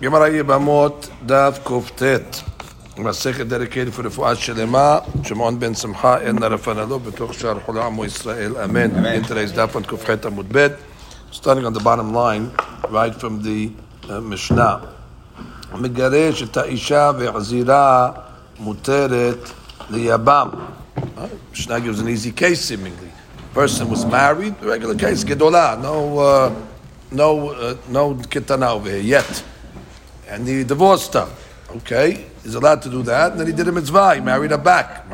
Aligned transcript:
Gemara 0.00 0.28
Yibamot 0.30 1.08
Daf 1.26 1.64
Kuftet. 1.64 2.42
מסכת 2.98 3.46
dedicated 3.46 3.98
for 3.98 4.06
רפואה 4.06 4.34
שלמה, 4.34 4.98
שמעון 5.22 5.60
בן 5.60 5.74
שמחה, 5.74 6.18
אין 6.18 6.38
נרפנה 6.38 6.84
לו, 6.84 7.00
בתוך 7.00 7.34
שער 7.34 7.58
חולה 7.66 7.86
עמו 7.86 8.04
ישראל, 8.04 8.56
אמן. 8.64 8.90
In 8.90 9.24
today's 9.24 9.56
דף 9.56 9.76
on 9.76 9.82
כ"ח 9.88 10.10
עמוד 10.26 10.46
ב', 10.52 10.66
starting 11.32 11.64
on 11.64 11.72
the 11.72 11.80
bottom 11.80 12.14
line, 12.14 12.50
right 12.90 13.14
from 13.20 13.42
the 13.42 13.70
uh, 14.08 14.12
משנה. 14.22 14.76
מגרש 15.74 16.42
את 16.42 16.56
האישה 16.56 17.10
והחזירה 17.18 18.10
מותרת 18.60 19.50
ליבם. 19.90 20.48
Mishnah 21.52 21.80
gives 21.80 22.00
an 22.00 22.08
easy 22.08 22.32
case 22.32 22.60
seemingly. 22.60 23.10
Person 23.54 23.88
was 23.90 24.04
married, 24.04 24.54
regular 24.62 24.94
case, 24.94 25.24
gedola, 25.24 25.80
no, 25.80 26.18
uh, 26.18 26.54
no, 27.10 27.50
uh, 27.50 27.76
no 27.88 28.14
kitana 28.14 28.70
over 28.70 28.90
here 28.90 28.98
yet. 28.98 29.44
And 30.27 30.47
he 30.47 30.63
divorced 30.63 31.13
her. 31.13 31.29
Okay, 31.69 32.25
he's 32.43 32.55
allowed 32.55 32.81
to 32.83 32.89
do 32.89 33.03
that. 33.03 33.31
And 33.31 33.41
then 33.41 33.47
he 33.47 33.53
did 33.53 33.67
a 33.67 33.71
mitzvah, 33.71 34.15
he 34.15 34.21
married 34.21 34.51
her 34.51 34.57
back. 34.57 35.05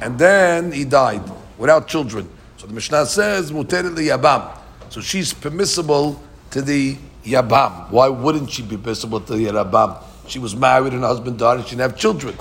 And 0.00 0.18
then 0.18 0.72
he 0.72 0.84
died 0.84 1.22
without 1.56 1.86
children. 1.86 2.28
So 2.56 2.66
the 2.66 2.72
Mishnah 2.72 3.06
says, 3.06 3.52
yabam. 3.52 4.58
So 4.88 5.00
she's 5.00 5.32
permissible 5.32 6.20
to 6.50 6.62
the 6.62 6.96
yabam. 7.24 7.90
Why 7.90 8.08
wouldn't 8.08 8.50
she 8.50 8.62
be 8.62 8.76
permissible 8.76 9.20
to 9.20 9.34
the 9.34 9.46
yabam? 9.46 10.02
She 10.26 10.38
was 10.38 10.56
married 10.56 10.92
and 10.92 11.02
her 11.02 11.08
husband 11.08 11.38
died 11.38 11.58
and 11.58 11.64
she 11.64 11.76
didn't 11.76 11.90
have 11.90 11.98
children. 11.98 12.36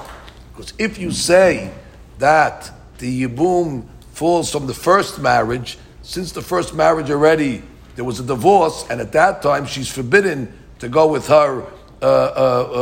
Because 0.55 0.73
if 0.77 0.97
you 0.97 1.11
say 1.11 1.71
that 2.19 2.71
the 2.97 3.23
yibum 3.27 3.85
falls 4.13 4.51
from 4.51 4.67
the 4.67 4.73
first 4.73 5.19
marriage, 5.19 5.77
since 6.01 6.31
the 6.31 6.41
first 6.41 6.73
marriage 6.73 7.11
already 7.11 7.63
there 7.95 8.05
was 8.05 8.19
a 8.19 8.23
divorce, 8.23 8.85
and 8.89 8.99
at 8.99 9.11
that 9.11 9.41
time 9.41 9.65
she's 9.65 9.89
forbidden 9.89 10.51
to 10.83 10.89
go 10.89 11.07
with 11.07 11.27
her 11.27 11.63
uh, 12.01 12.05
uh, 12.05 12.07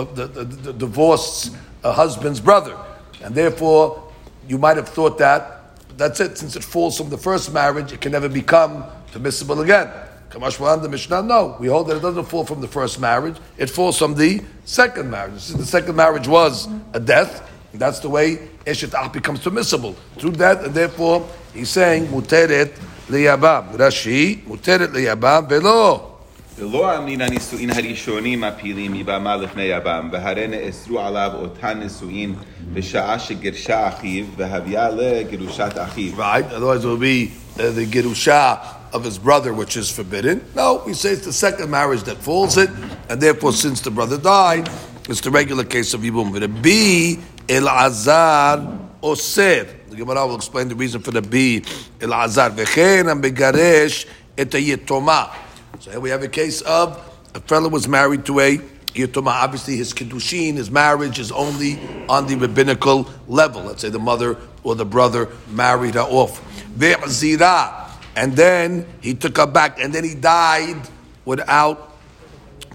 uh, 0.10 0.14
the, 0.16 0.28
the, 0.28 0.44
the, 0.44 0.74
divorced 0.74 1.56
uh, 1.84 1.94
husband's 1.94 2.40
brother, 2.40 2.76
and 3.24 3.36
therefore 3.36 4.12
you 4.48 4.58
might 4.58 4.78
have 4.78 4.90
thought 4.90 5.20
that 5.20 5.78
that's 5.96 6.20
it. 6.20 6.38
Since 6.38 6.56
it 6.56 6.64
falls 6.64 6.98
from 6.98 7.10
the 7.10 7.18
first 7.18 7.54
marriage, 7.54 7.92
it 7.92 8.02
can 8.02 8.12
never 8.12 8.28
become 8.28 8.84
permissible 9.12 9.62
again. 9.62 9.92
The 10.32 10.88
Mishnah, 10.90 11.22
no, 11.24 11.58
we 11.60 11.68
hold 11.68 11.90
that 11.90 11.98
it 11.98 12.02
doesn't 12.02 12.26
fall 12.26 12.46
from 12.46 12.62
the 12.62 12.68
first 12.68 13.00
marriage; 13.00 13.36
it 13.58 13.70
falls 13.70 13.98
from 13.98 14.16
the 14.16 14.42
second 14.66 15.12
marriage. 15.12 15.42
Since 15.42 15.60
the 15.60 15.66
second 15.66 15.96
marriage 15.96 16.28
was 16.28 16.68
a 16.94 17.00
death, 17.00 17.48
that's 17.74 18.00
the 18.00 18.10
way 18.10 18.38
Eshet 18.66 18.94
Ach 18.94 19.12
becomes 19.14 19.42
permissible 19.42 19.94
through 20.18 20.32
that, 20.32 20.64
and 20.64 20.74
therefore 20.74 21.28
he's 21.54 21.70
saying 21.70 22.08
Muteret 22.08 22.76
liyabam. 23.08 23.74
Rashi 23.74 24.44
Muteret 24.46 24.88
liyabam 24.88 25.48
velo. 25.48 26.11
ולא 26.59 26.97
אמרין 26.97 27.21
הנישואין 27.21 27.71
הראשונים 27.71 28.45
הפעילים 28.45 28.93
מבמה 28.93 29.37
לפני 29.37 29.63
יבם, 29.63 30.09
והרי 30.13 30.47
נאסרו 30.47 31.01
עליו 31.01 31.31
אותן 31.35 31.79
נישואין 31.79 32.35
בשעה 32.73 33.19
שגירשה 33.19 33.89
אחיו, 33.89 34.25
והביאה 34.37 34.89
לגירושת 34.91 35.73
אחיו. 35.77 36.13
Right, 36.17 36.53
otherwise 36.53 36.85
it 36.85 36.89
will 36.89 36.97
be 36.97 37.33
uh, 37.59 37.71
the 37.71 37.87
girusha 37.87 38.59
of 38.93 39.05
his 39.05 39.19
brother, 39.19 39.53
which 39.53 39.77
is 39.77 39.91
forbidden. 39.91 40.43
No, 40.55 40.83
we 40.87 40.95
say 40.95 41.11
it's 41.11 41.27
the 41.27 41.33
second 41.33 41.71
marriage 41.71 42.05
that 42.05 42.17
falls 42.17 42.57
it, 42.57 42.71
and 43.11 43.21
therefore 43.21 43.53
since 43.53 43.83
the 43.83 43.91
brother 43.91 44.17
died, 44.17 44.71
it's 45.11 45.21
the 45.21 45.31
regular 45.31 45.65
case 45.65 45.93
of 45.93 46.01
Yibum. 46.01 46.33
But 46.33 46.43
a 46.43 46.49
B, 46.49 47.19
El 47.49 47.69
Azar 47.69 48.55
Oser. 49.03 49.67
The 49.91 49.97
Gemara 49.97 50.27
will 50.27 50.37
explain 50.37 50.69
the 50.69 50.75
reason 50.75 51.01
for 51.01 51.11
the 51.11 51.23
B, 51.23 51.63
El 52.01 52.13
Azar. 52.13 52.51
Vechen 52.51 53.13
and 53.13 53.23
Begaresh 53.23 54.07
et 54.37 54.51
Yetoma. 54.51 55.31
So 55.80 55.92
here 55.92 56.00
we 56.00 56.10
have 56.10 56.24
a 56.24 56.28
case 56.28 56.62
of 56.62 56.98
a 57.34 57.40
fellow 57.40 57.70
was 57.70 57.88
married 57.88 58.26
to 58.26 58.40
a 58.40 58.58
Yetoma. 58.94 59.28
Obviously, 59.28 59.78
his 59.78 59.94
Kiddushin, 59.94 60.56
his 60.56 60.70
marriage 60.70 61.18
is 61.18 61.32
only 61.32 61.80
on 62.10 62.28
the 62.28 62.36
rabbinical 62.36 63.10
level. 63.28 63.64
Let's 63.64 63.82
say 63.82 63.90
the 63.90 64.00
mother 64.00 64.38
or 64.64 64.76
the 64.76 64.86
brother 64.86 65.30
married 65.50 65.96
her 65.96 66.02
off. 66.02 66.42
Ve'zira. 66.78 67.90
And 68.16 68.36
then 68.36 68.86
he 69.00 69.14
took 69.14 69.38
her 69.38 69.48
back, 69.48 69.80
and 69.80 69.94
then 69.94 70.04
he 70.04 70.14
died 70.14 70.82
without 71.24 71.98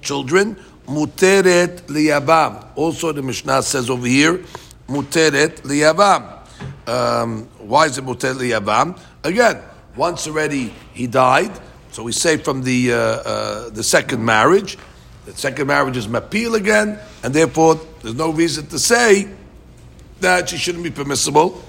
children. 0.00 0.56
Muteret 0.86 1.82
liyabam. 1.82 2.66
Also, 2.74 3.12
the 3.12 3.22
Mishnah 3.22 3.62
says 3.62 3.90
over 3.90 4.06
here, 4.06 4.42
muteret 4.88 5.60
liyabam. 5.62 6.32
Um, 6.88 7.44
why 7.58 7.86
is 7.86 7.98
it 7.98 8.04
muteret 8.04 8.36
liyabam? 8.36 8.98
Again, 9.22 9.60
once 9.96 10.26
already 10.26 10.72
he 10.94 11.06
died, 11.06 11.52
so 11.96 12.02
we 12.02 12.12
say 12.12 12.36
from 12.36 12.62
the 12.62 12.92
uh, 12.92 12.96
uh, 12.96 13.70
the 13.70 13.82
second 13.82 14.22
marriage, 14.22 14.76
the 15.24 15.32
second 15.32 15.66
marriage 15.66 15.96
is 15.96 16.06
mapil 16.06 16.54
again, 16.54 16.98
and 17.22 17.32
therefore 17.32 17.80
there's 18.02 18.14
no 18.14 18.28
reason 18.28 18.66
to 18.66 18.78
say 18.78 19.26
that 20.20 20.50
she 20.50 20.58
shouldn't 20.58 20.84
be 20.84 20.90
permissible 20.90 21.64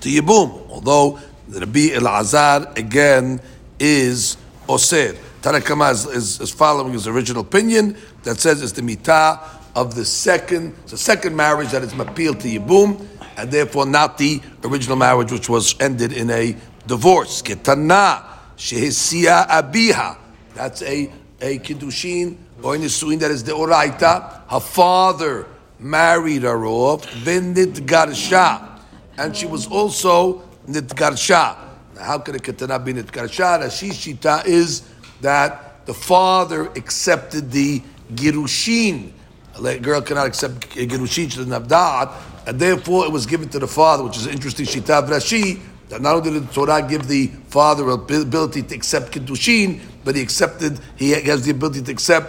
to 0.00 0.08
yibum. 0.08 0.68
Although 0.68 1.20
the 1.46 1.60
Rabbi 1.60 1.90
Elazar 1.90 2.76
again 2.76 3.40
is 3.78 4.36
osir. 4.68 5.16
Tanakama 5.40 5.92
is, 5.92 6.06
is, 6.06 6.40
is, 6.40 6.50
following 6.50 6.92
his 6.92 7.06
original 7.06 7.42
opinion 7.42 7.96
that 8.24 8.40
says 8.40 8.60
it's 8.60 8.72
the 8.72 8.82
mitah 8.82 9.38
of 9.76 9.94
the 9.94 10.04
second, 10.04 10.74
the 10.88 10.98
second 10.98 11.36
marriage 11.36 11.70
that 11.70 11.84
is 11.84 11.92
mapil 11.92 12.40
to 12.40 12.48
yibum, 12.48 13.06
and 13.36 13.52
therefore 13.52 13.86
not 13.86 14.18
the 14.18 14.42
original 14.64 14.96
marriage 14.96 15.30
which 15.30 15.48
was 15.48 15.76
ended 15.78 16.12
in 16.12 16.28
a 16.30 16.56
divorce. 16.88 17.40
Ketana 17.40 18.33
shehisia 18.56 19.48
abiha. 19.48 20.16
That's 20.54 20.82
a 20.82 21.12
a 21.40 21.58
kiddushin 21.58 22.36
or 22.62 22.76
nisuin 22.76 23.18
that 23.20 23.30
is 23.30 23.44
the 23.44 23.52
oraita. 23.52 24.48
Her 24.48 24.60
father 24.60 25.46
married 25.78 26.42
her 26.42 26.64
off, 26.64 27.06
v'nit 27.06 27.86
garsha, 27.86 28.80
and 29.18 29.36
she 29.36 29.46
was 29.46 29.66
also 29.66 30.42
nitgarsha. 30.68 31.56
Now, 31.94 32.02
how 32.02 32.18
can 32.18 32.36
a 32.36 32.38
ketana 32.38 32.82
be 32.82 32.94
nitgarsha? 32.94 33.60
Rashi 33.62 33.90
shita 33.90 34.46
is 34.46 34.82
that 35.20 35.84
the 35.86 35.94
father 35.94 36.68
accepted 36.68 37.50
the 37.50 37.82
girushin. 38.14 39.12
A 39.56 39.78
girl 39.78 40.00
cannot 40.00 40.26
accept 40.26 40.70
girushin; 40.70 41.30
she 41.30 41.36
doesn't 41.36 41.50
have 41.50 41.68
da'at, 41.68 42.12
and 42.46 42.58
therefore 42.58 43.04
it 43.04 43.12
was 43.12 43.26
given 43.26 43.48
to 43.50 43.58
the 43.58 43.68
father, 43.68 44.02
which 44.02 44.16
is 44.16 44.26
an 44.26 44.32
interesting 44.32 44.66
shita 44.66 45.02
of 45.02 45.10
Rashi. 45.10 45.60
That 45.89 46.01
not 46.01 46.17
only 46.17 46.31
did 46.31 46.47
the 46.47 46.53
Torah 46.53 46.87
give 46.87 47.07
the 47.07 47.27
father 47.47 47.89
ability 47.89 48.61
to 48.61 48.75
accept 48.75 49.11
kiddushin, 49.11 49.81
but 50.05 50.15
he 50.15 50.21
accepted 50.21 50.79
he 50.95 51.11
has 51.11 51.45
the 51.45 51.51
ability 51.51 51.81
to 51.81 51.91
accept 51.91 52.27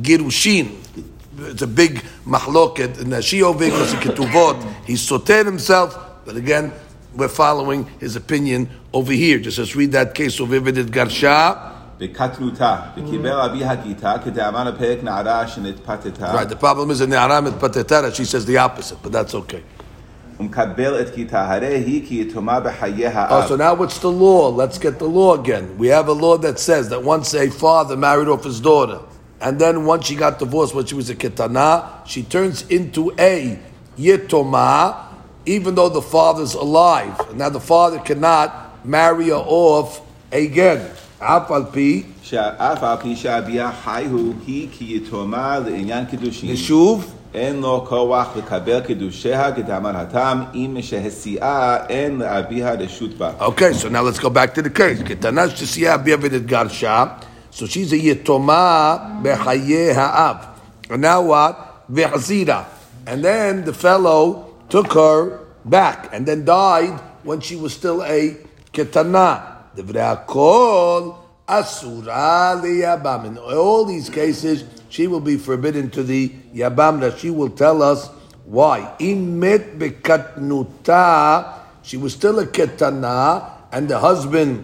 girushin. 0.00 0.76
It's 1.38 1.62
a 1.62 1.66
big 1.66 2.02
mahloket 2.24 3.00
in 3.00 3.08
Rashi 3.08 3.42
over 3.42 3.64
because 3.64 3.94
in 3.94 4.00
ketuvot 4.00 4.62
he 4.84 4.96
soter 4.96 5.44
himself, 5.44 5.98
but 6.24 6.36
again 6.36 6.72
we're 7.16 7.28
following 7.28 7.84
his 7.98 8.14
opinion 8.14 8.68
over 8.92 9.12
here. 9.12 9.38
Just 9.40 9.58
let's 9.58 9.74
read 9.74 9.92
that 9.92 10.14
case 10.14 10.38
of 10.38 10.48
Ividit 10.50 10.86
Garsha. 10.86 11.66
בקטנותה, 12.00 12.76
וקיבל 12.96 13.40
אבי 13.40 13.64
הגיתה, 13.64 14.14
כדאמר 14.24 14.68
הפרק 14.68 14.98
נערה 15.02 15.48
שנתפתתה. 15.48 16.34
Right, 16.34 16.48
the 16.48 16.56
problem 16.56 16.90
is 16.90 17.00
in 17.00 17.10
נערה 17.10 17.40
מתפתתה, 17.40 18.14
she 18.14 18.24
says 18.24 18.46
the 18.46 18.56
opposite, 18.56 19.02
but 19.02 19.12
that's 19.12 19.34
okay. 19.34 19.62
Oh, 23.31 23.47
so 23.47 23.55
now 23.55 23.73
what's 23.73 23.99
the 23.99 24.11
law? 24.11 24.49
Let's 24.49 24.77
get 24.77 24.99
the 24.99 25.07
law 25.07 25.35
again. 25.39 25.77
We 25.77 25.87
have 25.87 26.07
a 26.07 26.13
law 26.13 26.37
that 26.39 26.59
says 26.59 26.89
that 26.89 27.03
once 27.03 27.33
a 27.33 27.49
father 27.49 27.95
married 27.95 28.27
off 28.27 28.43
his 28.43 28.59
daughter, 28.59 28.99
and 29.39 29.59
then 29.59 29.85
once 29.85 30.07
she 30.07 30.15
got 30.15 30.39
divorced 30.39 30.73
when 30.75 30.85
she 30.85 30.95
was 30.95 31.09
a 31.09 31.15
kitana, 31.15 32.05
she 32.05 32.23
turns 32.23 32.63
into 32.69 33.11
a 33.17 33.59
yitoma, 33.97 35.05
even 35.45 35.75
though 35.75 35.89
the 35.89 36.01
father's 36.01 36.53
alive. 36.53 37.17
And 37.29 37.37
now 37.37 37.49
the 37.49 37.59
father 37.59 37.99
cannot 37.99 38.85
marry 38.85 39.27
her 39.27 39.35
off 39.35 40.01
again. 40.31 40.89
Nishub 46.51 47.03
על 47.34 47.40
פי, 47.42 47.52
שאף 47.52 47.94
על 47.94 48.32
פי 48.34 48.50
שאביה 48.50 48.80
חי 48.80 48.82
הוא, 48.82 48.82
היא 48.82 48.82
כי 48.82 48.82
יתומה 48.82 48.82
לעניין 48.82 48.82
קידושין. 48.82 49.00
ושוב, 49.00 49.00
אין 49.10 49.20
לו 49.20 49.46
כוח 49.48 49.48
לקבל 49.50 49.50
קידושיה 49.50 49.52
כדאמר 49.52 49.96
התם, 49.96 50.42
אם 50.54 50.76
שהסיעה 50.80 51.86
אין 51.88 52.18
לאביה 52.18 52.74
רשות 52.74 53.18
בה. 53.18 53.30
Okay, 53.40 53.72
so 53.72 53.88
now 53.88 54.02
let's 54.02 54.18
go 54.18 54.30
back 54.30 54.54
to 54.54 54.62
the 54.62 54.70
case. 54.70 55.02
Ketana 55.02 55.48
shesiya 55.48 55.98
bi'avidet 56.04 56.46
garsha. 56.46 57.20
So 57.50 57.66
she's 57.66 57.92
a 57.92 57.98
yetoma 57.98 59.22
bechaye 59.22 59.94
ha'av. 59.94 60.36
And 60.90 61.02
now 61.02 61.22
what? 61.22 61.84
Ve'hazira. 61.92 62.64
And 63.06 63.24
then 63.24 63.64
the 63.64 63.72
fellow 63.72 64.46
took 64.68 64.92
her 64.92 65.40
back 65.64 66.08
and 66.12 66.26
then 66.26 66.44
died 66.44 67.00
when 67.24 67.40
she 67.40 67.56
was 67.56 67.72
still 67.72 68.02
a 68.04 68.36
ketana. 68.72 69.42
Divrei 69.76 70.26
kol 70.26 71.18
asura 71.48 72.60
liyabam. 72.62 73.24
In 73.26 73.38
all 73.38 73.84
these 73.84 74.08
cases, 74.10 74.64
she 74.95 75.07
will 75.07 75.19
be 75.19 75.35
forbidden 75.35 75.89
to 75.89 76.03
the 76.03 76.29
yabam. 76.55 77.01
That 77.01 77.19
she 77.19 77.29
will 77.29 77.49
tell 77.49 77.83
us 77.83 78.07
why. 78.45 78.95
Imet 78.99 79.77
bekatnuta. 79.77 81.53
She 81.83 81.97
was 81.97 82.13
still 82.13 82.39
a 82.39 82.47
ketana, 82.47 83.43
and 83.73 83.89
the 83.89 83.99
husband 83.99 84.63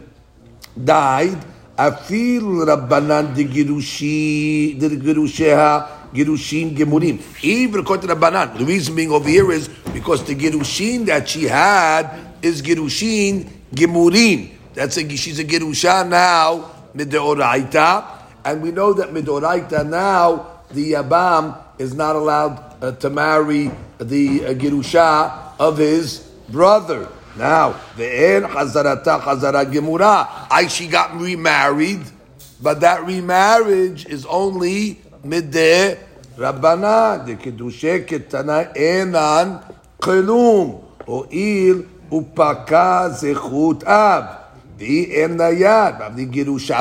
died. 0.81 1.38
Afil 1.78 2.63
Rabbanan 2.66 3.36
de 3.36 3.44
Girushi, 3.44 4.80
de 4.80 4.89
Girusheha, 4.95 6.13
Girushin 6.13 6.78
Gemurim. 6.78 7.19
Even 7.44 7.81
according 7.81 8.07
to 8.07 8.16
Rabbanan, 8.16 8.57
the 8.57 8.63
reason 8.63 8.95
being 8.95 9.12
over 9.12 9.28
here 9.28 9.51
is 9.51 9.68
because 9.92 10.24
the 10.24 10.36
Girushin 10.36 11.06
that 11.07 11.28
she 11.28 11.44
had 11.44 12.10
is 12.42 12.62
Girushin 12.62 13.50
Gemurin. 13.74 14.51
That's 14.74 14.95
a, 14.95 15.10
she's 15.18 15.39
a 15.39 15.44
Girusha 15.44 16.07
now, 16.07 16.72
Midoraita. 16.95 18.20
And 18.43 18.61
we 18.61 18.71
know 18.71 18.93
that 18.93 19.09
Midoraita 19.09 19.88
now, 19.88 20.61
the 20.71 20.93
Yabam 20.93 21.57
is 21.77 21.93
not 21.93 22.15
allowed 22.15 22.83
uh, 22.83 22.91
to 22.93 23.09
marry 23.09 23.71
the 23.99 24.45
uh, 24.45 24.53
Girusha 24.53 25.59
of 25.59 25.77
his 25.77 26.19
brother. 26.49 27.07
Now, 27.38 27.73
ve'en 27.95 28.49
hazarata 28.49 29.21
hazara 29.21 29.65
gemura. 29.71 30.47
I 30.49 30.67
she 30.67 30.88
got 30.88 31.15
remarried, 31.19 32.01
but 32.61 32.81
that 32.81 33.05
remarriage 33.05 34.05
is 34.05 34.25
only 34.25 35.01
midde 35.23 35.97
rabbana 36.37 37.25
de 37.25 37.35
kedushe 37.35 38.05
ketana 38.05 38.75
enan 38.75 39.63
kelum 39.99 40.83
il 41.31 41.85
upaka 42.11 43.09
zechut 43.11 43.83
ab 43.85 44.40
the 44.81 46.25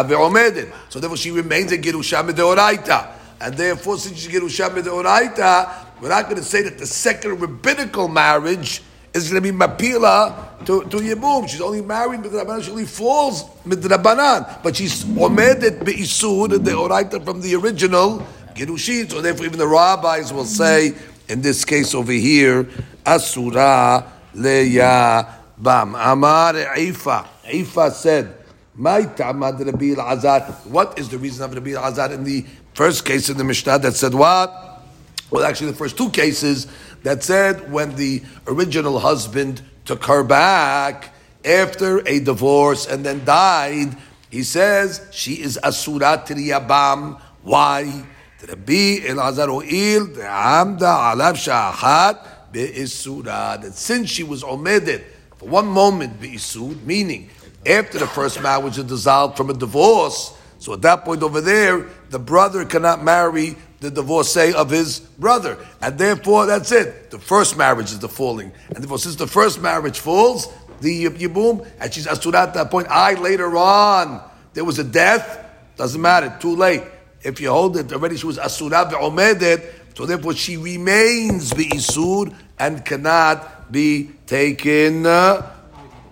ve'omedet. 0.09 0.73
So 0.89 1.01
therefore 1.01 1.17
she 1.17 1.31
remains 1.31 1.73
a 1.73 1.79
gerusha 1.79 2.29
medeoraita. 2.29 3.17
And 3.41 3.55
therefore, 3.55 3.99
since 3.99 4.19
she's 4.19 4.33
gerusha 4.33 4.69
medeoraita, 4.71 6.01
we're 6.01 6.09
not 6.09 6.25
going 6.25 6.37
to 6.37 6.43
say 6.43 6.63
that 6.63 6.79
the 6.79 6.87
second 6.87 7.41
rabbinical 7.41 8.09
marriage 8.09 8.83
is 9.13 9.31
going 9.31 9.43
to 9.43 9.53
be 9.53 9.57
mapila 9.57 10.65
to, 10.67 10.83
to 10.85 10.97
Yibum. 10.99 11.49
She's 11.49 11.61
only 11.61 11.83
married 11.83 12.21
midrabanan. 12.21 12.63
She 12.63 12.71
only 12.71 12.87
falls 12.87 13.45
midrabanan, 13.65 14.63
but 14.63 14.77
she's 14.77 15.05
omedet 15.05 15.81
beisud 15.81 16.65
the 16.65 16.71
oraita 16.71 17.25
from 17.25 17.41
the 17.41 17.55
original 17.57 18.27
gerushin. 18.55 19.11
So 19.11 19.21
therefore, 19.21 19.47
even 19.47 19.59
the 19.59 19.67
rabbis 19.67 20.33
will 20.33 20.45
say 20.45 20.95
in 21.29 21.43
this 21.43 21.65
case 21.65 21.95
over 21.95 22.13
here, 22.13 22.69
asura 23.07 24.05
leya 24.35 25.27
bam 25.59 25.95
amar 25.95 26.55
eifa. 26.55 27.27
Ifa 27.51 27.93
said, 27.93 28.35
my 28.75 29.03
tamad 29.03 29.65
Rabbi 29.65 30.01
al 30.01 30.41
What 30.71 30.99
is 30.99 31.09
the 31.09 31.19
reason 31.19 31.45
of 31.45 31.53
Rabbi 31.55 31.71
Azad 31.71 32.13
in 32.13 32.25
the 32.25 32.47
first 32.75 33.05
case 33.05 33.29
in 33.29 33.37
the 33.37 33.45
Mishnah 33.45 33.79
that 33.81 33.95
said 33.95 34.15
what? 34.15 34.83
Well, 35.31 35.45
actually, 35.45 35.71
the 35.71 35.77
first 35.77 35.97
two 35.97 36.11
cases 36.11 36.67
that 37.03 37.23
said 37.23 37.71
when 37.71 37.97
the 37.97 38.23
original 38.47 38.99
husband 38.99 39.63
took 39.85 40.05
her 40.07 40.25
back 40.25 41.15
after 41.45 42.07
a 42.07 42.21
divorce 42.21 42.87
and 42.87 43.05
then 43.05 43.25
died, 43.25 43.97
he 44.31 44.43
says 44.43 45.07
she 45.11 45.35
is 45.35 45.59
asurat 45.63 46.27
riyabam. 46.27 47.21
Why? 47.43 48.05
Rabbi 48.47 49.01
Elazar 49.01 49.49
Oil 49.49 50.23
Amda 50.23 50.87
Alav 50.87 51.37
Shahat. 51.37 52.39
That 52.53 53.75
since 53.75 54.11
she 54.11 54.25
was 54.25 54.43
omitted 54.43 55.05
for 55.37 55.49
one 55.49 55.69
moment 55.69 56.21
Be 56.21 56.31
Be'isud, 56.31 56.83
meaning 56.83 57.31
after 57.67 57.99
the 57.99 58.07
first 58.07 58.43
marriage 58.43 58.79
is 58.79 58.85
dissolved 58.85 59.37
from 59.37 59.51
a 59.51 59.55
divorce, 59.55 60.37
so 60.59 60.75
at 60.75 60.83
that 60.83 61.05
point 61.05 61.23
over 61.23 61.41
there, 61.41 61.87
the 62.11 62.19
brother 62.19 62.65
cannot 62.65 63.03
marry 63.03 63.57
the 63.81 63.91
divorcee 63.91 64.53
of 64.53 64.71
his 64.71 65.01
brother. 65.01 65.57
And 65.81 65.99
therefore, 65.99 66.47
that's 66.47 66.71
it. 66.71 67.11
The 67.11 67.19
first 67.19 67.57
marriage 67.57 67.87
is 67.87 67.99
the 67.99 68.09
falling. 68.09 68.53
And 68.69 68.77
therefore, 68.77 68.99
since 68.99 69.17
the 69.17 69.27
first 69.27 69.61
marriage 69.61 69.99
falls, 69.99 70.53
the 70.81 71.07
Yibum, 71.07 71.67
and 71.81 71.93
she's 71.93 72.07
Asurat 72.07 72.49
at 72.49 72.55
that 72.55 72.71
point, 72.71 72.89
I 72.91 73.15
later 73.15 73.57
on, 73.57 74.23
there 74.53 74.65
was 74.65 74.79
a 74.79 74.85
death, 74.85 75.47
doesn't 75.77 76.01
matter, 76.01 76.35
too 76.41 76.57
late. 76.57 76.83
If 77.23 77.41
you 77.41 77.51
hold 77.51 77.77
it, 77.77 77.93
already 77.93 78.17
she 78.17 78.27
was 78.27 78.39
Asurat 78.39 78.91
ve'omedet, 78.91 79.97
so 79.97 80.07
therefore 80.07 80.35
she 80.35 80.57
remains 80.57 81.51
the 81.51 81.69
isur 81.69 82.35
and 82.59 82.85
cannot 82.85 83.73
be 83.73 84.11
taken 84.27 85.07
uh, 85.07 85.55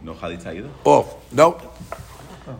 no 0.02 0.14
chalitza 0.14 0.54
either? 0.54 0.70
off. 0.84 1.32
No. 1.32 1.60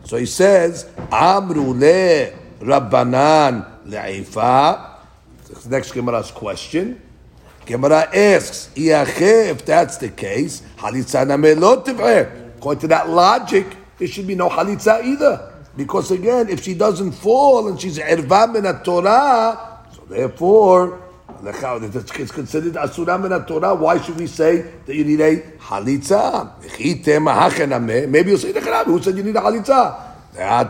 So 0.05 0.17
he 0.17 0.27
says, 0.27 0.91
Amru 1.11 1.73
le 1.73 2.33
Rabbanan 2.61 3.87
le'ifa 3.87 4.99
next 5.69 5.95
Gemara's 5.95 6.31
question. 6.31 7.01
Gemara 7.65 8.09
asks, 8.15 8.71
if 8.77 9.65
that's 9.65 9.99
the 9.99 10.09
case, 10.09 10.63
halitza 10.79 11.27
namelot 11.27 11.87
According 12.57 12.81
to 12.81 12.89
that 12.89 13.09
logic, 13.11 13.67
there 13.99 14.09
should 14.09 14.27
be 14.27 14.35
no 14.35 14.49
halitza 14.49 15.05
either. 15.05 15.55
Because 15.77 16.11
again, 16.11 16.49
if 16.49 16.63
she 16.65 16.75
doesn't 16.75 17.13
fall 17.13 17.69
and 17.69 17.81
she's 17.81 17.99
erva 17.99 18.53
min 18.53 18.65
Torah, 18.83 19.85
so 19.95 20.03
therefore, 20.09 21.01
it's 21.45 22.33
considered 22.33 22.77
asura 22.77 23.19
min 23.19 23.45
Torah. 23.47 23.75
Why 23.75 24.01
should 24.01 24.17
we 24.19 24.27
say 24.27 24.65
that 24.87 24.95
you 24.95 25.05
need 25.05 25.21
a 25.21 25.41
halitza? 25.59 26.53
Maybe 28.09 28.31
you'll 28.31 28.39
say, 28.39 28.53
who 28.85 29.03
said 29.03 29.17
you 29.17 29.23
need 29.23 29.37
a 29.37 29.41
halitza? 29.41 30.05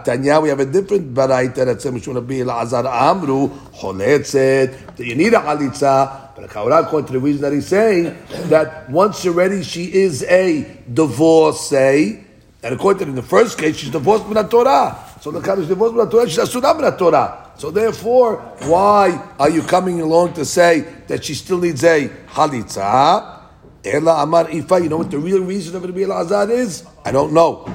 Tanya, 0.04 0.40
we 0.40 0.48
have 0.48 0.60
a 0.60 0.64
different 0.64 1.12
baraita 1.12 1.64
that 1.66 1.82
says 1.82 1.92
Mishun 1.92 2.14
Rabbi 2.14 2.34
Elazar 2.34 2.86
Amru 2.86 3.48
Choletzet 3.48 4.96
that 4.96 5.04
you 5.04 5.14
need 5.14 5.34
a 5.34 5.40
halitza. 5.40 6.34
But 6.34 6.44
according 6.44 7.06
to 7.08 7.12
the 7.12 7.18
reason 7.18 7.42
that 7.42 7.52
he's 7.52 7.66
saying 7.66 8.16
that 8.48 8.88
once 8.88 9.26
already 9.26 9.62
she 9.62 9.92
is 9.92 10.22
a 10.22 10.64
divorcee, 10.92 12.24
and 12.62 12.74
according 12.74 13.06
to 13.06 13.10
in 13.10 13.16
the 13.16 13.22
first 13.22 13.58
case 13.58 13.76
she's 13.76 13.90
divorced 13.90 14.24
from 14.24 14.34
the 14.34 14.44
Torah. 14.44 14.96
So 15.20 15.30
the 15.32 15.40
kind 15.40 15.60
is 15.60 15.68
divorced 15.68 15.96
from 15.96 16.04
the 16.06 16.10
Torah, 16.10 16.28
she's 16.28 16.38
asura 16.38 16.74
the 16.74 16.92
Torah. 16.92 17.47
So 17.58 17.72
therefore, 17.72 18.36
why 18.70 19.20
are 19.38 19.50
you 19.50 19.62
coming 19.62 20.00
along 20.00 20.34
to 20.34 20.44
say 20.44 20.86
that 21.08 21.24
she 21.24 21.34
still 21.34 21.58
needs 21.58 21.82
a 21.82 22.08
halitza? 22.28 23.40
Ela 23.84 24.22
Amar 24.22 24.44
Ifa, 24.44 24.80
you 24.80 24.88
know 24.88 24.98
what 24.98 25.10
the 25.10 25.18
real 25.18 25.42
reason 25.42 25.74
of 25.74 25.82
Rabbi 25.82 26.00
Elazar 26.00 26.48
is? 26.50 26.84
I 27.04 27.10
don't 27.10 27.32
know. 27.32 27.66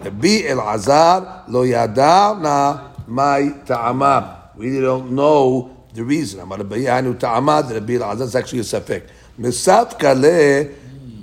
Rabbi 0.00 0.40
Elazar 0.40 1.48
lo 1.48 1.64
yadavna 1.66 3.06
my 3.06 3.52
ta'ama. 3.66 4.52
We 4.56 4.80
don't 4.80 5.12
know 5.12 5.84
the 5.92 6.02
reason. 6.02 6.40
Amar 6.40 6.58
Rabbi 6.58 6.76
Yanu 6.76 7.18
ta'ama. 7.18 7.62
Rabbi 7.70 7.92
Elazar 7.92 8.22
is 8.22 8.36
actually 8.36 8.60
a 8.60 8.62
safek. 8.62 9.06
Misaf 9.38 9.98
kale 9.98 10.74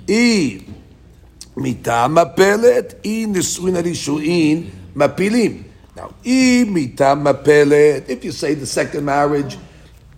i 0.08 0.64
mitam 1.56 2.14
mapelet 2.14 2.94
i 3.02 3.26
nisuin 3.26 3.74
arishuin 3.74 4.70
mapilim. 4.94 5.64
Now. 5.96 6.12
If 6.24 8.24
you 8.24 8.32
say 8.32 8.54
the 8.54 8.66
second 8.66 9.04
marriage 9.04 9.56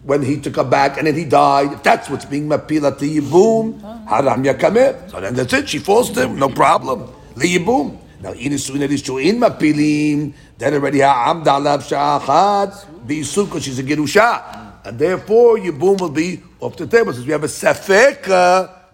when 0.02 0.23
he 0.23 0.40
took 0.40 0.56
her 0.56 0.64
back 0.64 0.96
and 0.99 1.06
then 1.06 1.14
he 1.14 1.25
died, 1.25 1.73
if 1.73 1.83
that's 1.83 2.09
what's 2.09 2.25
being 2.25 2.49
mapila 2.49 2.99
to 2.99 3.04
yibum, 3.04 3.78
haram 4.06 4.45
yakameh. 4.45 5.11
So 5.11 5.21
then 5.21 5.35
that's 5.35 5.52
it. 5.52 5.68
She 5.68 5.78
forced 5.78 6.16
him, 6.16 6.38
no 6.38 6.49
problem. 6.49 7.12
Liyibum. 7.35 7.99
Now, 8.23 8.33
inisuin 8.33 8.88
elishuin 8.88 9.38
mapilim, 9.38 10.33
then 10.56 10.75
already 10.75 11.00
ha'amda 11.00 11.50
alav 11.50 11.83
sha'achat, 11.83 13.06
because 13.06 13.62
she's 13.62 13.78
a 13.78 13.83
gerusha. 13.83 14.87
And 14.87 14.99
therefore, 14.99 15.59
boom 15.73 15.99
will 15.99 16.09
be 16.09 16.42
off 16.61 16.76
the 16.76 16.87
table. 16.87 17.12
Since 17.12 17.26
we 17.26 17.33
have 17.33 17.45
a 17.45 17.49
safek, 17.49 18.25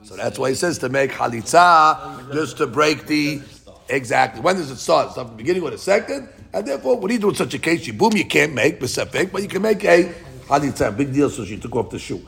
so 0.02 0.16
that's 0.16 0.38
why 0.38 0.48
he 0.48 0.56
says 0.56 0.78
to 0.78 0.88
make 0.88 1.12
halitza, 1.12 2.32
just 2.32 2.56
to 2.56 2.66
break 2.66 3.06
the, 3.06 3.40
exactly. 3.88 4.40
When 4.40 4.56
does 4.56 4.70
it 4.70 4.78
start? 4.78 5.08
It's 5.08 5.16
not 5.16 5.28
the 5.28 5.34
beginning 5.34 5.62
or 5.62 5.70
the 5.70 5.78
second. 5.78 6.28
And 6.54 6.66
therefore, 6.66 6.98
what 6.98 7.08
do 7.08 7.14
you 7.14 7.20
do 7.20 7.30
in 7.30 7.34
such 7.34 7.54
a 7.54 7.58
case? 7.58 7.86
You 7.86 7.94
boom, 7.94 8.12
you 8.14 8.26
can't 8.26 8.52
make 8.52 8.78
besefek, 8.78 9.32
but 9.32 9.42
you 9.42 9.48
can 9.48 9.62
make 9.62 9.82
a 9.84 10.12
halitza, 10.46 10.94
big 10.94 11.12
deal. 11.12 11.30
So 11.30 11.44
she 11.44 11.56
took 11.58 11.74
off 11.76 11.90
the 11.90 11.98
shoe. 11.98 12.20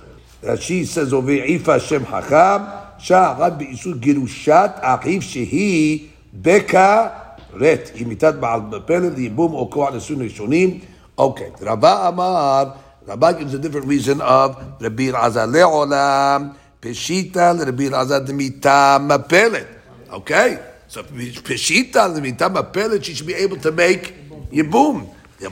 She 0.61 0.85
says 0.85 1.13
over 1.13 1.31
Ifa 1.31 1.81
Hashem 1.81 2.05
Hacham 2.05 2.85
Sha'arad 3.01 3.59
be'isur 3.59 4.01
girushat 4.01 4.81
achiv 4.81 5.21
shehi 5.21 6.09
beka 6.35 7.39
ret 7.53 7.93
imitat 7.97 8.41
ba'al 8.41 8.71
b'pele. 8.71 9.15
The 9.15 9.29
boom 9.29 9.55
or 9.55 9.69
kohat 9.69 9.93
nesun 9.93 10.19
rishonim. 10.19 10.83
Okay, 11.19 11.53
Rabba 11.61 12.09
Amar. 12.09 12.77
Rabba 13.07 13.35
gives 13.39 13.55
a 13.55 13.59
different 13.59 13.87
reason 13.87 14.21
of 14.23 14.57
Rabbi 14.81 15.13
Azar 15.15 15.47
le'olam 15.47 16.55
peshita 16.81 17.59
Rabbi 17.63 17.95
Azar 17.95 18.21
demita 18.21 18.99
mapelet. 19.01 19.67
Okay. 20.11 20.59
So 20.95 21.03
Peshita, 21.03 22.15
the 22.15 22.21
a 22.45 22.63
Pelet, 22.63 23.03
she 23.05 23.15
should 23.15 23.27
be 23.27 23.35
able 23.35 23.57
to 23.57 23.73
make 23.73 24.15
Yibum. 24.53 25.13
The 25.41 25.49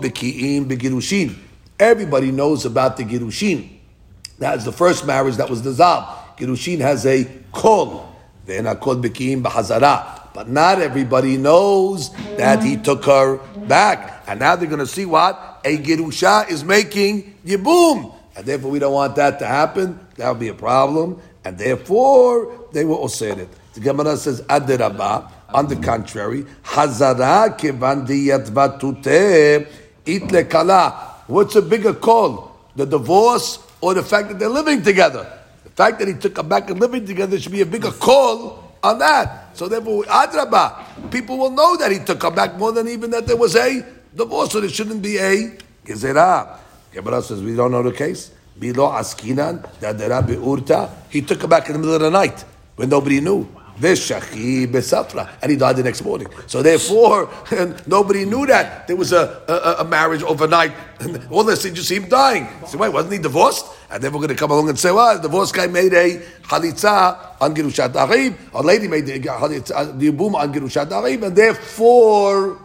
Beki'im 0.00 1.36
Everybody 1.78 2.30
knows 2.30 2.64
about 2.64 2.96
the 2.96 3.04
Girushin. 3.04 3.68
That 4.38 4.56
is 4.56 4.64
the 4.64 4.72
first 4.72 5.06
marriage 5.06 5.36
that 5.36 5.50
was 5.50 5.60
dissolved. 5.60 6.38
Girushin 6.38 6.78
has 6.78 7.04
a 7.04 7.26
kol. 7.52 8.16
Then 8.46 8.64
Akol 8.64 9.02
Beki'im 9.02 9.42
Bahazara. 9.42 10.32
But 10.32 10.48
not 10.48 10.80
everybody 10.80 11.36
knows 11.36 12.10
that 12.38 12.62
he 12.62 12.78
took 12.78 13.04
her 13.04 13.36
back. 13.66 14.24
And 14.26 14.40
now 14.40 14.56
they're 14.56 14.70
going 14.70 14.78
to 14.78 14.86
see 14.86 15.04
what? 15.04 15.60
A 15.66 15.76
Girusha 15.76 16.48
is 16.50 16.64
making 16.64 17.34
Yibum. 17.44 18.14
And 18.34 18.46
therefore, 18.46 18.70
we 18.70 18.78
don't 18.78 18.94
want 18.94 19.16
that 19.16 19.38
to 19.40 19.46
happen. 19.46 20.00
That 20.14 20.30
would 20.30 20.38
be 20.38 20.48
a 20.48 20.54
problem. 20.54 21.20
And 21.44 21.58
therefore 21.58 22.66
they 22.72 22.84
osir 22.84 23.38
it. 23.38 23.48
The 23.74 23.80
Gemara 23.80 24.16
says, 24.16 24.42
Adirabah. 24.42 25.32
On 25.50 25.66
the 25.66 25.76
contrary, 25.76 26.44
Hazara 26.62 27.56
kevan 27.56 28.06
diyatvatute 28.06 29.66
itle 30.04 30.50
kala. 30.50 31.14
What's 31.26 31.56
a 31.56 31.62
bigger 31.62 31.94
call? 31.94 32.54
The 32.76 32.84
divorce 32.84 33.58
or 33.80 33.94
the 33.94 34.02
fact 34.02 34.28
that 34.28 34.38
they're 34.38 34.50
living 34.50 34.82
together? 34.82 35.26
The 35.64 35.70
fact 35.70 36.00
that 36.00 36.08
he 36.08 36.14
took 36.14 36.36
her 36.36 36.42
back 36.42 36.68
and 36.68 36.78
living 36.78 37.06
together 37.06 37.40
should 37.40 37.52
be 37.52 37.62
a 37.62 37.66
bigger 37.66 37.92
call 37.92 38.74
on 38.82 38.98
that. 38.98 39.56
So 39.56 39.68
therefore, 39.68 40.04
adraba, 40.04 41.10
people 41.10 41.38
will 41.38 41.50
know 41.50 41.76
that 41.78 41.92
he 41.92 41.98
took 41.98 42.22
her 42.22 42.30
back 42.30 42.56
more 42.58 42.72
than 42.72 42.86
even 42.88 43.10
that 43.12 43.26
there 43.26 43.36
was 43.36 43.56
a 43.56 43.84
divorce, 44.14 44.52
so 44.52 44.60
there 44.60 44.68
shouldn't 44.68 45.02
be 45.02 45.16
a 45.16 45.56
gezerah. 45.84 46.58
Gemara 46.92 47.22
says 47.22 47.42
we 47.42 47.56
don't 47.56 47.72
know 47.72 47.82
the 47.82 47.92
case. 47.92 48.32
Bilo 48.60 48.92
askinan 48.92 49.64
dadera 49.80 50.22
beurta. 50.22 50.90
He 51.10 51.22
took 51.22 51.42
her 51.42 51.48
back 51.48 51.68
in 51.68 51.74
the 51.74 51.78
middle 51.78 51.94
of 51.94 52.00
the 52.00 52.10
night 52.10 52.44
when 52.76 52.88
nobody 52.88 53.20
knew. 53.20 53.46
Veshachi 53.80 54.66
besafra, 54.66 55.28
and 55.40 55.52
he 55.52 55.56
died 55.56 55.76
the 55.76 55.84
next 55.84 56.02
morning. 56.02 56.26
So 56.48 56.62
therefore, 56.62 57.30
nobody 57.86 58.24
knew 58.24 58.44
that 58.46 58.88
there 58.88 58.96
was 58.96 59.12
a, 59.12 59.42
a, 59.46 59.82
a 59.82 59.84
marriage 59.84 60.22
overnight. 60.24 60.72
All 61.30 61.44
this, 61.44 61.64
you 61.64 61.70
just 61.70 61.88
see 61.88 61.96
him 61.96 62.08
dying. 62.08 62.48
So 62.66 62.78
wait, 62.78 62.88
wasn't 62.88 63.12
he 63.12 63.18
divorced? 63.20 63.66
And 63.90 64.02
then 64.02 64.12
we're 64.12 64.18
going 64.18 64.30
to 64.30 64.34
come 64.34 64.50
along 64.50 64.68
and 64.68 64.78
say, 64.78 64.90
well, 64.90 65.14
the 65.16 65.22
divorce 65.22 65.52
guy 65.52 65.68
made 65.68 65.94
a 65.94 66.18
halitza 66.42 67.40
on 67.40 67.54
Girushat 67.54 67.92
Arib, 67.92 68.36
a 68.52 68.62
lady 68.62 68.88
made 68.88 69.06
the 69.06 69.20
halitza, 69.20 69.96
the 69.96 70.10
boom 70.10 70.34
on 70.34 70.52
Girushat 70.52 70.88
Arib, 70.88 71.22
and 71.22 71.36
therefore 71.36 72.58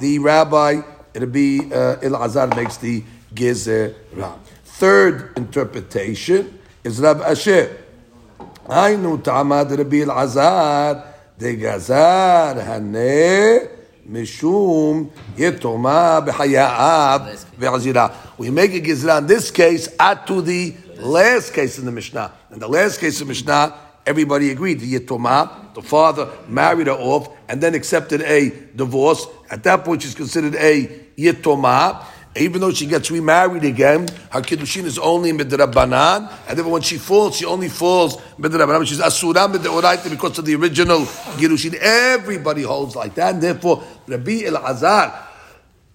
the 0.00 0.18
rabbi, 0.20 0.80
it'll 1.12 1.28
be 1.28 1.60
uh, 1.72 1.96
Elazar 1.96 2.54
makes 2.54 2.76
the 2.76 3.02
gezerah. 3.34 4.38
Third 4.73 5.33
interpretation 5.37 6.59
is 6.83 6.99
Rab 7.01 7.21
Asher. 7.21 7.67
היינו 8.69 9.17
תעמד 9.17 9.67
רבי 9.77 10.03
אלעזר 10.03 10.93
דגזר 11.39 12.53
הנה 12.55 12.99
משום 14.09 15.07
יתומה 15.37 16.19
בחיי 16.19 16.57
האב 16.57 17.21
ועזירה. 17.59 18.07
We 18.39 18.43
make 18.43 18.73
a 18.73 18.79
gizra 18.79 19.17
in 19.17 19.27
this 19.27 19.51
case 19.51 19.87
add 19.99 20.27
to 20.27 20.41
the 20.41 20.73
last 20.97 21.53
case 21.53 21.79
in 21.79 21.85
the 21.85 21.91
Mishnah. 21.91 22.31
In 22.51 22.59
the 22.59 22.67
last 22.67 22.99
case 22.99 23.21
in 23.21 23.27
the 23.27 23.33
Mishnah, 23.33 23.73
everybody 24.05 24.51
agreed. 24.51 24.79
The 24.79 24.99
yitoma, 24.99 25.73
the 25.73 25.81
father 25.81 26.27
married 26.47 26.87
her 26.87 26.93
off 26.93 27.29
and 27.47 27.61
then 27.61 27.73
accepted 27.75 28.21
a 28.21 28.51
divorce. 28.75 29.25
At 29.49 29.63
that 29.63 29.85
point, 29.85 30.01
she's 30.01 30.15
considered 30.15 30.55
a 30.55 30.87
yitoma. 31.17 32.03
Even 32.36 32.60
though 32.60 32.72
she 32.72 32.86
gets 32.86 33.10
remarried 33.12 33.64
again, 33.64 34.08
her 34.30 34.40
kiddushin 34.40 34.84
is 34.84 34.98
only 34.98 35.32
midrabanan, 35.32 36.32
and 36.48 36.58
then 36.58 36.68
when 36.68 36.82
she 36.82 36.98
falls, 36.98 37.36
she 37.36 37.44
only 37.44 37.68
falls 37.68 38.16
midrabanan. 38.38 38.86
She's 38.86 39.00
asura 39.00 39.46
midoraita 39.46 40.10
because 40.10 40.38
of 40.38 40.44
the 40.44 40.56
original 40.56 41.00
kiddushin. 41.00 41.74
Everybody 41.74 42.62
holds 42.62 42.96
like 42.96 43.14
that, 43.14 43.34
and 43.34 43.42
therefore 43.42 43.84
Rabbi 44.08 44.42
Elazar 44.42 45.14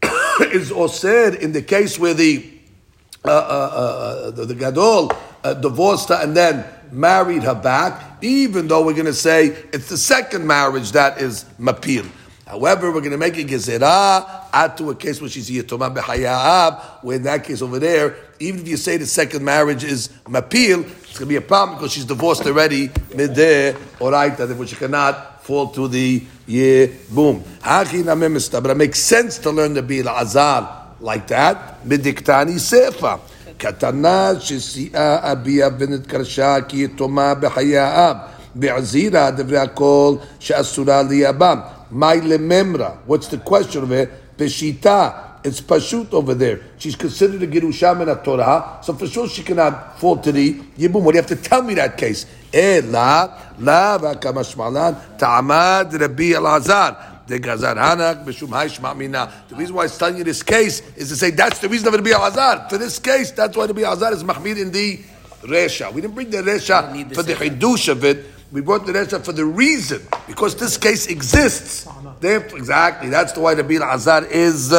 is 0.53 0.71
said 0.93 1.35
in 1.35 1.51
the 1.51 1.61
case 1.61 1.99
where 1.99 2.13
the 2.13 2.59
uh, 3.25 3.29
uh, 3.29 3.33
uh, 3.33 4.31
the, 4.31 4.45
the 4.45 4.55
gadol 4.55 5.11
uh, 5.43 5.53
divorced 5.53 6.07
her 6.07 6.15
and 6.15 6.37
then 6.37 6.65
married 6.89 7.43
her 7.43 7.55
back. 7.55 8.23
Even 8.23 8.67
though 8.67 8.85
we're 8.85 8.93
going 8.93 9.05
to 9.05 9.13
say 9.13 9.47
it's 9.73 9.89
the 9.89 9.97
second 9.97 10.47
marriage 10.47 10.93
that 10.93 11.21
is 11.21 11.43
mapil. 11.59 12.09
However, 12.48 12.92
we're 12.92 13.00
going 13.00 13.12
to 13.12 13.16
make 13.18 13.38
a 13.38 13.44
gezerah 13.44 14.48
add 14.52 14.76
to 14.76 14.90
a 14.90 14.94
case 14.94 15.20
where 15.20 15.30
she's 15.30 15.48
yitoma 15.50 15.94
b'hayab, 15.94 17.02
where 17.02 17.16
in 17.16 17.22
that 17.22 17.42
case 17.42 17.62
over 17.62 17.78
there, 17.78 18.16
even 18.38 18.60
if 18.60 18.68
you 18.68 18.76
say 18.76 18.96
the 18.98 19.06
second 19.06 19.42
marriage 19.44 19.82
is 19.82 20.10
mapil, 20.26 20.84
it's 20.84 21.18
going 21.18 21.20
to 21.20 21.26
be 21.26 21.36
a 21.36 21.40
problem 21.40 21.78
because 21.78 21.92
she's 21.92 22.04
divorced 22.04 22.44
already 22.46 22.88
mideh 22.88 23.74
oraita, 23.98 24.54
which 24.56 24.68
she 24.70 24.76
cannot 24.76 25.42
fall 25.42 25.68
to 25.68 25.88
the 25.88 26.20
yibum. 26.46 27.42
But 28.62 28.70
it 28.70 28.76
makes 28.76 28.98
sense 28.98 29.38
to 29.38 29.50
learn 29.50 29.72
the 29.74 29.82
bil 29.82 30.08
azar 30.08 30.92
like 31.00 31.26
that. 31.28 31.82
Midiktani 31.84 32.58
sefa. 32.58 33.20
קטנה 33.58 34.40
שסיעה 34.40 35.32
אביה 35.32 35.68
ונתקרשה 35.78 36.56
כי 36.68 36.84
יתומה 36.84 37.34
בחיי 37.34 37.78
האב, 37.78 38.16
בעזירה 38.54 39.30
דברי 39.30 39.58
הכל 39.58 40.16
שאסורה 40.38 41.02
ליבם. 41.02 41.58
My 41.91 42.17
lememra. 42.17 42.97
What's 43.05 43.27
the 43.27 43.37
question 43.37 43.83
of 43.83 43.91
it? 43.91 44.37
Peshita. 44.37 45.27
It's 45.41 45.61
pashut 45.61 46.13
over 46.13 46.33
there. 46.33 46.59
She's 46.77 46.97
considered 46.97 47.41
a 47.41 47.47
girusham 47.47 48.01
in 48.01 48.09
a 48.09 48.21
Torah, 48.21 48.79
so 48.83 48.93
for 48.93 49.07
sure 49.07 49.25
she 49.29 49.41
cannot 49.41 49.97
fall 49.97 50.17
to 50.17 50.33
the 50.33 50.55
yibum. 50.77 51.01
What 51.01 51.13
do 51.13 51.17
you 51.17 51.21
have 51.21 51.27
to 51.27 51.37
tell 51.37 51.61
me 51.63 51.75
that 51.75 51.97
case? 51.97 52.25
Eh, 52.53 52.81
Ela 52.83 53.53
la 53.57 53.97
v'akamashmalan 53.97 55.17
ta'amad 55.17 55.93
Rabbi 55.99 56.33
Elazar. 56.33 57.05
The 57.25 57.39
Gazar 57.39 57.75
Hanak 57.75 58.25
B'Shum 58.25 58.49
Haishma 58.49 58.97
Mina. 58.97 59.31
The 59.49 59.55
reason 59.55 59.75
why 59.75 59.85
it's 59.85 59.97
telling 59.97 60.17
you 60.17 60.23
this 60.23 60.41
case 60.41 60.81
is 60.97 61.09
to 61.09 61.15
say 61.15 61.29
that's 61.29 61.59
the 61.59 61.69
reason 61.69 61.87
of 61.87 61.93
Rabbi 61.93 62.09
Elazar. 62.09 62.67
For 62.69 62.79
this 62.79 62.97
case, 62.99 63.31
that's 63.31 63.55
why 63.55 63.65
Rabbi 63.65 63.81
Elazar 63.81 64.11
is 64.13 64.23
Mahmid 64.23 64.59
in 64.59 64.71
the 64.71 64.97
Resha. 65.43 65.93
We 65.93 66.01
didn't 66.01 66.15
bring 66.15 66.31
the 66.31 66.39
Resha 66.39 67.13
for 67.13 67.21
the 67.23 67.35
Hidush 67.35 67.87
of 67.87 68.03
it 68.03 68.25
We 68.52 68.60
brought 68.60 68.86
the 68.86 68.92
Resha 68.92 69.24
for 69.24 69.32
the 69.32 69.44
reason, 69.44 70.00
because 70.26 70.54
this 70.54 70.76
case 70.76 71.06
exists. 71.06 71.88
Therefore, 72.20 72.58
exactly, 72.58 73.08
that's 73.08 73.32
the 73.32 73.40
why 73.40 73.54
the 73.54 73.64
Bil 73.64 73.82
Azar 73.82 74.24
is 74.24 74.70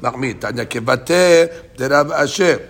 Mahmid. 0.00 0.40
Tanya 0.40 0.64
Kevate, 0.64 1.76
the 1.76 1.88
Rav 1.88 2.10
Asher. 2.10 2.68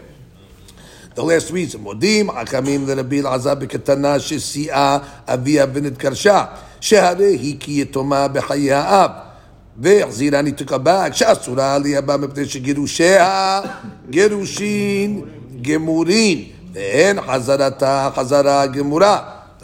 The 1.14 1.22
last 1.22 1.50
reason, 1.50 1.80
מודים 1.80 2.30
חכמים 2.30 2.88
לרבי 2.88 3.20
אלעזר 3.20 3.54
בקטנה 3.54 4.20
שסיעה 4.20 4.98
אביה 5.28 5.66
ונתקרשה, 5.72 6.44
שהרי 6.80 7.36
היא 7.36 7.56
כי 7.60 7.80
יתומה 7.80 8.28
בחיי 8.28 8.72
האב. 8.72 9.10
והחזירה 9.78 10.42
ניתוקה 10.42 10.76
back, 10.76 11.12
שאסורה 11.12 11.78
ליבה 11.78 12.16
מפני 12.16 12.46
שגירושיה 12.46 13.60
גירושין 14.10 15.22
גמורין, 15.62 16.44
ואין 16.72 17.20
חזרתה 17.20 18.10
חזרה 18.14 18.66
גמורה. 18.66 19.18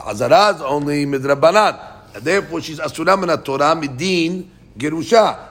Hazara 0.06 0.56
is 0.56 0.62
only 0.62 1.06
midrabanan. 1.06 1.80
And 2.16 2.24
therefore 2.24 2.62
she's 2.62 2.80
asura 2.80 3.18
min 3.18 3.30
Torah 3.44 3.76
midin 3.76 4.46
gerusha. 4.78 5.50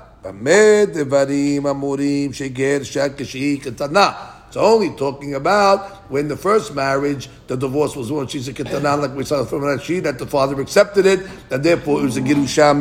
It's 4.53 4.57
only 4.57 4.91
talking 4.91 5.35
about 5.35 6.11
when 6.11 6.29
the 6.29 6.37
first 6.37 6.75
marriage, 6.77 7.29
the 7.49 7.57
divorce 7.57 7.97
was 7.97 8.13
one. 8.13 8.29
She's 8.29 8.47
a 8.47 8.53
ketana, 8.53 9.01
like 9.01 9.17
we 9.17 9.25
saw 9.25 9.45
from 9.45 9.63
Rashi, 9.63 10.01
that 10.05 10.21
the 10.21 10.27
father 10.27 10.61
accepted 10.61 11.07
it, 11.07 11.27
and 11.51 11.65
therefore 11.65 12.03
it 12.03 12.05
was 12.05 12.17
a 12.19 12.21
girusha 12.21 12.73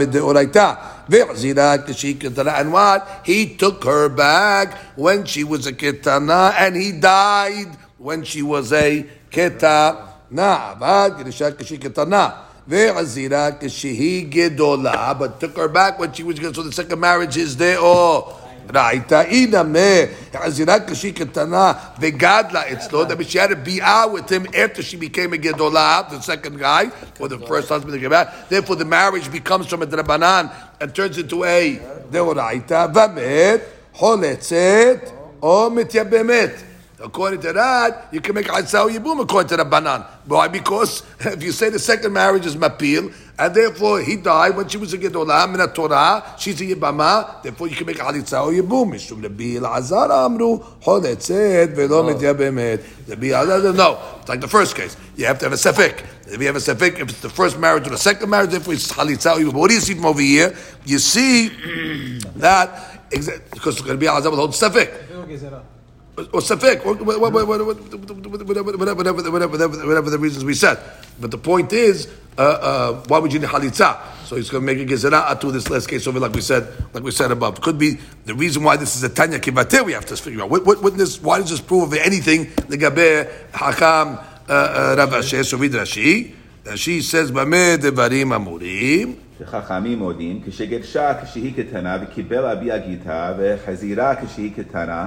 ketana. 2.19 2.59
And 2.59 2.71
what? 2.71 3.21
He 3.25 3.55
took 3.55 3.83
her 3.85 4.09
back 4.09 4.77
when 4.95 5.25
she 5.25 5.43
was 5.43 5.65
a 5.65 5.73
ketana, 5.73 6.53
and 6.59 6.75
he 6.75 6.91
died 6.91 7.75
when 7.97 8.23
she 8.23 8.43
was 8.43 8.71
a 8.71 9.03
ketana. 9.31 10.10
Na 10.30 10.74
but 10.74 11.18
Girishat 11.18 11.58
Kashi 11.58 11.78
Ketana. 11.78 12.34
Ve'azira 12.68 13.60
Kashihi 13.60 14.28
Gedola, 14.28 15.16
but 15.16 15.38
took 15.38 15.56
her 15.56 15.68
back 15.68 16.00
when 16.00 16.12
she 16.12 16.24
was 16.24 16.38
going. 16.38 16.52
So 16.52 16.62
the 16.62 16.72
second 16.72 16.98
marriage 16.98 17.36
is 17.36 17.56
there. 17.56 17.78
Oh. 17.78 18.42
ראיתה 18.74 19.22
אינמה, 19.22 19.78
חזירה 20.36 20.76
כשהיא 20.80 21.14
קטנה 21.14 21.72
וגדלה 22.00 22.72
אצלו, 22.72 23.04
that 23.04 23.30
she 23.30 23.38
had 23.38 23.50
to 23.50 23.56
be 23.56 23.80
out 23.80 24.12
with 24.12 24.28
him 24.28 24.46
after 24.54 24.82
she 24.82 24.96
became 24.96 25.32
a 25.32 25.36
gedolah, 25.36 26.08
the 26.10 26.20
second 26.20 26.58
guy, 26.58 26.90
or 27.20 27.28
the 27.28 27.38
first 27.46 27.68
husband 27.68 28.00
came 28.00 28.10
back. 28.10 28.48
Therefore 28.48 28.76
the 28.76 28.84
marriage 28.84 29.30
becomes 29.30 29.66
from 29.66 29.82
a 29.82 29.86
drabanan 29.86 30.50
and 30.80 30.94
turns 30.94 31.18
into 31.18 31.44
a 31.44 31.78
deoraita, 32.10 32.92
vamet, 32.92 33.60
חולצת 33.94 35.10
או 35.42 35.70
מתייבמת. 35.70 36.62
According 37.03 37.41
to 37.41 37.53
that, 37.53 38.09
you 38.11 38.21
can 38.21 38.35
make 38.35 38.45
Atzau 38.45 38.89
Yibum 38.89 39.21
according 39.21 39.49
to 39.49 39.57
the 39.57 39.65
Banan. 39.65 40.05
Why? 40.25 40.47
Because 40.47 41.01
if 41.19 41.41
you 41.41 41.51
say 41.51 41.69
the 41.69 41.79
second 41.79 42.13
marriage 42.13 42.45
is 42.45 42.55
Mapil, 42.55 43.13
and 43.39 43.55
therefore 43.55 44.01
he 44.01 44.17
died 44.17 44.55
when 44.55 44.67
she 44.67 44.77
was 44.77 44.93
a 44.93 44.99
Gedolah, 44.99 45.49
Min 45.51 45.67
Torah, 45.73 46.35
she's 46.37 46.61
a 46.61 46.65
Yibama, 46.65 47.41
therefore 47.41 47.67
you 47.67 47.75
can 47.75 47.87
make 47.87 47.97
Atzau 47.97 48.53
Yibum. 48.53 48.91
Mishum 48.91 49.23
Lebi 49.23 49.57
Azar 49.57 50.11
Amru, 50.11 50.59
Hodetzet, 50.59 51.73
Velo 51.73 51.99
oh. 51.99 52.03
Mitya 52.03 52.35
Bemet. 52.35 52.79
Lebi 53.07 53.31
Azar, 53.31 53.73
no. 53.73 53.99
It's 54.19 54.29
like 54.29 54.41
the 54.41 54.47
first 54.47 54.75
case. 54.75 54.95
You 55.15 55.25
have 55.25 55.39
to 55.39 55.45
have 55.45 55.53
a 55.53 55.55
Sefik. 55.55 56.05
If 56.27 56.39
you 56.39 56.47
have 56.47 56.55
a 56.55 56.59
Sefik, 56.59 56.99
if 56.99 57.09
it's 57.09 57.21
the 57.21 57.29
first 57.29 57.57
marriage 57.57 57.87
or 57.87 57.91
the 57.91 57.97
second 57.97 58.29
marriage, 58.29 58.51
therefore 58.51 58.75
it's 58.75 58.91
Chalitzau 58.91 59.37
Yibum. 59.37 59.53
What 59.53 59.69
do 59.69 59.75
you 59.75 59.81
see 59.81 59.95
from 59.95 60.05
over 60.05 60.21
here? 60.21 60.55
You 60.85 60.99
see 60.99 61.47
that, 62.35 63.09
because 63.09 63.75
it's 63.75 63.81
going 63.81 63.93
to 63.93 63.97
be 63.97 64.07
Azar 64.07 64.29
with 64.29 64.39
hold 64.39 64.51
Sefik 64.51 65.70
or 66.20 66.40
safek, 66.40 66.84
whatever, 66.84 67.44
whatever, 69.86 70.10
the 70.10 70.18
reasons 70.18 70.44
we 70.44 70.54
said. 70.54 70.78
But 71.20 71.30
the 71.30 71.38
point 71.38 71.72
is, 71.72 72.08
uh, 72.38 72.40
uh, 72.40 72.92
why 73.08 73.18
would 73.18 73.32
you 73.32 73.38
need 73.38 73.48
halitza? 73.48 73.98
So 74.24 74.36
he's 74.36 74.48
going 74.48 74.66
to 74.66 74.74
make 74.74 74.78
a 74.78 74.90
gezerah 74.90 75.38
to 75.40 75.52
this 75.52 75.68
last 75.68 75.88
case 75.88 76.06
over, 76.06 76.18
like 76.18 76.32
we 76.32 76.40
said, 76.40 76.66
like 76.94 77.02
we 77.02 77.10
said 77.10 77.30
above. 77.30 77.60
Could 77.60 77.78
be 77.78 77.98
the 78.24 78.34
reason 78.34 78.64
why 78.64 78.76
this 78.76 78.96
is 78.96 79.02
a 79.02 79.08
tanya 79.08 79.38
kivateh. 79.38 79.84
We 79.84 79.92
have 79.92 80.06
to 80.06 80.16
figure 80.16 80.42
out 80.42 80.50
what, 80.50 80.64
what, 80.64 80.82
what 80.82 80.96
this, 80.96 81.20
why 81.20 81.38
does 81.38 81.50
this 81.50 81.60
prove 81.60 81.92
of 81.92 81.98
anything? 81.98 82.50
The 82.68 82.78
gabe 82.78 83.28
hakam 83.52 84.24
uh, 84.48 84.94
Rav 84.96 85.12
Asher 85.14 85.44
so 85.44 85.58
read 85.58 85.72
Rashi. 85.72 86.34
Rashi 86.64 87.02
says, 87.02 87.30
"Bameh 87.30 87.76
devarim 87.78 88.32
amurim." 88.32 89.22
וחכמים 89.40 89.98
מודים, 89.98 90.40
כשגרשה 90.46 91.24
כשהיא 91.24 91.52
קטנה 91.56 91.98
וקיבל 92.02 92.46
אביה 92.46 92.78
גיתה 92.78 93.32
וחזירה 93.38 94.14
כשהיא 94.24 94.50
קטנה 94.56 95.06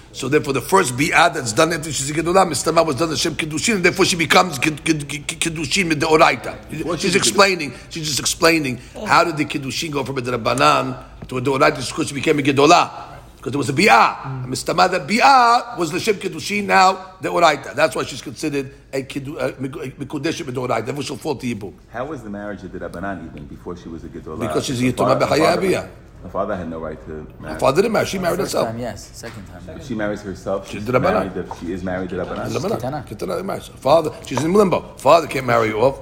so 0.13 0.27
therefore 0.27 0.53
the 0.53 0.61
first 0.61 0.95
bi'ah 0.95 1.33
that's 1.33 1.53
done 1.53 1.73
after 1.73 1.91
she's 1.91 2.09
a 2.09 2.13
gedolah, 2.13 2.45
Mistama 2.47 2.85
was 2.85 2.95
done 2.97 3.09
the 3.09 3.17
Shem 3.17 3.35
Kiddushin, 3.35 3.75
and 3.75 3.85
therefore 3.85 4.05
she 4.05 4.15
becomes 4.15 4.59
with 4.59 5.99
the 5.99 6.07
Oraita. 6.07 6.99
She's 6.99 7.15
explaining, 7.15 7.73
she's 7.89 8.07
just 8.07 8.19
explaining 8.19 8.79
how 9.05 9.23
did 9.23 9.37
the 9.37 9.45
Kiddushin 9.45 9.91
go 9.91 10.03
from 10.03 10.17
a 10.17 10.21
Rabbanan 10.21 11.27
to 11.27 11.37
a 11.37 11.41
Oraita 11.41 11.87
because 11.87 12.07
she 12.09 12.13
became 12.13 12.39
a 12.39 12.41
gedolah. 12.41 13.07
Because 13.37 13.53
there 13.53 13.57
was 13.57 13.69
a 13.69 13.73
bi'ah. 13.73 14.45
Mistama, 14.45 14.91
that 14.91 15.07
bi'ah 15.07 15.77
was 15.77 15.91
the 15.91 15.99
Shem 15.99 16.15
Kiddushin, 16.15 16.65
now 16.65 17.15
the 17.21 17.29
Oraita. 17.29 17.73
That's 17.73 17.95
why 17.95 18.03
she's 18.03 18.21
considered 18.21 18.71
a 18.93 19.01
Kiddu- 19.01 19.39
a 19.39 19.53
Mikudeshim 19.53 20.45
with 20.45 20.55
the 20.55 20.61
Oraita. 20.61 20.85
Therefore 20.85 21.03
she'll 21.03 21.17
fall 21.17 21.35
to 21.35 21.47
Yibum. 21.47 21.73
How 21.89 22.05
was 22.05 22.21
the 22.21 22.29
marriage 22.29 22.63
of 22.63 22.71
the 22.71 22.79
Rabbanan 22.79 23.31
even 23.31 23.45
before 23.47 23.75
she 23.75 23.89
was 23.89 24.03
a 24.03 24.09
Gedolah? 24.09 24.41
Because 24.41 24.65
she's 24.65 24.81
a 24.81 24.85
Her 24.85 24.91
Yitomah 24.91 25.89
father- 26.29 26.29
father- 26.29 26.29
Abiyah. 26.29 26.29
Her 26.29 26.29
father 26.29 26.55
had 26.55 26.69
no 26.69 26.79
right 26.79 27.05
to 27.05 27.27
marry. 27.41 27.53
Her 27.53 27.59
father 27.59 27.81
didn't 27.81 27.93
marry, 27.93 28.05
she 28.05 28.19
married 28.19 28.39
herself. 28.39 28.67
time, 28.67 28.79
yes. 28.79 29.09
Second 29.13 29.43
time. 29.47 29.77
If 29.79 29.87
she 29.87 29.95
marries 29.95 30.21
herself, 30.21 30.65
she's 30.67 30.73
She's 30.81 30.85
the 30.85 30.93
Rabbanan. 30.93 31.33
married. 31.33 31.33
to- 31.49 31.55
She 31.59 31.73
is 31.73 31.83
married 31.83 32.09
to 32.09 32.15
Rabbanan. 32.15 32.49
Ketana. 32.49 33.07
Ketana 33.07 33.43
marriage. 33.45 33.69
Father, 33.69 34.11
she's 34.25 34.43
in 34.43 34.53
limbo. 34.53 34.79
Father 34.97 35.27
can't 35.27 35.45
marry 35.45 35.67
you 35.69 35.79
off, 35.81 35.99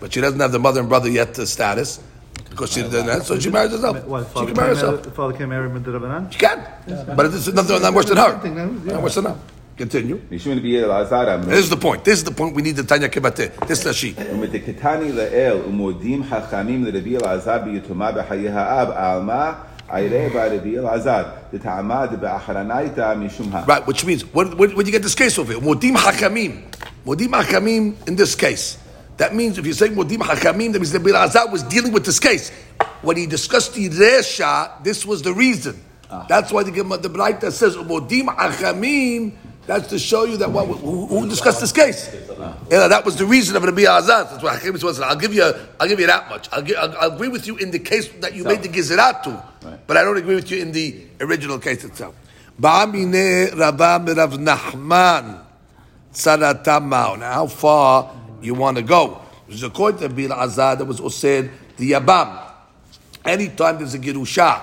but 0.00 0.12
she 0.12 0.20
doesn't 0.20 0.40
have 0.40 0.52
the 0.52 0.58
mother 0.58 0.80
and 0.80 0.88
brother 0.88 1.08
yet 1.08 1.38
uh, 1.38 1.46
status 1.46 2.00
because 2.48 2.72
she 2.72 2.82
didn't. 2.82 3.08
have- 3.08 3.24
So 3.26 3.38
she 3.38 3.50
marries 3.50 3.72
herself. 3.72 4.04
What, 4.04 4.26
She 4.26 4.32
father 4.34 4.46
can 4.46 4.56
marry 4.56 4.74
can't 4.74 4.82
marry, 4.86 4.96
herself. 4.96 5.14
father 5.14 5.32
can't 5.38 5.50
marry 5.50 5.68
Midrabanan? 5.70 6.32
She 6.32 6.38
can, 6.38 6.58
but 7.16 7.26
it's 7.26 7.46
nothing 7.52 7.80
not 7.82 7.94
worse 7.94 8.06
than 8.06 8.16
her. 8.16 8.30
Something, 8.32 8.54
no? 8.56 8.64
Yeah. 8.84 8.92
Not 8.94 9.02
worse 9.02 9.14
than 9.14 9.24
her. 9.26 9.36
Continue. 9.79 10.15
משום 10.31 10.53
נביאי 10.53 10.83
אלעזר 10.83 11.35
אמרו, 11.35 11.51
This 11.51 11.65
is 11.65 11.69
the 11.69 11.77
point. 11.77 12.05
This 12.05 12.19
is 12.19 12.23
the 12.23 12.31
point 12.31 12.55
we 12.55 12.61
need 12.61 12.77
the 12.77 12.83
Tanya 12.83 13.09
Kebate. 13.09 13.67
This 13.67 13.85
is 13.85 13.95
she. 13.95 14.15
ומתקתני 14.33 15.11
לאל 15.11 15.57
ומודים 15.67 16.23
חכמים 16.23 16.85
לרבי 16.85 17.17
אלעזר 17.17 17.57
ביתומה 17.57 18.11
בחיי 18.11 18.49
האב, 18.49 18.87
על 18.95 19.21
מה 19.21 19.53
עירה 19.89 20.29
ברבי 20.33 20.79
אלעזר, 20.79 21.23
דתעמד 21.53 22.09
באחרנייתא 22.21 23.15
משום 23.15 23.55
ה. 23.55 23.65
Right, 23.67 23.85
which 23.85 24.05
means, 24.05 24.23
what, 24.33 24.57
what, 24.57 24.75
what 24.75 24.85
do 24.85 24.91
you 24.91 24.91
get 24.91 25.03
this 25.03 25.15
case 25.15 25.37
over 25.37 25.51
here? 25.53 25.61
Modim 25.61 25.95
Hakamim. 25.95 26.63
Modim 27.05 27.31
Hakamim 27.41 28.07
in 28.07 28.15
this 28.15 28.33
case. 28.35 28.77
That 29.17 29.35
means 29.35 29.57
if 29.57 29.65
you 29.65 29.73
say 29.73 29.89
Modim 29.89 30.19
Hakamim, 30.19 30.71
that 30.73 30.79
means 30.79 30.91
that 30.91 31.01
Bilazar 31.03 31.51
was 31.51 31.63
dealing 31.63 31.91
with 31.91 32.05
this 32.05 32.19
case. 32.19 32.49
When 33.01 33.17
he 33.17 33.25
discussed 33.27 33.73
the 33.73 33.89
Resha, 33.89 34.83
this 34.83 35.05
was 35.05 35.21
the 35.21 35.33
reason. 35.33 35.81
That's 36.29 36.51
why 36.51 36.63
the, 36.63 36.71
Gemara- 36.71 36.99
the 36.99 37.09
Braita 37.09 37.51
says 37.51 37.75
Modim 37.75 38.27
Hakamim. 38.35 39.33
that's 39.66 39.88
to 39.88 39.98
show 39.98 40.24
you 40.24 40.36
that 40.38 40.50
what, 40.50 40.66
who, 40.66 41.06
who 41.06 41.28
discussed 41.28 41.60
this 41.60 41.72
case. 41.72 42.12
Yeah, 42.70 42.88
that 42.88 43.04
was 43.04 43.16
the 43.16 43.26
reason 43.26 43.56
of 43.56 43.62
Rabbi 43.62 43.82
Azaz. 43.82 44.30
That's 44.30 44.42
why 44.42 44.54
Hakim 44.54 44.72
was. 44.72 45.00
I'll 45.00 45.16
give 45.16 45.34
you. 45.34 45.44
I'll 45.78 45.88
give 45.88 46.00
you 46.00 46.06
that 46.06 46.28
much. 46.28 46.48
I'll, 46.50 46.62
give, 46.62 46.76
I'll, 46.76 46.96
I'll 46.98 47.12
agree 47.12 47.28
with 47.28 47.46
you 47.46 47.56
in 47.56 47.70
the 47.70 47.78
case 47.78 48.08
that 48.20 48.34
you 48.34 48.44
made 48.44 48.62
the 48.62 48.68
Gezerat 48.68 49.22
to, 49.24 49.42
but 49.86 49.96
I 49.96 50.02
don't 50.02 50.16
agree 50.16 50.34
with 50.34 50.50
you 50.50 50.60
in 50.60 50.72
the 50.72 51.06
original 51.20 51.58
case 51.58 51.84
itself. 51.84 52.14
Ba'amine 52.60 53.56
Rabba 53.56 54.14
Rav 54.14 54.32
Nachman 54.32 55.44
Tzaratamau. 56.12 57.18
Now, 57.18 57.32
how 57.32 57.46
far 57.46 58.14
you 58.42 58.54
want 58.54 58.76
to 58.76 58.82
go? 58.82 59.20
There's 59.48 59.62
a 59.62 59.70
court 59.70 60.02
of 60.02 60.12
Azad 60.12 60.78
that 60.78 60.84
was 60.84 61.00
Osed 61.00 61.50
the 61.76 61.92
Yabam. 61.92 62.50
Anytime 63.24 63.78
there's 63.78 63.94
a 63.94 63.98
Girusha 63.98 64.62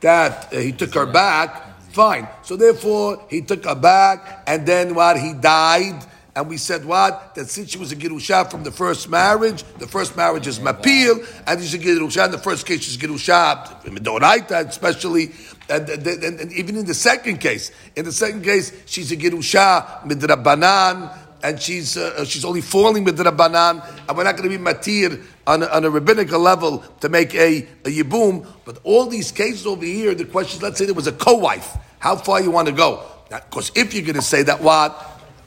that 0.00 0.52
uh, 0.52 0.58
he 0.58 0.72
took 0.72 0.94
her 0.94 1.06
back, 1.06 1.65
fine. 1.96 2.28
So 2.42 2.56
therefore, 2.56 3.24
he 3.30 3.40
took 3.40 3.64
her 3.64 3.74
back, 3.74 4.44
and 4.46 4.66
then 4.66 4.94
what? 4.94 5.18
He 5.18 5.32
died. 5.32 6.04
And 6.36 6.50
we 6.50 6.58
said 6.58 6.84
what? 6.84 7.34
That 7.34 7.48
since 7.48 7.70
she 7.70 7.78
was 7.78 7.92
a 7.92 7.96
Girusha 7.96 8.50
from 8.50 8.62
the 8.62 8.70
first 8.70 9.08
marriage, 9.08 9.64
the 9.78 9.86
first 9.86 10.14
marriage 10.14 10.46
is 10.46 10.60
Mapil, 10.60 11.24
and 11.46 11.62
she's 11.62 11.72
a 11.72 11.78
Girusha. 11.78 12.26
In 12.26 12.32
the 12.32 12.38
first 12.38 12.66
case, 12.66 12.82
she's 12.82 12.98
Girusha, 12.98 13.82
Midoraita 13.84 14.68
especially. 14.68 15.30
And, 15.70 15.88
and, 15.88 16.06
and, 16.06 16.40
and 16.40 16.52
even 16.52 16.76
in 16.76 16.84
the 16.84 16.94
second 16.94 17.38
case, 17.38 17.72
in 17.96 18.04
the 18.04 18.12
second 18.12 18.44
case, 18.44 18.70
she's 18.84 19.10
a 19.10 19.16
Girusha, 19.16 20.02
Midrabanan, 20.02 21.10
and 21.42 21.60
she's 21.60 21.96
uh, 21.96 22.24
she's 22.24 22.44
only 22.44 22.60
falling 22.60 23.06
Rabbanan, 23.06 23.82
and 24.06 24.16
we're 24.16 24.24
not 24.24 24.36
going 24.36 24.50
to 24.50 24.58
be 24.58 24.62
matir 24.62 25.22
on 25.46 25.62
a, 25.62 25.66
on 25.66 25.84
a 25.84 25.90
rabbinical 25.90 26.40
level 26.40 26.78
to 27.00 27.08
make 27.08 27.34
a, 27.34 27.66
a 27.84 27.90
yibum. 27.90 28.46
But 28.64 28.80
all 28.84 29.06
these 29.06 29.32
cases 29.32 29.66
over 29.66 29.84
here, 29.84 30.14
the 30.14 30.24
question 30.24 30.58
is, 30.58 30.62
let's 30.62 30.78
say 30.78 30.84
there 30.84 30.94
was 30.94 31.06
a 31.06 31.12
co-wife. 31.12 31.76
How 32.06 32.14
far 32.14 32.40
you 32.40 32.52
want 32.52 32.68
to 32.68 32.72
go? 32.72 33.02
Because 33.28 33.72
if 33.74 33.92
you're 33.92 34.04
going 34.04 34.14
to 34.14 34.22
say 34.22 34.44
that 34.44 34.60
what? 34.60 34.94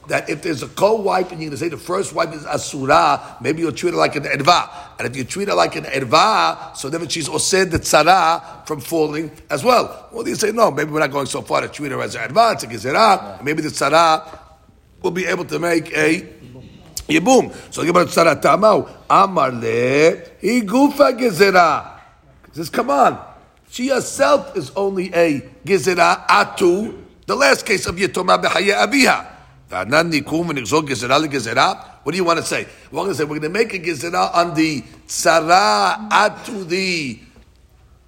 That 0.08 0.28
if 0.28 0.42
there's 0.42 0.62
a 0.62 0.68
co-wife 0.68 1.32
and 1.32 1.40
you're 1.40 1.48
going 1.48 1.56
to 1.58 1.64
say 1.64 1.70
the 1.70 1.78
first 1.78 2.12
wife 2.12 2.34
is 2.34 2.44
asura, 2.44 3.38
maybe 3.40 3.62
you'll 3.62 3.72
treat 3.72 3.94
her 3.94 3.96
like 3.96 4.14
an 4.14 4.24
erva. 4.24 4.68
And 4.98 5.08
if 5.08 5.16
you 5.16 5.24
treat 5.24 5.48
her 5.48 5.54
like 5.54 5.76
an 5.76 5.84
erva, 5.84 6.76
so 6.76 6.90
then 6.90 7.08
she's 7.08 7.30
osed 7.30 7.70
the 7.70 7.78
tzara 7.78 8.66
from 8.66 8.80
falling 8.82 9.30
as 9.48 9.64
well. 9.64 10.10
Well, 10.12 10.28
you 10.28 10.34
say, 10.34 10.52
no, 10.52 10.70
maybe 10.70 10.90
we're 10.90 11.00
not 11.00 11.12
going 11.12 11.24
so 11.24 11.40
far 11.40 11.62
to 11.62 11.68
treat 11.68 11.92
her 11.92 12.02
as 12.02 12.14
an 12.14 12.28
erva, 12.28 12.52
it's 12.52 12.64
a 12.64 12.66
gezerah. 12.66 13.42
Maybe 13.42 13.62
the 13.62 13.70
tzara 13.70 14.38
will 15.00 15.12
be 15.12 15.24
able 15.24 15.46
to 15.46 15.58
make 15.58 15.96
a 15.96 16.28
yibum. 17.08 17.54
So 17.72 17.82
Gemara 17.86 18.04
Tzara 18.04 18.38
Tamau 18.38 18.86
Amar 19.08 19.50
le 19.52 20.24
he 20.42 20.60
gufa 20.60 21.18
gezerah. 21.18 22.00
He 22.48 22.56
says, 22.56 22.68
come 22.68 22.90
on, 22.90 23.29
she 23.70 23.88
herself 23.88 24.56
is 24.56 24.72
only 24.74 25.14
a 25.14 25.40
gezerah 25.64 26.26
atu. 26.26 27.04
The 27.26 27.36
last 27.36 27.64
case 27.64 27.86
of 27.86 27.94
Yetoma 27.94 28.42
b'Haye 28.42 28.74
Abiha. 28.74 29.26
V'anan 29.70 30.12
nikum 30.12 30.50
v'nigzol 30.50 30.82
gezerah 30.82 31.24
legezerah. 31.24 31.86
What 32.02 32.12
do 32.12 32.18
you 32.18 32.24
want 32.24 32.40
to 32.40 32.44
say? 32.44 32.66
We're 32.90 33.02
going 33.02 33.10
to 33.10 33.14
say 33.14 33.22
we're 33.24 33.38
going 33.38 33.42
to 33.42 33.48
make 33.48 33.72
a 33.72 33.78
gezerah 33.78 34.34
on 34.34 34.54
the 34.54 34.82
tzara 35.06 36.08
atu 36.08 36.66
the 36.66 37.20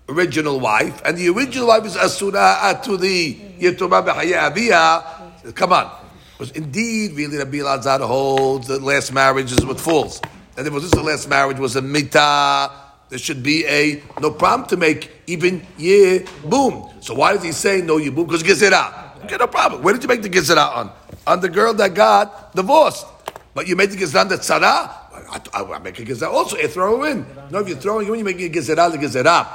original 0.08 0.58
wife, 0.58 1.00
and 1.04 1.16
the 1.16 1.28
original 1.28 1.68
wife 1.68 1.86
is 1.86 1.96
asura 1.96 2.58
atu 2.60 2.98
the 2.98 3.34
Yetoma 3.60 4.04
b'Haye 4.04 4.32
Abiha. 4.32 5.54
Come 5.54 5.72
on. 5.72 5.90
Because 6.36 6.56
indeed, 6.56 7.12
really, 7.12 7.36
Rabbi 7.36 7.58
Elazar 7.58 8.00
holds 8.00 8.66
that 8.66 8.82
last 8.82 9.12
marriage 9.12 9.52
is 9.52 9.64
what 9.64 9.78
falls. 9.78 10.20
And 10.56 10.66
if 10.66 10.72
this 10.72 10.90
the 10.90 11.02
last 11.02 11.28
marriage 11.28 11.58
was 11.58 11.76
a 11.76 11.82
mita, 11.82 12.70
there 13.10 13.18
should 13.18 13.44
be 13.44 13.64
a 13.66 14.02
no 14.20 14.32
problem 14.32 14.68
to 14.70 14.76
make 14.76 15.11
even 15.32 15.66
yeah 15.78 16.18
boom. 16.44 16.90
So 17.00 17.14
why 17.14 17.32
does 17.32 17.42
he 17.42 17.52
say 17.52 17.82
no 17.82 17.96
you 17.96 18.12
boom? 18.12 18.26
Because 18.26 18.42
gezerah. 18.42 19.24
Okay, 19.24 19.36
no 19.36 19.46
problem. 19.46 19.82
Where 19.82 19.94
did 19.94 20.02
you 20.02 20.08
make 20.08 20.22
the 20.22 20.30
gezerah 20.30 20.76
on? 20.76 20.92
On 21.26 21.40
the 21.40 21.48
girl 21.48 21.74
that 21.74 21.94
got 21.94 22.54
divorced. 22.54 23.06
But 23.54 23.66
you 23.66 23.76
made 23.76 23.90
the 23.90 23.96
gezerah 23.96 24.22
on 24.22 24.28
the 24.28 24.36
tzara. 24.36 24.90
I, 25.12 25.40
I, 25.54 25.62
I 25.62 25.78
make 25.78 25.98
a 25.98 26.04
gezerah 26.04 26.32
also. 26.32 26.56
You 26.56 26.68
throw 26.68 27.04
in. 27.04 27.26
No, 27.50 27.60
if 27.60 27.68
you're 27.68 27.78
throwing 27.78 28.08
in, 28.08 28.14
you 28.18 28.24
make 28.24 28.40
a 28.40 28.48
gezerah 28.48 28.92
the 28.92 28.98
gezerah. 28.98 29.48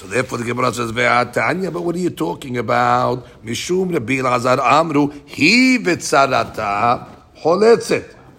So 0.00 0.06
therefore 0.06 0.38
the 0.38 0.44
Gemara 0.44 0.72
says, 0.72 0.92
Ve'atanya, 0.92 1.70
but 1.70 1.82
what 1.82 1.94
are 1.94 1.98
you 1.98 2.08
talking 2.08 2.56
about? 2.56 3.26
Mishum 3.44 3.92
Rabbi 3.92 4.14
Elazar 4.14 4.58
Amru, 4.58 5.10
he 5.26 5.76
v'tzarata 5.76 7.06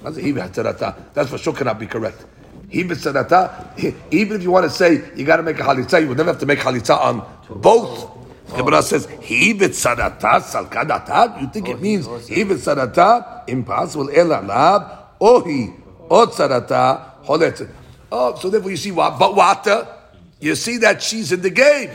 v'tzarata. 0.04 0.95
That's 1.13 1.30
for 1.30 1.38
sure 1.38 1.54
cannot 1.54 1.77
be 1.77 1.86
correct. 1.86 2.25
He 2.71 2.84
v'tzarata, 2.86 3.77
he- 3.77 3.93
even 4.12 4.38
if 4.38 4.43
you 4.43 4.49
want 4.51 4.63
to 4.63 4.69
say 4.69 5.03
you 5.15 5.25
got 5.25 5.38
to 5.38 5.43
make 5.43 5.60
a 5.60 5.63
halitza, 5.63 6.01
you 6.01 6.07
would 6.07 6.17
never 6.17 6.31
have 6.31 6.39
to 6.39 6.45
make 6.45 6.60
halitza 6.60 6.97
on 6.97 7.21
both. 7.49 8.10
The 8.47 8.55
Gemara 8.57 8.81
says, 8.81 9.07
he 9.21 9.53
v'tzarata 9.53 10.41
salkadata. 10.41 11.41
You 11.41 11.47
think 11.49 11.67
it 11.67 11.81
means 11.81 12.05
he 12.27 12.43
v'tzarata? 12.45 13.43
Impossible. 13.49 14.10
Ela 14.10 14.41
lab, 14.41 14.81
ohi, 15.19 15.73
o 16.10 16.25
tzarata 16.27 17.23
choletzet. 17.25 17.69
Oh, 18.10 18.36
so 18.39 18.49
therefore 18.49 18.71
you 18.71 18.77
see 18.77 18.91
what? 18.91 19.19
But 19.19 19.36
water. 19.36 19.88
You 20.39 20.55
see 20.55 20.77
that 20.77 21.01
she's 21.03 21.31
in 21.31 21.41
the 21.41 21.49
game. 21.49 21.89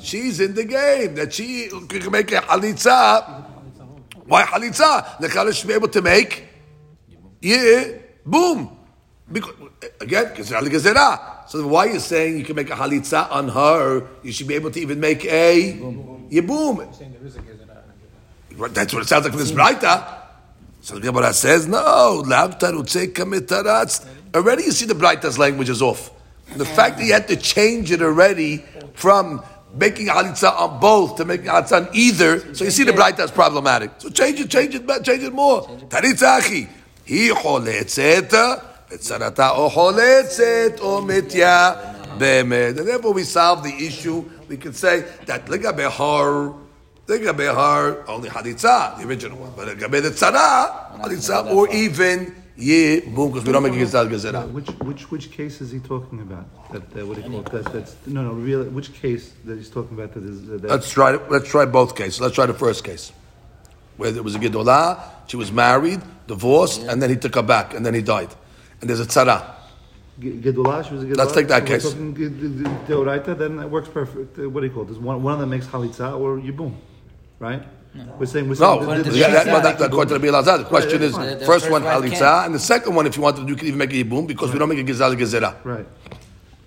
She's 0.00 0.40
in 0.40 0.54
the 0.54 0.64
game. 0.64 1.14
That 1.14 1.32
she 1.32 1.68
can 1.88 2.10
make 2.10 2.30
a 2.32 2.40
halitza. 2.40 3.44
Why 4.26 4.42
halitza? 4.42 5.18
The 5.20 5.28
Kala 5.28 5.52
should 5.52 5.68
be 5.68 5.74
able 5.74 5.88
to 5.88 6.02
make. 6.02 6.44
Yeah, 7.40 7.84
boom. 8.24 8.75
Because, 9.30 9.54
again, 10.00 10.26
gezerah. 10.36 11.48
So 11.48 11.66
why 11.66 11.88
are 11.88 11.92
you 11.94 12.00
saying 12.00 12.38
you 12.38 12.44
can 12.44 12.54
make 12.54 12.70
a 12.70 12.74
halitza 12.74 13.30
on 13.30 13.48
her? 13.48 14.06
You 14.22 14.32
should 14.32 14.46
be 14.46 14.54
able 14.54 14.70
to 14.70 14.80
even 14.80 15.00
make 15.00 15.24
a 15.24 15.72
yibum. 16.30 16.78
Right, 18.56 18.72
That's 18.72 18.94
what 18.94 19.02
it 19.02 19.08
sounds 19.08 19.24
like 19.24 19.32
from 19.32 19.40
this 19.40 19.52
Braita. 19.52 20.22
So 20.80 20.94
the 20.94 21.00
Gemara 21.00 21.32
says, 21.32 21.66
no, 21.66 22.22
lav 22.24 22.58
tarutze 22.58 23.12
kamitaratz. 23.12 24.06
Already 24.34 24.64
you 24.64 24.72
see 24.72 24.86
the 24.86 24.94
Braita's 24.94 25.38
language 25.38 25.68
is 25.68 25.82
off. 25.82 26.12
The 26.56 26.64
fact 26.64 26.98
that 26.98 27.04
you 27.04 27.12
had 27.12 27.26
to 27.28 27.36
change 27.36 27.90
it 27.90 28.00
already 28.00 28.64
from 28.94 29.42
making 29.74 30.06
halitza 30.06 30.52
on 30.52 30.78
both 30.80 31.16
to 31.16 31.24
making 31.24 31.46
halitza 31.46 31.88
on 31.88 31.88
either, 31.92 32.54
so 32.54 32.64
you 32.64 32.70
see 32.70 32.84
the 32.84 32.92
Braita 32.92 33.24
is 33.24 33.32
problematic. 33.32 33.90
So 33.98 34.08
change 34.10 34.38
it, 34.40 34.48
change 34.48 34.74
it, 34.74 34.86
change 35.04 35.24
it 35.24 35.32
more. 35.32 35.62
Taritzachi. 35.62 36.68
He 37.04 37.28
Betzarata 38.88 39.56
o 39.56 39.68
choletzet 39.68 40.78
o 40.80 41.00
mitya 41.00 41.94
bemed. 42.18 42.78
And 42.78 42.88
therefore 42.88 43.12
we 43.12 43.24
solve 43.24 43.62
the 43.62 43.74
issue. 43.74 44.24
We 44.48 44.56
can 44.56 44.72
say 44.72 45.04
that 45.26 45.46
ligabe 45.46 45.88
har, 45.90 46.54
ligabe 47.06 47.52
har, 47.52 48.08
only 48.08 48.28
haditza, 48.28 48.98
the 48.98 49.06
original 49.08 49.38
one. 49.38 49.52
But 49.56 49.68
ligabe 49.76 50.02
the 50.02 50.10
tzara, 50.10 51.00
haditza, 51.00 51.52
or 51.52 51.68
even 51.74 52.34
ye 52.56 53.00
boom, 53.00 53.32
because 53.32 53.44
we 53.44 53.52
don't 53.52 53.64
make 53.64 53.72
a 53.72 53.76
gizal 53.76 54.08
gezerah. 54.08 54.50
Which, 54.52 54.68
which, 54.68 55.10
which 55.10 55.30
case 55.32 55.60
is 55.60 55.72
he 55.72 55.80
talking 55.80 56.20
about? 56.20 56.46
That, 56.72 57.02
uh, 57.02 57.06
what 57.06 57.16
do 57.16 57.22
you 57.22 57.28
call 57.28 57.40
it? 57.40 57.64
That, 57.64 57.72
that's, 57.72 57.96
no, 58.06 58.22
no, 58.22 58.32
really, 58.32 58.68
which 58.68 58.94
case 58.94 59.32
that 59.44 59.56
he's 59.56 59.68
talking 59.68 59.98
about 59.98 60.14
that 60.14 60.22
is, 60.22 60.46
that? 60.46 60.62
Let's 60.62 60.90
try. 60.90 61.16
Let's 61.28 61.48
try 61.48 61.66
both 61.66 61.96
cases. 61.96 62.20
Let's 62.20 62.36
try 62.36 62.46
the 62.46 62.54
first 62.54 62.84
case, 62.84 63.12
where 63.96 64.12
there 64.12 64.22
was 64.22 64.36
a 64.36 64.38
gedolah. 64.38 65.02
She 65.26 65.36
was 65.36 65.50
married, 65.50 66.00
divorced, 66.28 66.82
and 66.82 67.02
then 67.02 67.10
he 67.10 67.16
took 67.16 67.34
her 67.34 67.42
back, 67.42 67.74
and 67.74 67.84
then 67.84 67.94
he 67.94 68.00
died. 68.00 68.30
And 68.80 68.90
there's 68.90 69.00
a 69.00 69.06
tzara. 69.06 69.54
Ge- 70.18 70.40
Gedulah, 70.44 70.86
she 70.86 70.94
was 70.94 71.02
a 71.02 71.06
Gedulah. 71.06 71.16
Let's 71.18 71.32
take 71.32 71.48
that 71.48 71.66
case. 71.66 71.86
Deoraita, 71.92 73.38
then 73.38 73.56
that 73.56 73.70
works 73.70 73.88
perfect. 73.88 74.38
Uh, 74.38 74.48
What 74.48 74.60
do 74.60 74.66
you 74.66 74.72
call 74.72 74.82
it? 74.82 74.86
There's 74.86 74.98
one, 74.98 75.22
one 75.22 75.34
of 75.34 75.40
them 75.40 75.50
makes 75.50 75.66
chalitza 75.66 76.18
or 76.18 76.38
yibum, 76.38 76.74
right? 77.38 77.62
We're 78.18 78.26
saying, 78.26 78.46
we're 78.46 78.56
No, 78.56 78.76
saying. 78.76 78.86
What 78.86 78.96
the- 78.98 79.04
did 79.04 79.12
the- 79.14 79.18
yeah, 79.18 79.26
she 79.28 79.32
that, 79.32 79.46
well, 79.46 79.62
that, 79.62 79.78
that 79.78 79.86
according 79.86 80.12
to 80.14 80.18
the 80.18 80.26
Elazar. 80.28 80.58
The 80.58 80.64
question 80.64 81.00
that's 81.00 81.12
is. 81.12 81.18
The- 81.18 81.24
the 81.36 81.46
first 81.46 81.64
first 81.64 81.70
one 81.70 81.82
wife 81.84 82.02
halitza, 82.02 82.44
and 82.44 82.54
the 82.54 82.58
second 82.58 82.94
one, 82.94 83.06
if 83.06 83.16
you 83.16 83.22
wanted 83.22 83.42
to, 83.42 83.48
you 83.48 83.56
could 83.56 83.66
even 83.68 83.78
make 83.78 83.90
a 83.92 84.04
yibum 84.04 84.26
because 84.26 84.52
we 84.52 84.58
don't 84.58 84.68
make 84.68 84.78
a 84.78 84.84
gizal 84.84 85.14
gezerah. 85.16 85.54
Right. 85.64 85.86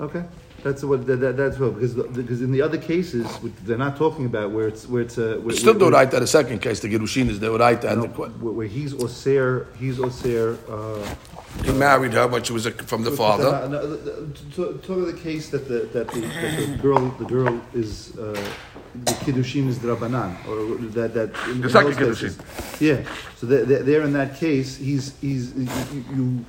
Okay. 0.02 0.24
That's 0.64 0.84
what 0.84 1.06
that, 1.08 1.18
that, 1.18 1.38
that's 1.38 1.58
what 1.60 1.76
because 1.76 1.94
because 1.94 2.42
in 2.42 2.52
the 2.52 2.62
other 2.62 2.78
cases 2.78 3.26
which 3.38 3.54
they're 3.64 3.78
not 3.78 3.98
talking 3.98 4.26
about 4.26 4.52
where 4.52 4.68
it's 4.68 4.88
where 4.88 5.02
it's 5.02 5.18
a 5.18 5.40
where, 5.40 5.56
Still 5.56 5.74
where, 5.74 5.90
do 5.90 5.96
right 5.96 6.10
the 6.12 6.28
second 6.28 6.60
case. 6.62 6.80
The 6.82 6.90
gerushin 6.90 7.30
is 7.30 7.40
the 7.40 7.52
right 7.52 7.82
no, 7.84 8.02
the, 8.02 8.08
where, 8.10 8.30
where 8.54 8.68
he's 8.68 8.94
osir 8.94 9.66
he's 9.78 9.98
osir. 9.98 10.58
Uh, 10.70 11.16
he 11.64 11.72
married 11.72 12.14
her 12.14 12.28
when 12.28 12.44
she 12.44 12.54
was 12.54 12.66
a, 12.66 12.72
from 12.72 13.04
the 13.04 13.12
father. 13.12 13.44
No, 13.44 13.68
no, 13.68 13.88
the- 13.88 13.98
the- 13.98 14.20
Talk 14.56 14.82
talk 14.84 14.98
of 14.98 15.08
the 15.08 15.14
case 15.30 15.50
that 15.50 15.68
the 15.68 15.80
that 15.94 16.08
the, 16.10 16.22
that 16.22 16.68
the 16.72 16.78
girl 16.82 17.10
the 17.20 17.26
girl 17.26 17.62
is 17.74 18.18
uh, 18.18 18.34
the 19.06 19.12
kiddushin 19.24 19.68
is 19.68 19.80
drabanan 19.80 20.36
or 20.48 20.78
that 20.98 21.14
that 21.14 21.30
in, 21.50 21.62
The 21.62 21.68
in 21.68 21.70
second 21.70 21.94
those 21.96 22.20
cases- 22.22 22.38
Yeah. 22.82 23.04
So 23.38 23.48
they're, 23.48 23.64
they're, 23.66 23.84
they're 23.84 24.02
in 24.02 24.14
that 24.14 24.36
case. 24.38 24.76
He's 24.78 25.18
he's 25.22 25.54
you. 25.56 26.04
you 26.16 26.46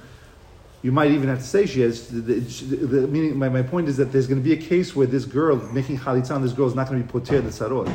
you 0.82 0.92
might 0.92 1.10
even 1.10 1.28
have 1.28 1.38
to 1.38 1.44
say 1.44 1.66
she 1.66 1.80
has. 1.82 2.08
The, 2.08 2.20
the, 2.20 2.76
the, 2.86 3.06
meaning, 3.06 3.36
my, 3.38 3.48
my 3.48 3.62
point 3.62 3.88
is 3.88 3.96
that 3.98 4.12
there's 4.12 4.26
going 4.26 4.42
to 4.42 4.44
be 4.44 4.52
a 4.54 4.56
case 4.68 4.96
where 4.96 5.06
this 5.06 5.24
girl 5.24 5.56
making 5.72 5.98
chalitza, 5.98 6.40
this 6.42 6.52
girl 6.52 6.68
is 6.68 6.74
not 6.74 6.88
going 6.88 7.00
to 7.00 7.06
be 7.06 7.10
poter 7.12 7.40
the 7.40 7.50
sarot. 7.50 7.92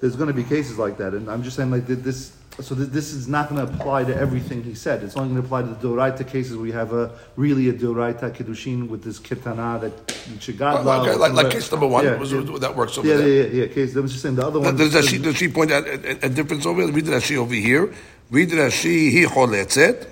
There's 0.00 0.16
going 0.16 0.28
to 0.28 0.34
be 0.34 0.44
cases 0.44 0.78
like 0.78 0.98
that, 0.98 1.14
and 1.14 1.30
I'm 1.30 1.42
just 1.42 1.56
saying 1.56 1.70
like 1.70 1.86
this. 1.86 2.36
So 2.60 2.76
this, 2.76 2.88
this 2.88 3.12
is 3.12 3.26
not 3.26 3.48
going 3.48 3.66
to 3.66 3.72
apply 3.74 4.04
to 4.04 4.16
everything 4.16 4.62
he 4.62 4.74
said. 4.74 5.02
It's 5.02 5.16
only 5.16 5.30
going 5.30 5.42
to 5.42 5.46
apply 5.46 5.62
to 5.62 5.68
the 5.68 5.88
doraita 5.88 6.28
cases 6.28 6.56
where 6.56 6.66
you 6.66 6.72
have 6.72 6.92
a 6.92 7.10
really 7.34 7.68
a 7.68 7.72
doraita 7.72 8.30
kiddushin 8.30 8.88
with 8.88 9.02
this 9.02 9.18
kitana 9.18 9.80
that 9.80 10.06
shigadla. 10.38 10.84
Well, 10.84 11.02
okay, 11.04 11.16
like, 11.16 11.32
like 11.32 11.50
case 11.50 11.68
number 11.72 11.88
one, 11.88 12.04
Yeah, 12.04 12.14
was- 12.16 12.32
yeah. 12.32 12.42
that 12.60 12.76
works 12.76 12.96
over 12.96 13.08
Yeah, 13.08 13.16
there. 13.16 13.28
yeah, 13.28 13.42
yeah, 13.42 13.62
yeah. 13.64 13.74
Case. 13.74 13.96
I 13.96 14.00
was 14.00 14.12
just 14.12 14.22
saying 14.22 14.36
the 14.36 14.46
other 14.46 14.60
one. 14.60 14.76
Does, 14.76 14.92
does, 14.92 15.08
she, 15.08 15.18
does 15.18 15.34
she 15.36 15.48
point 15.48 15.72
out 15.72 15.84
a, 15.88 16.10
a, 16.10 16.26
a 16.26 16.28
difference 16.28 16.64
over 16.64 16.82
here? 16.82 16.92
Read 16.92 17.06
Rashi 17.06 17.36
over 17.36 17.54
here. 17.54 17.92
Read 18.30 18.50
Rashi, 18.50 19.10
he 19.10 19.24
choletzet, 19.24 20.06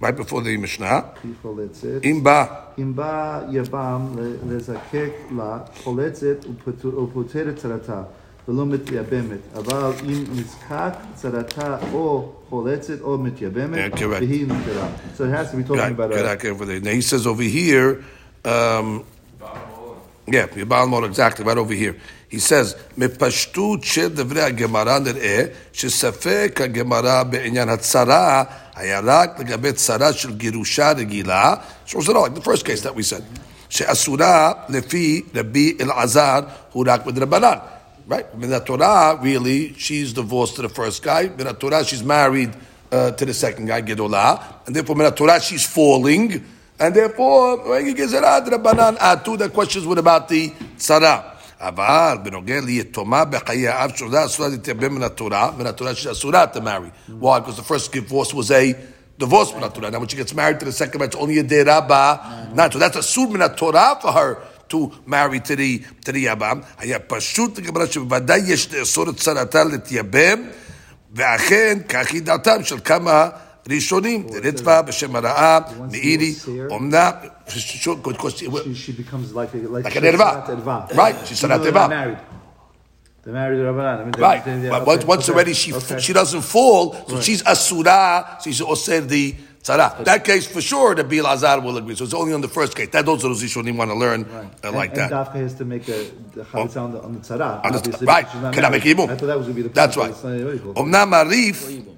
right 0.00 0.16
before 0.16 0.42
the 0.42 0.56
Mishnah. 0.56 1.04
That's 1.44 1.84
it. 1.84 2.04
Im 2.04 2.22
ba, 2.22 2.46
אם 2.78 2.92
בא 2.96 3.40
יבם 3.50 4.06
לזקק 4.48 5.10
לה, 5.36 5.58
חולצת 5.84 6.36
ופוטר- 6.44 6.98
ופוטרת 6.98 7.56
צרתה, 7.56 8.02
ולא 8.48 8.66
מתייבמת. 8.66 9.38
אבל 9.56 9.92
אם 10.04 10.24
נזקק 10.32 10.92
צרתה 11.14 11.76
או 11.92 12.32
חולצת 12.48 13.00
או 13.00 13.18
מתייבמת, 13.18 13.78
Yeah, 13.94 13.96
correct. 13.96 14.02
והיא 14.20 14.46
נפטרה. 14.46 14.88
So 15.16 15.24
it 15.24 15.30
has 15.36 15.50
to 15.52 15.56
be 15.56 15.62
talking 15.62 15.76
right, 15.78 15.92
about 15.92 16.12
correct, 16.12 16.44
a... 16.44 16.48
over 16.48 16.64
there. 16.66 16.80
Now 16.80 16.90
he 16.90 17.02
says 17.02 17.26
over 17.26 17.42
here, 17.42 18.02
um, 18.44 19.04
yeah, 20.26 20.46
Yibal 20.46 20.88
Mor, 20.88 21.04
exactly, 21.04 21.44
right 21.44 21.58
over 21.58 21.74
here. 21.74 21.94
He 22.28 22.38
says, 22.38 22.74
מפשטות 22.98 23.84
של 23.84 24.08
דברי 24.08 24.42
הגמרא 24.42 24.98
נראה 24.98 25.44
שספק 25.72 26.60
הגמרא 26.64 27.22
בעניין 27.22 27.68
הצרה 27.68 28.44
היה 28.76 29.00
רק 29.04 29.40
לגבי 29.40 29.72
צרה 29.72 30.12
של 30.12 30.36
גירושה 30.36 30.90
רגילה, 30.92 31.54
shows 31.86 32.08
it 32.08 32.16
all, 32.16 32.22
like 32.22 32.34
the 32.34 32.40
first 32.40 32.64
case 32.64 32.80
that 32.80 32.94
we 32.94 33.02
said, 33.02 33.22
שאסורה 33.68 34.52
לפי 34.68 35.22
רבי 35.34 35.76
אלעזר 35.80 36.40
הוא 36.72 36.84
רק 36.88 37.06
בדרבנן. 37.06 37.58
Right? 38.08 38.26
In 38.40 38.50
the 38.50 38.60
Torah, 38.60 39.18
really, 39.22 39.74
she's 39.78 40.12
divorced 40.12 40.56
to 40.56 40.62
the 40.62 40.68
first 40.68 41.02
guy. 41.02 41.30
In 41.38 41.44
the 41.46 41.52
Torah, 41.52 41.84
she's 41.84 42.02
married 42.02 42.50
uh, 42.90 43.12
to 43.12 43.24
the 43.24 43.32
second 43.32 43.66
guy, 43.66 43.80
Gedolah. 43.80 44.66
And 44.66 44.74
therefore, 44.74 44.96
in 44.96 45.04
the 45.04 45.10
Torah, 45.12 45.40
she's 45.40 45.64
falling. 45.64 46.44
And 46.80 46.94
therefore, 46.94 47.68
when 47.70 47.86
you 47.86 47.94
get 47.94 48.08
Zerah, 48.08 48.42
Rabbanan, 48.44 48.96
Atu, 48.98 49.38
the 49.38 49.48
questions 49.48 49.86
were 49.86 49.98
about 49.98 50.28
the 50.28 50.50
Tzara. 50.76 51.35
אבל 51.59 52.17
בנוגע 52.23 52.61
ליתומה 52.61 53.25
בחיי 53.25 53.67
האב 53.67 53.91
שעודה 53.95 54.25
אסורה 54.25 54.49
להתייבם 54.49 54.95
מן 54.95 55.03
התורה, 55.03 55.51
מן 55.57 55.67
התורה 55.67 55.95
שאסורה 55.95 56.45
to 56.53 56.57
marry. 56.57 57.11
Why? 57.19 57.39
Because 57.39 57.57
the 57.57 57.63
first 57.63 57.91
divorce 57.91 58.33
was 58.33 58.51
a 58.51 58.75
divorce 59.19 59.53
מן 59.55 59.63
התורה. 59.63 59.91
Now 59.91 59.99
when 59.99 60.07
she 60.07 60.17
gets 60.17 60.33
married 60.33 60.59
to 60.59 60.65
the 60.65 60.71
second 60.71 61.01
it's 61.01 61.15
only 61.15 61.39
a 61.39 61.43
deraba. 61.43 62.53
Not 62.53 62.73
so 62.73 62.79
that's 62.79 63.05
sud 63.05 63.29
מן 63.31 63.41
התורה 63.41 64.01
for 64.01 64.11
her 64.11 64.37
to 64.69 64.91
marry 65.05 65.39
to 65.39 65.55
the, 65.55 65.83
to. 66.05 66.57
היה 66.77 66.99
פשוט 66.99 67.59
לגמרי 67.59 67.87
שבוודאי 67.87 68.39
יש 68.45 68.73
לאסור 68.73 69.09
את 69.09 69.17
צרתה 69.17 69.63
להתייבם, 69.63 70.41
ואכן 71.13 71.77
כך 71.89 72.11
היא 72.11 72.21
דעתם 72.21 72.63
של 72.63 72.79
כמה 72.79 73.29
ראשונים, 73.70 74.26
רצפה 74.44 74.82
בשם 74.82 75.16
הרעה, 75.16 75.58
מאירי, 75.90 76.34
אומנם, 76.70 77.10
She, 77.48 77.58
she 78.74 78.92
becomes 78.92 79.34
like 79.34 79.52
a... 79.54 79.58
Like, 79.58 79.84
Like 79.84 79.96
an 79.96 80.02
she's 80.02 80.14
erva. 80.14 80.46
sarat 80.46 80.64
erva. 80.64 80.96
Right, 80.96 81.16
she's 81.26 81.44
Even 81.44 81.58
sarat 81.58 81.62
though 81.62 81.70
erva. 81.72 81.88
They're 81.88 81.88
married. 81.88 82.18
They're 83.24 83.34
married 83.34 83.56
to 83.58 83.62
Rabbanan. 83.64 83.98
I 84.00 84.02
mean, 84.04 84.10
they're- 84.12 84.22
Right, 84.22 84.44
they're- 84.44 84.58
yeah, 84.58 84.70
but 84.70 84.82
okay, 84.82 84.90
once, 84.92 85.04
once 85.04 85.24
okay, 85.28 85.34
already 85.34 85.52
she 85.54 85.72
okay. 85.74 85.98
she 86.00 86.12
doesn't 86.12 86.42
fall, 86.42 86.94
so 87.08 87.20
she's 87.20 87.42
asura, 87.46 88.38
she's 88.42 88.60
osir 88.60 89.06
the 89.06 89.34
tzara. 89.62 90.02
That 90.04 90.24
case 90.24 90.46
for 90.46 90.60
sure, 90.60 90.94
the 90.96 91.04
Bil 91.04 91.24
Azar 91.26 91.60
will 91.60 91.76
agree. 91.76 91.94
So 91.94 92.02
it's 92.04 92.14
only 92.14 92.32
on 92.34 92.40
the 92.40 92.48
first 92.48 92.74
case. 92.76 92.88
That 92.88 93.06
those 93.06 93.24
are 93.24 93.28
those 93.28 93.42
Rishonim 93.44 93.76
want 93.76 93.90
to 93.92 93.96
learn 93.96 94.24
uh, 94.24 94.72
like 94.72 94.90
and, 94.90 94.98
that. 94.98 95.12
And 95.12 95.26
Dafka 95.26 95.36
has 95.36 95.54
to 95.54 95.64
make 95.64 95.86
a 95.88 96.10
the 96.34 96.42
chalitza 96.42 96.78
on 96.82 96.92
the 96.94 97.00
on 97.00 97.12
the 97.12 97.20
tzara. 97.20 97.64
On 97.64 97.70
the- 97.72 97.78
obviously, 97.78 98.06
right, 98.06 98.24
because 98.26 98.32
she's 98.32 98.42
not 98.42 98.54
can 98.54 98.64
I 98.64 98.70
make 98.70 98.84
married. 98.84 98.96
yibum? 98.98 99.08
I 99.10 99.16
thought 99.16 99.26
that 99.26 99.38
was 99.38 99.46
going 99.46 99.56
to 99.56 99.62
be 99.62 99.68
the 99.68 99.74
That's 99.74 99.94
point, 99.94 100.14
right. 100.24 101.10
but 101.10 101.26
it's 101.30 101.95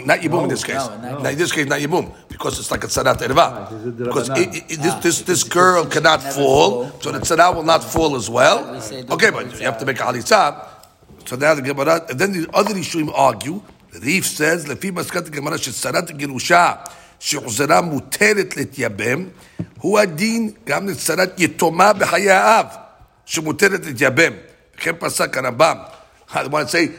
Not 0.00 0.20
Yibum 0.20 0.30
no, 0.30 0.42
in 0.44 0.48
this 0.48 0.64
case. 0.64 0.76
Not. 0.76 1.32
In 1.32 1.38
this 1.38 1.52
case, 1.52 1.66
not 1.66 1.80
Yibum. 1.80 2.12
Because 2.28 2.58
it's 2.58 2.70
like 2.70 2.84
a 2.84 2.86
Tzadat 2.86 3.18
Erva. 3.18 3.70
Right, 3.70 3.98
because 3.98 4.28
this, 4.28 4.94
this, 4.94 5.22
this 5.22 5.44
girl 5.44 5.84
cannot 5.86 6.22
fall, 6.22 6.90
so 7.00 7.12
the 7.12 7.18
Tzadat 7.18 7.54
will 7.54 7.62
not 7.62 7.84
fall 7.84 8.16
as 8.16 8.30
well. 8.30 8.74
Okay, 9.10 9.30
but 9.30 9.58
you 9.58 9.66
have 9.66 9.78
to 9.78 9.86
make 9.86 10.00
a 10.00 10.04
Halitzah. 10.04 10.68
So 11.26 11.36
now 11.36 11.54
the 11.54 11.62
Gemara, 11.62 12.06
and 12.08 12.18
then 12.18 12.32
the 12.32 12.48
other 12.52 12.74
Yishuim 12.74 13.12
argue, 13.14 13.62
the 13.92 14.00
Rif 14.00 14.26
says, 14.26 14.66
Lefi 14.66 14.90
Maskat 14.90 15.30
Gemara, 15.30 15.58
She 15.58 15.70
Tzadat 15.70 16.08
Gerusha, 16.18 16.90
She 17.18 17.36
Uzzara 17.36 17.82
Muteret 17.82 18.56
Let 18.56 18.72
Yabem, 18.72 19.30
Hu 19.80 20.06
din 20.06 20.56
Gam 20.64 20.86
Let 20.86 20.96
Tzadat 20.96 21.36
Yitoma 21.36 21.94
B'Haya 21.94 22.60
Av, 22.60 22.78
She 23.24 23.40
Muteret 23.40 23.84
Let 23.84 23.96
Yabem, 23.96 24.38
Pasak 24.76 25.32
Anabam. 25.32 25.90
I 26.34 26.46
want 26.48 26.68
to 26.68 26.76
say, 26.76 26.90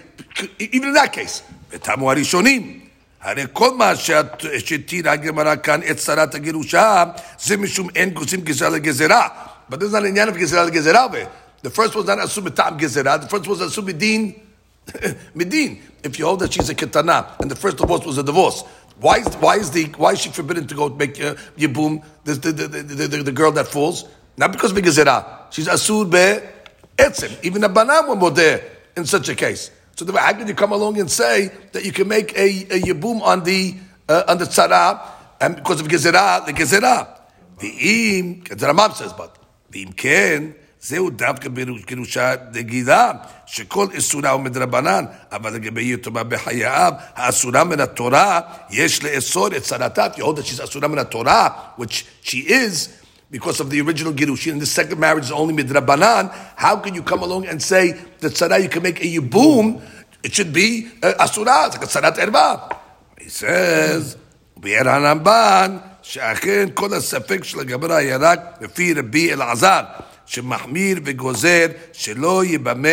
even 0.60 0.90
in 0.90 0.94
that 0.94 1.12
case, 1.12 1.44
ותמו 1.76 2.12
הראשונים 2.12 2.85
הרי 3.25 3.45
כל 3.53 3.75
מה 3.75 3.97
שאת- 3.97 4.45
שהתירה 4.59 5.13
הגמרא 5.13 5.57
כאן 5.57 5.81
את 5.91 5.97
צרת 5.97 6.35
הגירושה, 6.35 7.05
זה 7.43 7.57
משום 7.57 7.89
אין 7.97 8.11
גוזים 8.11 8.41
גזרה 8.41 8.69
לגזרה. 8.69 9.29
But 9.71 9.75
this 9.77 9.89
is 9.89 9.93
not 9.93 10.03
an 10.03 10.07
עניין 10.07 10.29
of 10.29 10.33
גזרה 10.33 10.65
לגזרה. 10.65 11.07
The 11.63 11.71
first 11.71 11.95
was 11.95 12.07
not 12.07 12.19
assume 12.19 12.41
בטעם 12.45 12.77
גזרה, 12.77 13.17
the 13.17 13.29
first 13.29 13.47
was 13.47 13.61
assume 13.61 13.85
מדין, 13.87 14.33
מדין. 15.35 15.77
If 16.03 16.19
you 16.19 16.25
hold 16.25 16.41
that 16.41 16.53
she's 16.53 16.71
a 16.71 16.75
ketana, 16.75 17.27
and 17.43 17.51
the 17.51 17.57
first 17.57 17.77
divorce 17.77 18.05
was 18.07 18.17
a 18.19 18.23
divorce, 18.23 18.65
why 19.01 19.19
is, 19.19 19.27
why 19.41 19.57
is, 19.57 19.71
the, 19.71 19.85
why 19.97 20.13
is 20.13 20.21
she 20.21 20.31
forbidden 20.31 20.67
to 20.67 20.75
go 20.75 20.89
make 20.89 21.21
uh, 21.23 21.35
yibum, 21.59 22.03
the, 22.25 22.35
the, 22.35 22.53
the, 22.53 22.69
the, 22.69 23.07
the, 23.09 23.23
the 23.25 23.33
girl 23.33 23.53
that 23.53 23.67
falls? 23.69 24.05
Not 24.37 24.53
because 24.53 24.73
of 24.73 24.79
gezerah. 24.79 25.25
She's 25.51 25.69
asur 25.69 26.05
be 26.11 26.41
etzem. 26.97 27.33
Even 27.43 27.65
a 27.65 27.69
banan 27.69 28.09
were 28.09 28.17
modeh 28.17 28.63
in 28.97 29.05
such 29.05 29.29
a 29.29 29.35
case. 29.35 29.71
So 29.97 30.05
the, 30.05 30.19
how 30.19 30.33
can 30.33 30.49
you 30.49 30.55
come 30.55 30.73
along 30.73 30.99
and 30.99 31.11
say 31.11 31.51
that 31.73 31.85
you 31.85 31.93
can 31.93 32.09
make 32.09 32.37
a, 32.37 32.49
a 32.49 32.81
yibum 32.81 33.21
on 33.23 33.45
the 33.45 33.75
uh, 34.09 34.25
on 34.29 34.39
the 34.39 34.47
tzara 34.47 35.01
and 35.41 35.57
because 35.57 35.81
of 35.81 35.89
gezerah, 35.89 36.47
the 36.47 36.53
gezerah? 36.53 37.19
The 37.59 37.69
im, 37.69 38.41
the 38.45 38.67
Ramam 38.67 38.95
says, 38.95 39.13
but 39.13 39.37
the 39.71 39.83
im 39.83 39.93
ken. 39.93 40.55
זהו 40.83 41.11
דווקא 41.11 41.49
בגירושה 41.49 42.37
דגידה, 42.37 43.13
שכל 43.47 43.87
איסורה 43.93 44.31
הוא 44.31 44.41
מדרבנן, 44.41 45.05
אבל 45.33 45.53
לגבי 45.53 45.93
יתומה 45.93 46.23
בחיי 46.23 46.65
האב, 46.65 46.95
האסורה 47.15 47.65
מן 47.65 47.81
התורה, 47.81 48.41
יש 48.71 49.05
לאסור 49.05 49.47
את 49.47 49.63
צרתה, 49.63 50.07
you 50.17 50.21
hold 50.21 50.37
that 50.37 50.47
she's 50.47 50.65
אסורה 50.65 50.89
מן 50.89 50.99
התורה, 50.99 51.49
which 51.79 52.05
she 52.23 52.49
is, 52.49 52.89
because 53.31 53.61
of 53.61 53.71
the 53.71 53.81
original 53.81 54.13
Girushin, 54.13 54.53
and 54.53 54.61
the 54.61 54.67
second 54.67 54.99
marriage 54.99 55.25
is 55.25 55.33
only 55.33 55.55
midrabanan, 55.55 56.33
how 56.57 56.77
can 56.77 56.95
you 56.95 57.03
come 57.03 57.23
along 57.23 57.47
and 57.47 57.63
say 57.63 57.93
that 58.21 58.33
tzara 58.33 58.61
you 58.63 58.69
can 58.69 58.83
make 58.83 59.01
a 59.01 59.07
yibum, 59.07 59.81
it 60.23 60.35
should 60.35 60.53
be 60.53 60.89
uh, 61.03 61.15
asura, 61.19 61.67
it's 61.67 61.77
like 61.77 61.85
a 61.85 61.87
tzarat 61.87 62.17
erva. 62.17 62.77
He 63.21 63.29
says, 63.29 64.17
וביאר 64.57 64.89
הרמב"ן, 64.89 65.79
שאכן 66.03 66.69
כל 66.75 66.95
הספק 66.95 67.45
של 67.45 67.61
הגמרא 67.61 67.95
היה 67.95 68.17
רק 68.17 68.41
לפי 68.61 68.95
רבי 68.95 69.33
אלעזר, 69.33 69.83
שמחמיר 70.27 71.01
וגוזר 71.05 71.67
שלא 71.93 72.45
יבמה, 72.45 72.89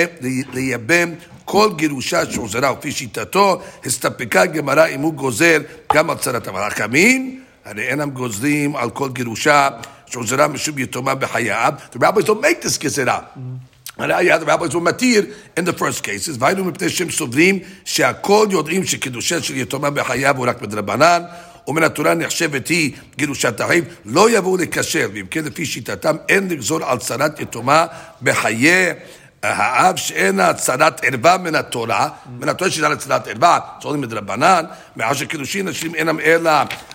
לייבם 0.54 1.14
כל 1.46 1.70
גירושה 1.76 2.32
שהוזרה, 2.32 2.72
לפי 2.72 2.92
שיטתו, 2.92 3.62
הסתפקה 3.86 4.46
גמרא 4.46 4.88
אם 4.88 5.02
הוא 5.02 5.14
גוזר 5.14 5.58
גם 5.94 6.10
על 6.10 6.18
צרת 6.18 6.48
אבל 6.48 6.62
החכמים, 6.62 7.42
הרי 7.65 7.89
אינם 7.89 8.11
גוזרים 8.11 8.77
על 8.77 8.91
כל 8.91 9.09
גירושה 9.13 9.69
שהוזרה 10.07 10.49
משום 10.49 10.79
יתומה 10.79 11.15
בחייו. 11.15 11.73
The 11.93 11.99
rabbis 11.99 12.25
don't 12.25 12.43
make 12.43 12.65
this 12.65 12.79
גזירה. 12.79 13.19
הראיה, 13.99 14.37
the 14.37 14.47
rabbis 14.47 14.75
were 14.75 14.81
מתיר 14.81 15.25
in 15.59 15.63
the 15.63 15.79
first 15.79 16.03
cases, 16.05 16.37
והיינו 16.39 16.65
מפני 16.65 16.91
שהם 16.91 17.11
סוברים 17.11 17.59
שהכל 17.85 18.47
יודעים 18.51 18.85
שקידושה 18.85 19.43
של 19.43 19.57
יתומה 19.57 19.91
בחייו 19.91 20.37
הוא 20.37 20.47
רק 20.47 20.63
מדרבנן, 20.63 21.23
ומן 21.69 21.83
התורה 21.83 22.15
נחשבת 22.15 22.69
היא 22.69 22.93
גירושת 23.17 23.61
אחיו, 23.61 23.83
לא 24.05 24.31
יבואו 24.31 24.57
לקשר, 24.57 25.09
ואם 25.15 25.27
כן 25.31 25.45
לפי 25.45 25.67
שיטתם 25.67 26.17
אין 26.29 26.49
לגזור 26.49 26.85
על 26.85 26.99
צרת 26.99 27.41
יתומה 27.41 27.87
בחיי 28.23 28.93
האב 29.44 29.96
שאינה 29.96 30.54
צרת 30.54 31.04
ערווה 31.04 31.38
מן 31.38 31.56
התורה, 31.56 32.10
מן 32.40 32.50
התורה 32.50 32.72
שאינה 32.72 32.96
צרת 32.96 33.28
ערווה, 33.28 33.60
צורים 33.82 34.02
מדרבנן, 34.02 34.66
מאחר 34.96 35.14
שקידושין 35.14 35.68
נשים 35.68 35.96
אינם 35.96 36.20
אלא 36.20 36.52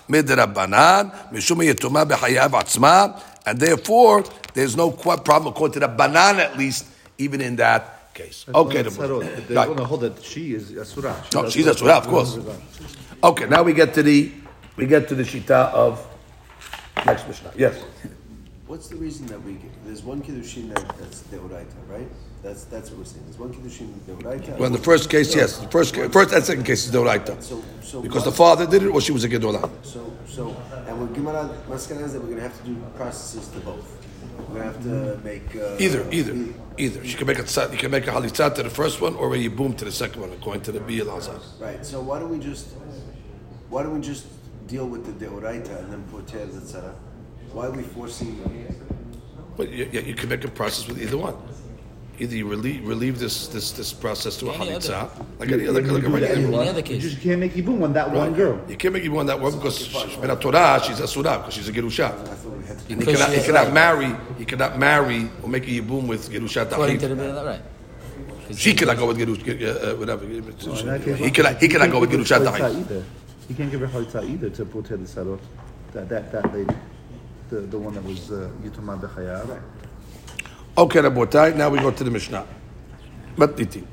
מדרבנן, 0.09 1.07
משום 1.31 1.59
היתומה 1.59 2.05
בחייו 2.05 2.57
עצמה, 2.57 3.05
and 3.45 3.59
therefore 3.59 4.23
there's 4.53 4.75
no 4.75 4.89
problem 4.91 5.47
according 5.47 5.73
to 5.73 5.79
the 5.79 5.87
banan 5.87 6.39
at 6.39 6.57
least, 6.57 6.85
even 7.17 7.41
in 7.41 7.55
that 7.55 8.13
case. 8.13 8.45
Okay, 8.53 8.81
the 8.81 8.89
They 9.47 9.55
right. 9.55 9.67
want 9.67 9.79
to 9.79 9.85
hold 9.85 10.01
that 10.01 10.23
she 10.23 10.53
is 10.53 10.71
asura. 10.71 11.15
No, 11.33 11.49
she's 11.49 11.67
asura, 11.67 11.95
of 11.95 12.07
course. 12.07 12.37
Okay, 13.23 13.45
now 13.45 13.63
we 13.63 13.73
get 13.73 13.93
to 13.95 14.03
the 14.03 14.31
we 14.77 14.85
get 14.85 15.07
to 15.09 15.15
the 15.15 15.23
shita 15.23 15.71
of 15.73 16.05
next 17.05 17.27
Mishnah. 17.27 17.51
Yes. 17.55 17.75
What's 18.67 18.87
the 18.87 18.95
reason 18.95 19.27
that 19.27 19.41
we 19.43 19.53
get, 19.53 19.71
there's 19.85 20.03
one 20.03 20.21
kiddushin 20.21 20.73
that, 20.73 20.97
that's 20.99 21.21
deoraita, 21.31 21.79
right? 21.87 22.07
That's 22.42 22.64
that's 22.64 22.90
what 22.90 22.98
we're 23.00 23.04
saying. 23.04 23.24
There's 23.24 23.38
one 23.38 23.52
kiddushin 23.52 23.92
deoraita. 24.06 24.56
Well, 24.58 24.66
in 24.66 24.72
the 24.72 24.78
first 24.78 25.10
case, 25.10 25.34
yes. 25.34 25.58
The 25.58 25.68
first, 25.68 25.96
first 25.96 26.32
and 26.32 26.44
second 26.44 26.64
case 26.64 26.86
is 26.86 26.92
Doraita. 26.92 27.42
So 27.42 27.62
so 27.82 28.00
Because 28.00 28.24
the 28.24 28.32
father 28.32 28.66
did 28.66 28.84
it 28.84 28.88
or 28.88 29.00
she 29.00 29.12
was 29.12 29.24
a 29.24 29.28
Gedolah. 29.28 29.68
So 29.82 30.12
so 30.26 30.56
and 30.86 31.00
we're 31.00 31.08
Gemara 31.08 31.50
Maskana 31.68 32.04
is 32.04 32.12
that 32.12 32.22
we're 32.22 32.30
gonna 32.30 32.42
have 32.42 32.56
to 32.60 32.64
do 32.64 32.76
processes 32.96 33.48
to 33.48 33.60
both. 33.60 33.86
We're 34.48 34.60
gonna 34.60 34.72
have 34.72 34.82
to 34.84 35.20
make 35.24 35.56
uh, 35.56 35.76
Either, 35.80 36.06
either, 36.12 36.54
either. 36.76 37.04
She 37.04 37.16
can 37.16 37.26
make 37.26 37.40
a 37.40 37.68
you 37.72 37.78
can 37.78 37.90
make 37.90 38.06
a 38.06 38.12
halitzat 38.12 38.54
to 38.54 38.62
the 38.62 38.70
first 38.70 39.00
one 39.00 39.16
or 39.16 39.34
a 39.34 39.48
boom 39.48 39.74
to 39.74 39.84
the 39.84 39.92
second 39.92 40.20
one, 40.20 40.30
according 40.30 40.62
to 40.62 40.72
the 40.72 40.80
Bil 40.80 41.06
Right. 41.58 41.84
So 41.84 42.00
why 42.00 42.20
don't 42.20 42.30
we 42.30 42.38
just 42.38 42.68
why 43.68 43.82
don't 43.82 43.94
we 43.94 44.00
just 44.00 44.26
deal 44.68 44.86
with 44.86 45.04
the 45.06 45.26
deoraita 45.26 45.76
and 45.80 45.92
then 45.92 46.04
poter 46.12 46.46
the 46.46 46.60
tzara? 46.60 46.94
Why 47.52 47.66
are 47.66 47.72
we 47.72 47.82
forcing? 47.82 48.32
But 49.56 49.70
you, 49.70 49.88
you 49.92 50.00
you 50.00 50.14
can 50.14 50.28
make 50.28 50.44
a 50.44 50.48
process 50.48 50.86
with 50.86 51.02
either 51.02 51.18
one. 51.18 51.34
Either 52.20 52.34
you 52.34 52.48
relieve, 52.48 52.84
relieve 52.86 53.18
this, 53.20 53.46
this, 53.48 53.70
this 53.70 53.92
process 53.92 54.36
to 54.38 54.50
a 54.50 54.52
Any 54.54 54.74
other. 54.74 54.92
halitzah, 54.92 55.10
like 55.38 55.50
any 55.52 55.68
other, 55.68 55.80
like 55.82 56.02
a 56.02 56.08
regular 56.08 56.34
In 56.34 56.50
yibum. 56.50 56.74
the 56.74 56.94
You 56.94 57.00
just 57.00 57.20
can't 57.20 57.38
make 57.38 57.52
ibum 57.52 57.82
on 57.82 57.92
that 57.92 58.10
one 58.10 58.34
girl. 58.34 58.60
You 58.68 58.76
can't 58.76 58.92
make 58.94 59.04
yibum 59.04 59.18
on 59.20 59.26
that 59.26 59.38
one 59.40 59.52
because 59.54 59.78
she's 59.78 59.94
a 60.16 60.36
Torah, 60.36 60.80
she's 60.84 60.98
a 60.98 61.06
surah, 61.06 61.38
because 61.38 61.54
she's 61.54 61.68
a 61.68 61.72
gerusha. 61.72 62.06
I 62.06 62.34
thought 62.34 62.56
we 62.58 62.64
had 62.64 62.78
to. 62.80 62.94
He 62.96 63.04
cannot, 63.04 63.32
he 63.32 63.40
cannot 63.44 63.64
right. 63.66 63.72
marry, 63.72 64.16
he 64.36 64.44
cannot 64.44 64.78
marry 64.78 65.30
or 65.42 65.48
make 65.48 65.64
a 65.68 65.70
yibum 65.70 66.08
with 66.08 66.28
gerushat 66.28 66.72
according 66.72 66.98
to 66.98 67.06
achiv. 67.06 67.16
the 67.16 67.44
right? 67.44 67.62
She 68.56 68.74
cannot 68.74 68.96
go 68.96 69.06
with 69.06 69.18
gerush, 69.18 69.42
uh, 69.92 69.94
whatever. 69.96 70.24
In 70.24 70.42
case, 70.56 71.18
He 71.18 71.30
cannot, 71.30 71.60
he 71.62 71.68
cannot 71.68 71.90
go 71.92 72.00
with 72.00 72.10
can't 72.10 72.26
give 72.26 72.28
her 72.28 72.38
gerushat 72.40 72.58
chalitza 72.58 72.70
achiv. 72.70 72.80
either. 72.80 73.04
He 73.46 73.54
can't 73.54 73.70
give 73.70 73.80
her 73.80 73.86
chalitza 73.88 74.28
either 74.28 74.50
to 74.50 74.64
poter 74.64 74.96
the 74.96 75.04
sarot. 75.06 75.40
That 75.92 76.08
that 76.08 76.32
that 76.32 76.52
lady, 76.52 76.74
the 77.50 77.60
the 77.60 77.78
one 77.78 77.94
that 77.94 78.02
was 78.04 78.30
uh, 78.32 78.50
yituma 78.62 78.98
bechayav. 79.00 79.60
Okay, 80.77 80.99
Rabotai, 80.99 81.55
now 81.55 81.69
we 81.69 81.79
go 81.79 81.91
to 81.91 82.03
the 82.03 82.11
Mishnah. 82.11 82.43
מתניתים. 83.37 83.83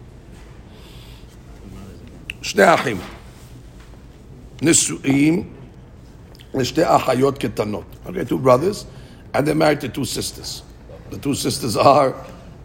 שני 2.43 2.75
אחים 2.75 2.97
נשואים 4.63 5.43
לשתי 6.55 6.83
אחיות 6.85 7.39
קטנות. 7.39 7.85
Okay, 8.07 8.25
two 8.25 8.39
brothers, 8.39 8.87
and 9.35 9.47
they're 9.47 9.55
married 9.55 9.81
to 9.81 9.89
two 9.89 10.05
sisters. 10.05 10.63
The 11.11 11.19
two 11.19 11.35
sisters 11.35 11.77
are 11.77 12.15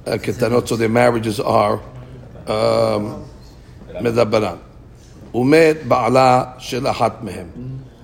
uh, 0.05 0.17
קטנות, 0.17 0.67
so 0.67 0.75
their 0.75 0.89
marriages 0.89 1.39
are 1.39 1.79
um, 2.47 3.23
מדברן. 4.01 4.57
ומת 5.33 5.77
בעלה 5.87 6.43
של 6.57 6.87
אחת 6.87 7.23
מהם. 7.23 7.47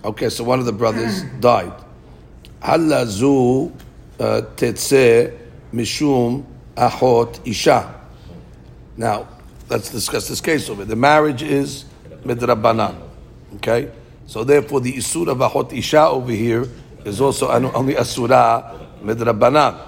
Okay, 0.04 0.30
so 0.30 0.44
one 0.44 0.60
of 0.60 0.66
the 0.66 0.74
brothers 0.74 1.24
died. 1.40 1.84
הלה 2.62 3.06
זו 3.06 3.70
uh, 4.20 4.24
תצא 4.56 5.26
mishum 5.77 6.45
achot 6.75 7.47
isha. 7.47 7.95
Now, 8.97 9.29
let's 9.69 9.91
discuss 9.91 10.29
this 10.29 10.41
case 10.41 10.69
of 10.69 10.81
it. 10.81 10.89
The 10.89 10.97
marriage 10.97 11.43
is 11.43 11.85
midrabanan. 12.25 12.97
Okay? 13.57 13.93
So 14.27 14.43
therefore, 14.43 14.81
the 14.81 14.93
isur 14.95 15.29
of 15.29 15.39
achot 15.39 15.73
isha 15.73 16.01
over 16.09 16.33
here 16.33 16.67
is 17.05 17.21
also 17.21 17.51
only 17.51 17.97
asura 17.97 18.75
midrabanan. 19.03 19.79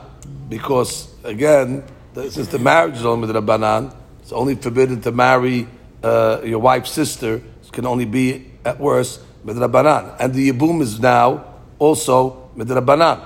Because, 0.49 1.09
again, 1.25 1.83
since 2.15 2.49
the 2.49 2.59
marriage 2.59 2.97
is 2.97 3.05
only 3.05 3.29
midrabanan, 3.29 3.95
it's 4.21 4.33
only 4.33 4.55
forbidden 4.55 5.01
to 5.03 5.13
marry 5.13 5.67
uh, 6.03 6.41
your 6.45 6.59
wife's 6.59 6.91
sister. 6.91 7.35
It 7.37 7.73
can 7.73 7.87
only 7.87 8.05
be, 8.05 8.51
at 8.65 8.79
worst, 8.79 9.21
midrabanan. 9.45 10.17
And 10.21 10.35
the 10.35 10.51
yibum 10.51 10.81
is 10.83 11.01
now 11.01 11.55
also 11.79 12.51
midrabanan. 12.57 13.21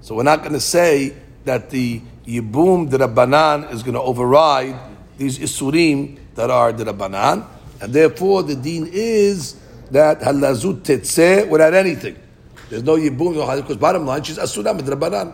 So 0.00 0.14
we're 0.14 0.22
not 0.22 0.40
going 0.40 0.52
to 0.54 0.60
say 0.60 1.14
that 1.48 1.70
the 1.70 2.02
Yibum 2.26 2.90
the 2.90 2.98
Rabbanan 2.98 3.72
is 3.72 3.82
going 3.82 3.94
to 3.94 4.02
override 4.02 4.78
these 5.16 5.38
Isurim 5.38 6.18
that 6.34 6.50
are 6.50 6.72
the 6.72 6.84
Rabbanan, 6.84 7.46
and 7.80 7.92
therefore 7.92 8.42
the 8.42 8.54
deen 8.54 8.86
is 8.92 9.56
that 9.90 10.20
Halazut 10.20 10.82
Tetzeh 10.82 11.48
without 11.48 11.72
anything. 11.72 12.16
There's 12.68 12.82
no 12.82 12.96
Yibum, 12.96 13.34
no 13.34 13.46
Halazut, 13.46 13.62
because 13.62 13.78
bottom 13.78 14.04
line, 14.04 14.22
she's 14.22 14.38
Asura 14.38 14.74
with 14.74 14.86
Rabbanan. 14.86 15.32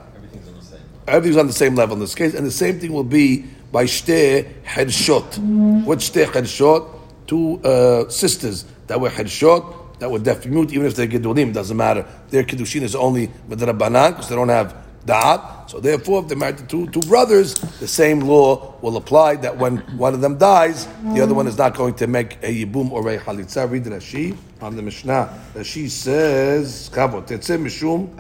Everything's 1.08 1.36
on 1.36 1.48
the 1.48 1.52
same 1.52 1.74
level 1.74 1.94
in 1.94 2.00
this 2.00 2.14
case, 2.14 2.32
and 2.34 2.46
the 2.46 2.52
same 2.52 2.78
thing 2.78 2.92
will 2.92 3.02
be 3.02 3.44
by 3.72 3.84
Shteh 3.84 4.62
Hershot. 4.62 5.38
What 5.84 5.98
Shteh 5.98 6.26
Hershot? 6.26 7.00
Two 7.26 7.60
uh, 7.64 8.08
sisters 8.08 8.66
that 8.86 9.00
were 9.00 9.10
Hershot, 9.10 9.98
that 9.98 10.10
were 10.10 10.20
deaf 10.20 10.46
mute, 10.46 10.72
even 10.72 10.86
if 10.86 10.94
they're 10.94 11.08
Gedolim, 11.08 11.52
doesn't 11.52 11.76
matter. 11.76 12.06
Their 12.28 12.44
Kiddushin 12.44 12.82
is 12.82 12.94
only 12.94 13.28
Midrabanan, 13.48 14.10
because 14.10 14.28
they 14.28 14.36
don't 14.36 14.48
have 14.48 14.83
died. 15.06 15.70
So 15.70 15.80
therefore, 15.80 16.22
if 16.22 16.28
they're 16.28 16.36
married 16.36 16.58
to 16.58 16.66
two, 16.66 16.86
two 16.88 17.00
brothers, 17.08 17.54
the 17.54 17.88
same 17.88 18.20
law 18.20 18.74
will 18.80 18.96
apply 18.96 19.36
that 19.36 19.56
when 19.56 19.78
one 19.96 20.14
of 20.14 20.20
them 20.20 20.38
dies, 20.38 20.86
the 21.14 21.20
other 21.20 21.34
one 21.34 21.46
is 21.46 21.56
not 21.58 21.74
going 21.74 21.94
to 21.94 22.06
make 22.06 22.34
a 22.42 22.64
yibum 22.64 22.90
or 22.92 23.08
a 23.10 23.18
halitza. 23.18 23.70
Read 23.70 23.84
Rashi 23.84 24.36
on 24.60 24.76
the 24.76 24.82
Mishnah. 24.82 25.28
Rashi 25.54 25.88
says, 25.88 26.90
mishum. 26.90 28.14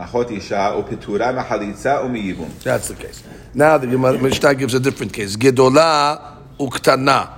That's 2.62 2.88
the 2.88 2.94
case. 2.94 3.22
Now 3.54 3.78
the 3.78 3.86
Mishnah 3.86 4.54
gives 4.54 4.74
a 4.74 4.80
different 4.80 5.12
case. 5.12 5.36
Gedola 5.36 6.38
uktana. 6.58 7.30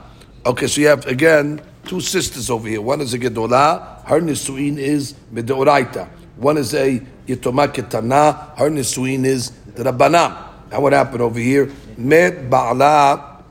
Okay, 0.44 0.66
so 0.66 0.80
you 0.80 0.86
have 0.86 1.06
again 1.06 1.60
two 1.86 2.00
sisters 2.00 2.50
over 2.50 2.68
here. 2.68 2.80
One 2.80 3.00
is 3.00 3.14
a 3.14 3.18
gedola. 3.18 4.04
Her 4.04 4.20
nisuin 4.20 4.78
is 4.78 5.14
medoraita. 5.32 6.08
One 6.36 6.56
is 6.58 6.74
a 6.74 7.00
yitoma 7.26 7.68
ketana. 7.68 8.56
Her 8.56 8.70
nisuin 8.70 9.24
is 9.24 9.50
the 9.74 9.84
rabbanam. 9.84 10.70
Now 10.70 10.80
what 10.80 10.92
happened 10.92 11.22
over 11.22 11.38
here? 11.38 11.70
Med 11.96 12.50
ba'ala 12.50 13.42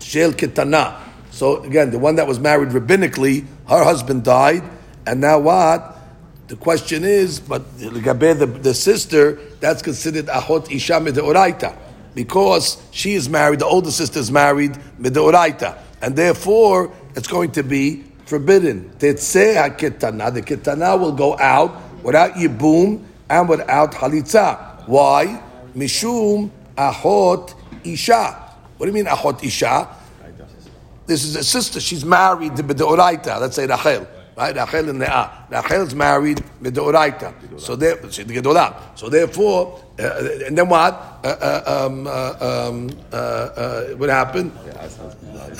shel 0.00 0.32
ketana. 0.32 1.00
So 1.30 1.62
again, 1.64 1.90
the 1.90 1.98
one 1.98 2.14
that 2.16 2.26
was 2.26 2.38
married 2.38 2.68
rabbinically, 2.68 3.44
her 3.68 3.82
husband 3.82 4.22
died, 4.22 4.62
and 5.06 5.20
now 5.20 5.40
what? 5.40 5.98
The 6.46 6.56
question 6.56 7.04
is, 7.04 7.40
but 7.40 7.78
the, 7.78 8.58
the 8.62 8.74
sister, 8.74 9.40
that's 9.60 9.82
considered 9.82 10.26
ahot 10.26 10.70
isha 10.70 10.92
mideoraita, 10.92 11.76
because 12.14 12.80
she 12.92 13.14
is 13.14 13.28
married, 13.28 13.58
the 13.58 13.66
older 13.66 13.90
sister 13.90 14.20
is 14.20 14.30
married 14.30 14.72
mideoraita, 15.00 15.76
and 16.02 16.14
therefore 16.14 16.92
it's 17.16 17.26
going 17.26 17.50
to 17.52 17.62
be 17.64 18.04
forbidden. 18.26 18.90
Tetzeh 18.98 19.56
haketana, 19.56 20.32
the 20.32 20.42
ketana 20.42 21.00
will 21.00 21.12
go 21.12 21.36
out 21.38 21.83
without 22.04 22.34
yibum 22.34 23.02
and 23.28 23.48
without 23.48 23.92
halitza. 23.92 24.86
Why? 24.86 25.42
Mishum 25.74 26.50
ahot 26.76 27.54
isha. 27.84 28.40
What 28.76 28.86
do 28.86 28.92
you 28.92 29.04
mean 29.04 29.06
ahot 29.06 29.42
isha? 29.42 29.88
This 31.06 31.24
is 31.24 31.36
a 31.36 31.44
sister. 31.44 31.80
She's 31.80 32.04
married 32.04 32.56
to 32.56 32.62
B'deoraita. 32.62 33.40
Let's 33.40 33.56
say 33.56 33.66
Rachel. 33.66 34.06
Right? 34.36 34.56
Rachel 34.56 34.88
and 34.88 34.98
Leah. 34.98 35.46
Rachel 35.50 35.82
is 35.82 35.94
married 35.94 36.42
B'deoraita. 36.62 37.60
So 37.60 37.76
there, 37.76 37.98
she's 38.10 38.24
the 38.24 38.36
Gedolah. 38.40 38.96
So 38.98 39.08
therefore, 39.08 39.82
uh, 39.98 40.28
and 40.46 40.56
then 40.56 40.68
what? 40.68 40.94
Uh, 41.22 41.26
uh, 41.28 41.86
um, 41.86 42.06
uh, 42.06 42.10
um, 42.70 42.90
uh, 43.12 43.16
uh, 43.16 43.84
what 43.96 44.08
happened? 44.08 44.52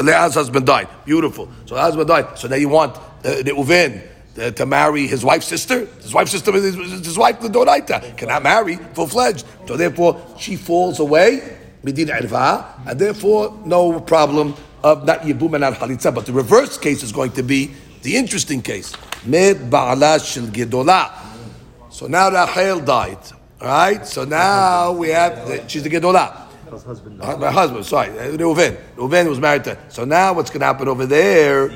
Leah's 0.00 0.34
husband 0.34 0.66
died. 0.66 0.88
Beautiful. 1.04 1.48
So 1.66 1.74
the 1.74 1.82
husband 1.82 2.08
died. 2.08 2.38
So 2.38 2.48
now 2.48 2.56
you 2.56 2.70
want 2.70 2.96
uh, 2.96 3.42
the 3.42 3.52
Uven 3.52 4.02
uh, 4.38 4.50
to 4.52 4.66
marry 4.66 5.06
his 5.06 5.24
wife's 5.24 5.46
sister. 5.46 5.86
His 6.02 6.12
wife's 6.12 6.32
sister 6.32 6.54
is 6.54 6.76
is 6.76 7.06
his 7.06 7.18
wife, 7.18 7.40
the 7.40 7.48
Doraita, 7.48 8.16
cannot 8.16 8.42
marry 8.42 8.76
full 8.94 9.06
fledged. 9.06 9.46
So 9.66 9.76
therefore, 9.76 10.20
she 10.38 10.56
falls 10.56 11.00
away, 11.00 11.56
and 11.82 12.98
therefore 12.98 13.60
no 13.64 14.00
problem 14.00 14.54
of 14.82 15.04
not 15.06 15.20
yibum 15.20 15.54
and 15.54 15.60
not 15.60 15.74
halitza. 15.74 16.14
But 16.14 16.26
the 16.26 16.32
reverse 16.32 16.78
case 16.78 17.02
is 17.02 17.12
going 17.12 17.32
to 17.32 17.42
be 17.42 17.72
the 18.02 18.16
interesting 18.16 18.62
case. 18.62 18.92
Med 19.24 19.56
ba'ala 19.70 20.24
shel 20.24 20.44
gedolah. 20.46 21.10
So 21.90 22.06
now 22.06 22.30
Rachel 22.30 22.80
died. 22.80 23.18
Right? 23.60 24.06
So 24.06 24.24
now 24.24 24.92
we 24.92 25.08
have 25.08 25.48
the, 25.48 25.66
she's 25.68 25.82
the 25.82 25.88
gedolah. 25.88 26.42
His 26.70 26.82
husband. 26.82 27.18
My 27.18 27.50
husband, 27.50 27.86
sorry, 27.86 28.10
uh, 28.18 28.36
Reuven. 28.36 28.76
Reuven 28.96 29.28
was 29.28 29.38
married 29.38 29.64
to. 29.64 29.78
So 29.88 30.04
now 30.04 30.34
what's 30.34 30.50
going 30.50 30.60
to 30.60 30.66
happen 30.66 30.88
over 30.88 31.06
there? 31.06 31.70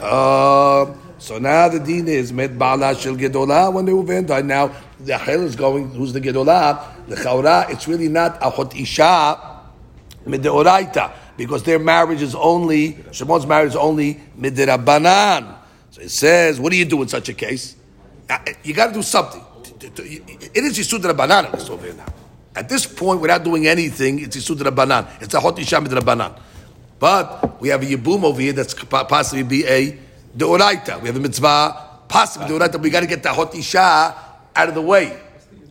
Uh, 0.00 0.94
so 1.22 1.38
now 1.38 1.68
the 1.68 1.78
deen 1.78 2.08
is 2.08 2.32
met 2.32 2.58
ba'ala 2.58 2.98
shel 2.98 3.14
gedolah 3.14 3.72
when 3.72 3.86
Reuven 3.86 4.26
died. 4.26 4.44
Now 4.44 4.72
the 4.98 5.16
hell 5.16 5.42
is 5.42 5.54
going. 5.54 5.94
Who's 5.94 6.12
the 6.12 6.20
gedolah? 6.20 7.06
The 7.06 7.14
chaura. 7.14 7.70
It's 7.70 7.86
really 7.86 8.08
not 8.08 8.40
achot 8.40 8.74
isha 8.74 9.38
mideoraita 10.26 11.12
because 11.36 11.62
their 11.62 11.78
marriage 11.78 12.22
is 12.22 12.34
only 12.34 12.94
Shimon's 13.12 13.46
marriage 13.46 13.68
is 13.70 13.76
only 13.76 14.20
midirabanan. 14.36 15.58
So 15.92 16.00
it 16.00 16.10
says, 16.10 16.58
what 16.58 16.72
do 16.72 16.76
you 16.76 16.86
do 16.86 17.00
in 17.02 17.06
such 17.06 17.28
a 17.28 17.34
case? 17.34 17.76
You 18.64 18.74
got 18.74 18.88
to 18.88 18.92
do 18.92 19.02
something. 19.02 19.44
It 19.80 20.56
is 20.56 20.76
Yisud 20.76 21.02
Rabbanan 21.02 21.54
in 21.54 21.72
over 21.72 21.86
here 21.86 21.94
now. 21.94 22.06
At 22.56 22.68
this 22.68 22.84
point, 22.84 23.20
without 23.20 23.44
doing 23.44 23.68
anything, 23.68 24.18
it's 24.18 24.36
Yisud 24.36 24.56
Rabbanan. 24.56 25.22
It's 25.22 25.34
a 25.34 25.40
Hot 25.40 25.56
Isha 25.56 25.76
Rabbanan. 25.76 26.36
But 26.98 27.60
we 27.60 27.68
have 27.68 27.80
a 27.82 27.86
Yibum 27.86 28.24
over 28.24 28.40
here 28.40 28.54
that's 28.54 28.74
possibly 28.74 29.44
be 29.44 29.64
a 29.68 29.96
Deoraita. 30.36 31.00
We 31.00 31.08
have 31.08 31.16
a 31.16 31.20
mitzvah, 31.20 32.04
possibly 32.08 32.48
Deoraita. 32.48 32.80
We 32.80 32.90
got 32.90 33.00
to 33.00 33.06
get 33.06 33.22
the 33.22 33.32
Hot 33.32 33.54
Isha 33.54 34.14
out 34.54 34.68
of 34.68 34.74
the 34.74 34.82
way. 34.82 35.18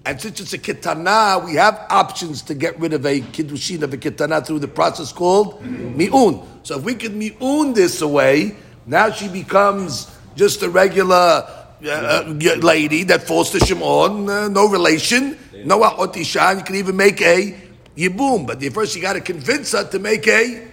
And 0.03 0.19
since 0.19 0.39
it's 0.39 0.53
a 0.53 0.57
kitana, 0.57 1.43
we 1.45 1.55
have 1.55 1.85
options 1.89 2.41
to 2.43 2.55
get 2.55 2.79
rid 2.79 2.93
of 2.93 3.05
a 3.05 3.21
kiddushin 3.21 3.83
of 3.83 3.93
a 3.93 3.97
kitana 3.97 4.45
through 4.45 4.59
the 4.59 4.67
process 4.67 5.11
called 5.11 5.61
mi'un. 5.63 6.43
So 6.63 6.79
if 6.79 6.83
we 6.83 6.95
can 6.95 7.19
mi'un 7.19 7.73
this 7.75 8.01
away, 8.01 8.55
now 8.87 9.11
she 9.11 9.27
becomes 9.27 10.09
just 10.35 10.63
a 10.63 10.69
regular 10.69 11.45
uh, 11.85 11.87
uh, 11.87 12.33
lady 12.61 13.03
that 13.03 13.23
falls 13.23 13.51
to 13.51 13.59
Shimon, 13.59 14.27
uh, 14.27 14.47
no 14.47 14.69
relation, 14.69 15.37
no 15.65 15.81
ahot 15.81 16.17
isha, 16.17 16.55
you 16.57 16.63
can 16.63 16.75
even 16.75 16.95
make 16.95 17.21
a 17.21 17.55
yibum. 17.95 18.47
But 18.47 18.63
first 18.73 18.95
you 18.95 19.03
got 19.03 19.13
to 19.13 19.21
convince 19.21 19.73
her 19.73 19.83
to 19.83 19.99
make 19.99 20.27
a 20.27 20.70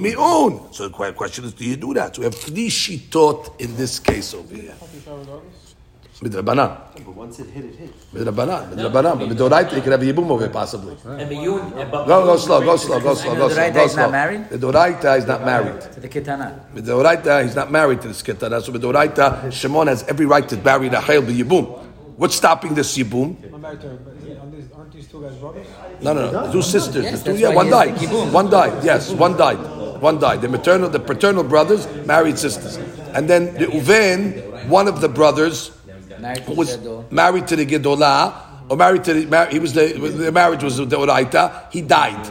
mi'un. 0.00 0.72
So 0.72 0.88
the 0.88 0.94
que- 0.96 1.12
question 1.12 1.44
is, 1.44 1.52
do 1.54 1.64
you 1.64 1.76
do 1.76 1.94
that? 1.94 2.14
So 2.16 2.20
we 2.20 2.24
have 2.26 2.34
three 2.34 2.68
shitot 2.68 3.60
in 3.60 3.76
this 3.76 3.98
case 3.98 4.34
over 4.34 4.54
here. 4.54 4.74
Midrabanan. 6.22 6.78
But 7.04 7.14
once 7.14 7.38
it 7.40 7.50
hit, 7.50 7.64
it 7.66 7.74
hit. 7.74 7.92
Midrabanan. 8.14 8.72
Midrabanan. 8.72 9.18
But 9.18 9.28
Midoraita, 9.28 9.76
you 9.76 9.82
can 9.82 9.92
have 9.92 10.00
a 10.02 10.04
yibum 10.06 10.30
over 10.30 10.48
possibly. 10.48 10.96
And 11.04 11.30
Biyun, 11.30 11.76
uh, 11.78 11.84
but- 11.90 12.06
Go, 12.06 12.24
go 12.24 12.36
slow, 12.38 12.60
go 12.64 12.76
slow, 12.76 13.00
go 13.00 13.14
slow, 13.14 13.30
And 13.32 13.38
go 13.38 13.48
the 13.48 13.54
slow, 13.54 13.62
Doraita 13.64 13.84
is 13.86 13.96
not 13.96 14.10
married? 14.10 14.48
The 14.48 14.56
Doraita 14.58 15.18
is 15.18 15.26
not 15.26 15.44
married. 15.44 15.80
To 15.82 16.00
the 16.00 16.08
Kitana. 16.08 16.60
The 16.74 16.80
Doraita, 16.80 17.42
he's 17.44 17.54
not 17.54 17.70
married 17.70 18.00
to 18.00 18.08
this 18.08 18.22
Ketana. 18.22 18.62
So 18.62 18.72
the 18.72 18.78
Doraita, 18.78 19.52
Shimon 19.52 19.88
has 19.88 20.04
every 20.04 20.24
right 20.24 20.48
to 20.48 20.56
marry 20.56 20.88
Rachel 20.88 21.20
the 21.22 21.38
Yibum. 21.42 21.82
What's 22.16 22.36
stopping 22.36 22.72
this 22.74 22.96
Yibum? 22.96 23.36
I'm 23.52 23.60
married 23.60 23.82
to 23.82 23.88
her, 23.88 23.96
but 23.96 24.14
is 24.16 24.24
it, 24.24 24.38
aren't, 24.40 24.92
these, 24.94 25.06
two 25.08 25.20
guys 25.20 25.34
brothers? 25.34 25.66
No, 26.00 26.14
no, 26.14 26.30
no. 26.30 26.50
Two 26.50 26.62
sisters. 26.62 27.04
Yes, 27.04 27.22
two, 27.22 27.36
yeah, 27.36 27.50
one 27.50 27.68
died. 27.68 27.92
One 28.32 28.48
died. 28.48 28.82
Yes, 28.82 29.10
one 29.10 29.36
died. 29.36 29.58
One 30.00 30.18
died. 30.18 30.42
The 30.42 30.48
maternal, 30.48 30.88
the 30.88 31.00
paternal 31.00 31.44
brothers 31.44 31.86
married 32.06 32.38
sisters, 32.38 32.76
and 33.14 33.28
then 33.28 33.54
the 33.54 33.66
Reuven, 33.66 34.68
one 34.68 34.88
of 34.88 35.00
the 35.00 35.08
brothers, 35.08 35.72
Married 36.18 36.48
was 36.48 36.78
married 37.10 37.46
to 37.48 37.56
the 37.56 37.66
Gedolah, 37.66 38.70
or 38.70 38.76
married 38.76 39.04
to 39.04 39.14
the, 39.14 39.46
he 39.50 39.58
was 39.58 39.74
the, 39.74 39.86
the 39.86 40.32
marriage 40.32 40.62
was 40.62 40.78
the 40.78 40.86
Oraita, 40.86 41.70
he 41.72 41.82
died. 41.82 42.30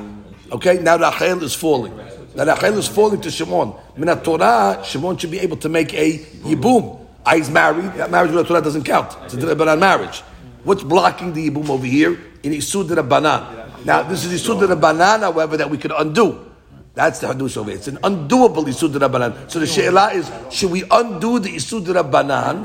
Okay, 0.52 0.80
now 0.80 0.98
Rachel 0.98 1.44
is 1.44 1.54
falling. 1.54 1.96
Now 2.36 2.46
Rachel 2.46 2.78
is 2.80 2.88
falling 2.88 3.22
to 3.22 3.32
Shimon. 3.32 3.74
Minat 3.98 4.24
Torah, 4.24 4.82
Shimon 4.84 5.18
should 5.18 5.32
be 5.32 5.40
able 5.40 5.58
to 5.58 5.70
make 5.70 5.94
a 5.94 6.18
Yibum. 6.18 7.00
Ah, 7.26 7.36
he's 7.36 7.50
married, 7.50 7.94
that 7.94 8.12
marriage 8.12 8.32
with 8.32 8.48
Torah 8.48 8.62
doesn't 8.62 8.84
count. 8.84 9.16
It's 9.26 9.34
a 9.34 9.78
marriage. 9.78 10.22
What's 10.64 10.84
blocking 10.84 11.34
the 11.34 11.50
Yibum 11.50 11.70
over 11.70 11.86
here? 11.86 12.20
In 12.44 12.52
Isud 12.54 12.90
Rabbanan. 12.90 13.86
Now, 13.86 14.04
this 14.04 14.26
is 14.26 14.42
Isud 14.42 14.68
Rabbanan, 14.68 15.22
however, 15.22 15.58
that 15.58 15.70
we 15.70 15.78
could 15.78 15.92
undo. 15.92 16.52
That's 16.96 17.20
the 17.20 17.28
hadush 17.28 17.58
over 17.58 17.70
here. 17.70 17.78
It's 17.78 17.90
an 17.90 17.98
undoable 17.98 18.64
Isud 18.66 18.94
Rabbanan. 18.96 19.52
So 19.52 19.60
the 19.60 19.68
she'elah 19.68 20.14
is, 20.16 20.32
should 20.50 20.72
we 20.72 20.84
undo 20.90 21.40
the 21.40 21.50
Isud 21.50 21.84
Rabbanan? 21.86 22.64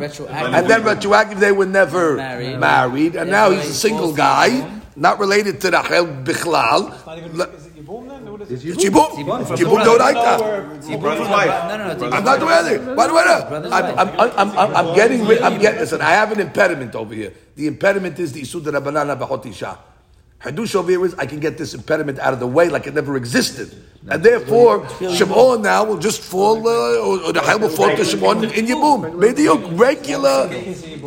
And 0.55 0.71
then 0.71 0.85
retroactive, 0.85 1.41
they 1.41 1.51
were 1.51 1.67
never 1.67 2.15
Married. 2.17 2.59
married. 2.59 3.17
and 3.17 3.29
now 3.29 3.51
he's 3.51 3.67
a 3.69 3.75
single 3.75 4.13
guy, 4.15 4.81
not 4.95 5.19
related 5.19 5.61
to 5.63 5.71
Rachel 5.71 6.07
Bichlal. 6.23 6.95
It's 6.95 7.07
not 7.07 7.19
even, 7.19 7.37
Le- 7.37 7.49
is 7.51 7.67
it 7.67 7.75
Yibum 7.85 8.09
then? 8.09 8.31
What 8.31 8.41
is 8.43 8.51
Is 8.53 8.65
it? 8.65 8.67
you? 8.69 8.75
Chibum. 8.91 9.11
Zibum 9.19 9.47
from 9.47 9.57
Chibum 9.57 9.83
the 9.83 9.91
Doraita. 9.99 10.81
Zibum 10.81 11.31
wife. 11.31 11.69
No, 11.69 11.77
no, 11.77 11.95
no. 11.99 12.17
I'm 12.17 12.25
not 12.25 12.39
doing 12.39 12.53
anything. 12.53 12.95
By 12.95 13.07
the 13.09 13.15
way, 13.15 13.25
no. 13.27 13.71
I'm, 13.73 13.99
I'm, 13.99 14.09
I'm, 14.39 14.59
I'm, 14.59 14.77
I'm 14.77 14.95
getting 14.95 15.27
rid, 15.27 15.43
I'm 15.43 15.59
getting, 15.59 15.81
listen, 15.81 16.01
I 16.01 16.11
have 16.11 16.31
an 16.31 16.39
impediment 16.39 16.95
over 16.95 17.15
here. 17.15 17.33
The 17.57 17.67
impediment 17.67 18.17
is 18.21 18.31
the 18.33 18.43
Isud 18.43 18.63
Rabbanan 18.63 19.19
B'chot 19.19 19.47
Isha. 19.47 19.77
Hadush 20.41 20.75
over 20.75 20.91
here 20.91 21.05
is 21.05 21.15
I 21.17 21.27
can 21.27 21.39
get 21.39 21.59
this 21.59 21.75
impediment 21.75 22.19
out 22.19 22.33
of 22.33 22.41
the 22.41 22.47
way 22.47 22.69
like 22.69 22.87
it 22.87 22.95
never 22.95 23.17
existed. 23.17 23.75
And 24.09 24.23
therefore, 24.23 24.89
Shimon 24.99 25.61
now 25.61 25.85
will 25.85 25.99
just 25.99 26.23
fall, 26.23 26.67
uh, 26.67 26.97
or, 26.99 27.21
or 27.25 27.33
the 27.35 27.41
Hayel 27.41 27.61
will 27.61 27.69
fall 27.69 27.95
to 27.95 28.05
Shimon 28.05 28.45
in 28.45 28.67
Yibum. 28.67 29.19
Mediocre, 29.19 29.67
regular, 29.75 30.49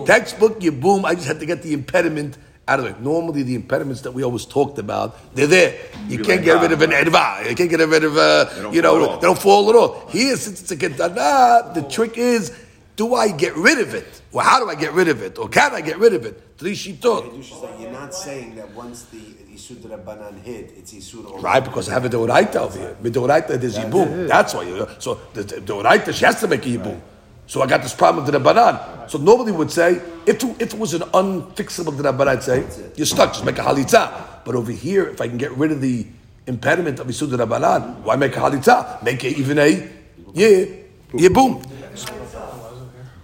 textbook 0.05 0.59
Yibum. 0.59 1.03
I 1.03 1.15
just 1.15 1.27
had 1.27 1.39
to 1.39 1.47
get 1.47 1.63
the 1.63 1.73
impediment 1.73 2.37
out 2.67 2.79
of 2.79 2.85
it. 2.85 3.01
Normally, 3.01 3.41
the 3.41 3.55
impediments 3.55 4.01
that 4.01 4.11
we 4.11 4.23
always 4.23 4.45
talked 4.45 4.77
about, 4.77 5.17
they're 5.35 5.47
there. 5.47 5.75
You 6.07 6.19
can't 6.19 6.43
get 6.43 6.61
rid 6.61 6.71
of 6.71 6.81
an 6.83 6.91
erva. 6.91 7.49
You 7.49 7.55
can't 7.55 7.69
get 7.71 7.79
rid 7.79 8.03
of, 8.03 8.15
uh, 8.15 8.69
you 8.71 8.83
know, 8.83 9.15
they 9.15 9.21
don't 9.21 9.39
fall 9.39 9.67
at 9.69 9.75
all. 9.75 10.07
Here, 10.09 10.37
since 10.37 10.61
it's 10.61 10.71
a 10.71 10.77
ketana, 10.77 11.73
the 11.73 11.81
trick 11.89 12.19
is, 12.19 12.55
do 12.95 13.15
I 13.15 13.31
get 13.31 13.55
rid 13.55 13.79
of 13.79 13.93
it? 13.93 14.21
Well, 14.31 14.45
how 14.45 14.59
do 14.59 14.69
I 14.69 14.75
get 14.75 14.93
rid 14.93 15.07
of 15.07 15.21
it? 15.21 15.37
Or 15.37 15.49
can 15.49 15.73
I 15.73 15.81
get 15.81 15.97
rid 15.97 16.13
of 16.13 16.25
it? 16.25 16.41
Three 16.57 16.73
shitot. 16.73 17.31
Hadush 17.31 17.39
is 17.39 17.51
like, 17.61 17.79
you're 17.79 17.91
not 17.91 18.13
saying 18.13 18.55
that 18.55 18.71
once 18.73 19.03
the 19.05 19.17
Isud 19.17 19.77
Rabbanan 19.77 20.41
hit, 20.41 20.73
it's 20.77 20.93
Isud 20.93 21.25
Olam. 21.25 21.41
Right, 21.41 21.63
because 21.63 21.89
I 21.89 21.93
have 21.93 22.05
a 22.05 22.09
deoraita 22.09 22.55
over 22.55 22.77
here. 22.77 22.97
With 23.01 23.15
deoraita, 23.15 23.59
there's 23.59 23.77
yibum. 23.77 24.27
That's 24.27 24.53
why. 24.53 24.63
You, 24.63 24.87
so 24.99 25.19
the 25.33 25.43
the 25.43 25.55
deoraita, 25.57 26.13
she 26.13 26.25
has 26.25 26.39
to 26.41 26.47
make 26.47 26.65
a 26.65 26.69
yibum. 26.69 26.99
So 27.45 27.61
I 27.61 27.67
got 27.67 27.81
this 27.81 27.93
problem 27.93 28.23
with 28.23 28.33
the 28.33 28.39
rabbanan. 28.39 29.09
So 29.09 29.17
nobody 29.17 29.51
would 29.51 29.69
say 29.71 30.01
if 30.25 30.43
it, 30.43 30.61
if 30.61 30.73
it 30.73 30.79
was 30.79 30.93
an 30.93 31.01
unfixable 31.01 31.93
rabbanan, 31.93 32.27
I'd 32.27 32.43
say 32.43 32.63
you're 32.95 33.05
stuck. 33.05 33.33
Just 33.33 33.45
make 33.45 33.57
a 33.57 33.61
halitza. 33.61 34.43
But 34.45 34.55
over 34.55 34.71
here, 34.71 35.07
if 35.07 35.19
I 35.19 35.27
can 35.27 35.37
get 35.37 35.51
rid 35.51 35.71
of 35.71 35.81
the 35.81 36.05
impediment 36.47 36.99
of 36.99 37.07
isud 37.07 37.29
rabbanan, 37.29 38.01
why 38.01 38.15
make 38.15 38.35
a 38.35 38.39
halitza? 38.39 39.01
Make 39.03 39.23
it 39.23 39.37
even 39.37 39.59
a 39.59 39.89
yeah 40.33 40.65
yibum. 41.11 41.63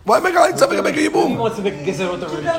Why 0.10 0.19
make 0.19 0.34
a 0.34 0.38
halitza? 0.39 0.67
Make 0.67 0.80
a, 0.80 0.82
make 0.82 0.98
a 0.98 1.02
He 1.02 1.08
yibum. 1.08 1.38
wants 1.38 1.58
to 1.58 1.62
make 1.62 1.76
a 1.76 1.84
guess 1.86 2.00
at 2.00 2.10
what 2.10 2.19
the 2.19 2.28
religion 2.28 2.52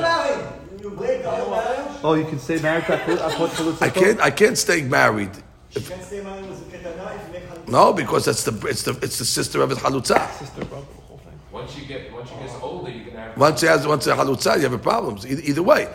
Oh, 2.01 2.13
you 2.13 2.23
can 2.23 2.39
say 2.39 2.61
married 2.61 2.85
to 2.85 2.93
Achot 2.93 3.17
Achot 3.17 3.81
I 3.81 3.89
can't 3.89 4.19
I 4.21 4.31
can't 4.31 4.57
stay 4.57 4.81
married. 4.83 5.31
If- 5.75 5.91
no, 7.67 7.91
because 7.93 8.23
that's 8.25 8.43
the 8.45 8.53
it's 8.67 8.83
the 8.83 8.93
it's 9.01 9.17
the 9.19 9.25
sister 9.25 9.61
of 9.61 9.69
his 9.69 9.79
halutza. 9.79 10.19
sister, 10.39 10.63
brother, 10.65 10.85
the 10.95 11.01
whole. 11.07 11.21
Once 11.51 11.77
you 11.77 11.85
get 11.85 12.13
once 12.13 12.29
you 12.31 12.37
get 12.37 12.61
older, 12.61 12.89
you 12.89 13.03
can 13.03 13.15
have. 13.17 13.37
Once 13.37 13.59
he 13.61 13.67
has 13.67 13.85
once 13.85 14.07
a 14.07 14.15
halutza, 14.15 14.55
you 14.55 14.63
have 14.63 14.73
a 14.73 14.77
problem. 14.77 15.17
Either, 15.27 15.41
either 15.49 15.63
way, 15.63 15.87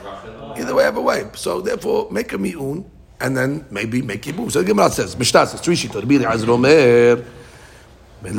either 0.56 0.74
way, 0.74 0.84
have 0.84 0.98
a 0.98 1.00
way. 1.00 1.28
So 1.34 1.62
therefore, 1.62 2.10
make 2.10 2.34
a 2.34 2.38
mi'un 2.38 2.84
and 3.20 3.36
then 3.36 3.64
maybe 3.70 4.02
make 4.02 4.22
yibum. 4.22 4.50
So 4.52 4.60
the 4.60 4.66
Gemara 4.66 4.90
says, 4.90 5.16
Mishnah 5.16 5.46
says, 5.46 5.60
three 5.60 5.74
shitot. 5.74 6.02
Rabbi 6.02 6.16
Eliezer 6.16 7.24
That's 8.25 8.37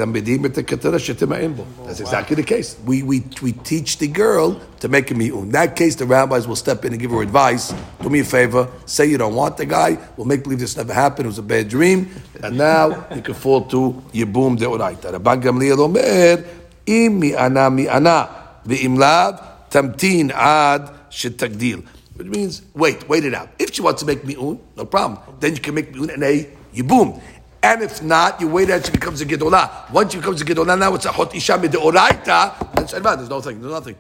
exactly 2.01 2.37
the 2.37 2.45
case. 2.45 2.77
We, 2.85 3.03
we, 3.03 3.25
we 3.43 3.53
teach 3.53 3.99
the 3.99 4.07
girl 4.07 4.61
to 4.79 4.89
make 4.89 5.11
a 5.11 5.15
mi'un. 5.15 5.45
In 5.45 5.51
that 5.53 5.75
case, 5.75 5.97
the 5.97 6.07
rabbis 6.07 6.47
will 6.47 6.55
step 6.55 6.85
in 6.85 6.93
and 6.93 7.01
give 7.03 7.11
her 7.11 7.21
advice. 7.21 7.75
Do 8.01 8.09
me 8.09 8.21
a 8.21 8.25
favor, 8.25 8.69
say 8.87 9.07
you 9.07 9.19
don't 9.19 9.35
want 9.35 9.57
the 9.57 9.67
guy, 9.67 9.99
we'll 10.17 10.27
make 10.27 10.45
believe 10.45 10.61
this 10.61 10.77
never 10.77 10.95
happened, 10.95 11.27
it 11.27 11.29
was 11.29 11.39
a 11.39 11.43
bad 11.43 11.69
dream, 11.69 12.11
and 12.45 12.57
now 12.57 13.07
you 13.13 13.23
can 13.23 13.35
fall 13.35 13.63
to 13.67 14.01
yibum 14.13 14.57
deoraita. 14.57 15.11
Rabban 15.19 15.43
Gamliel 15.43 15.79
Omer, 15.79 16.45
אם 16.89 17.17
מיענה 17.21 17.69
מיענה, 17.69 18.25
ואם 18.67 18.99
לאו, 18.99 19.33
תמתין 19.69 20.31
עד 20.31 20.91
שתגדיל. 21.11 21.81
Which 22.17 22.27
means, 22.27 22.63
wait, 22.75 23.09
wait 23.09 23.25
it 23.25 23.35
out. 23.35 23.49
If 23.59 23.75
she 23.75 23.83
wants 23.83 24.03
to 24.03 24.07
make 24.07 24.25
mi'un, 24.25 24.61
no 24.77 24.85
problem. 24.85 25.19
Then 25.41 25.55
you 25.55 25.61
can 25.61 25.75
make 25.75 25.93
mi'un 25.93 26.11
and 26.11 26.23
a 26.23 26.47
yibum. 26.75 27.21
And 27.64 27.82
if 27.82 28.02
not, 28.04 28.40
you 28.40 28.48
wait 28.48 28.70
until 28.70 28.84
she 28.86 28.92
becomes 28.92 29.22
a 29.22 29.26
gedolah. 29.26 29.92
Once 29.92 30.12
she 30.14 30.20
becomes 30.20 30.42
a 30.42 30.46
gedolah, 30.46 30.78
now 30.78 30.94
it's 30.96 31.06
a 31.06 31.12
hot 31.12 31.36
isha 31.36 31.54
midoraita. 31.54 32.76
Then 32.76 32.86
shadma, 32.86 33.18
there's 33.18 33.30
nothing, 33.30 33.62
there's 33.62 33.74
nothing. 33.74 33.96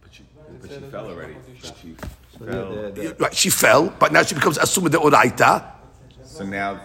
But 0.00 0.14
she, 0.14 0.22
but 0.60 0.70
she 0.70 0.78
fell 0.90 1.06
already. 1.06 1.36
She 1.62 1.94
Yeah, 2.40 2.46
fell. 2.52 2.72
the- 2.72 2.90
the- 3.02 3.16
Right, 3.18 3.34
she 3.34 3.50
fell, 3.50 3.92
but 3.98 4.12
now 4.12 4.22
she 4.22 4.34
becomes 4.34 4.58
asuma 4.58 4.88
deoraita. 4.88 5.64
So 6.24 6.44
now, 6.44 6.80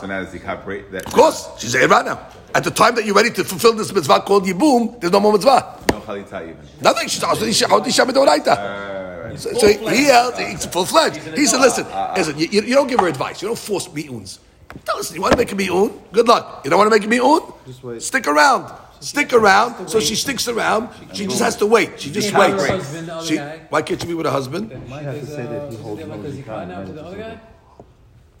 so 0.00 0.06
now 0.06 0.22
does 0.22 0.32
he 0.32 0.38
cooperate? 0.38 0.92
That 0.92 1.06
Of 1.06 1.12
course, 1.14 1.48
she's 1.58 1.74
a 1.74 1.86
now. 1.86 2.20
At 2.54 2.64
the 2.64 2.70
time 2.70 2.94
that 2.96 3.04
you're 3.04 3.14
ready 3.14 3.30
to 3.30 3.44
fulfill 3.44 3.74
this 3.74 3.92
mitzvah 3.92 4.20
called 4.20 4.44
yibum, 4.44 5.00
there's 5.00 5.12
no 5.12 5.20
more 5.20 5.32
mitzvah. 5.32 5.78
No 5.92 6.00
chalitza 6.00 6.42
even. 6.42 6.58
Nothing. 6.80 7.08
She's 7.08 7.22
also 7.22 7.44
Hod 7.68 7.86
Isha 7.86 8.04
Midoraita. 8.04 9.38
So, 9.38 9.52
so 9.52 9.66
he 9.68 10.04
held, 10.04 10.36
he's 10.38 10.64
full 10.66 10.84
fledged. 10.86 11.16
He 11.16 11.46
said, 11.46 11.60
listen, 11.60 11.84
uh, 11.86 11.88
uh, 11.90 11.92
uh. 11.92 12.14
listen, 12.16 12.38
you, 12.38 12.48
you 12.50 12.62
you 12.62 12.74
don't 12.74 12.86
give 12.88 12.98
her 12.98 13.08
advice. 13.08 13.40
You 13.42 13.48
don't 13.48 13.58
force 13.58 13.86
mi'uns. 13.88 14.38
Tell 14.84 14.96
listen, 14.96 15.16
you 15.16 15.22
want 15.22 15.32
to 15.32 15.38
make 15.38 15.50
a 15.52 15.54
mi'un? 15.56 15.90
Good 16.12 16.28
luck. 16.28 16.62
You 16.64 16.70
don't 16.70 16.78
want 16.78 16.90
to 16.92 16.96
make 16.98 17.04
a 17.04 17.08
mi'un? 17.08 17.40
Just 17.66 17.82
wait. 17.82 18.02
Stick 18.02 18.26
around. 18.26 18.72
Stick 19.00 19.32
around. 19.32 19.88
So 19.88 20.00
she 20.00 20.14
sticks 20.16 20.48
around. 20.48 20.88
She 21.14 21.26
just 21.26 21.40
has 21.40 21.56
to 21.56 21.66
wait. 21.66 22.00
She 22.00 22.10
just 22.10 22.28
She 22.28 22.34
has 22.34 22.50
waits. 22.52 22.66
her 22.66 22.76
husband, 22.76 23.08
the 23.08 23.14
other 23.14 23.26
She, 23.26 23.36
guy. 23.36 23.60
why 23.70 23.82
can't 23.82 24.02
you 24.02 24.08
be 24.08 24.14
with 24.14 24.26
a 24.26 24.30
husband? 24.30 24.70
might 24.88 25.02
have 25.02 25.14
to 25.14 25.20
Is, 25.20 25.28
say 25.28 25.42
that 25.46 25.70
he 25.70 25.76
holds 25.78 26.02
is 26.02 26.08
there 26.08 26.66
no 26.66 27.40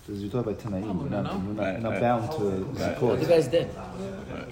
Because 0.08 0.22
you're 0.22 0.30
talking 0.32 0.52
about 0.52 0.64
Tanaim, 0.64 1.00
you're 1.02 1.10
not, 1.10 1.24
no. 1.24 1.32
you're 1.32 1.52
not, 1.52 1.62
Right, 1.62 1.72
you're 1.72 1.80
not 1.82 1.90
right. 1.92 2.00
bound 2.00 2.32
to 2.32 2.38
The 2.38 2.80
Zakot. 2.82 3.28
guy's 3.28 3.46
dead. 3.48 3.70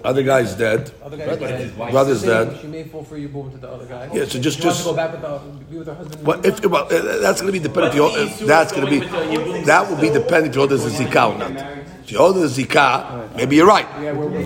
Other 0.05 0.23
guy's 0.23 0.55
dead. 0.55 0.93
Other 1.03 1.17
guy, 1.17 1.25
Brother's 1.25 1.49
dead. 1.49 1.77
Brother's 1.91 2.21
She 2.21 2.27
may- 2.27 2.33
dead. 2.35 2.59
She 2.61 2.67
may 2.67 2.85
fall 2.85 3.03
for 3.05 3.17
you, 3.17 3.29
boom 3.29 3.51
to 3.53 3.57
the 3.57 3.69
other 3.71 3.87
guy. 3.87 4.11
Yeah, 4.13 4.27
so 4.27 4.39
just- 4.39 4.61
just- 4.61 4.81
to 4.81 4.91
go 4.91 4.93
back 4.95 5.13
with 5.13 5.23
the, 5.23 5.41
be 5.71 5.79
with 5.79 5.87
her 5.87 5.95
husband. 5.95 6.27
Well, 6.27 6.45
if, 6.45 6.63
well, 6.67 6.85
that's 6.91 7.41
going 7.41 7.55
to 7.55 7.59
be 7.59 7.67
dependent. 7.67 7.95
If 7.95 8.41
you, 8.43 8.47
that's 8.47 8.71
going 8.71 8.85
to 8.85 8.91
be 8.91 8.99
that 9.65 9.89
will 9.89 9.97
be 9.97 10.11
dependent 10.11 10.49
if 10.49 10.55
you 10.57 10.61
hold 10.61 10.73
as 10.75 10.85
a 10.85 10.91
zikah 10.91 11.35
or 11.35 11.39
not. 11.39 11.96
If 12.07 12.13
you 12.13 12.19
hold 12.19 12.37
as 12.37 12.57
a 12.57 12.63
zikah, 12.63 13.35
maybe 13.35 13.57
you're 13.57 13.67
right. 13.67 13.85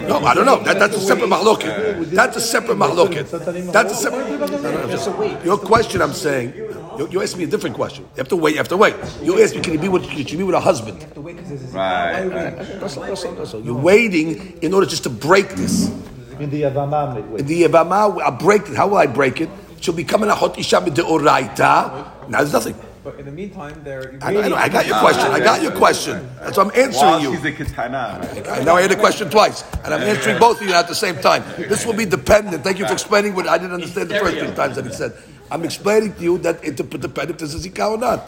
No, 0.09 0.21
I 0.25 0.33
don't 0.33 0.47
know. 0.47 0.63
That, 0.65 0.79
that's 0.79 0.97
a 0.97 1.01
separate 1.01 1.29
mahloket. 1.29 2.09
That's 2.11 2.39
a 2.39 2.41
separate 2.41 2.79
mahloket. 2.79 3.31
That's 3.71 3.93
a 3.93 3.97
separate. 3.97 4.31
No, 4.41 4.47
no, 4.47 4.87
no. 4.87 5.45
Your 5.45 5.59
question, 5.59 6.01
I'm 6.01 6.15
saying, 6.15 6.55
you, 6.57 7.09
you 7.11 7.23
asked 7.23 7.37
me 7.37 7.45
a 7.45 7.47
different 7.47 7.77
question. 7.77 8.05
You 8.05 8.17
have 8.17 8.29
to 8.29 8.37
wait. 8.37 8.53
You 8.53 8.57
have 8.65 8.69
to 8.69 8.79
wait. 8.79 8.97
You 9.23 9.43
asked 9.43 9.55
me, 9.57 9.61
can 9.61 9.75
you 9.75 9.79
be 9.79 9.89
with, 9.91 10.05
can 10.09 10.17
you 10.27 10.39
be 10.39 10.43
with 10.43 10.55
a 10.55 10.61
husband? 10.61 11.03
The 11.13 11.21
way, 11.21 11.35
'cause 11.35 11.51
this 11.51 11.61
is- 11.61 11.75
Right, 11.75 12.25
right. 12.29 12.57
That's 12.81 12.97
all, 12.97 13.05
that's 13.05 13.25
all, 13.27 13.33
that's. 13.33 13.53
You're 13.53 13.75
waiting 13.75 14.57
in 14.63 14.73
order 14.73 14.87
just 14.87 15.03
to 15.03 15.11
break 15.11 15.51
this. 15.51 15.91
In 16.39 16.49
the 16.49 16.63
Yavamah, 16.63 17.19
In 17.19 17.31
wait. 17.31 17.47
the 17.47 17.63
Yevamah, 17.65 18.23
I'll 18.23 18.39
break 18.39 18.71
it. 18.71 18.75
How 18.75 18.89
will 18.89 18.97
I 18.97 19.07
break 19.07 19.43
it? 19.43 19.51
She'll 19.83 19.93
become 19.93 20.23
an 20.23 20.31
Ahot 20.31 20.57
Isha 20.59 20.81
Oraita. 20.81 22.29
Now 22.31 22.39
there's 22.39 22.55
nothing. 22.55 22.75
But 23.03 23.19
in 23.19 23.25
the 23.25 23.33
meantime, 23.33 23.81
they're. 23.83 24.19
I, 24.21 24.31
know, 24.33 24.43
I, 24.43 24.49
know, 24.49 24.57
I 24.57 24.69
got 24.69 24.87
your 24.87 24.99
question. 24.99 25.33
I 25.33 25.41
got 25.41 25.63
your 25.63 25.73
question. 25.73 26.29
That's 26.39 26.59
what 26.59 26.67
I'm 26.67 26.73
answering 26.81 27.11
While 27.11 27.23
you. 27.23 27.35
she's 27.35 27.45
a 27.47 27.53
katana. 27.53 28.19
right? 28.21 28.47
And 28.47 28.67
now 28.67 28.77
I 28.77 28.83
heard 28.83 28.91
the 28.91 28.97
question 28.97 29.31
twice, 29.31 29.65
and 29.85 29.95
I'm 29.95 30.03
answering 30.03 30.39
both 30.39 30.61
of 30.61 30.69
you 30.69 30.75
at 30.75 30.87
the 30.87 30.95
same 30.95 31.17
time. 31.17 31.43
This 31.57 31.87
will 31.87 31.95
be 31.95 32.05
dependent. 32.05 32.63
Thank 32.63 32.79
you 32.79 32.87
for 32.87 32.93
explaining 32.93 33.35
what 33.35 33.49
I 33.49 33.57
didn't 33.57 33.73
understand 33.73 34.11
the 34.11 34.19
first 34.19 34.37
three 34.39 34.53
times 34.55 34.77
that 34.77 34.85
he 34.85 34.93
said. 34.93 35.15
I'm 35.51 35.65
explaining 35.65 36.13
to 36.15 36.23
you 36.23 36.37
that 36.39 36.63
it 36.63 36.79
will 36.79 36.99
depend 36.99 37.31
if 37.31 37.39
this 37.39 37.55
is 37.55 37.65
zikah 37.67 37.93
or 37.93 37.99
not. 37.99 38.23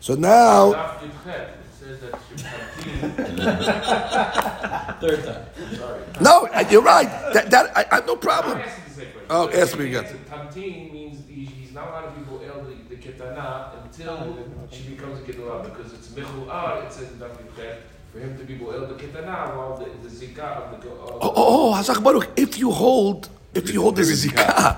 So 0.00 0.14
now, 0.14 0.72
Daf 0.72 0.98
Yud 0.98 1.10
Chet, 1.24 1.48
it 1.50 1.56
says 1.78 2.00
that 2.00 2.18
she 2.28 2.34
Third 5.02 5.20
time. 5.24 5.44
Sorry. 5.76 6.00
No, 6.20 6.46
uh, 6.46 6.64
you're 6.70 6.82
right. 6.82 7.08
That, 7.34 7.50
that 7.50 7.76
I, 7.76 7.84
I 7.90 7.94
have 7.96 8.06
no 8.06 8.14
problem. 8.16 8.58
I'm 8.58 8.62
asking 8.64 8.84
the 8.84 8.90
same 8.94 9.10
question. 9.12 9.26
Oh, 9.30 9.50
ask 9.50 9.76
me 9.78 9.86
again. 9.86 10.04
Tamtin 10.30 10.92
means 10.92 11.24
he's 11.28 11.72
not 11.72 11.88
allowed 11.88 12.14
to 12.14 12.20
be 12.20 12.26
boel 12.26 12.40
the, 12.40 12.46
the 12.74 12.81
ketana 13.22 13.84
until 13.84 14.36
she 14.70 14.82
becomes 14.90 15.20
a 15.20 15.22
kedula 15.22 15.64
because 15.64 15.92
it's 15.92 16.08
michu'ar, 16.08 16.84
it 16.84 16.92
says 16.92 17.10
in 17.12 17.18
Daf 17.18 17.30
Yud 17.30 17.56
Chet, 17.56 17.82
for 18.12 18.18
him 18.18 18.36
to 18.38 18.44
be 18.44 18.58
boel 18.58 18.88
the 18.88 18.94
ketana 18.94 19.56
while 19.56 19.76
the, 19.76 20.08
the 20.08 20.14
zikah 20.14 20.74
of 20.74 20.82
the. 20.82 20.88
Of, 20.88 20.98
oh. 20.98 21.18
oh, 21.20 21.32
oh, 21.36 21.72
oh 21.72 21.74
Hazak 21.74 22.02
Baruch, 22.02 22.28
if 22.36 22.58
you 22.58 22.70
hold, 22.70 23.28
if 23.54 23.72
you 23.72 23.82
hold 23.82 23.96
this 23.96 24.08
is 24.08 24.26
zikah. 24.26 24.76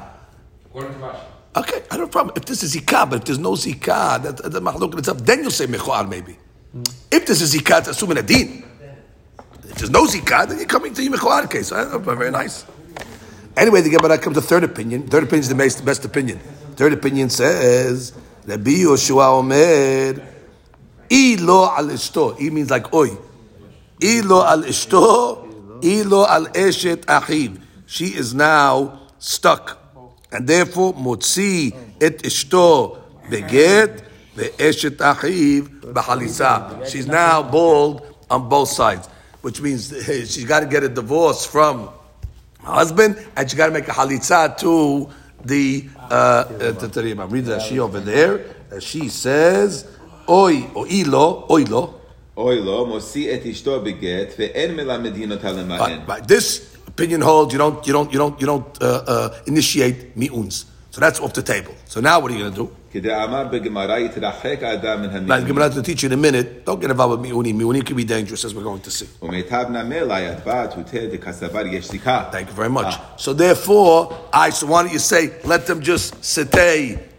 According 0.67 0.93
to 0.95 0.99
Rashi. 0.99 1.21
Okay, 1.57 1.83
I 1.91 1.97
don't 1.97 2.01
have 2.01 2.09
a 2.09 2.13
problem. 2.13 2.35
If 2.37 2.47
this 2.47 2.63
is 2.63 2.75
zikah, 2.75 3.09
but 3.11 3.21
if 3.21 3.25
there's 3.25 3.39
no 3.39 3.53
zikah, 3.53 4.23
that, 4.23 4.37
that 4.53 4.63
mahluk 4.63 4.99
itself, 4.99 5.19
then 5.19 5.43
you'll 5.43 5.51
say 5.51 5.67
mechuar 5.67 6.09
maybe. 6.09 6.37
Mm. 6.77 6.95
If 7.13 7.27
this 7.27 7.41
is 7.41 7.55
zikah, 7.55 7.79
it's 7.81 7.89
assuming 7.89 8.19
a 8.19 8.23
din. 8.23 8.65
If 9.63 9.77
there's 9.77 9.91
no 9.91 10.05
zikah, 10.07 10.49
then 10.49 10.59
you're 10.59 10.67
coming 10.67 10.93
to 10.95 11.03
your 11.03 11.13
mechuar 11.13 11.51
case. 11.51 11.71
Very 11.71 12.31
nice. 12.31 12.67
Anyway, 13.57 13.81
the 13.83 13.91
Gemara 13.91 14.19
comes 14.19 14.37
to 14.37 14.43
third 14.43 14.65
opinion. 14.65 15.07
Third 15.07 15.25
opinion 15.25 15.41
is 15.41 15.49
the 15.49 15.55
best, 15.55 15.85
best 15.85 16.05
opinion. 16.05 16.41
Third 16.75 16.93
opinion 16.93 17.31
says, 17.31 18.13
Rabbi 18.47 18.83
Yoshua 18.83 19.39
Omer, 19.39 20.21
I 21.11 21.37
lo 21.41 21.71
al 21.75 21.89
ishto. 21.89 22.37
I 22.39 22.51
means 22.51 22.71
like 22.71 22.93
oi. 22.93 23.09
I 24.03 24.21
lo 24.21 24.45
al 24.45 24.65
ishto, 24.65 25.83
I 25.83 26.03
lo 26.03 26.27
al 26.27 26.47
eshet 26.49 27.07
achiv. 27.07 27.59
She 27.87 28.07
is 28.07 28.35
now 28.35 29.01
stuck. 29.19 29.79
And 30.31 30.47
therefore, 30.47 30.93
motzi 30.93 31.75
et 32.01 32.19
ishto 32.19 32.99
beget, 33.31 34.03
ve'eshet 34.37 34.97
achiv 34.97 35.81
b'halitza. 35.81 36.87
She's 36.87 37.07
now 37.07 37.43
bald 37.43 38.03
on 38.31 38.49
both 38.51 38.69
sides, 38.69 39.09
which 39.41 39.63
means 39.63 39.89
she's 40.07 40.45
got 40.45 40.61
to 40.61 40.67
get 40.67 40.83
a 40.83 40.89
divorce 40.91 41.47
from 41.47 41.89
her 42.63 42.73
husband, 42.73 43.25
and 43.37 43.51
she 43.51 43.57
got 43.57 43.67
to 43.67 43.73
make 43.73 43.89
a 43.89 43.93
halitza 43.93 44.55
to 44.59 45.09
the 45.45 45.89
I 46.11 46.45
am 46.51 47.31
reading 47.31 47.51
that 47.51 47.61
Rashi 47.61 47.79
over 47.79 48.01
there. 48.01 48.41
She 48.81 49.09
says, 49.09 49.87
"Oi, 50.29 50.63
oilo, 50.75 51.49
oilo." 51.49 52.01
Oilo, 52.37 52.87
mosi 52.87 53.29
et 53.29 53.45
ishto 53.45 53.83
beget, 53.85 54.37
ve'en 54.37 54.75
melamedinot 54.75 55.41
halemahen. 55.41 56.27
This 56.27 56.75
opinion 56.87 57.21
holds 57.21 57.53
you 57.53 57.59
don't 57.59 57.87
you 57.87 57.93
don't 57.93 58.13
you 58.13 58.19
don't 58.19 58.41
you 58.41 58.47
don't 58.47 58.83
uh, 58.83 59.05
uh, 59.07 59.29
initiate 59.47 60.17
miuns. 60.17 60.65
So 60.95 61.01
that's 61.01 61.19
off 61.19 61.33
the 61.33 61.43
table. 61.43 61.75
So 61.87 62.01
now 62.01 62.21
what 62.21 62.31
are 62.31 62.35
you 62.35 62.43
going 62.43 62.55
to 62.55 62.67
do? 62.67 62.77
Now 65.27 65.41
the 65.41 65.45
Gemara 65.45 65.69
to 65.71 65.83
teach 65.83 66.05
you 66.05 66.07
in 66.07 66.13
a 66.13 66.17
minute. 66.17 66.65
Don't 66.65 66.81
get 66.81 66.89
involved 66.89 67.21
with 67.21 67.29
miuni. 67.29 67.53
Miuni 67.53 67.85
can 67.85 67.97
be 67.97 68.05
dangerous, 68.05 68.45
as 68.45 68.55
we're 68.55 68.63
going 68.63 68.81
to 68.81 68.93
see. 68.93 69.07
Thank 72.31 72.49
you 72.49 72.55
very 72.55 72.69
much. 72.69 72.95
Ah. 72.97 73.15
So 73.17 73.33
therefore, 73.33 74.29
I 74.33 74.51
so 74.51 74.69
why 74.69 74.85
don't 74.85 74.93
you 74.93 75.01
say 75.01 75.33
let 75.43 75.67
them 75.67 75.81
just 75.81 76.25
sit 76.25 76.53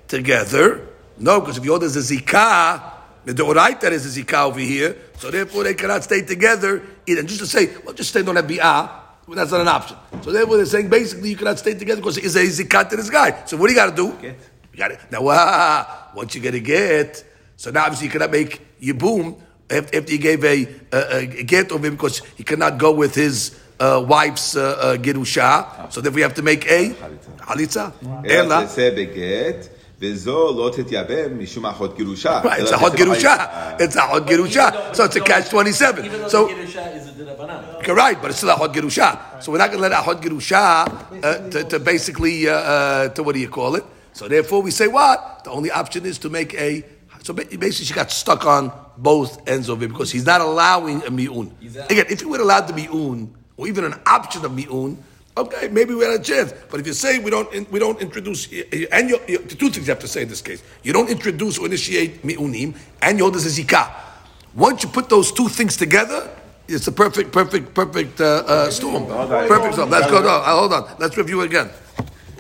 together? 0.08 0.88
No, 1.18 1.42
because 1.42 1.58
if 1.58 1.66
you 1.66 1.74
order 1.74 1.88
a 1.88 1.90
zikah, 1.90 2.94
the 3.26 3.44
right 3.44 3.82
that 3.82 3.92
is 3.92 4.06
a 4.06 4.10
zikah 4.22 4.46
over 4.46 4.62
here. 4.62 4.96
So 5.18 5.32
therefore, 5.32 5.66
they 5.66 5.74
cannot 5.74 6.02
stay 6.06 6.22
together. 6.22 6.82
And 7.10 7.28
just 7.28 7.42
to 7.42 7.48
say, 7.48 7.76
well, 7.84 7.94
just 7.94 8.12
stay 8.12 8.22
on 8.26 8.36
that 8.36 8.48
bi'ah 8.48 9.05
that's 9.34 9.52
not 9.52 9.62
an 9.62 9.68
option. 9.68 9.98
So 10.22 10.32
therefore, 10.32 10.58
they're 10.58 10.66
saying 10.68 10.90
basically 10.90 11.30
you 11.30 11.36
cannot 11.36 11.58
stay 11.58 11.74
together 11.74 12.02
because 12.02 12.18
it's 12.18 12.36
a 12.36 12.44
zikat 12.44 12.90
to 12.90 12.96
this 12.98 13.10
guy. 13.10 13.46
So 13.46 13.58
what 13.58 13.68
do 13.68 13.74
you 13.74 13.80
got 13.80 13.90
to 13.90 13.96
do? 13.96 14.14
Get. 14.22 14.38
You 14.72 14.78
got 14.78 14.92
it. 14.92 15.00
Now, 15.10 15.22
wow, 15.24 16.10
once 16.16 16.36
you 16.36 16.42
get 16.42 16.54
a 16.54 16.60
get, 16.60 17.24
so 17.56 17.72
now 17.72 17.86
obviously 17.86 18.08
you 18.08 18.12
cannot 18.12 18.30
make 18.32 18.62
yibum 18.80 19.40
after 19.70 20.02
he 20.02 20.18
gave 20.18 20.44
a, 20.44 20.68
a, 20.92 21.18
a 21.40 21.44
get 21.44 21.72
of 21.72 21.84
him 21.84 21.94
because 21.96 22.20
he 22.38 22.44
cannot 22.44 22.78
go 22.78 22.92
with 22.94 23.16
his 23.16 23.60
uh, 23.80 24.04
wife's 24.08 24.56
uh, 24.56 24.78
uh, 24.80 24.98
gerusha. 24.98 25.92
So 25.92 26.02
then 26.02 26.14
we 26.14 26.22
have 26.22 26.34
to 26.36 26.42
make 26.44 26.66
a 26.70 26.90
halitza. 27.40 27.94
Ela. 28.30 28.68
V'zo 30.00 30.54
lo 30.54 30.70
tetyabem 30.72 31.38
mishum 31.38 31.64
gerusha. 31.96 32.44
Right, 32.44 32.62
it's 32.62 32.72
a 32.72 32.78
hot 32.78 32.94
gerusha. 32.94 33.80
It's 33.80 33.96
a 33.96 34.02
hot 34.02 34.28
gerusha. 34.28 34.94
So 34.96 35.06
it's 35.06 35.16
a 35.16 35.22
catch 35.22 35.50
twenty 35.50 35.72
seven. 35.72 36.30
So 36.30 36.48
right, 37.94 38.22
but 38.22 38.32
it's 38.32 38.38
still 38.38 38.50
a 38.50 38.56
hot 38.56 38.74
gerusha. 38.74 39.42
So 39.42 39.52
we're 39.52 39.60
not 39.60 39.72
going 39.72 39.78
to 39.78 39.84
let 39.84 39.94
a 39.94 40.04
hot 40.04 40.22
gerusha 40.22 41.24
uh, 41.24 41.50
to, 41.50 41.64
to, 41.64 41.80
basically 41.80 42.50
uh, 42.50 42.54
uh, 42.54 43.10
to 43.10 43.24
what 43.24 43.36
do 43.36 43.40
you 43.40 43.48
call 43.50 43.76
it? 43.76 43.86
So 44.12 44.28
therefore, 44.28 44.62
we 44.62 44.72
say 44.72 44.88
what 44.88 45.44
the 45.46 45.52
only 45.52 45.72
option 45.72 46.06
is 46.06 46.18
to 46.20 46.30
make 46.30 46.54
a. 46.56 46.84
So 47.24 47.34
basically, 47.34 47.72
she 47.72 47.94
got 47.94 48.12
stuck 48.12 48.46
on 48.46 48.72
both 48.98 49.48
ends 49.48 49.70
of 49.70 49.82
it 49.82 49.88
because 49.88 50.12
he's 50.12 50.26
not 50.26 50.42
allowing 50.42 51.04
a 51.04 51.10
miun. 51.10 51.52
Again, 51.90 52.06
if 52.10 52.20
he 52.20 52.26
were 52.26 52.40
allowed 52.40 52.68
the 52.68 52.74
miun 52.74 53.30
or 53.58 53.68
even 53.68 53.86
an 53.86 53.96
option 54.06 54.44
of 54.44 54.52
miun 54.52 54.98
okay, 55.38 55.68
maybe 55.70 55.94
we 55.94 56.04
had 56.04 56.20
a 56.20 56.24
chance. 56.24 56.54
But 56.70 56.80
if 56.80 56.88
you 56.88 56.94
say 56.94 57.20
we 57.20 57.32
don't, 57.32 57.72
we 57.72 57.80
don't 57.80 58.02
introduce, 58.02 58.52
and 58.92 59.10
you, 59.10 59.20
you, 59.28 59.40
the 59.40 59.56
two 59.56 59.70
things 59.70 59.88
you 59.88 59.92
have 59.94 60.00
to 60.00 60.08
say 60.08 60.24
in 60.24 60.30
this 60.30 60.42
case: 60.42 60.64
you 60.84 60.94
don't 60.94 61.10
introduce 61.10 61.58
or 61.58 61.66
initiate 61.66 62.24
mi'unim, 62.24 62.76
and 63.02 63.18
you 63.18 63.24
hold 63.24 63.36
this 63.36 63.46
as 63.46 63.58
zikah. 63.58 63.92
Once 64.54 64.84
you 64.84 64.90
put 64.90 65.10
those 65.10 65.32
two 65.32 65.50
things 65.50 65.76
together, 65.76 66.30
it's 66.68 66.88
a 66.88 66.92
perfect, 66.92 67.32
perfect, 67.32 67.74
perfect 67.74 68.22
uh, 68.22 68.44
uh, 68.48 68.70
storm. 68.72 69.06
Perfect 69.06 69.74
storm. 69.74 69.90
Let's 69.90 70.10
go. 70.10 70.22
No, 70.22 70.30
uh, 70.30 70.56
hold 70.56 70.74
on. 70.74 70.96
Let's 71.00 71.18
review 71.18 71.42
again. 71.42 71.70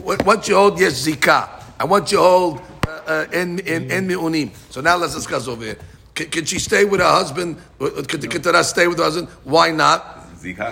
Once 0.01 0.47
you 0.47 0.55
hold 0.55 0.79
yes 0.79 1.05
zikah, 1.05 1.49
and 1.79 1.89
once 1.89 2.11
you 2.11 2.19
hold 2.19 2.61
uh, 2.87 3.01
uh, 3.07 3.25
en 3.33 3.59
en 3.59 3.91
en 3.91 4.07
mi'unim. 4.07 4.51
So 4.69 4.81
now 4.81 4.97
let's 4.97 5.15
discuss 5.15 5.47
over 5.47 5.65
here. 5.65 5.77
Can, 6.13 6.27
can 6.27 6.45
she 6.45 6.59
stay 6.59 6.85
with 6.85 7.01
her 7.01 7.11
husband? 7.11 7.57
Could 7.77 8.21
the 8.21 8.27
Ketara 8.27 8.63
stay 8.63 8.87
with 8.87 8.97
her 8.99 9.03
husband? 9.03 9.27
Why 9.43 9.71
not? 9.71 10.24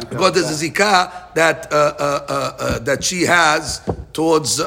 Because 0.10 0.34
there's 0.34 0.62
a 0.62 0.70
zikah 0.70 1.34
that 1.34 1.72
uh, 1.72 1.76
uh, 1.76 2.26
uh, 2.30 2.56
uh 2.60 2.80
that 2.80 3.04
she 3.04 3.24
has 3.24 3.82
towards. 4.14 4.60
Or, 4.60 4.66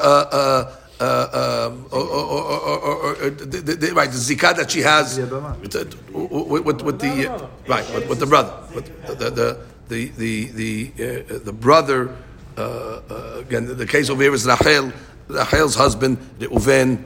the, 3.29 3.91
right, 3.95 4.09
the 4.09 4.17
zikah 4.17 4.55
that 4.57 4.71
she 4.71 4.81
has 4.81 5.19
with, 5.19 5.75
with, 6.11 6.81
with 6.81 6.99
the 6.99 7.31
uh, 7.31 7.47
right 7.67 7.85
with, 7.93 8.09
with, 8.09 8.19
the 8.19 8.25
brother, 8.25 8.53
with 8.73 8.85
the 9.05 9.29
the 9.29 9.57
the 9.87 10.45
the, 10.51 10.91
uh, 10.95 11.39
the 11.43 11.53
brother. 11.53 12.15
Uh, 12.57 13.01
uh, 13.09 13.37
again, 13.41 13.77
the 13.77 13.85
case 13.85 14.09
over 14.09 14.23
here 14.23 14.33
is 14.33 14.47
Rachel. 14.47 14.91
Rachel's 15.27 15.75
husband 15.75 16.17
the 16.39 16.47
Reuven 16.47 17.03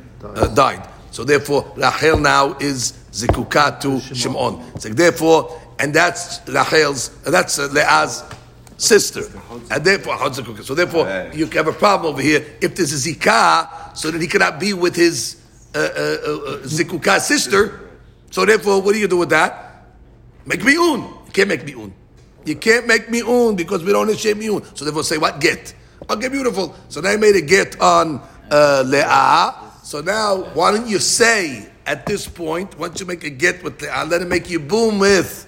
died, 0.55 0.87
so 1.11 1.25
therefore 1.25 1.73
Rachel 1.75 2.17
now 2.17 2.55
is 2.59 2.93
zikukat 3.11 3.81
to 3.81 3.99
Shimon. 4.15 4.79
So 4.79 4.89
therefore, 4.89 5.59
and 5.81 5.93
that's 5.93 6.47
Rachel's 6.47 7.09
that's 7.23 7.57
uh, 7.57 7.67
Leah's 7.71 8.23
sister, 8.77 9.23
and 9.71 9.83
therefore. 9.83 10.31
So 10.63 10.75
therefore, 10.75 11.31
you 11.33 11.47
have 11.47 11.67
a 11.67 11.73
problem 11.73 12.13
over 12.13 12.21
here. 12.21 12.45
If 12.61 12.75
there's 12.75 12.93
a 12.93 13.09
zikah, 13.09 13.97
so 13.97 14.11
that 14.11 14.21
he 14.21 14.27
cannot 14.27 14.59
be 14.59 14.73
with 14.73 14.95
his 14.95 15.41
uh, 15.73 15.79
uh, 15.79 15.81
uh, 15.81 16.57
zikuka 16.63 17.19
sister. 17.19 17.89
So 18.29 18.45
therefore, 18.45 18.81
what 18.81 18.93
do 18.93 18.99
you 18.99 19.07
do 19.07 19.17
with 19.17 19.29
that? 19.29 19.85
Make 20.45 20.63
me 20.63 20.73
mi'un. 20.73 21.01
You 21.25 21.31
can't 21.31 21.49
make 21.49 21.65
me 21.65 21.73
mi'un. 21.73 21.93
You 22.45 22.55
can't 22.55 22.87
make 22.87 23.09
me 23.09 23.21
mi'un 23.21 23.55
because 23.55 23.83
we 23.83 23.91
don't 23.91 24.07
initiate 24.07 24.37
mi'un. 24.37 24.63
So 24.77 24.85
therefore, 24.85 25.03
say 25.03 25.17
what? 25.17 25.41
Get. 25.41 25.73
Okay, 26.09 26.29
beautiful. 26.29 26.75
So 26.89 27.01
now 27.01 27.11
you 27.11 27.17
made 27.17 27.35
a 27.35 27.41
get 27.41 27.79
on 27.81 28.21
uh, 28.51 28.83
le'ah. 28.85 29.83
So 29.83 30.01
now, 30.01 30.43
why 30.53 30.71
don't 30.71 30.87
you 30.87 30.99
say 30.99 31.69
at 31.85 32.05
this 32.05 32.27
point, 32.27 32.77
once 32.77 32.99
you 32.99 33.05
make 33.05 33.23
a 33.23 33.29
get 33.29 33.63
with 33.63 33.79
le'ah, 33.79 34.09
let 34.09 34.21
it 34.21 34.27
make 34.27 34.49
you 34.49 34.59
boom 34.59 34.99
with 34.99 35.47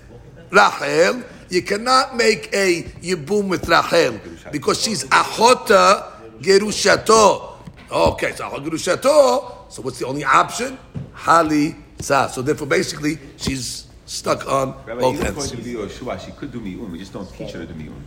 Rachel. 0.54 1.24
You 1.50 1.62
cannot 1.62 2.16
make 2.16 2.50
a 2.54 2.84
yibum 3.02 3.48
with 3.50 3.68
Rachel 3.68 4.20
because 4.52 4.82
she's 4.82 5.04
ahota 5.06 6.12
gerushato. 6.40 7.58
Okay, 7.92 8.34
so 8.34 8.50
ahota 8.50 8.66
gerushato. 8.66 9.72
So 9.72 9.82
what's 9.82 10.00
the 10.00 10.06
only 10.08 10.24
option? 10.24 10.78
Hali 11.14 11.76
sa. 12.00 12.28
So 12.28 12.42
therefore, 12.42 12.68
basically, 12.68 13.18
she's 13.38 13.88
stuck 14.06 14.48
on 14.48 14.76
Rabbi, 14.86 15.02
both 15.02 15.16
even 15.16 15.28
ends. 15.28 15.46
according 15.54 15.64
to 15.66 15.80
Yoshua, 15.88 16.20
she 16.24 16.32
could 16.32 16.52
do 16.52 16.60
mi'un. 16.60 16.92
We 16.92 17.00
just 17.00 17.14
don't 17.14 17.30
teach 17.34 17.52
her 17.52 17.66
to 17.66 17.66
do 17.66 17.74
mi'un. 17.74 18.02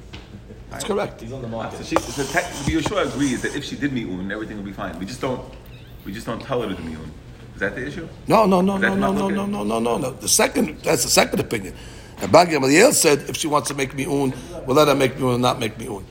That's 0.71 0.85
correct. 0.85 1.21
He's 1.21 1.33
on 1.33 1.43
the 1.43 1.49
So 1.49 1.57
market. 1.57 1.87
she, 1.87 1.97
so 1.97 2.25
tech, 2.25 2.45
Yoshua 2.67 3.07
agrees 3.13 3.43
that 3.43 3.55
if 3.55 3.65
she 3.65 3.77
did 3.77 3.93
mi'un, 3.93 4.31
everything 4.31 4.57
would 4.57 4.67
be 4.67 4.73
fine. 4.73 4.99
We 4.99 5.07
just 5.07 5.21
don't, 5.21 5.41
we 6.05 6.13
just 6.13 6.27
don't 6.27 6.41
tell 6.43 6.63
her 6.63 6.69
to 6.69 6.75
do 6.75 6.83
mi'un. 6.83 7.11
Is 7.55 7.61
that 7.61 7.75
the 7.75 7.87
issue? 7.87 8.07
No, 8.29 8.45
no, 8.45 8.61
no, 8.61 8.77
no, 8.77 8.95
no, 8.95 9.13
no, 9.13 9.29
no, 9.29 9.47
no, 9.47 9.65
no, 9.65 9.79
no, 9.79 9.97
no. 9.99 10.11
The 10.11 10.29
second, 10.29 10.79
that's 10.83 11.05
the 11.05 11.09
second 11.11 11.41
opinion. 11.41 11.75
And 12.19 12.33
Bag 12.33 12.51
Gamaliel 12.51 12.93
said 12.93 13.29
if 13.29 13.37
she 13.37 13.47
wants 13.47 13.69
to 13.69 13.75
make 13.75 13.95
mi'un, 13.95 14.33
we'll 14.67 14.77
let 14.77 14.89
her 14.89 14.95
make 14.95 15.17
mi'un, 15.17 15.35
or 15.35 15.39
not 15.39 15.59
make 15.59 15.79
mi'un. 15.79 16.05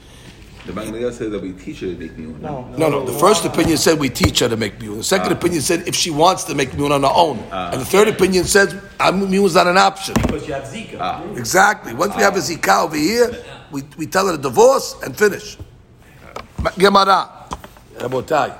The 0.65 0.73
Bangladesh 0.73 1.13
said 1.13 1.31
that 1.31 1.41
we 1.43 1.53
teach 1.53 1.81
her 1.81 1.87
to 1.87 1.95
make 1.95 2.17
mi'un. 2.17 2.39
No, 2.41 2.67
No, 2.77 2.89
no. 2.89 3.05
The 3.05 3.13
first 3.19 3.45
opinion 3.45 3.77
said 3.77 3.99
we 3.99 4.09
teach 4.09 4.39
her 4.39 4.49
to 4.49 4.57
make 4.57 4.79
mi'un. 4.79 4.97
The 4.97 5.03
second 5.03 5.33
ah. 5.33 5.37
opinion 5.37 5.61
said 5.61 5.87
if 5.87 5.95
she 5.95 6.09
wants 6.09 6.43
to 6.45 6.55
make 6.55 6.73
mi'un 6.73 6.91
on 6.91 7.03
her 7.03 7.11
own. 7.13 7.43
Ah. 7.51 7.71
and 7.71 7.81
the 7.81 7.85
third 7.85 8.07
opinion 8.07 8.45
says 8.45 8.75
uh, 8.99 9.11
mi'un 9.11 9.45
is 9.45 9.55
not 9.55 9.67
an 9.67 9.77
option. 9.77 10.15
Because 10.21 10.47
you 10.47 10.53
have 10.53 10.63
Zika. 10.63 10.97
Ah. 10.99 11.23
Exactly. 11.35 11.93
Once 11.93 12.15
we 12.15 12.21
have 12.23 12.35
a 12.35 12.39
zika 12.39 12.83
over 12.85 12.95
here, 12.95 13.31
we, 13.71 13.83
we 13.97 14.07
tell 14.07 14.27
her 14.27 14.35
to 14.35 14.41
divorce 14.41 14.95
and 15.03 15.15
finish. 15.17 15.57
Gemara. 16.77 17.29
Rabotai. 17.97 18.57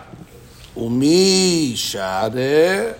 Umi 0.76 1.76
share. 1.76 2.96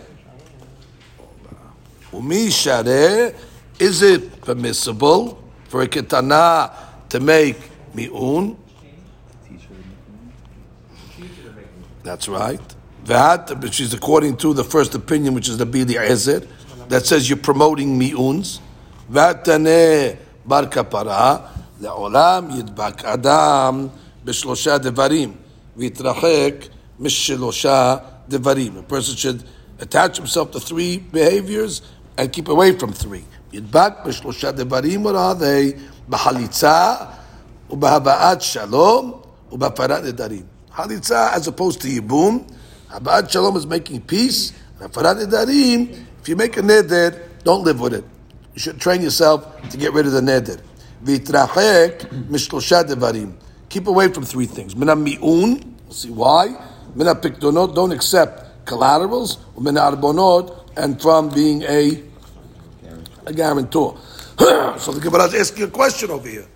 Umi 2.14 2.50
share. 2.50 3.36
Is 3.78 4.02
it 4.02 4.35
permissible 4.45 5.43
for 5.69 5.83
a 5.83 5.89
ketana 5.89 6.73
to 7.09 7.21
make 7.21 7.57
mi'un? 7.95 8.57
That's 12.03 12.29
right. 12.29 12.61
That, 13.05 13.61
which 13.61 13.81
is 13.81 13.95
according 13.95 14.37
to 14.39 14.55
the 14.55 14.65
first 14.65 14.95
opinion, 14.95 15.35
which 15.35 15.49
is 15.49 15.59
the 15.59 15.67
Bili 15.67 15.97
Ezer, 15.97 16.47
that 16.89 17.07
says 17.07 17.29
you're 17.29 17.39
promoting 17.39 17.99
mi'uns. 17.99 18.61
Vatane 19.11 20.17
bar 20.45 20.67
kapara, 20.67 21.49
לעולם 21.81 22.49
ידבק 22.59 23.05
אדם 23.05 23.89
בשלושה 24.25 24.79
דברים, 24.79 25.33
ויתרחק 25.77 26.55
משלושה 26.99 27.97
דברים. 28.29 28.77
A 28.77 28.83
person 28.83 29.17
should 29.17 29.43
attach 29.81 30.17
himself 30.19 30.51
to 30.53 30.61
three 30.61 30.99
behaviors 30.99 31.83
and 32.19 32.31
keep 32.33 32.49
away 32.49 32.73
from 32.73 32.93
three. 32.93 33.25
ידבק 33.55 33.93
בשלושה 34.07 34.51
דברים, 34.51 35.07
what 35.07 35.11
are 35.11 35.41
they? 35.41 35.81
בחליצה 36.09 36.95
ובהבאת 37.71 38.43
שלום 38.43 39.13
ובהפרת 39.53 40.05
נדרים. 40.05 40.43
חליצה 40.77 41.35
as 41.35 41.47
opposed 41.47 41.81
to 41.81 41.87
ייבום, 41.87 42.45
הבאת 42.91 43.31
שלום 43.31 43.57
is 43.57 43.61
making 43.61 44.13
peace, 44.13 44.53
and 44.81 44.85
הפרת 44.85 45.17
נדרים, 45.17 45.89
if 46.23 46.29
you 46.29 46.37
make 46.37 46.57
a 46.57 46.63
neder, 46.63 47.15
don't 47.45 47.65
live 47.65 47.81
with 47.81 47.95
it. 47.95 48.05
You 48.55 48.61
should 48.61 48.81
train 48.81 49.03
yourself 49.03 49.41
to 49.71 49.77
get 49.77 49.93
rid 49.93 50.07
of 50.07 50.13
the 50.13 50.21
neder. 50.21 50.59
ויתרחק 51.03 52.05
משלושה 52.31 52.83
דברים. 52.83 53.33
Keep 53.71 53.87
away 53.87 54.09
from 54.15 54.25
three 54.25 54.47
things. 54.57 54.77
מן 54.77 54.89
המיעון, 54.89 55.57
see 55.91 56.11
why? 56.19 56.49
מן 56.97 57.07
הפקדונות, 57.07 57.75
don't 57.75 57.93
accept 57.93 58.71
collaterals, 58.71 59.37
ומן 59.57 59.77
הערבונות, 59.77 60.71
and 60.77 61.03
from 61.03 61.29
being 61.35 61.63
a, 61.63 62.01
a 63.26 63.34
guarantor. 63.34 63.98
so 64.78 64.92
the 64.92 65.00
Gemara 65.02 65.26
is 65.26 65.36
asking 65.36 65.64
a 65.64 65.68
question 65.68 66.12
over 66.12 66.28
here. 66.28 66.48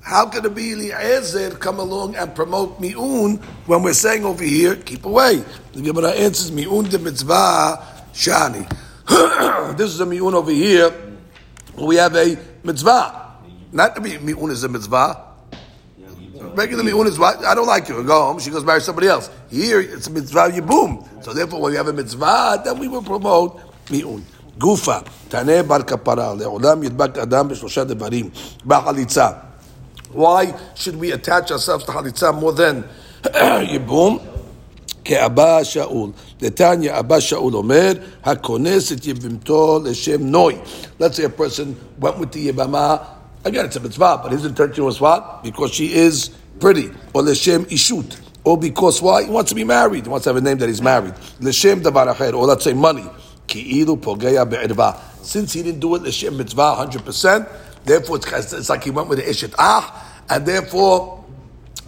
How 0.00 0.26
can 0.26 0.42
the 0.42 0.50
Bili 0.50 0.92
Ezer 0.92 1.50
come 1.52 1.78
along 1.78 2.14
and 2.16 2.34
promote 2.34 2.78
mi'un 2.78 3.38
when 3.66 3.82
we're 3.82 3.94
saying 3.94 4.24
over 4.24 4.44
here, 4.44 4.76
keep 4.76 5.06
away? 5.06 5.42
The 5.72 5.80
Gemara 5.80 6.10
answers, 6.10 6.52
mi'un 6.52 6.90
de 6.90 6.98
mitzvah 6.98 8.04
shani. 8.12 8.68
this 9.78 9.90
is 9.90 10.00
a 10.00 10.06
mi'un 10.06 10.34
over 10.34 10.50
here. 10.50 10.92
We 11.76 11.96
have 11.96 12.14
a 12.16 12.36
mitzvah. 12.62 13.32
Not 13.72 14.00
mi'un 14.02 14.50
is 14.50 14.62
a 14.62 14.68
mitzvah. 14.68 15.24
Regular 16.54 16.84
mi'un 16.84 17.06
is 17.06 17.18
what? 17.18 17.44
I 17.44 17.54
don't 17.54 17.66
like 17.66 17.88
you. 17.88 18.04
Go 18.04 18.26
home. 18.26 18.38
She 18.38 18.50
goes 18.50 18.64
marry 18.64 18.80
somebody 18.80 19.08
else. 19.08 19.30
Here, 19.50 19.80
it's 19.80 20.06
a 20.06 20.10
mitzvah 20.10 20.52
you 20.54 20.62
boom. 20.62 21.08
So 21.22 21.32
therefore, 21.32 21.62
when 21.62 21.72
we 21.72 21.76
have 21.76 21.88
a 21.88 21.92
mitzvah, 21.92 22.62
then 22.64 22.78
we 22.78 22.88
will 22.88 23.02
promote 23.02 23.60
mi'un. 23.90 24.22
גופה, 24.57 24.97
תענה 25.27 25.63
בר 25.63 25.81
כפרה, 25.81 26.33
לעולם 26.39 26.83
ידבק 26.83 27.17
אדם 27.17 27.47
בשלושה 27.47 27.83
דברים, 27.83 28.29
בחליצה. 28.65 29.29
Why 30.13 30.45
should 30.75 30.99
we 30.99 31.11
attach 31.11 31.51
ourselves 31.51 31.85
to 31.85 31.91
חליצה 31.91 32.29
more 32.31 32.51
than 32.51 33.37
ייבום? 33.61 34.17
כאבא 35.05 35.63
שאול. 35.63 36.09
נתניה 36.41 36.99
אבא 36.99 37.19
שאול 37.19 37.53
אומר, 37.53 37.91
הכונס 38.23 38.91
את 38.91 39.07
יבמתו 39.07 39.79
לשם 39.83 40.21
נוי. 40.21 40.55
Let's 40.99 41.15
say 41.15 41.23
a 41.23 41.41
person 41.41 41.75
went 42.01 42.17
with 42.19 42.31
the 42.31 42.39
יבמה, 42.39 42.97
again 43.45 43.65
it's 43.65 43.75
a 43.75 43.79
mitzvah, 43.79 44.21
but 44.23 44.31
his 44.31 44.45
intention 44.45 44.83
was 44.83 44.99
what? 45.01 45.43
Because 45.43 45.71
she 45.71 45.93
is 45.93 46.29
pretty. 46.59 46.89
or 47.13 47.21
לשם 47.23 47.63
אישות. 47.69 48.15
Or 48.43 48.57
because 48.57 49.01
why? 49.01 49.23
He 49.23 49.29
wants 49.29 49.49
to 49.49 49.55
be 49.55 49.63
married. 49.63 50.05
He 50.05 50.09
wants 50.09 50.23
to 50.23 50.29
have 50.29 50.37
a 50.37 50.41
name 50.41 50.57
that 50.59 50.69
he's 50.69 50.81
married. 50.81 51.13
לשם 51.41 51.79
דבר 51.81 52.11
אחר. 52.11 52.33
Or 52.33 52.45
let's 52.45 52.63
say 52.63 52.73
money. 52.73 53.05
Ki'ilu 53.46 53.96
pogeya 53.98 54.48
be'erva. 54.48 54.98
Since 55.22 55.54
he 55.54 55.62
didn't 55.62 55.80
do 55.80 55.94
it 55.94 56.02
l'shem 56.02 56.36
mitzvah 56.36 56.86
100%, 56.86 57.48
therefore 57.84 58.16
it's, 58.16 58.52
it's, 58.52 58.68
like 58.68 58.84
he 58.84 58.90
went 58.90 59.08
with 59.08 59.18
the 59.18 59.24
ishet 59.24 59.54
ah, 59.58 60.22
and 60.28 60.46
therefore 60.46 61.24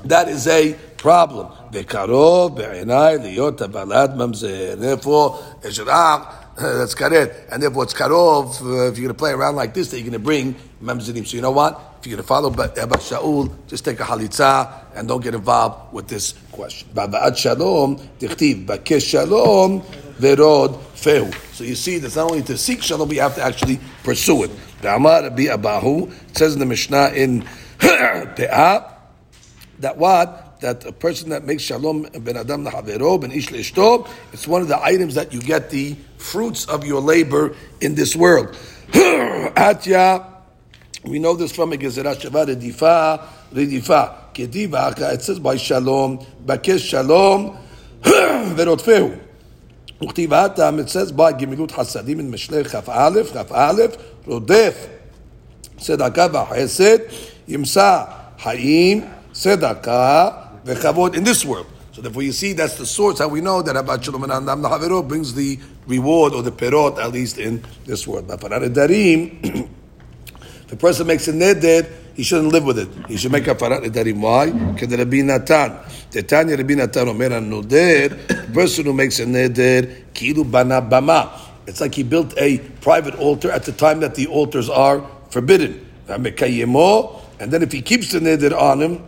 that 0.04 0.28
is 0.28 0.46
a 0.46 0.74
problem. 0.96 1.48
Ve'karov 1.72 2.56
be'enai 2.56 3.18
liyot 3.18 3.58
abalad 3.58 4.16
mamzer. 4.16 4.78
Therefore, 4.78 5.38
ishet 5.62 5.88
ah, 5.90 6.46
that's 6.58 6.94
karet. 6.94 7.52
And 7.52 7.62
therefore, 7.62 7.84
it's 7.84 7.92
karov. 7.92 8.62
Uh, 8.62 8.88
if 8.90 8.96
you're 8.96 9.08
going 9.08 9.08
to 9.08 9.14
play 9.14 9.32
around 9.32 9.56
like 9.56 9.74
this, 9.74 9.90
that 9.90 9.98
you're 9.98 10.08
going 10.08 10.12
to 10.14 10.18
bring 10.18 10.54
memzidim. 10.82 11.26
So 11.26 11.36
you 11.36 11.42
know 11.42 11.50
what? 11.50 11.96
If 12.00 12.06
you're 12.06 12.16
going 12.16 12.22
to 12.22 12.26
follow 12.26 12.50
Abba 12.50 12.96
Shaul, 12.96 13.52
just 13.66 13.84
take 13.84 14.00
a 14.00 14.04
halitza 14.04 14.84
and 14.94 15.06
don't 15.06 15.22
get 15.22 15.34
involved 15.34 15.92
with 15.92 16.08
this 16.08 16.32
question. 16.52 16.88
Ba'at 16.94 17.36
shalom, 17.36 17.98
tichtiv, 18.18 18.64
ba'kesh 18.64 19.06
shalom 19.06 19.82
verod 20.18 20.74
fehu. 20.94 21.32
So 21.54 21.64
you 21.64 21.74
see, 21.74 21.98
that's 21.98 22.16
not 22.16 22.30
only 22.30 22.42
to 22.44 22.56
seek 22.56 22.82
shalom, 22.82 23.08
we 23.08 23.16
have 23.16 23.34
to 23.36 23.42
actually 23.42 23.80
pursue 24.02 24.44
it. 24.44 24.50
Ba'amar 24.82 25.22
Rabbi 25.22 25.44
Abahu, 25.44 26.12
says 26.36 26.54
in 26.54 26.60
the 26.60 26.66
Mishnah 26.66 27.08
in 27.14 27.42
Pe'ah, 27.78 28.92
that 29.80 29.96
what? 29.96 30.60
That 30.60 30.86
a 30.86 30.92
person 30.92 31.30
that 31.30 31.44
makes 31.44 31.62
shalom 31.62 32.08
ben 32.20 32.36
adam 32.36 32.64
lahavero 32.64 33.20
ben 33.20 33.30
ish 33.30 33.48
leishto, 33.48 34.08
it's 34.32 34.48
one 34.48 34.62
of 34.62 34.68
the 34.68 34.82
items 34.82 35.14
that 35.14 35.32
you 35.32 35.40
get 35.40 35.70
the 35.70 35.96
fruits 36.16 36.64
of 36.66 36.84
your 36.86 37.00
labor 37.00 37.54
in 37.80 37.94
this 37.94 38.16
world. 38.16 38.56
Atya, 38.92 40.26
we 41.04 41.18
know 41.18 41.34
this 41.34 41.52
from 41.52 41.72
a 41.72 41.76
gezerah 41.76 42.16
shava 42.16 42.46
redifa 42.46 43.22
redifa 43.52 44.32
kediva. 44.32 45.12
It 45.12 45.22
says 45.22 45.38
by 45.38 45.56
shalom, 45.56 46.18
bakesh 46.44 46.88
shalom 46.88 47.58
verotfehu. 48.02 49.25
וכתיב 50.03 50.33
האטם, 50.33 50.79
it 50.79 50.89
says 50.89 51.11
by 51.11 51.31
גמילות 51.39 51.71
חסדים 51.71 52.19
in 52.19 52.23
משלי 52.23 52.63
כ"א, 52.63 53.09
כ"א, 53.33 53.71
רודף 54.27 54.87
צדקה 55.77 56.27
וחסד, 56.33 56.97
ימצא 57.47 58.03
חיים, 58.43 59.01
צדקה 59.31 60.29
וכבוד 60.65 61.15
in 61.15 61.23
this 61.23 61.45
world. 61.45 61.65
So 61.93 62.01
therefore 62.01 62.23
you 62.23 62.31
see 62.31 62.53
that's 62.53 62.75
the 62.75 62.85
source 62.85 63.19
how 63.19 63.27
we 63.27 63.41
know 63.41 63.61
that 63.61 63.75
Abad 63.75 64.03
Shalom 64.03 64.23
and 64.23 64.31
Adam 64.31 64.61
Lahavero 64.61 65.05
brings 65.05 65.33
the 65.33 65.59
reward 65.87 66.33
or 66.33 66.41
the 66.41 66.51
perot 66.51 66.97
at 66.97 67.11
least 67.11 67.37
in 67.37 67.61
this 67.85 68.07
world. 68.07 68.27
But 68.27 68.39
for 68.39 68.49
Darim, 68.49 69.67
if 70.65 70.71
a 70.71 70.75
person 70.77 71.07
makes 71.07 71.27
a 71.27 71.33
neder, 71.33 71.85
he 72.13 72.23
shouldn't 72.23 72.51
live 72.51 72.65
with 72.65 72.79
it. 72.79 72.89
He 73.07 73.17
should 73.17 73.31
make 73.31 73.47
a 73.47 73.55
farat 73.55 73.83
nedarim. 73.83 74.19
Why? 74.19 74.51
Because 74.51 74.95
Rabbi 74.97 75.21
Natan, 75.21 75.77
the 76.04 76.04
Tanya 76.22 76.56
Rabbi 76.56 76.74
Natan 76.74 77.08
Omer 77.08 77.40
noder, 77.40 78.54
person 78.54 78.84
who 78.84 78.92
makes 78.92 79.18
a 79.18 79.26
neder, 79.26 80.04
kilu 80.14 80.50
bana 80.50 80.80
bama. 80.82 81.30
It's 81.66 81.80
like 81.80 81.94
he 81.94 82.02
built 82.02 82.32
a 82.38 82.58
private 82.80 83.16
altar 83.16 83.50
at 83.50 83.64
the 83.64 83.72
time 83.72 84.00
that 84.00 84.14
the 84.14 84.26
altars 84.28 84.70
are 84.70 85.04
forbidden. 85.30 85.84
And 86.08 86.24
then 86.24 87.62
if 87.62 87.72
he 87.72 87.82
keeps 87.82 88.12
the 88.12 88.20
neder 88.20 88.56
on 88.56 88.80
him, 88.80 89.04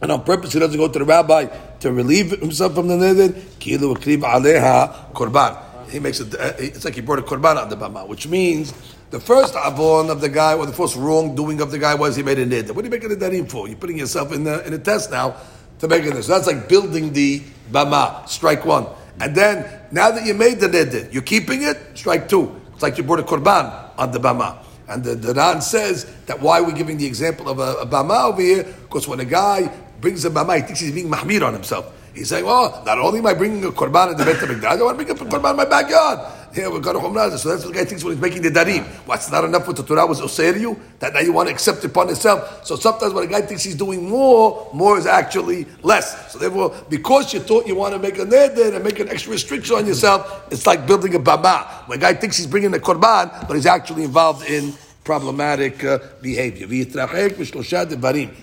and 0.00 0.10
on 0.10 0.24
purpose 0.24 0.52
he 0.52 0.58
doesn't 0.58 0.78
go 0.78 0.88
to 0.88 0.98
the 0.98 1.04
rabbi 1.04 1.46
to 1.80 1.92
relieve 1.92 2.30
himself 2.40 2.74
from 2.74 2.88
the 2.88 2.94
neder, 2.94 3.32
kilu 3.58 3.94
aleha 3.96 5.12
korban. 5.12 5.58
He 5.90 5.98
makes 5.98 6.20
it. 6.20 6.34
Uh, 6.34 6.52
it's 6.58 6.84
like 6.84 6.94
he 6.94 7.00
brought 7.02 7.18
a 7.18 7.22
korban 7.22 7.60
on 7.60 7.68
the 7.68 7.76
bama, 7.76 8.06
which 8.08 8.26
means 8.26 8.72
the 9.10 9.20
first 9.20 9.54
avon 9.54 10.08
of 10.08 10.22
the 10.22 10.28
guy 10.28 10.54
or 10.54 10.64
the 10.64 10.72
first 10.72 10.96
wrongdoing 10.96 11.60
of 11.60 11.70
the 11.70 11.78
guy 11.78 11.94
was 11.94 12.16
he 12.16 12.22
made 12.22 12.38
a 12.38 12.46
neder. 12.46 12.70
What 12.70 12.84
are 12.84 12.88
you 12.88 12.90
making 12.90 13.12
a 13.12 13.16
nedarim 13.16 13.50
for? 13.50 13.68
You're 13.68 13.76
putting 13.76 13.98
yourself 13.98 14.32
in 14.32 14.44
the, 14.44 14.66
in 14.66 14.72
a 14.72 14.78
test 14.78 15.10
now 15.10 15.36
to 15.82 15.88
make 15.88 16.04
it. 16.04 16.22
So 16.22 16.32
that's 16.32 16.46
like 16.46 16.68
building 16.68 17.12
the 17.12 17.42
bama. 17.70 18.28
Strike 18.28 18.64
one, 18.64 18.86
and 19.20 19.34
then 19.34 19.66
now 19.90 20.10
that 20.10 20.24
you 20.24 20.32
made 20.32 20.60
the 20.60 20.68
neder, 20.68 21.12
you're 21.12 21.22
keeping 21.22 21.62
it. 21.62 21.76
Strike 21.94 22.28
two. 22.28 22.54
It's 22.72 22.82
like 22.82 22.96
you 22.98 23.04
brought 23.04 23.18
a 23.18 23.24
korban 23.24 23.90
on 23.98 24.12
the 24.12 24.18
bama. 24.18 24.58
And 24.88 25.02
the, 25.02 25.14
the 25.14 25.60
says 25.60 26.06
that 26.26 26.40
why 26.40 26.60
we're 26.60 26.72
giving 26.72 26.98
the 26.98 27.06
example 27.06 27.48
of 27.48 27.58
a, 27.58 27.82
a 27.82 27.86
bama 27.86 28.30
over 28.30 28.42
here, 28.42 28.62
because 28.62 29.08
when 29.08 29.20
a 29.20 29.24
guy 29.24 29.70
brings 30.00 30.24
a 30.24 30.30
bama, 30.30 30.56
he 30.56 30.62
thinks 30.62 30.80
he's 30.80 30.92
being 30.92 31.10
mahmir 31.10 31.46
on 31.46 31.52
himself. 31.52 31.92
He's 32.14 32.28
saying, 32.28 32.44
well, 32.44 32.82
not 32.84 32.98
only 32.98 33.20
am 33.20 33.26
I 33.26 33.34
bringing 33.34 33.64
a 33.64 33.70
korban 33.72 34.12
in 34.12 34.18
the 34.18 34.24
Beit 34.24 34.36
HaMikdash, 34.36 34.64
I 34.64 34.82
want 34.82 34.98
to 34.98 35.04
bring 35.04 35.16
a 35.16 35.18
korban 35.18 35.50
in 35.50 35.56
my 35.56 35.64
backyard. 35.64 36.18
Here 36.54 36.70
we've 36.70 36.82
got 36.82 36.96
a 36.96 36.98
Humrah. 36.98 37.36
So 37.38 37.48
that's 37.48 37.64
the 37.64 37.72
guy 37.72 37.84
thinks 37.84 38.04
when 38.04 38.12
he's 38.12 38.20
making 38.20 38.42
the 38.42 38.50
darim. 38.50 38.84
What's 39.06 39.30
not 39.30 39.44
enough 39.44 39.66
what 39.66 39.76
the 39.76 39.82
Torah 39.82 40.06
was 40.06 40.20
osir 40.20 40.60
you? 40.60 40.78
That 40.98 41.14
now 41.14 41.20
you 41.20 41.32
want 41.32 41.48
to 41.48 41.54
accept 41.54 41.82
upon 41.84 42.08
yourself. 42.08 42.66
So 42.66 42.76
sometimes 42.76 43.14
when 43.14 43.24
a 43.24 43.26
guy 43.26 43.40
thinks 43.40 43.64
he's 43.64 43.74
doing 43.74 44.08
more, 44.08 44.68
more 44.74 44.98
is 44.98 45.06
actually 45.06 45.66
less. 45.82 46.30
So 46.30 46.38
therefore, 46.38 46.74
because 46.90 47.32
you 47.32 47.40
thought 47.40 47.66
you 47.66 47.74
want 47.74 47.94
to 47.94 47.98
make 47.98 48.18
a 48.18 48.26
neder 48.26 48.74
and 48.74 48.84
make 48.84 49.00
an 49.00 49.08
extra 49.08 49.32
restriction 49.32 49.76
on 49.76 49.86
yourself, 49.86 50.46
it's 50.50 50.66
like 50.66 50.86
building 50.86 51.14
a 51.14 51.18
bama. 51.18 51.88
When 51.88 51.98
a 51.98 52.00
guy 52.00 52.14
thinks 52.14 52.36
he's 52.36 52.46
bringing 52.46 52.74
a 52.74 52.78
korban, 52.78 53.48
but 53.48 53.54
he's 53.54 53.66
actually 53.66 54.04
involved 54.04 54.46
in 54.46 54.74
problematic 55.04 55.82
uh, 55.84 55.98
behavior. 56.20 56.66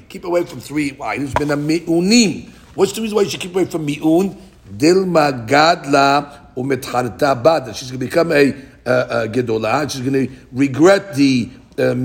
Keep 0.10 0.24
away 0.24 0.44
from 0.46 0.60
three. 0.60 0.92
Why? 0.92 1.18
There's 1.18 1.34
been 1.34 1.52
a 1.52 1.58
mi'unim. 1.58 2.50
What's 2.74 2.94
the 2.94 3.02
reason 3.02 3.16
why 3.16 3.24
you 3.24 3.30
should 3.30 3.40
keep 3.40 3.54
away 3.54 3.66
from 3.66 3.86
mi'un? 3.86 4.49
Dilma 4.78 5.48
gadla 5.48 6.54
umetcharta 6.56 7.42
bada. 7.42 7.76
She's 7.76 7.92
going 7.92 8.00
to 8.00 8.06
become 8.06 8.32
a, 8.32 8.54
uh, 8.86 9.26
a 9.26 9.28
gedolah. 9.28 9.90
She's 9.90 10.02
going 10.02 10.28
to 10.28 10.34
regret 10.52 11.16
the 11.16 11.50
uh, 11.78 11.96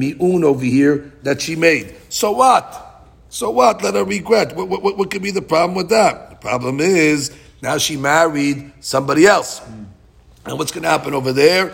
over 0.47 0.65
here 0.65 1.13
that 1.23 1.43
she 1.43 1.57
made. 1.57 1.95
So 2.09 2.33
what? 2.33 2.81
So 3.29 3.51
what? 3.51 3.83
Let 3.83 3.95
her 3.95 4.05
regret. 4.05 4.55
What, 4.55 4.69
what, 4.69 4.97
what 4.97 5.11
could 5.11 5.23
be 5.23 5.33
the 5.33 5.43
problem 5.43 5.75
with 5.75 5.89
that? 5.89 6.31
The 6.31 6.37
problem 6.37 6.81
is 6.81 7.37
now 7.63 7.79
she 7.79 7.97
married 7.97 8.73
somebody 8.81 9.27
else. 9.27 9.61
And 10.47 10.59
what's 10.59 10.71
going 10.71 10.85
to 10.85 10.89
happen 10.91 11.15
over 11.15 11.33
there? 11.33 11.73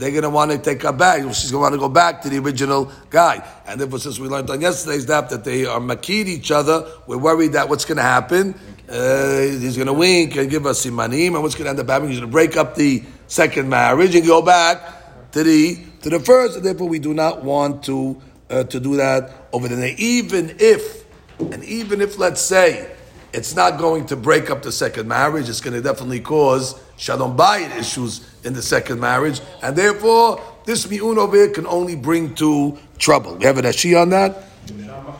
They're 0.00 0.12
going 0.12 0.22
to 0.22 0.30
want 0.30 0.50
to 0.50 0.56
take 0.56 0.82
her 0.84 0.94
back. 0.94 1.20
She's 1.34 1.50
going 1.50 1.60
to 1.60 1.70
want 1.70 1.74
to 1.74 1.78
go 1.78 1.90
back 1.90 2.22
to 2.22 2.30
the 2.30 2.38
original 2.38 2.90
guy. 3.10 3.46
And 3.66 3.78
therefore, 3.78 3.98
since 3.98 4.18
we 4.18 4.28
learned 4.28 4.48
on 4.48 4.62
yesterday's 4.62 5.04
dap 5.04 5.28
that 5.28 5.44
they 5.44 5.66
are 5.66 5.78
makid 5.78 6.26
each 6.26 6.50
other, 6.50 6.90
we're 7.06 7.18
worried 7.18 7.52
that 7.52 7.68
what's 7.68 7.84
going 7.84 7.98
to 7.98 8.02
happen? 8.02 8.54
Uh, 8.88 9.40
he's 9.40 9.76
going 9.76 9.88
to 9.88 9.92
wink 9.92 10.36
and 10.36 10.48
give 10.48 10.64
us 10.64 10.86
simanim, 10.86 11.34
and 11.34 11.42
what's 11.42 11.54
going 11.54 11.66
to 11.66 11.70
end 11.70 11.80
up 11.80 11.86
happening? 11.86 12.12
He's 12.12 12.18
going 12.18 12.30
to 12.30 12.32
break 12.32 12.56
up 12.56 12.76
the 12.76 13.02
second 13.26 13.68
marriage 13.68 14.14
and 14.14 14.26
go 14.26 14.40
back 14.40 15.32
to 15.32 15.44
the 15.44 15.78
to 16.00 16.08
the 16.08 16.18
first. 16.18 16.56
And 16.56 16.64
therefore, 16.64 16.88
we 16.88 16.98
do 16.98 17.12
not 17.12 17.44
want 17.44 17.82
to 17.84 18.22
uh, 18.48 18.64
to 18.64 18.80
do 18.80 18.96
that 18.96 19.48
over 19.52 19.68
there. 19.68 19.94
Even 19.98 20.56
if, 20.58 21.04
and 21.38 21.62
even 21.62 22.00
if, 22.00 22.18
let's 22.18 22.40
say, 22.40 22.90
it's 23.34 23.54
not 23.54 23.78
going 23.78 24.06
to 24.06 24.16
break 24.16 24.48
up 24.48 24.62
the 24.62 24.72
second 24.72 25.08
marriage. 25.08 25.50
It's 25.50 25.60
going 25.60 25.74
to 25.74 25.82
definitely 25.82 26.20
cause 26.20 26.80
shalom 27.00 27.34
bayit 27.34 27.74
issues 27.78 28.20
in 28.44 28.52
the 28.52 28.62
second 28.62 29.00
marriage, 29.00 29.40
and 29.62 29.74
therefore 29.74 30.40
this 30.66 30.88
mi'un 30.88 31.18
over 31.18 31.34
here 31.34 31.48
can 31.48 31.66
only 31.66 31.96
bring 31.96 32.34
to 32.34 32.78
trouble. 32.98 33.36
We 33.36 33.44
have 33.44 33.56
an 33.56 33.64
ashi 33.64 34.00
on 34.00 34.10
that. 34.10 34.44
No. 34.76 35.16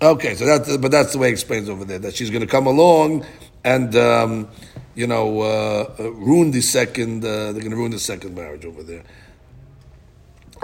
Okay, 0.00 0.34
so 0.34 0.46
that's 0.46 0.76
but 0.78 0.90
that's 0.90 1.12
the 1.12 1.18
way 1.18 1.28
it 1.28 1.32
explains 1.32 1.68
over 1.68 1.84
there 1.84 1.98
that 1.98 2.16
she's 2.16 2.30
going 2.30 2.40
to 2.40 2.46
come 2.46 2.66
along 2.66 3.26
and 3.62 3.94
um, 3.94 4.48
you 4.94 5.06
know 5.06 5.42
uh, 5.42 5.94
uh, 6.00 6.10
ruin 6.12 6.50
the 6.50 6.62
second. 6.62 7.24
Uh, 7.24 7.52
they're 7.52 7.60
going 7.60 7.70
to 7.70 7.76
ruin 7.76 7.92
the 7.92 7.98
second 7.98 8.34
marriage 8.34 8.64
over 8.64 8.82
there. 8.82 9.04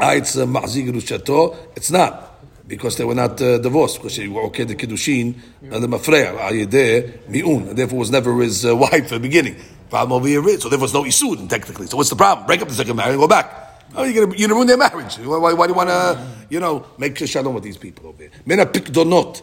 Ah, 0.01 0.13
it's 0.13 0.37
uh. 0.37 0.47
It's 1.77 1.91
not 1.91 2.38
because 2.69 2.97
they 2.99 3.05
were 3.05 3.15
not 3.15 3.41
uh, 3.41 3.59
divorced 3.59 3.97
because 3.97 4.17
they 4.17 4.29
were 4.29 4.43
okay 4.43 4.65
the 4.65 4.77
kiddushin 4.77 5.35
and 5.63 5.83
the 5.83 5.89
mafreya 5.89 6.39
ayedeh 6.39 7.27
mi'un, 7.29 7.69
and 7.69 7.79
therefore 7.79 7.99
was 7.99 8.11
never 8.11 8.39
his 8.41 8.65
uh, 8.65 8.77
wife 8.85 8.93
at 8.95 9.09
the 9.09 9.21
beginning. 9.21 9.57
Problem 9.91 10.13
over 10.13 10.29
here 10.29 10.47
is 10.49 10.63
so 10.63 10.69
there 10.69 10.79
was 10.79 10.93
no 10.93 11.03
isud 11.03 11.49
technically. 11.49 11.87
So 11.87 11.97
what's 11.97 12.11
the 12.11 12.17
problem? 12.17 12.47
Break 12.47 12.61
up 12.61 12.69
the 12.69 12.75
second 12.75 12.97
marriage 12.97 13.15
and 13.15 13.21
go 13.21 13.27
back. 13.27 13.69
Oh, 13.97 14.05
you're 14.05 14.27
gonna 14.27 14.37
you're 14.37 14.49
gonna 14.49 14.57
ruin 14.57 14.67
their 14.67 14.77
marriage. 14.77 15.17
Why, 15.17 15.39
why, 15.39 15.53
why 15.55 15.67
do 15.67 15.73
you 15.73 15.77
want 15.77 15.89
to 15.89 16.27
you 16.51 16.61
know 16.61 16.85
make 16.99 17.17
shalom 17.17 17.55
with 17.55 17.65
these 17.65 17.79
people 17.79 18.09
over 18.09 18.23
here? 18.23 18.31
Mena 18.45 18.67
pikdonot. 18.67 19.43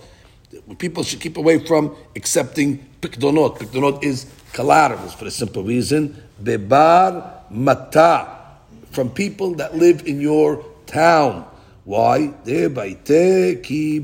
People 0.77 1.03
should 1.03 1.19
keep 1.19 1.37
away 1.37 1.65
from 1.65 1.95
accepting 2.15 2.77
pikdonot. 3.01 3.57
Pikdonot 3.57 4.03
is 4.03 4.31
collaterals 4.53 5.15
for 5.15 5.25
the 5.25 5.31
simple 5.31 5.63
reason. 5.63 6.21
Bebar 6.41 7.49
mata 7.49 8.27
from 8.91 9.09
people 9.09 9.55
that 9.55 9.75
live 9.75 10.05
in 10.05 10.21
your 10.21 10.63
town. 10.85 11.47
Why? 11.85 12.33
Ki. 13.63 13.99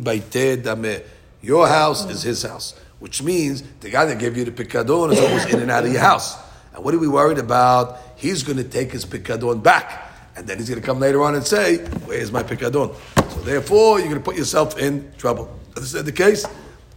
Your 1.41 1.67
house 1.67 2.09
is 2.09 2.21
his 2.21 2.43
house, 2.43 2.79
which 2.99 3.23
means 3.23 3.63
the 3.79 3.89
guy 3.89 4.05
that 4.05 4.19
gave 4.19 4.37
you 4.37 4.45
the 4.45 4.51
pikadon 4.51 5.11
is 5.11 5.19
always 5.19 5.45
in 5.51 5.59
and 5.59 5.71
out 5.71 5.85
of 5.85 5.91
your 5.91 6.01
house. 6.01 6.37
And 6.73 6.83
what 6.85 6.93
are 6.93 6.99
we 6.99 7.07
worried 7.07 7.39
about? 7.39 7.97
He's 8.15 8.43
going 8.43 8.57
to 8.57 8.63
take 8.63 8.91
his 8.91 9.03
pikadon 9.03 9.63
back. 9.63 10.09
And 10.35 10.47
then 10.47 10.59
he's 10.59 10.69
going 10.69 10.79
to 10.79 10.85
come 10.85 10.99
later 10.99 11.23
on 11.23 11.35
and 11.35 11.43
say, 11.43 11.77
Where's 12.05 12.31
my 12.31 12.43
pikadon? 12.43 12.95
So 13.31 13.41
therefore, 13.41 13.99
you're 13.99 14.07
going 14.07 14.21
to 14.21 14.23
put 14.23 14.37
yourself 14.37 14.77
in 14.77 15.11
trouble. 15.17 15.59
This 15.75 15.93
is 15.95 16.03
the 16.03 16.11
case. 16.11 16.45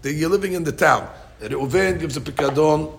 That 0.03 0.13
you're 0.13 0.29
living 0.29 0.53
in 0.53 0.65
the 0.65 0.73
town. 0.73 1.09
The 1.41 1.49
Reuven 1.49 1.99
gives 1.99 2.17
a 2.19 2.21
pikadon 2.21 2.97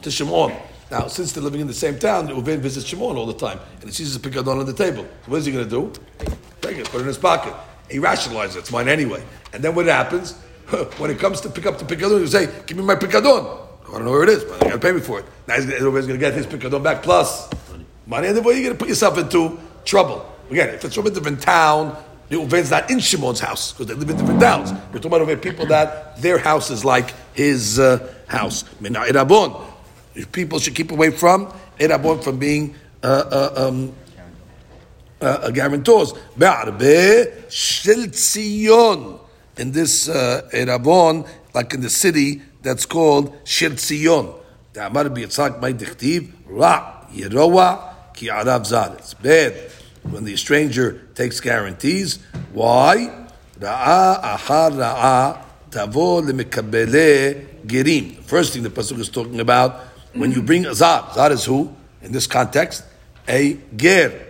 to 0.00 0.10
Shimon. 0.10 0.56
Now, 0.92 1.06
since 1.06 1.32
they're 1.32 1.42
living 1.42 1.62
in 1.62 1.66
the 1.66 1.72
same 1.72 1.98
town, 1.98 2.28
Reuven 2.28 2.58
visits 2.58 2.86
Shimon 2.86 3.16
all 3.16 3.24
the 3.24 3.32
time. 3.32 3.58
And 3.76 3.84
he 3.84 3.92
sees 3.92 4.12
his 4.12 4.18
pikadon 4.18 4.60
on 4.60 4.66
the 4.66 4.74
table. 4.74 5.06
So 5.24 5.30
what 5.30 5.38
is 5.38 5.46
he 5.46 5.52
going 5.52 5.64
to 5.64 5.70
do? 5.70 5.90
Take 6.60 6.76
it, 6.76 6.84
put 6.90 6.98
it 6.98 7.00
in 7.00 7.06
his 7.06 7.16
pocket. 7.16 7.54
He 7.90 7.96
rationalizes 7.96 8.56
it. 8.56 8.58
It's 8.58 8.70
mine 8.70 8.90
anyway. 8.90 9.24
And 9.54 9.64
then 9.64 9.74
what 9.74 9.86
happens? 9.86 10.32
when 10.98 11.10
it 11.10 11.18
comes 11.18 11.40
to 11.40 11.48
pick 11.48 11.64
up 11.64 11.78
the 11.78 11.86
pikadon, 11.86 12.20
you 12.20 12.26
say, 12.26 12.46
Give 12.66 12.76
me 12.76 12.84
my 12.84 12.96
pikadon. 12.96 13.58
I 13.88 13.92
don't 13.92 14.04
know 14.04 14.10
where 14.10 14.24
it 14.24 14.28
is, 14.28 14.44
but 14.44 14.62
you 14.62 14.68
got 14.68 14.72
to 14.72 14.78
pay 14.78 14.92
me 14.92 15.00
for 15.00 15.20
it. 15.20 15.24
Now 15.48 15.54
he's 15.54 15.64
going 15.64 16.06
to 16.08 16.18
get 16.18 16.34
his 16.34 16.46
pikadon 16.46 16.82
back 16.82 17.02
plus 17.02 17.48
money. 18.06 18.28
And 18.28 18.36
then 18.36 18.44
you're 18.44 18.52
going 18.52 18.68
to 18.72 18.74
put 18.74 18.88
yourself 18.88 19.16
into 19.16 19.58
trouble. 19.86 20.30
Again, 20.50 20.74
if 20.74 20.84
it's 20.84 20.94
from 20.94 21.06
a 21.06 21.10
different 21.10 21.40
town, 21.40 21.96
the 22.28 22.36
Reuven's 22.36 22.70
not 22.70 22.90
in 22.90 23.00
Shimon's 23.00 23.40
house 23.40 23.72
because 23.72 23.86
they 23.86 23.94
live 23.94 24.10
in 24.10 24.18
different 24.18 24.42
towns. 24.42 24.72
We're 24.92 24.98
talking 24.98 25.22
about 25.22 25.40
people 25.40 25.64
that 25.66 26.20
their 26.20 26.36
house 26.36 26.70
is 26.70 26.84
like 26.84 27.14
his 27.32 27.78
uh, 27.78 28.12
house. 28.26 28.64
Mina 28.78 29.00
Irabon. 29.00 29.71
People 30.32 30.58
should 30.58 30.74
keep 30.74 30.90
away 30.90 31.10
from 31.10 31.52
Irabon 31.78 32.22
from 32.22 32.38
being 32.38 32.74
uh, 33.02 33.06
uh, 33.06 33.68
um, 33.68 33.92
uh, 35.20 35.50
guarantors. 35.50 36.12
Be'arbe 36.36 37.50
shel 37.50 38.06
Tzion. 38.08 39.20
In 39.58 39.72
this 39.72 40.08
uh, 40.08 40.48
Irabon, 40.52 41.28
like 41.54 41.74
in 41.74 41.80
the 41.80 41.90
city 41.90 42.42
that's 42.62 42.86
called 42.86 43.36
Shel 43.44 43.72
Tzion. 43.72 44.38
Da'amar 44.72 45.14
bi'yitzhak 45.14 45.60
may 45.60 45.74
dichtiv 45.74 46.32
ra 46.46 47.06
yeroa 47.12 48.14
ki 48.14 48.28
arav 48.28 48.64
zar. 48.64 48.94
It's 48.98 49.14
bad 49.14 49.54
when 50.10 50.24
the 50.24 50.36
stranger 50.36 51.02
takes 51.14 51.40
guarantees. 51.40 52.18
Why? 52.52 53.26
Ra'a 53.60 54.22
ahar 54.22 54.70
ra'a 54.72 55.42
tavo 55.70 56.22
lemekabele 56.22 57.66
gerim. 57.66 58.22
First 58.24 58.54
thing 58.54 58.62
the 58.62 58.70
pasuk 58.70 58.98
is 58.98 59.10
talking 59.10 59.40
about 59.40 59.91
when 60.14 60.32
you 60.32 60.42
bring 60.42 60.66
a 60.66 60.74
zar. 60.74 61.12
Zar 61.14 61.32
is 61.32 61.44
who 61.44 61.74
in 62.02 62.12
this 62.12 62.26
context? 62.26 62.84
A 63.28 63.58
ger. 63.76 64.26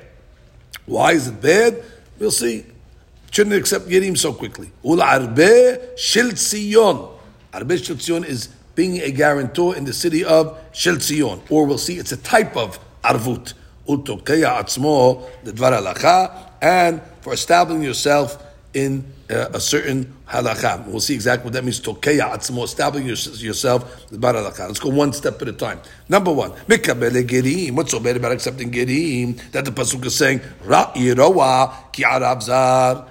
Why 0.87 1.13
is 1.13 1.29
it 1.29 1.41
bad? 1.41 1.83
We'll 2.19 2.31
see. 2.31 2.67
Shouldn't 3.31 3.57
accept 3.57 3.89
gerim 3.89 4.17
so 4.17 4.33
quickly. 4.33 4.71
Ul 4.85 5.01
arbe 5.01 5.97
shel 5.97 6.31
tzion. 6.31 7.19
Arbe 7.53 7.71
tzion 7.71 8.25
is 8.27 8.49
being 8.75 9.01
a 9.01 9.11
guarantor 9.11 9.77
in 9.77 9.85
the 9.85 9.93
city 9.93 10.25
of 10.25 10.59
Shel 10.73 10.97
Tzion. 10.97 11.41
Or 11.51 11.67
we'll 11.67 11.79
see 11.79 11.99
it's 11.99 12.13
a 12.13 12.17
type 12.17 12.57
of 12.57 12.79
arvut. 13.03 13.55
Utokeya 13.87 14.61
atzmo, 14.61 15.29
the 15.45 15.53
dvar 15.53 16.49
and 16.63 17.03
for 17.21 17.33
establishing 17.33 17.83
yourself 17.83 18.43
in 18.74 19.04
uh, 19.30 19.50
a 19.54 19.60
certain 19.60 20.14
halacha. 20.28 20.86
We'll 20.86 21.00
see 21.00 21.16
exactly 21.16 21.46
what 21.46 21.54
that 21.54 21.64
means. 21.64 21.82
Tokeya 21.82 22.32
atzmo, 22.32 22.64
establishing 22.64 23.08
yourself 23.46 24.08
the 24.10 24.18
dvar 24.18 24.34
halacha. 24.34 24.68
Let's 24.68 24.80
go 24.80 24.90
one 24.90 25.14
step 25.14 25.42
at 25.42 25.48
a 25.48 25.54
time. 25.54 25.80
Number 26.08 26.32
one, 26.32 26.52
mikabele 26.68 27.28
gerim. 27.28 27.72
What's 27.72 27.92
so 27.92 28.00
bad 28.00 28.18
about 28.18 28.34
accepting 28.34 28.72
gerim? 28.72 29.40
That 29.52 29.66
the 29.66 29.72
pasuk 29.72 30.06
is 30.06 30.16
saying, 30.16 30.42
ra 30.64 30.92
yiroa 30.94 31.92
ki 31.92 32.04
arav 32.04 32.44
zar. 32.44 33.08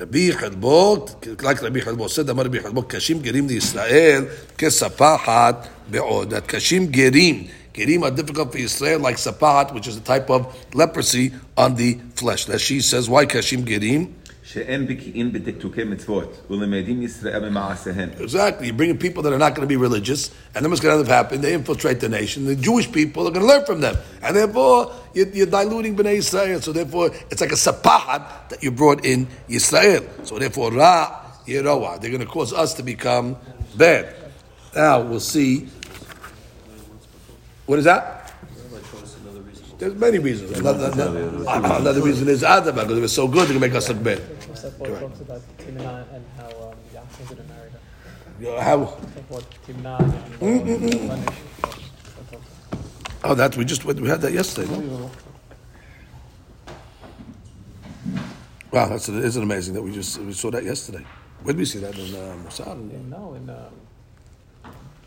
רבי 0.00 0.32
חלבו, 0.32 1.06
like 1.42 1.62
רבי 1.62 1.80
חלבו 1.80 2.08
said, 2.08 2.30
אמר 2.30 2.44
רבי 2.44 2.60
חלבו, 2.60 2.82
קשים 2.82 3.20
גרים 3.20 3.48
לישראל 3.48 4.24
כספחת 4.58 5.68
בעוד. 5.90 6.34
קשים 6.46 6.86
גרים, 6.86 7.46
Gerim 7.74 8.02
are 8.02 8.10
difficult 8.10 8.52
for 8.52 8.58
Israel, 8.58 9.00
like 9.00 9.16
sapat, 9.16 9.72
which 9.72 9.86
is 9.86 9.96
a 9.96 10.00
type 10.00 10.28
of 10.28 10.54
leprosy 10.74 11.32
on 11.56 11.74
the 11.74 11.98
flesh. 12.16 12.44
That 12.44 12.60
she 12.60 12.80
says, 12.80 13.08
why 13.08 13.24
kashim 13.24 13.64
gerim? 13.64 14.12
Exactly. 18.21 18.67
you're 18.67 18.75
bringing 18.75 18.97
people 18.97 19.21
that 19.23 19.33
are 19.33 19.37
not 19.37 19.55
going 19.55 19.67
to 19.67 19.67
be 19.67 19.75
religious, 19.75 20.31
and 20.55 20.63
then 20.63 20.71
what's 20.71 20.81
going 20.81 21.03
to 21.03 21.11
happen. 21.11 21.41
They 21.41 21.53
infiltrate 21.53 21.99
the 21.99 22.07
nation. 22.07 22.45
The 22.45 22.55
Jewish 22.55 22.89
people 22.89 23.27
are 23.27 23.31
going 23.31 23.45
to 23.45 23.47
learn 23.47 23.65
from 23.65 23.81
them, 23.81 23.97
and 24.21 24.35
therefore 24.35 24.93
you're, 25.13 25.27
you're 25.29 25.47
diluting 25.47 25.97
Bnei 25.97 26.19
Yisrael. 26.19 26.63
So 26.63 26.71
therefore, 26.71 27.11
it's 27.29 27.41
like 27.41 27.51
a 27.51 27.55
sapahat 27.55 28.49
that 28.49 28.63
you 28.63 28.71
brought 28.71 29.05
in 29.05 29.27
Israel. 29.49 30.05
So 30.23 30.39
therefore, 30.39 30.71
ra 30.71 31.25
yeroa. 31.45 31.99
They're 31.99 32.11
going 32.11 32.21
to 32.21 32.27
cause 32.27 32.53
us 32.53 32.73
to 32.75 32.83
become 32.83 33.35
bad. 33.75 34.15
Now 34.75 35.01
we'll 35.01 35.19
see. 35.19 35.67
What 37.65 37.79
is 37.79 37.85
that? 37.85 38.26
There's 39.77 39.93
many 39.95 40.17
reasons. 40.17 40.57
Another, 40.57 40.91
another, 40.91 41.43
another 41.47 42.01
reason 42.01 42.27
is 42.27 42.41
Adama 42.41 42.81
because 42.81 42.97
it 42.97 43.01
was 43.01 43.13
so 43.13 43.27
good 43.27 43.47
they 43.47 43.51
can 43.53 43.61
make 43.61 43.75
us 43.75 43.87
look 43.89 44.03
bad. 44.03 44.21
Except 44.49 44.77
for 44.77 44.87
talks 44.99 45.19
about 45.21 45.41
Timna 45.59 46.05
and 46.13 46.25
how 46.35 46.47
um, 46.47 46.75
Yaakov 46.93 47.29
didn't 47.29 47.47
marry 47.49 47.69
her. 47.69 47.79
You 48.39 48.45
know, 48.47 48.59
How? 48.59 48.97
Except 49.03 49.27
for 49.29 49.41
Timna 49.65 49.99
and 50.41 51.11
uh, 51.11 51.31
Oh, 53.23 53.35
that 53.35 53.55
we 53.55 53.65
just 53.65 53.85
we 53.85 54.07
had 54.07 54.21
that 54.21 54.33
yesterday. 54.33 54.71
No? 54.71 55.11
Wow, 58.71 58.89
that's 58.89 59.09
isn't 59.09 59.43
amazing 59.43 59.73
that 59.75 59.81
we 59.81 59.91
just 59.91 60.19
we 60.19 60.33
saw 60.33 60.49
that 60.51 60.63
yesterday. 60.63 61.05
Where 61.43 61.53
did 61.53 61.59
we 61.59 61.65
see 61.65 61.79
that 61.79 61.97
in 61.97 62.15
uh, 62.15 62.35
Mossad? 62.45 62.77
No, 63.09 63.33
in 63.33 63.49
um, 63.49 63.86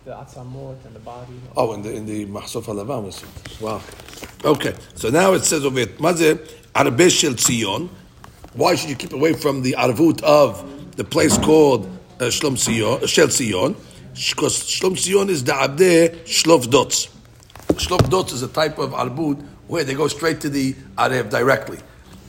the 0.04 0.12
Atzamot 0.12 0.84
and 0.84 0.94
the 0.94 1.00
body. 1.00 1.34
Oh, 1.56 1.72
in 1.74 1.82
the 1.82 1.94
in 1.94 2.06
the 2.06 2.26
Mahsof 2.26 2.68
it. 3.08 3.60
Wow. 3.60 3.82
Okay, 4.44 4.74
so 4.94 5.10
now 5.10 5.34
it 5.34 5.44
says 5.44 5.64
over 5.64 5.78
here, 5.78 5.88
Mazeh 5.88 6.38
Tzion. 6.74 7.88
Why 8.54 8.74
should 8.74 8.90
you 8.90 8.96
keep 8.96 9.12
away 9.12 9.34
from 9.34 9.62
the 9.62 9.76
arvut 9.78 10.22
of 10.22 10.96
the 10.96 11.04
place 11.04 11.36
called 11.38 11.86
uh, 12.18 12.24
Shlom 12.24 12.54
Tzion, 12.54 13.02
uh, 13.02 13.06
Shel 13.06 13.28
Tzion? 13.28 13.76
Because 14.14 14.64
Shlom 14.64 14.92
Tzion 14.92 15.28
is 15.28 15.44
the 15.44 15.52
Abdeh 15.52 16.24
Shlof 16.24 16.70
Dots. 16.70 17.08
Shlof 17.74 18.08
Dots 18.08 18.32
is 18.32 18.42
a 18.42 18.48
type 18.48 18.78
of 18.78 18.90
arbut 18.92 19.40
where 19.68 19.84
they 19.84 19.94
go 19.94 20.08
straight 20.08 20.40
to 20.40 20.48
the 20.48 20.72
Arev 20.96 21.30
directly. 21.30 21.78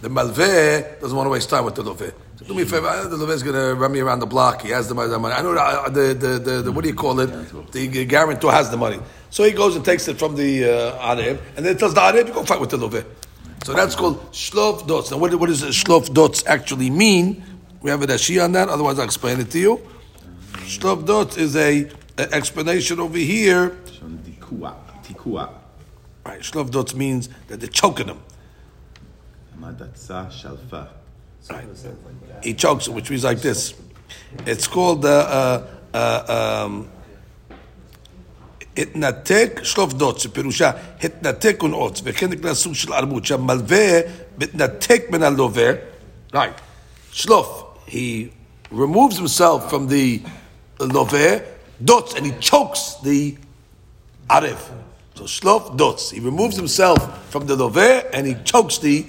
The 0.02 0.10
Malveh 0.10 1.00
doesn't 1.00 1.16
want 1.16 1.28
to 1.28 1.32
waste 1.32 1.50
time 1.50 1.66
with 1.66 1.76
the 1.76 1.84
Loveh. 1.84 2.14
Do 2.48 2.56
me 2.56 2.64
a 2.64 2.66
favor. 2.66 2.88
I 2.88 3.04
know 3.04 3.18
the 3.18 3.28
is 3.28 3.44
going 3.44 3.56
to 3.56 3.76
run 3.76 3.92
me 3.92 4.00
around 4.00 4.20
the 4.20 4.26
block. 4.26 4.62
He 4.62 4.70
has 4.70 4.90
the 4.90 4.96
money. 4.96 5.14
I 5.14 5.42
know 5.42 5.54
uh, 5.54 5.90
the, 5.90 6.14
the, 6.14 6.40
the, 6.40 6.62
the 6.64 6.72
what 6.72 6.84
do 6.84 6.90
you 6.90 6.96
call 6.96 7.20
it? 7.20 7.72
The 7.72 8.06
guarantor 8.06 8.52
has 8.52 8.70
the 8.72 8.78
money. 8.78 9.00
So 9.30 9.44
he 9.44 9.52
goes 9.52 9.76
and 9.76 9.86
takes 9.86 10.08
it 10.08 10.18
from 10.18 10.36
the 10.36 10.66
uh, 10.66 11.16
Arev, 11.16 11.40
and 11.56 11.66
then 11.66 11.78
tells 11.78 11.94
the 11.94 12.02
Arev 12.02 12.28
you 12.28 12.34
go 12.34 12.44
fight 12.44 12.60
with 12.60 12.72
the 12.72 12.78
Love. 12.78 13.06
So 13.64 13.74
that's 13.74 13.96
called 13.96 14.32
shlof 14.32 14.88
dots. 14.88 15.12
Now, 15.12 15.18
what, 15.18 15.34
what 15.36 15.48
does 15.48 15.62
shlof 15.62 16.12
dots 16.14 16.44
actually 16.48 16.90
mean? 16.90 17.44
We 17.82 17.92
have 17.92 18.02
a 18.02 18.08
Rashi 18.08 18.44
on 18.44 18.54
that. 18.54 18.70
Otherwise, 18.70 18.98
I'll 18.98 19.06
explain 19.06 19.40
it 19.40 19.52
to 19.52 19.60
you. 19.60 19.88
Shlof 20.64 21.06
dots 21.06 21.38
is 21.38 21.56
a, 21.56 21.90
a 22.18 22.34
explanation 22.34 23.00
over 23.00 23.18
here. 23.18 23.78
Tikua. 25.04 25.54
Right, 26.26 26.42
shlof 26.42 26.72
dots 26.72 26.96
means 26.96 27.30
that 27.48 27.60
they're 27.60 27.70
choking 27.70 28.08
him. 28.08 28.20
Shalfa 29.62 30.90
שלפה. 31.49 31.89
He 32.43 32.55
chokes 32.55 32.87
him, 32.87 32.95
which 32.95 33.11
means 33.11 33.25
like 33.25 33.41
this. 33.41 33.75
It's 34.47 34.67
called 34.67 35.05
uh, 35.05 35.09
uh, 35.09 35.63
uh, 35.95 36.67
um, 36.67 36.87
התנתק 38.77 39.61
שלוף 39.63 39.93
דוט, 39.93 40.19
שפירושה 40.19 40.71
התנתק 41.03 41.63
ונעוץ, 41.63 42.01
וכן 42.05 42.31
נקרא 42.31 42.55
סוג 42.55 42.75
של 42.75 42.93
ערבות, 42.93 43.25
שהמלווה 43.25 44.01
מתנתק 44.39 45.03
מן 45.11 45.23
הלווה, 45.23 45.71
right, 46.35 46.61
שלוף, 47.13 47.65
he 47.87 48.29
removes 48.73 49.17
himself 49.17 49.71
from 49.71 49.89
the 49.89 50.29
לווה, 50.81 51.39
dots, 51.85 52.15
and 52.15 52.27
he 52.27 52.33
chokes 52.41 52.97
the 53.03 53.35
ערב. 54.29 54.71
So 55.17 55.23
shlof 55.23 55.77
dots. 55.77 56.11
He 56.11 56.21
removes 56.21 56.57
himself 56.57 56.99
from 57.31 57.47
the 57.47 57.57
loveh 57.57 58.05
and 58.13 58.27
he 58.27 58.35
chokes 58.45 58.79
the 58.79 59.07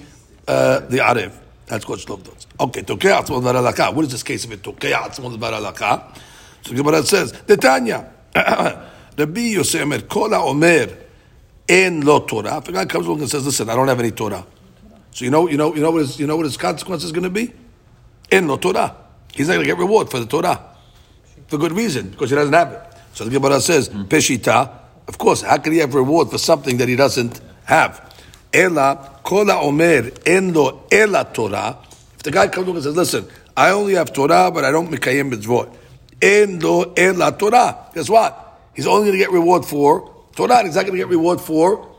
uh, 0.48 0.80
the 0.88 0.98
arev. 0.98 1.32
that's 1.67 1.85
called 1.85 1.99
shlof 1.99 2.23
dots. 2.23 2.47
Okay, 2.59 2.81
tokei 2.81 3.21
atzmon 3.21 3.41
baralaka. 3.41 3.93
What 3.93 4.05
is 4.05 4.11
this 4.11 4.23
case 4.23 4.45
of 4.45 4.51
it? 4.51 4.61
Tokei 4.61 4.91
atzmon 4.91 5.37
baralaka. 5.37 6.17
So 6.61 6.73
Gemara 6.73 7.03
says, 7.03 7.33
Netanya. 7.33 8.09
Rabbi 9.17 9.41
Yosef 9.41 9.81
Omer, 9.81 10.01
Kol 10.01 10.33
Omer 10.33 10.97
en 11.69 12.01
lo 12.01 12.21
Torah. 12.21 12.57
If 12.57 12.67
a 12.69 12.71
guy 12.71 12.85
comes 12.85 13.05
along 13.05 13.21
and 13.21 13.29
says, 13.29 13.45
"Listen, 13.45 13.69
I 13.69 13.75
don't 13.75 13.87
have 13.87 13.99
any 13.99 14.11
Torah," 14.11 14.45
so 15.11 15.23
you 15.25 15.31
know, 15.31 15.47
you 15.47 15.57
know, 15.57 15.75
you 15.75 15.81
know 15.81 15.91
what 15.91 15.99
his, 15.99 16.19
you 16.19 16.25
know 16.25 16.35
what 16.35 16.45
his 16.45 16.57
consequence 16.57 17.03
is 17.03 17.11
going 17.11 17.23
to 17.23 17.29
be? 17.29 17.53
En 18.31 18.47
lo 18.47 18.57
Torah. 18.57 18.95
He's 19.33 19.47
not 19.47 19.55
going 19.55 19.65
to 19.65 19.71
get 19.71 19.77
reward 19.77 20.09
for 20.09 20.19
the 20.19 20.25
Torah 20.25 20.59
for 21.47 21.57
good 21.57 21.71
reason 21.71 22.09
because 22.09 22.29
he 22.29 22.35
doesn't 22.35 22.53
have 22.53 22.71
it. 22.71 22.81
So 23.13 23.25
the 23.25 23.31
Gemara 23.31 23.59
says, 23.59 23.89
Peshita. 23.89 24.79
Of 25.07 25.17
course, 25.17 25.41
how 25.41 25.57
can 25.57 25.73
he 25.73 25.79
have 25.79 25.93
reward 25.93 26.29
for 26.31 26.37
something 26.37 26.77
that 26.77 26.87
he 26.87 26.95
doesn't 26.95 27.41
have? 27.65 28.15
Ela 28.53 29.12
kola 29.23 29.61
omer 29.61 30.11
en 30.25 30.53
lo 30.53 30.83
ela 30.91 31.25
Torah. 31.33 31.77
If 32.15 32.23
the 32.23 32.31
guy 32.31 32.47
comes 32.47 32.67
along 32.67 32.77
and 32.77 32.83
says, 32.83 32.95
"Listen, 32.95 33.27
I 33.55 33.71
only 33.71 33.95
have 33.95 34.13
Torah, 34.13 34.51
but 34.51 34.63
I 34.63 34.71
don't 34.71 34.89
mikayim 34.91 35.33
mitzvot." 35.33 35.73
En 36.21 36.59
lo 36.59 36.93
ela 36.95 37.31
Torah. 37.37 37.89
Guess 37.93 38.09
what? 38.09 38.39
He's 38.73 38.87
only 38.87 39.07
going 39.07 39.13
to 39.13 39.17
get 39.17 39.31
reward 39.31 39.65
for 39.65 40.11
Torah. 40.35 40.63
He's 40.63 40.75
not 40.75 40.81
going 40.81 40.93
to 40.93 40.97
get 40.97 41.07
reward 41.07 41.39
for 41.41 41.89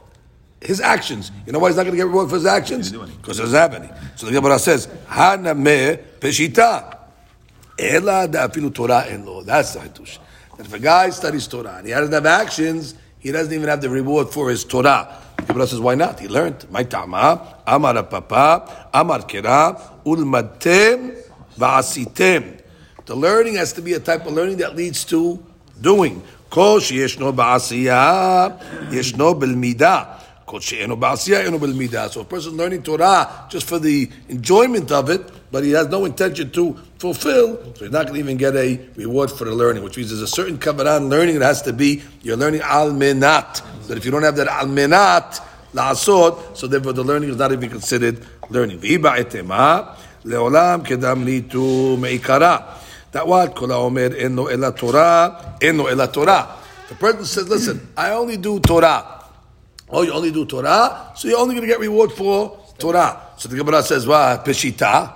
his 0.61 0.81
actions. 0.81 1.31
You 1.47 1.53
know 1.53 1.59
why 1.59 1.69
he's 1.69 1.77
not 1.77 1.85
going 1.85 1.93
to 1.93 1.99
get 1.99 2.07
reward 2.07 2.31
for 2.31 2.37
his 2.37 2.47
actions? 2.47 2.91
Because 2.91 3.37
he 3.37 3.43
doesn't 3.43 3.59
have 3.59 3.75
any. 3.75 3.91
So 4.17 4.27
the 4.27 4.33
Gemara 4.33 4.59
says, 4.59 4.89
"Haname 5.09 5.99
peshita." 6.21 6.99
Ela 7.79 8.29
da 8.29 8.49
afilu 8.49 8.73
Torah 8.73 9.05
en 9.09 9.27
lo. 9.27 9.43
That's 9.43 9.75
the 9.75 9.81
hitush. 9.81 10.19
That 10.57 10.67
if 10.67 10.73
a 10.73 10.79
guy 10.79 11.11
studies 11.11 11.49
Torah 11.49 11.77
and 11.79 11.87
he 11.87 11.93
doesn't 11.93 12.13
have 12.13 12.27
actions, 12.27 12.95
he 13.19 13.33
doesn't 13.33 13.53
even 13.53 13.69
have 13.69 13.81
the 13.81 13.91
reward 13.91 14.29
for 14.29 14.51
his 14.51 14.65
Torah. 14.65 15.09
The 15.47 15.67
says, 15.67 15.81
why 15.81 15.95
not? 15.95 16.21
He 16.21 16.29
learned. 16.29 16.71
My 16.71 16.83
tama, 16.83 17.63
amar 17.67 18.03
papa, 18.03 18.89
amar 18.93 19.21
kera, 19.21 19.81
ulmatem, 20.05 21.17
va'asitem. 21.59 22.61
The 23.07 23.15
learning 23.15 23.55
has 23.57 23.73
to 23.75 23.83
be 23.83 23.93
a 23.93 24.01
type 24.01 24.27
of 24.27 24.33
learning 24.33 24.59
that 24.59 24.75
leads 24.75 25.05
to 25.07 25.45
doing. 25.81 26.23
Kol 26.51 26.81
Yeshno 26.81 27.35
ba'asiyah, 27.35 28.91
yeshno 28.91 29.39
bilmidah. 29.39 30.21
כל 30.46 30.60
שאינו 30.60 30.98
בעשייה, 30.98 31.42
אינו 31.42 31.60
בלמידה. 31.60 32.08
So 32.10 32.22
a 32.22 32.24
person 32.24 32.58
learning 32.58 32.82
Torah 32.82 33.46
just 33.50 33.68
for 33.68 33.78
the 33.80 34.10
enjoyment 34.30 34.92
of 34.92 35.10
it, 35.10 35.22
but 35.52 35.64
he 35.64 35.72
has 35.72 35.88
no 35.88 36.06
intention 36.06 36.50
to 36.52 36.76
fulfill, 36.98 37.58
so 37.76 37.86
he's 37.86 37.92
not 37.92 38.08
going 38.08 38.16
to 38.16 38.20
even 38.20 38.38
get 38.38 38.56
a 38.56 38.80
reward 38.96 39.32
for 39.32 39.46
the 39.46 39.54
learning, 39.54 39.84
which 39.84 39.96
means 39.98 40.10
there's 40.10 40.22
a 40.22 40.28
certain 40.28 40.58
kavanah 40.58 41.08
learning 41.08 41.40
that 41.40 41.46
has 41.46 41.62
to 41.62 41.72
be, 41.72 42.02
you're 42.22 42.36
learning 42.36 42.62
al 42.62 42.92
menat. 42.92 43.62
But 43.88 43.98
if 43.98 44.06
you 44.06 44.12
don't 44.12 44.24
have 44.24 44.36
that 44.38 44.48
al 44.48 44.66
menat, 44.66 45.40
la'asod, 45.74 46.58
so 46.58 46.68
therefore 46.68 46.94
the 46.94 47.04
learning 47.04 47.30
is 47.30 47.38
not 47.38 47.52
even 47.52 47.70
considered 47.70 48.26
learning. 48.50 48.80
V'iba 48.80 49.18
etema, 49.18 49.96
le'olam 50.24 50.84
kedam 50.86 51.24
litu 51.24 51.98
me'ikara. 52.00 52.76
That 53.12 53.28
what? 53.28 53.56
Kol 53.56 53.70
ha'omer 53.70 54.16
eno 54.16 54.48
ela 54.48 54.72
Torah, 54.72 55.58
eno 55.62 55.86
ela 55.86 56.08
Torah. 56.08 56.58
The 56.90 56.96
person 56.96 57.26
says, 57.26 57.48
listen, 57.50 57.88
I 57.96 58.12
only 58.12 58.38
do 58.38 58.60
Torah. 58.60 59.23
Oh, 59.97 60.03
you 60.03 60.13
only 60.13 60.33
do 60.33 60.45
Torah, 60.45 61.13
so 61.15 61.29
you're 61.29 61.39
only 61.39 61.55
going 61.55 61.65
to 61.67 61.73
get 61.73 61.79
reward 61.79 62.11
for 62.11 62.59
Torah. 62.79 63.21
So 63.37 63.49
the 63.49 63.55
Gemara 63.57 63.81
says, 63.85 64.09
what? 64.09 64.45
Peshita. 64.45 65.13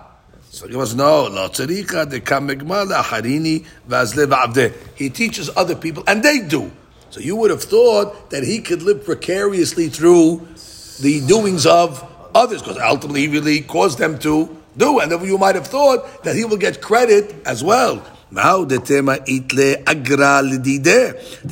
So 0.51 0.67
the 0.67 0.73
Gemara 0.73 0.87
says, 0.87 0.95
no, 0.95 1.25
lo 1.25 1.49
tzarika 1.49 2.09
de 2.09 2.21
kamegma 2.21 2.87
la'acharini 2.87 3.67
v'azle 3.89 4.27
v'avdeh. 4.27 4.73
He 4.95 5.11
teaches 5.11 5.51
other 5.57 5.75
people, 5.75 6.05
and 6.07 6.23
they 6.23 6.39
do. 6.39 6.71
So 7.11 7.19
you 7.19 7.35
would 7.35 7.51
have 7.51 7.65
thought 7.65 8.31
that 8.31 8.45
he 8.45 8.61
could 8.61 8.83
live 8.83 9.05
precariously 9.05 9.89
through 9.89 10.47
the 11.01 11.23
doings 11.27 11.67
of 11.67 12.05
others, 12.33 12.63
because 12.63 12.79
ultimately 12.79 13.23
he 13.23 13.29
really 13.29 13.63
caused 13.63 13.99
them 13.99 14.17
to 14.21 14.57
do, 14.77 15.01
and 15.01 15.11
then 15.11 15.25
you 15.25 15.39
might 15.39 15.57
have 15.57 15.67
thought 15.67 16.23
that 16.23 16.37
he 16.37 16.45
will 16.45 16.57
get 16.57 16.81
credit 16.81 17.35
as 17.45 17.65
well. 17.65 18.01
That 18.31 18.85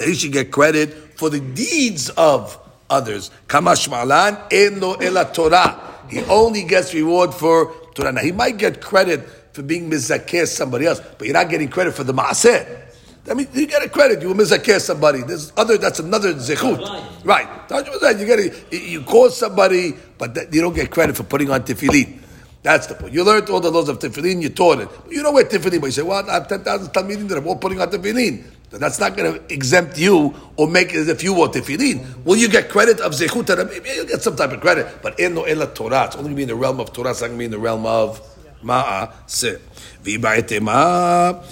he 0.05 0.14
should 0.14 0.33
get 0.33 0.53
credit 0.53 1.18
for 1.18 1.29
the 1.29 1.41
deeds 1.41 2.09
of 2.11 2.61
others. 2.91 3.30
Kamash 3.49 3.89
malan 3.91 4.39
eno 4.51 4.95
ela 4.95 5.30
Torah. 5.32 5.80
He 6.09 6.22
only 6.24 6.64
gets 6.64 6.95
reward 6.95 7.34
for 7.34 7.72
Torah. 7.95 8.12
Now 8.12 8.22
he 8.22 8.32
might 8.32 8.59
get 8.59 8.80
credit 8.80 9.28
for 9.53 9.62
being 9.62 9.91
mizakeh 9.91 10.47
somebody 10.47 10.87
else, 10.87 11.01
but 11.18 11.26
you're 11.26 11.34
not 11.34 11.49
getting 11.49 11.68
credit 11.68 11.95
for 11.95 12.05
the 12.05 12.12
maaseh. 12.12 12.82
I 13.28 13.34
mean, 13.34 13.49
you 13.55 13.66
get 13.66 13.82
a 13.82 13.89
credit. 13.89 14.22
You 14.22 14.32
mizakeh 14.34 14.80
somebody. 14.80 15.22
There's 15.22 15.53
other. 15.57 15.78
That's 15.78 15.99
another 15.99 16.34
zechut. 16.34 17.24
Right. 17.24 17.49
You 17.70 18.26
get 18.26 18.39
a, 18.39 18.76
you 18.76 19.03
call 19.03 19.30
somebody, 19.30 19.95
but 20.16 20.34
that, 20.34 20.55
you 20.55 20.61
don't 20.61 20.74
get 20.74 20.91
credit 20.93 21.16
for 21.16 21.24
putting 21.24 21.51
on 21.51 21.62
tefillin. 21.62 22.20
That's 22.62 22.87
the 22.87 22.95
point. 22.95 23.12
You 23.12 23.24
learned 23.24 23.49
all 23.51 23.61
the 23.61 23.70
laws 23.70 23.89
of 23.89 23.99
tefillin, 24.01 24.43
you 24.43 24.49
taught 24.49 24.80
it. 24.80 24.89
You 25.09 25.22
know 25.22 25.32
where 25.32 25.45
tefillin, 25.45 25.80
but 25.80 25.87
you 25.87 25.93
say, 25.93 26.03
well, 26.03 26.28
I 26.28 26.34
have 26.34 26.49
10,000 26.49 26.93
talmidim 26.93 27.28
that 27.28 27.39
are 27.39 27.47
all 27.47 27.57
putting 27.57 27.80
on 27.80 27.89
tefillin. 27.91 28.45
That's 28.79 28.99
not 28.99 29.16
going 29.16 29.35
to 29.35 29.53
exempt 29.53 29.99
you 29.99 30.35
or 30.57 30.68
make 30.68 30.95
it 30.95 30.97
as 30.97 31.09
if 31.09 31.22
you 31.22 31.35
were 31.35 31.49
tefillin. 31.49 32.24
Will 32.24 32.37
you 32.37 32.49
get 32.49 32.68
credit 32.68 33.01
of 33.01 33.12
zechut 33.12 33.68
Maybe 33.68 33.91
you 33.91 34.07
get 34.07 34.22
some 34.22 34.37
type 34.37 34.53
of 34.53 34.61
credit, 34.61 35.03
but 35.03 35.18
in 35.18 35.35
no 35.35 35.45
ela 35.45 35.66
Torah. 35.72 36.07
It's 36.07 36.16
only 36.16 36.29
going 36.29 36.33
to 36.33 36.37
be 36.37 36.43
in 36.43 36.49
the 36.49 36.57
realm 36.57 36.81
of 36.81 36.93
Torah. 36.93 37.11
It's 37.11 37.20
not 37.20 37.29
going 37.29 37.39
to 37.39 37.43
be 37.43 37.45
in 37.47 37.51
the 37.51 37.59
realm 37.59 37.87
of 37.87 38.20
ma'a 38.62 39.12
se. 39.27 39.59
V'ibaitema 40.05 41.43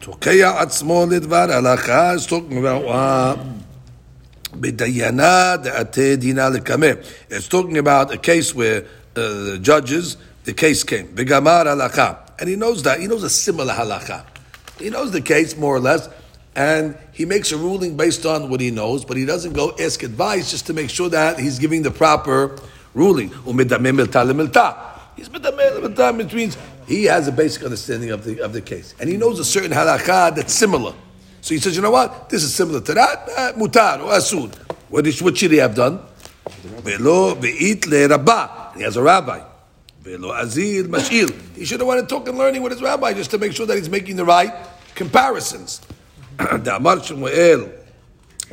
tokeya 0.00 0.58
atzmo 0.58 1.06
lidvar. 1.08 1.48
It's 2.14 2.26
talking 2.26 2.58
about 2.58 2.84
uh, 2.84 3.36
it's 7.30 7.48
talking 7.48 7.78
about 7.78 8.12
a 8.12 8.18
case 8.18 8.54
where 8.54 8.82
uh, 8.82 8.84
the 9.14 9.58
judges, 9.62 10.16
the 10.44 10.52
case 10.52 10.84
came. 10.84 11.08
Bigamar 11.08 11.64
halakha. 11.64 12.18
And 12.38 12.48
he 12.48 12.56
knows 12.56 12.82
that. 12.82 13.00
He 13.00 13.06
knows 13.06 13.22
a 13.22 13.30
similar 13.30 13.72
halacha. 13.72 14.26
He 14.78 14.90
knows 14.90 15.12
the 15.12 15.20
case 15.20 15.56
more 15.56 15.76
or 15.76 15.80
less, 15.80 16.08
and 16.54 16.96
he 17.12 17.24
makes 17.24 17.52
a 17.52 17.56
ruling 17.56 17.96
based 17.96 18.26
on 18.26 18.50
what 18.50 18.60
he 18.60 18.70
knows, 18.70 19.04
but 19.04 19.16
he 19.16 19.24
doesn't 19.24 19.54
go 19.54 19.74
ask 19.78 20.02
advice 20.02 20.50
just 20.50 20.66
to 20.66 20.74
make 20.74 20.90
sure 20.90 21.08
that 21.08 21.38
he's 21.38 21.58
giving 21.58 21.82
the 21.82 21.90
proper 21.90 22.58
ruling. 22.94 23.28
He's 25.16 25.28
which 25.28 26.34
means 26.34 26.56
he 26.86 27.04
has 27.04 27.28
a 27.28 27.32
basic 27.32 27.62
understanding 27.62 28.10
of 28.10 28.24
the 28.24 28.40
of 28.40 28.52
the 28.52 28.60
case, 28.60 28.94
and 29.00 29.08
he 29.08 29.16
knows 29.16 29.38
a 29.38 29.44
certain 29.44 29.70
halakha 29.70 30.34
that's 30.34 30.52
similar. 30.52 30.94
So 31.40 31.54
he 31.54 31.60
says, 31.60 31.74
you 31.74 31.82
know 31.82 31.90
what? 31.90 32.28
This 32.28 32.44
is 32.44 32.54
similar 32.54 32.80
to 32.80 32.94
that. 32.94 33.28
Uh, 33.36 33.52
mutar 33.54 34.00
or 34.00 34.12
asud. 34.12 34.54
What, 34.88 35.36
should 35.36 35.50
he 35.50 35.56
have 35.56 35.74
done? 35.74 35.98
Le. 36.84 37.34
He 38.76 38.82
has 38.82 38.96
a 38.96 39.02
rabbi. 39.02 39.40
He 40.04 41.64
should 41.64 41.80
have 41.80 41.86
wanted 41.86 42.02
to 42.02 42.06
talk 42.06 42.28
and 42.28 42.38
learning 42.38 42.62
with 42.62 42.72
his 42.72 42.82
rabbi 42.82 43.12
just 43.12 43.30
to 43.32 43.38
make 43.38 43.52
sure 43.52 43.66
that 43.66 43.76
he's 43.76 43.90
making 43.90 44.16
the 44.16 44.24
right 44.24 44.52
comparisons. 44.94 45.80
דאמר 46.63 47.01
שמואל, 47.01 47.63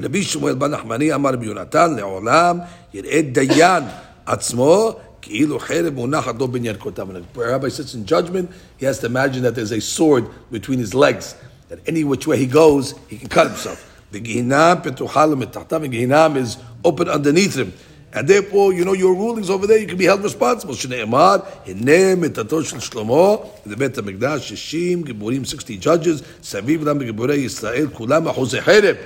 רבי 0.02 0.22
שמואל 0.22 0.54
בן 0.54 0.70
נחמני 0.70 1.14
אמר 1.14 1.30
רבי 1.30 1.46
יונתן 1.46 1.94
לעולם 1.94 2.58
יראה 2.94 3.20
דיין 3.32 3.84
עצמו 4.26 4.96
כאילו 5.22 5.58
חרב 5.58 5.94
מונחת 5.94 6.34
לו 6.38 6.48
בין 6.48 6.64
ירכותיו. 6.64 7.08
When 7.08 7.40
a 7.40 7.40
rabbi 7.40 7.68
sits 7.68 7.94
in 7.94 8.04
judgment, 8.06 8.50
he 8.78 8.84
has 8.84 8.98
to 8.98 9.06
imagine 9.06 9.42
that 9.42 9.54
there's 9.54 9.72
a 9.72 9.80
sword 9.80 10.24
between 10.50 10.78
his 10.78 10.94
legs, 10.94 11.34
that 11.68 11.78
any 11.86 12.04
which 12.04 12.26
way 12.26 12.36
he 12.36 12.46
goes, 12.46 12.94
he 13.08 13.16
can 13.18 13.28
cut 13.28 13.46
himself. 13.46 13.78
וגיהינם 14.12 14.76
פתוחה 14.82 15.26
לו 15.26 15.36
מתחתיו, 15.36 15.84
and 15.84 15.92
Gehinam 15.92 16.36
is 16.36 16.56
open 16.84 17.08
underneath 17.08 17.56
him. 17.56 17.72
And 18.14 18.28
therefore, 18.28 18.72
you 18.72 18.84
know, 18.84 18.92
your 18.92 19.14
rulings 19.14 19.50
over 19.50 19.66
there, 19.66 19.78
you 19.78 19.88
can 19.88 19.98
be 19.98 20.04
held 20.04 20.22
responsible. 20.22 20.74
שנאמר, 20.74 21.36
הנה 21.66 22.14
מיתתו 22.14 22.64
של 22.64 22.80
שלמה, 22.80 23.36
בבית 23.66 23.98
המקדש, 23.98 24.48
60 24.48 25.02
גיבורים, 25.02 25.44
60 25.44 25.80
judges, 25.82 26.22
סביב 26.42 26.84
להם 26.84 26.98
גיבורי 26.98 27.36
ישראל, 27.36 27.86
כולם 27.92 28.28
אחוזי 28.28 28.60
חרב. 28.60 28.96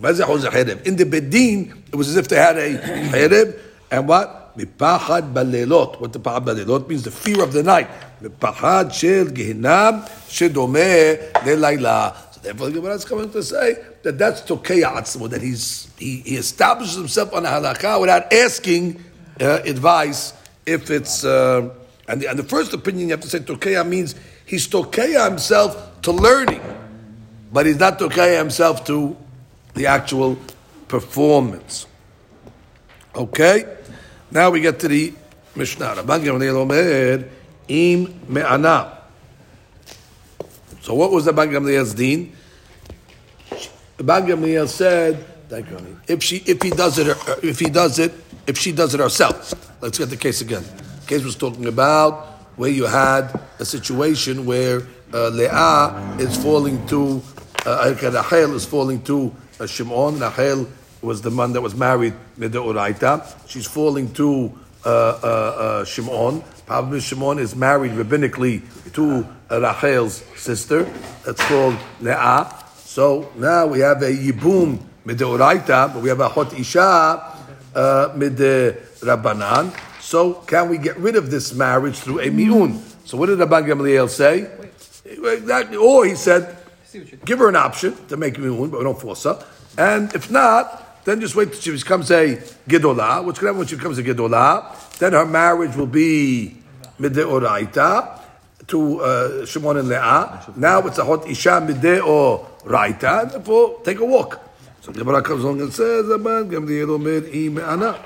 מה 0.00 0.12
זה 0.12 0.24
אחוזי 0.24 0.50
חרב? 0.50 0.78
In 0.84 0.96
the 0.96 1.04
bedin, 1.04 1.72
it 1.92 1.96
was 1.96 2.08
as 2.08 2.16
if 2.16 2.28
they 2.28 2.36
had 2.36 2.56
a 2.56 3.12
חרב, 3.12 3.48
and 3.90 4.08
what? 4.08 4.40
מפחד 4.56 5.22
בלילות. 5.32 5.96
What 6.00 6.16
the 6.16 6.18
פחד 6.22 6.44
בלילות 6.44 6.88
means 6.88 7.04
the 7.04 7.26
fear 7.26 7.36
of 7.36 7.52
the 7.52 7.62
night. 7.66 7.86
מפחד 8.22 8.84
של 8.90 9.28
גיהנם 9.30 9.98
שדומה 10.28 10.78
ללילה. 11.46 12.10
So 12.32 12.38
therefore, 12.42 12.66
the 12.66 12.72
Gemara 12.72 12.94
is 12.94 13.04
coming 13.04 13.30
to 13.30 13.42
say 13.42 13.76
that 14.02 14.18
that's 14.18 14.40
tokeya 14.42 14.96
atzmo, 14.96 15.28
that 15.30 15.42
he's, 15.42 15.83
he, 15.97 16.17
he 16.17 16.35
establishes 16.35 16.95
himself 16.95 17.33
on 17.33 17.45
a 17.45 17.49
halakha 17.49 17.99
without 17.99 18.31
asking 18.33 19.03
uh, 19.39 19.59
advice 19.65 20.33
if 20.65 20.89
it's, 20.89 21.23
uh, 21.23 21.69
and, 22.07 22.21
the, 22.21 22.29
and 22.29 22.39
the 22.39 22.43
first 22.43 22.73
opinion 22.73 23.07
you 23.07 23.13
have 23.13 23.21
to 23.21 23.29
say 23.29 23.39
tokeya 23.39 23.87
means 23.87 24.15
he's 24.45 24.67
tokeya 24.67 25.29
himself 25.29 26.01
to 26.01 26.11
learning, 26.11 26.61
but 27.51 27.65
he's 27.65 27.79
not 27.79 27.99
tokeya 27.99 28.37
himself 28.37 28.85
to 28.85 29.15
the 29.73 29.87
actual 29.87 30.37
performance. 30.87 31.87
Okay? 33.15 33.65
Now 34.31 34.49
we 34.49 34.59
get 34.61 34.79
to 34.81 34.87
the 34.87 35.13
Mishnah. 35.55 35.95
So 40.81 40.93
what 40.93 41.11
was 41.11 41.25
the 41.25 41.31
Rabban 41.31 41.51
Gamliel's 41.51 41.93
deen? 41.93 42.35
Rabban 43.97 44.27
Gamliel 44.27 44.67
said, 44.67 45.25
if 46.07 46.23
she, 46.23 46.37
if 46.37 46.61
he 46.61 46.69
does 46.69 46.97
it, 46.97 47.15
if 47.43 47.59
he 47.59 47.69
does 47.69 47.99
it, 47.99 48.13
if 48.47 48.57
she 48.57 48.71
does 48.71 48.93
it 48.93 48.99
herself. 48.99 49.53
Let's 49.81 49.97
get 49.97 50.09
the 50.09 50.17
case 50.17 50.41
again. 50.41 50.63
The 51.01 51.07
case 51.07 51.23
was 51.23 51.35
talking 51.35 51.67
about 51.67 52.27
where 52.55 52.69
you 52.69 52.85
had 52.85 53.39
a 53.59 53.65
situation 53.65 54.45
where 54.45 54.81
uh, 55.13 55.29
Leah 55.29 56.17
is 56.19 56.35
falling 56.41 56.85
to, 56.87 57.21
uh, 57.65 57.93
Rachel 58.01 58.55
is 58.55 58.65
falling 58.65 59.01
to 59.03 59.33
uh, 59.59 59.67
Shimon. 59.67 60.19
Rachel 60.19 60.67
was 61.01 61.21
the 61.21 61.31
man 61.31 61.53
that 61.53 61.61
was 61.61 61.75
married 61.75 62.13
Uraita. 62.39 63.47
She's 63.47 63.67
falling 63.67 64.11
to 64.13 64.51
uh, 64.85 64.89
uh, 64.89 65.27
uh, 65.27 65.85
Shimon. 65.85 66.43
Probably 66.65 66.99
Shimon 66.99 67.39
is 67.39 67.55
married 67.55 67.91
rabbinically 67.91 68.61
to 68.93 69.27
uh, 69.51 69.61
Rachel's 69.61 70.23
sister. 70.35 70.83
That's 71.25 71.43
called 71.45 71.77
Leah. 72.01 72.51
So 72.77 73.31
now 73.35 73.67
we 73.67 73.79
have 73.79 74.01
a 74.01 74.11
Yibum 74.11 74.79
Uraita, 75.13 75.93
but 75.93 76.01
we 76.01 76.09
have 76.09 76.19
a 76.19 76.29
Hot 76.29 76.57
Isha 76.57 76.81
uh, 77.75 78.09
Rabbanan. 78.15 79.73
So 80.01 80.33
can 80.33 80.69
we 80.69 80.77
get 80.77 80.97
rid 80.97 81.15
of 81.15 81.31
this 81.31 81.53
marriage 81.53 81.97
through 81.97 82.21
a 82.21 82.29
Mi'un? 82.29 82.79
So 83.05 83.17
what 83.17 83.27
did 83.27 83.39
Rabban 83.39 83.65
Gamliel 83.65 84.09
say? 84.09 84.49
Exactly. 85.05 85.77
Or 85.77 86.05
he 86.05 86.15
said, 86.15 86.57
give 87.25 87.39
her 87.39 87.49
an 87.49 87.55
option 87.55 87.95
to 88.07 88.17
make 88.17 88.37
Mi'un, 88.37 88.69
but 88.69 88.79
we 88.79 88.83
don't 88.83 88.99
force 88.99 89.23
her. 89.23 89.43
And 89.77 90.13
if 90.15 90.31
not, 90.31 91.03
then 91.05 91.21
just 91.21 91.35
wait 91.35 91.51
till 91.51 91.61
she 91.61 91.71
becomes 91.71 92.09
a 92.09 92.37
Gedolah. 92.67 93.23
What's 93.23 93.37
going 93.39 93.53
to 93.53 93.57
happen 93.57 93.57
when 93.59 93.67
she 93.67 93.75
becomes 93.75 93.97
a 93.99 94.03
Gedolah? 94.03 94.97
Then 94.97 95.13
her 95.13 95.25
marriage 95.25 95.75
will 95.75 95.85
be 95.85 96.57
Mideoraita 96.99 98.21
to 98.67 99.01
uh, 99.01 99.45
Shimon 99.45 99.77
and 99.77 99.89
Leah. 99.89 100.53
Now 100.55 100.79
it's 100.87 100.97
a 100.97 101.05
Hot 101.05 101.27
Isha. 101.29 101.57
And 101.57 101.69
therefore, 101.81 102.47
take 103.83 103.99
a 103.99 104.05
walk. 104.05 104.41
So 104.85 104.91
the 104.91 104.99
Gemara 104.99 105.23
comes 105.23 105.43
along 105.43 105.61
and 105.61 105.73
says, 105.73 106.05
Rabban 106.05 106.51
Gamliel 106.51 106.91
Omer 106.91 107.21
Me'ana. 107.49 108.05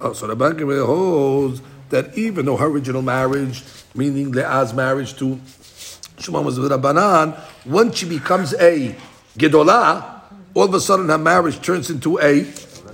Oh, 0.00 0.12
so 0.12 0.28
the 0.28 0.36
Gamliel 0.36 0.86
holds 0.86 1.60
that 1.88 2.16
even 2.16 2.46
though 2.46 2.56
her 2.56 2.66
original 2.66 3.02
marriage, 3.02 3.64
meaning 3.96 4.30
Leah's 4.30 4.72
marriage 4.72 5.16
to 5.16 5.40
Shimon 6.20 6.44
was 6.44 6.60
with 6.60 6.70
Rabbanan, 6.70 7.36
once 7.66 7.96
she 7.96 8.08
becomes 8.08 8.54
a 8.54 8.94
Gedolah, 9.36 10.20
all 10.54 10.62
of 10.66 10.74
a 10.74 10.80
sudden 10.80 11.08
her 11.08 11.18
marriage 11.18 11.60
turns 11.60 11.90
into 11.90 12.20
a 12.20 12.44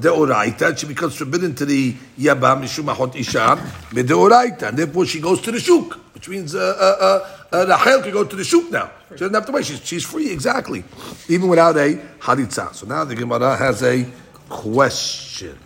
deoraita. 0.00 0.76
She 0.76 0.86
becomes 0.86 1.14
forbidden 1.14 1.54
to 1.54 1.66
the 1.66 1.92
yabam 2.18 2.62
mishumahot 2.62 3.16
isha 3.16 3.56
deoraita, 3.92 4.68
and 4.68 4.78
therefore 4.78 5.06
she 5.06 5.20
goes 5.20 5.40
to 5.42 5.52
the 5.52 5.60
shuk, 5.60 5.94
which 6.14 6.28
means 6.28 6.54
uh, 6.54 6.58
uh, 6.58 7.56
uh, 7.56 7.66
Rachel 7.66 8.02
can 8.02 8.12
go 8.12 8.24
to 8.24 8.36
the 8.36 8.44
shuk 8.44 8.70
now. 8.70 8.90
She 9.10 9.16
doesn't 9.16 9.34
have 9.34 9.46
to 9.46 9.52
wait. 9.52 9.66
She's, 9.66 9.84
she's 9.84 10.04
free 10.04 10.30
exactly, 10.30 10.84
even 11.28 11.48
without 11.48 11.76
a 11.76 12.00
halitza. 12.20 12.74
So 12.74 12.86
now 12.86 13.04
the 13.04 13.14
Gemara 13.14 13.56
has 13.56 13.82
a 13.82 14.06
question. 14.48 15.58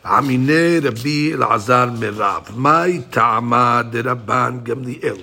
Tama. 0.00 0.30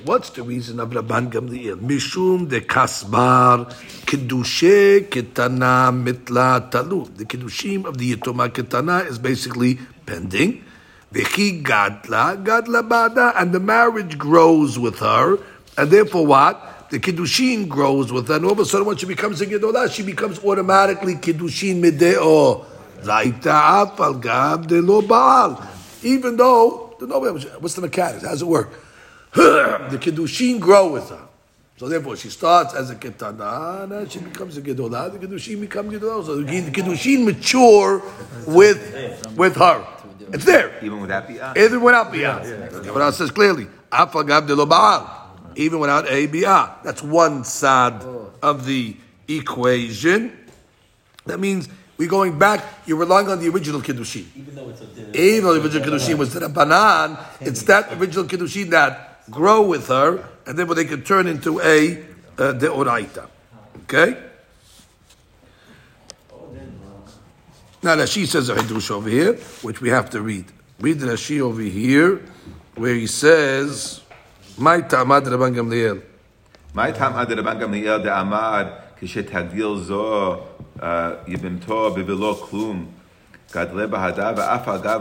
What's 0.03 0.29
the 0.31 0.43
reason 0.43 0.79
of 0.81 0.89
Rabban 0.89 1.31
Gamliel? 1.31 1.77
Mishum 1.79 2.49
de 2.49 2.59
Kasbar 2.59 3.67
Kiddushe 4.05 5.07
Ketana 5.07 5.91
Mitla 5.93 6.69
Talu. 6.69 7.15
The 7.15 7.23
Kiddushim 7.23 7.85
of 7.85 7.97
the 7.97 8.15
Yitoma 8.15 8.49
Ketana 8.49 9.07
is 9.07 9.17
basically 9.17 9.79
pending. 10.05 10.65
Vechi 11.13 11.63
Gadla, 11.63 12.43
Gadla 12.43 12.87
Bada, 12.87 13.33
and 13.37 13.53
the 13.53 13.61
marriage 13.61 14.17
grows 14.17 14.77
with 14.77 14.99
her, 14.99 15.37
and 15.77 15.89
therefore 15.89 16.25
what? 16.25 16.89
The 16.89 16.99
Kiddushin 16.99 17.69
grows 17.69 18.11
with 18.11 18.27
her, 18.27 18.35
and 18.35 18.43
all 18.43 18.51
of 18.51 18.59
a 18.59 18.65
sudden 18.65 18.85
when 18.85 18.97
she 18.97 19.05
becomes 19.05 19.39
a 19.39 19.45
Gedolah, 19.45 19.89
she 19.89 20.03
becomes 20.03 20.37
automatically 20.43 21.15
Kiddushin 21.15 21.81
Mideo. 21.81 22.65
Even 26.03 26.37
though 26.37 26.95
the 26.99 27.07
nobody 27.07 27.47
what's 27.59 27.75
the 27.75 27.81
mechanics? 27.81 28.23
How 28.23 28.31
does 28.31 28.41
it 28.41 28.47
work? 28.47 28.69
the 29.33 29.97
kiddushin 29.99 30.59
grow 30.59 30.91
with 30.91 31.09
her. 31.09 31.21
So 31.77 31.89
therefore, 31.89 32.15
she 32.15 32.29
starts 32.29 32.73
as 32.73 32.89
a 32.89 32.95
ketana, 32.95 33.91
and 33.91 34.09
she 34.09 34.19
becomes 34.19 34.55
a 34.55 34.61
gedolah. 34.61 35.11
The 35.11 35.27
kiddushin 35.27 35.59
become 35.59 35.89
gedolah. 35.91 36.25
So 36.25 36.41
the 36.41 36.71
kiddushin 36.71 37.25
mature 37.25 38.01
with 38.47 39.35
with 39.35 39.55
her. 39.57 39.85
It's 40.31 40.45
there. 40.45 40.73
Even 40.81 41.01
without 41.01 41.27
bi'ah? 41.27 41.57
Even 41.57 41.81
without 41.81 42.11
bi'ah. 42.11 42.71
The 42.71 42.81
Gemara 42.81 43.11
says 43.11 43.31
clearly, 43.31 43.67
afagav 43.91 44.47
de 44.47 44.55
ba'al. 44.55 45.09
Even 45.57 45.79
without 45.79 46.09
a 46.09 46.27
bi'ah. 46.27 46.81
That's 46.83 47.03
one 47.03 47.43
side 47.43 48.03
of 48.41 48.65
the 48.65 48.95
equation. 49.27 50.31
That 51.25 51.39
means 51.39 51.69
we're 51.97 52.09
going 52.09 52.37
back. 52.37 52.63
You're 52.85 52.97
relying 52.97 53.29
on 53.29 53.39
the 53.39 53.47
original 53.49 53.81
kiddushin. 53.81 54.25
Even 54.35 54.55
though 54.55 54.69
it's 54.69 54.81
a 54.81 54.85
din- 54.87 55.15
even 55.15 55.53
the 55.53 55.61
original 55.61 55.87
kiddushin 55.87 56.17
was 56.17 56.33
the 56.33 56.49
banan, 56.49 57.17
it's 57.39 57.63
that 57.63 57.93
original 57.93 58.25
kiddushin 58.25 58.69
that 58.71 59.29
grow 59.31 59.61
with 59.65 59.87
her, 59.87 60.27
and 60.45 60.59
then 60.59 60.67
what 60.67 60.75
they 60.75 60.85
could 60.85 61.05
turn 61.05 61.27
into 61.27 61.59
a 61.61 61.97
uh, 62.37 62.53
deoraita. 62.53 63.27
Okay. 63.83 64.17
Now 67.81 67.95
Rashi 67.95 68.25
says 68.25 68.49
a 68.49 68.55
hidush 68.55 68.89
over 68.89 69.07
here, 69.07 69.35
which 69.61 69.79
we 69.79 69.89
have 69.89 70.09
to 70.09 70.21
read. 70.21 70.45
Read 70.79 70.99
the 70.99 71.05
Rashi 71.05 71.39
over 71.39 71.61
here, 71.61 72.19
where 72.75 72.95
he 72.95 73.05
says, 73.05 74.01
"My 74.57 74.81
tamad 74.81 75.21
Rabban 75.21 75.53
Gamliel." 75.53 76.01
My 76.73 76.91
tamad 76.91 77.27
Rabban 77.27 77.59
Gamliel 77.61 78.01
de 78.01 78.09
Amar. 78.19 78.84
כשתגדיל 79.00 79.76
זו 79.76 80.36
אה, 80.82 81.10
יבמתו 81.26 81.90
בבלא 81.90 82.46
כלום 82.50 82.86
גדלה 83.54 83.86
בהדה 83.86 84.32
ואף 84.36 84.68
אגב 84.68 85.00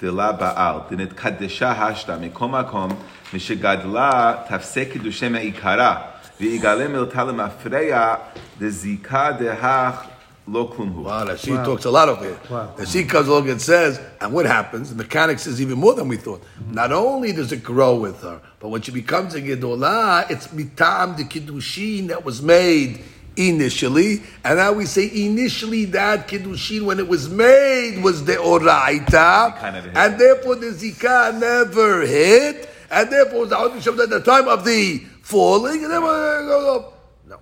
דלה 0.00 0.32
בעל 0.32 0.76
דנתקדשה 0.90 1.70
השתא 1.70 2.16
מכל 2.20 2.48
מקום 2.48 2.90
משגדלה 3.34 4.34
תפסק 4.48 4.88
קידושי 4.92 5.28
מעיקרה 5.28 5.96
ויגלה 6.40 6.88
מילתה 6.88 7.24
למפרע 7.24 8.14
דזיקה 8.60 9.32
דהך 9.38 10.04
לא 10.48 10.72
כלום 10.76 10.88
הוא. 10.88 11.06
Wow, 11.06 11.24
Rashi 11.24 11.64
talks 11.64 11.84
a 11.84 11.90
lot 11.90 12.08
over 12.08 12.24
here. 12.24 12.38
Wow. 12.50 12.74
Rashi 12.76 13.08
comes 13.08 13.28
along 13.28 13.48
and 13.50 13.62
says, 13.62 14.00
and 14.20 14.32
what 14.32 14.46
happens? 14.46 14.90
The 14.90 14.96
mechanics 14.96 15.46
is 15.46 15.60
even 15.60 15.78
more 15.78 15.94
than 15.94 16.08
we 16.08 16.16
thought. 16.16 16.42
Not 16.70 16.92
only 16.92 17.32
does 17.32 17.52
it 17.52 17.62
grow 17.62 17.94
with 17.94 18.22
her, 18.22 18.40
but 18.58 18.68
when 18.68 18.82
she 18.82 18.90
becomes 18.90 19.34
a 19.34 19.42
Gedolah, 19.42 20.30
it's 20.30 20.48
mitam 20.48 21.16
the 21.16 21.24
kiddushin 21.24 22.08
that 22.08 22.24
was 22.24 22.42
made 22.42 23.00
initially, 23.37 24.21
and 24.43 24.57
now 24.57 24.73
we 24.73 24.85
say 24.85 25.09
initially 25.25 25.85
that 25.85 26.27
kiddushin 26.27 26.85
when 26.85 26.99
it 26.99 27.07
was 27.07 27.29
made 27.29 28.01
was 28.03 28.23
the 28.25 28.33
oraita, 28.33 29.61
and 29.95 30.19
therefore 30.19 30.55
the 30.55 30.67
zikah 30.67 31.39
never 31.39 32.01
hit, 32.05 32.69
and 32.89 33.11
therefore 33.11 33.45
it 33.45 33.75
was 33.75 33.87
at 33.87 34.09
the 34.09 34.21
time 34.21 34.47
of 34.47 34.65
the 34.65 34.99
falling, 35.21 35.83
and 35.83 35.91
then 35.91 36.03
it 36.03 36.05
goes 36.05 36.77
up. 36.77 36.99
No. 37.27 37.37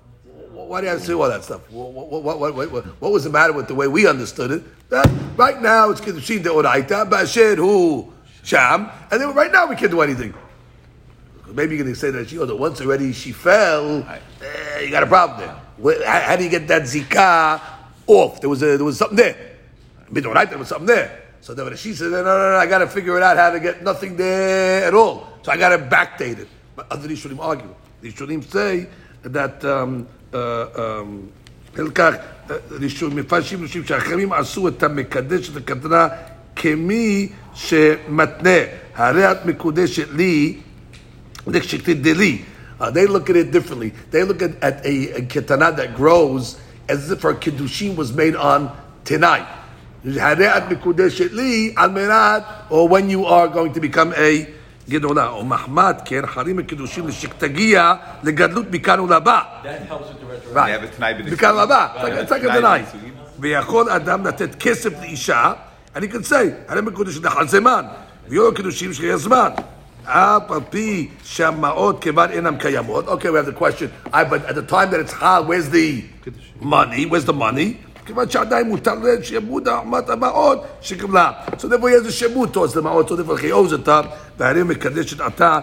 Why 0.54 0.82
do 0.82 0.86
you 0.86 0.92
have 0.92 1.00
to 1.02 1.06
say 1.06 1.14
all 1.14 1.28
that 1.30 1.44
stuff? 1.44 1.70
What, 1.70 1.92
what, 1.92 2.24
what, 2.24 2.56
what, 2.56 2.72
what, 2.72 2.86
what 3.02 3.12
was 3.12 3.24
the 3.24 3.30
matter 3.30 3.54
with 3.54 3.68
the 3.68 3.76
way 3.76 3.88
we 3.88 4.08
understood 4.08 4.52
it? 4.52 4.90
That 4.90 5.10
right 5.36 5.62
now 5.62 5.90
it's 5.90 6.02
Kiddushin 6.02 6.44
de 6.44 6.50
Oraita, 6.50 7.10
Basher 7.10 7.56
hu 7.56 8.12
Sham, 8.44 8.90
and 9.12 9.22
then 9.22 9.34
right 9.34 9.52
now 9.52 9.68
we 9.68 9.76
can't 9.76 9.92
do 9.92 10.02
anything. 10.02 10.34
Maybe 11.54 11.76
you're 11.76 11.84
going 11.84 11.94
to 11.94 12.00
say 12.00 12.10
that 12.10 12.30
she, 12.30 12.40
oh, 12.40 12.56
once 12.56 12.82
already 12.82 13.14
she 13.14 13.32
fell, 13.32 14.02
eh, 14.42 14.80
you 14.82 14.90
got 14.90 15.04
a 15.04 15.08
problem 15.08 15.40
there. 15.40 15.56
Where- 15.78 16.06
How, 16.06 16.20
how 16.22 16.36
do 16.36 16.44
you 16.44 16.50
get 16.50 16.68
that 16.68 16.84
zikah 16.84 17.62
off? 18.08 18.40
There 18.42 18.50
was, 18.50 18.62
a, 18.64 18.78
there 18.78 18.86
was 18.86 18.98
something 18.98 19.18
there. 19.18 19.36
Midoraita, 20.12 20.50
there 20.50 20.58
was 20.60 20.68
something 20.68 20.88
there. 20.88 21.20
So 21.42 21.54
then 21.54 21.76
she 21.76 21.94
said, 21.94 22.12
no, 22.12 22.24
no, 22.24 22.52
no, 22.52 22.58
I 22.58 22.66
got 22.68 22.80
to 22.80 22.88
figure 22.88 23.18
it 23.18 23.24
out 23.24 23.36
how 23.38 23.50
to 23.52 23.60
get 23.60 23.84
nothing 23.84 24.16
there 24.16 24.86
at 24.88 24.94
all. 24.94 25.28
So 25.42 25.52
I 25.52 25.58
got 25.58 25.70
to 25.70 25.78
backdate 25.78 26.40
it. 26.40 26.48
But 26.76 26.92
other 26.92 27.08
Rishonim 27.10 27.40
argue. 27.40 27.74
The 28.02 28.12
Rishonim 28.12 28.44
say 28.50 28.88
that 29.24 29.64
um, 29.66 30.08
uh, 30.34 30.68
um, 31.02 31.32
חלקך, 31.76 32.16
מפרשים 33.12 33.64
ראשים 33.64 33.86
שאחרים 33.86 34.34
עשו 34.34 34.68
את 34.68 34.84
המקדש 34.84 35.50
את 35.50 35.58
הקטנה 35.58 36.08
כמי 36.56 37.30
שמתנה. 37.54 38.50
הרי 38.96 39.32
את 39.32 39.46
מקודשת 39.46 40.08
לי 40.12 40.58
Nikshikti 41.48 41.94
uh, 42.83 42.91
they 42.91 43.07
look 43.07 43.29
at 43.31 43.37
it 43.37 43.51
differently. 43.51 43.93
They 44.11 44.23
look 44.25 44.41
at, 44.43 44.53
at 44.63 44.85
a, 44.85 44.95
a 45.19 45.21
ketana 45.23 45.75
that 45.77 45.95
grows 45.97 46.59
as 46.89 47.11
if 47.11 47.23
her 47.23 47.35
kiddushin 47.35 47.97
was 47.97 48.13
made 48.13 48.37
on 48.37 48.71
tonight. 49.05 49.47
Or 52.71 52.89
when 52.89 53.11
you 53.11 53.25
are 53.27 53.49
going 53.49 53.73
to 53.75 53.81
become 53.81 54.13
a 54.17 54.47
גדולה, 54.91 55.29
או 55.29 55.45
מחמד, 55.45 55.97
כן, 56.05 56.27
חרים 56.27 56.59
הקידושים 56.59 57.09
לשכתגיע 57.09 57.95
לגדלות 58.23 58.67
מכאן 58.71 59.01
ולבא. 59.01 59.41
That 59.63 59.67
helps 59.67 59.93
with 59.93 60.21
the 60.21 60.25
retroactive. 60.25 60.55
Right. 60.57 60.67
They 60.67 60.87
have 60.87 60.95
a 60.95 60.97
תנאי 60.97 61.15
בנשואים. 61.15 61.33
מכאן 61.35 61.57
לבא. 61.63 61.87
It's 61.95 62.03
like- 62.03 62.29
It's 62.29 62.31
like 62.31 62.45
a 62.45 62.49
תנאי 62.49 62.59
deny. 62.59 62.83
בנשואים. 62.95 63.15
ויכול 63.41 63.91
אדם 63.91 64.27
לתת 64.27 64.55
כסף 64.61 65.01
לאישה, 65.01 65.53
and 65.95 65.99
he 65.99 66.09
can 66.09 66.25
say, 66.31 66.35
הרי 66.69 66.81
מקודש 66.81 67.17
לחל 67.17 67.49
זמן, 67.49 67.85
ויהיו 68.29 68.43
לו 68.45 68.55
קידושים 68.55 68.93
שיהיה 68.93 69.17
זמן. 70.05 70.13
אף 70.13 70.51
על 70.51 70.61
פי 70.71 71.09
שהמעות 71.25 72.03
כיוון 72.03 72.31
אינם 72.31 72.57
קיימות. 72.59 73.09
Okay, 73.09 73.31
we 73.31 73.37
have 73.37 73.47
the 73.47 73.53
question, 73.53 73.89
I, 74.13 74.25
but 74.25 74.45
at 74.47 74.55
the 74.55 74.63
time 74.73 74.91
that 74.91 75.01
it's 75.01 75.13
חל, 75.13 75.45
where's 75.47 75.69
the 75.71 76.05
money? 76.61 77.07
Where's 77.07 77.25
the 77.27 77.33
money? 77.33 77.77
כיוון 78.07 78.31
שעדיין 78.31 78.69
מותר 78.69 78.95
להם 78.95 79.23
שיעבוד 79.23 79.69
אמת 79.69 80.11
המעות 80.11 80.65
שקיבלה. 80.81 81.33
So 81.59 81.69
therefore 81.69 81.91
he 81.91 81.95
has 81.95 82.07
a 82.09 82.13
שעבוד 82.13 82.57
towards 82.57 82.73
the 82.75 82.81
מעות, 82.83 83.09
so 83.09 83.17
therefore 83.17 83.39
he 83.39 83.53
owes 83.53 83.73
אותם, 83.73 84.01
והרי 84.39 84.63
מקדשת 84.63 85.21
עתה 85.21 85.59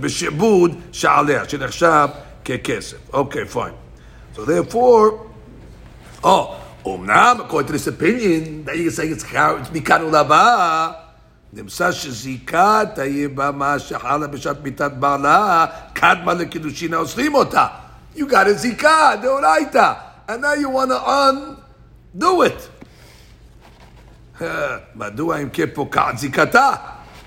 בשעבוד 0.00 0.74
שעליה, 0.92 1.48
שנחשב 1.48 2.08
ככסף. 2.44 2.96
Okay, 3.12 3.44
fine. 3.54 3.74
So 4.36 4.44
therefore, 4.44 5.28
Oh, 6.24 6.56
Omnam, 6.84 7.40
according 7.40 7.68
to 7.68 7.72
this 7.74 7.86
opinion, 7.86 8.64
that 8.64 8.76
you're 8.76 8.90
saying 8.90 9.12
it's 9.12 9.22
char- 9.22 9.58
it's 9.58 9.68
mikanu 9.68 10.10
laba. 10.10 11.01
נמצא 11.55 11.91
שזיקת 11.91 12.87
היבמה 12.97 13.79
שחלה 13.79 14.27
בשעת 14.27 14.57
מיתת 14.63 14.91
בעלה, 14.91 15.65
קדמה 15.93 16.33
לקידושין 16.33 16.93
האוסרים 16.93 17.35
אותה. 17.35 17.67
You 18.15 18.19
got 18.19 18.47
a 18.47 18.51
זיקה, 18.51 19.11
דאורייתא. 19.21 19.93
And 20.27 20.41
now 20.41 20.53
you 20.53 20.69
want 20.69 20.89
to 20.89 20.99
undo 21.07 22.41
it. 22.41 22.83
אה, 24.41 24.77
מדוע 24.95 25.37
אם 25.37 25.49
כן 25.49 25.65
פוקעת 25.73 26.17
זיקתה? 26.17 26.71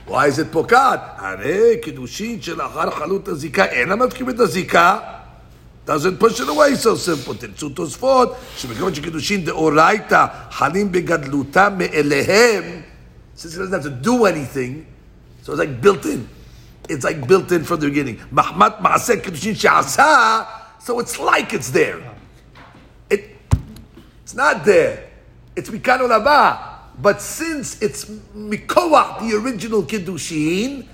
Why 0.08 0.10
is 0.10 0.38
it 0.38 0.52
פוקעת? 0.52 1.00
הרי 1.16 1.76
קידושין 1.82 2.42
שלאחר 2.42 2.90
חלות 2.90 3.28
הזיקה 3.28 3.64
אינם 3.64 4.02
מפקיעים 4.02 4.30
את 4.30 4.40
הזיקה. 4.40 4.98
doesn't 5.86 6.18
push 6.18 6.40
it 6.40 6.48
away 6.48 6.74
so 6.74 6.96
simple. 6.96 7.34
תרצו 7.38 7.68
תוספות, 7.68 8.36
שמכיוון 8.56 8.94
שקידושין 8.94 9.44
דאורייתא 9.44 10.26
חלים 10.50 10.92
בגדלותם 10.92 11.74
מאליהם, 11.78 12.64
Since 13.36 13.54
he 13.54 13.60
doesn't 13.60 13.72
have 13.72 13.84
to 13.84 13.90
do 13.90 14.24
anything, 14.24 14.86
so 15.42 15.52
it's 15.52 15.60
like 15.60 15.80
built 15.80 16.04
in. 16.06 16.28
It's 16.88 17.04
like 17.04 17.28
built 17.28 17.52
in 17.52 17.64
from 17.64 17.80
the 17.80 17.88
beginning. 17.88 18.16
Mahmat 18.32 18.80
so 20.80 21.00
it's 21.00 21.18
like 21.18 21.52
it's 21.52 21.70
there. 21.70 22.00
It, 23.10 23.36
it's 24.22 24.34
not 24.34 24.64
there. 24.64 25.10
It's 25.54 25.68
Mikano 25.68 26.08
Laba. 26.08 26.76
But 27.02 27.20
since 27.20 27.82
it's 27.82 28.06
Mikoa, 28.06 29.20
the 29.20 29.36
original 29.36 29.82
Kiddushin, 29.82 30.86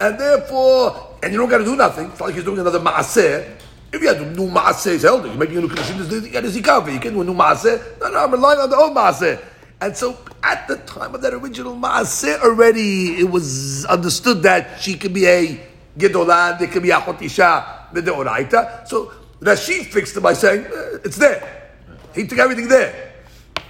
and 0.00 0.18
therefore, 0.18 1.16
and 1.22 1.32
you 1.32 1.38
don't 1.38 1.50
got 1.50 1.58
to 1.58 1.64
do 1.64 1.76
nothing, 1.76 2.06
it's 2.06 2.20
like 2.20 2.34
he's 2.34 2.44
doing 2.44 2.60
another 2.60 2.80
Maaseh. 2.80 3.56
If 3.92 4.00
you 4.00 4.08
had 4.08 4.18
to 4.18 4.34
do 4.34 4.48
Maaseh, 4.48 4.92
he's 4.92 5.02
held 5.02 5.26
it. 5.26 5.28
You're 5.28 5.36
making 5.36 5.58
a 5.58 5.60
new 5.60 5.68
Kiddushin, 5.68 6.22
you 6.22 6.30
got 6.30 6.44
a 6.44 6.48
zikav. 6.48 6.90
You 6.90 7.00
can 7.00 7.12
do 7.12 7.20
a 7.20 7.24
new 7.24 7.34
Maaseh. 7.34 8.00
No, 8.00 8.08
no, 8.08 8.24
I'm 8.24 8.30
relying 8.30 8.60
on 8.60 8.70
the 8.70 8.76
old 8.76 8.96
Maaseh. 8.96 9.44
And 9.82 9.96
so, 9.96 10.18
at 10.42 10.68
the 10.68 10.76
time 10.76 11.14
of 11.14 11.22
that 11.22 11.32
original 11.32 11.74
maaseh, 11.74 12.40
already 12.40 13.18
it 13.20 13.30
was 13.30 13.84
understood 13.86 14.42
that 14.42 14.80
she 14.80 14.96
could 14.96 15.14
be 15.14 15.26
a 15.26 15.60
gedolah, 15.98 16.58
there 16.58 16.68
could 16.68 16.82
be 16.82 16.90
a 16.90 16.96
chotisha, 16.96 17.92
the 17.92 18.86
So 18.86 19.12
Rashi 19.40 19.86
fixed 19.86 20.16
it 20.16 20.20
by 20.20 20.34
saying 20.34 20.66
eh, 20.66 20.98
it's 21.04 21.16
there. 21.16 21.72
He 22.14 22.26
took 22.26 22.38
everything 22.38 22.68
there. 22.68 23.14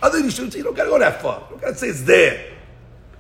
Other 0.03 0.21
Rishonim 0.21 0.51
say 0.51 0.59
you 0.59 0.65
don't 0.65 0.77
got 0.77 0.85
to 0.85 0.91
go 0.91 0.99
that 0.99 1.21
far. 1.23 1.47
You 1.51 1.59
got 1.59 1.69
to 1.69 1.75
say 1.75 1.89
it's 1.89 2.03
there. 2.03 2.55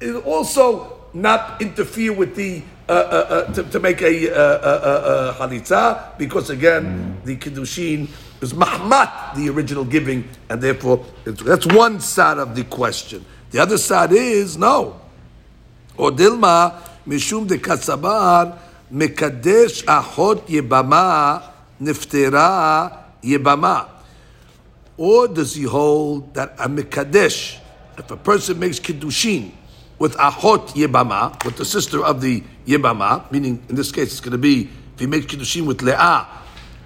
It 0.00 0.14
also 0.24 1.04
not 1.12 1.60
interfere 1.60 2.12
with 2.12 2.34
the 2.34 2.62
uh, 2.88 2.92
uh, 2.92 2.96
uh, 2.96 3.52
to, 3.52 3.62
to 3.64 3.80
make 3.80 4.00
a 4.02 4.32
uh, 4.32 4.34
uh, 4.34 4.36
uh, 4.36 4.88
uh, 4.88 5.34
halitza 5.34 6.18
because 6.18 6.50
again 6.50 7.20
the 7.24 7.36
kiddushin 7.36 8.08
is 8.40 8.54
mahmat 8.54 9.34
the 9.34 9.48
original 9.50 9.84
giving, 9.84 10.28
and 10.48 10.60
therefore 10.60 11.04
that's 11.24 11.66
one 11.66 12.00
side 12.00 12.38
of 12.38 12.54
the 12.54 12.64
question. 12.64 13.24
The 13.50 13.58
other 13.60 13.78
side 13.78 14.12
is 14.12 14.56
no. 14.56 15.00
Or 15.96 16.10
mishum 16.10 17.46
de 17.46 17.58
katsabar 17.58 18.58
mekadesh 18.92 19.84
ahot 19.84 20.46
yebama 20.46 21.42
niftera 21.80 22.98
yebama. 23.22 23.88
Or 24.96 25.28
does 25.28 25.54
he 25.54 25.62
hold 25.64 26.34
that 26.34 26.54
a 26.58 26.68
mekadesh, 26.68 27.58
if 27.98 28.10
a 28.10 28.16
person 28.16 28.58
makes 28.58 28.78
kiddushin 28.78 29.52
with 29.98 30.14
ahot 30.16 30.68
yebama, 30.68 31.42
with 31.44 31.56
the 31.56 31.64
sister 31.64 32.04
of 32.04 32.20
the 32.20 32.42
yebama, 32.66 33.30
meaning 33.30 33.62
in 33.68 33.74
this 33.74 33.92
case 33.92 34.12
it's 34.12 34.20
going 34.20 34.32
to 34.32 34.38
be 34.38 34.70
if 34.94 35.00
he 35.00 35.06
makes 35.06 35.26
kiddushin 35.26 35.66
with 35.66 35.82
leah 35.82 36.26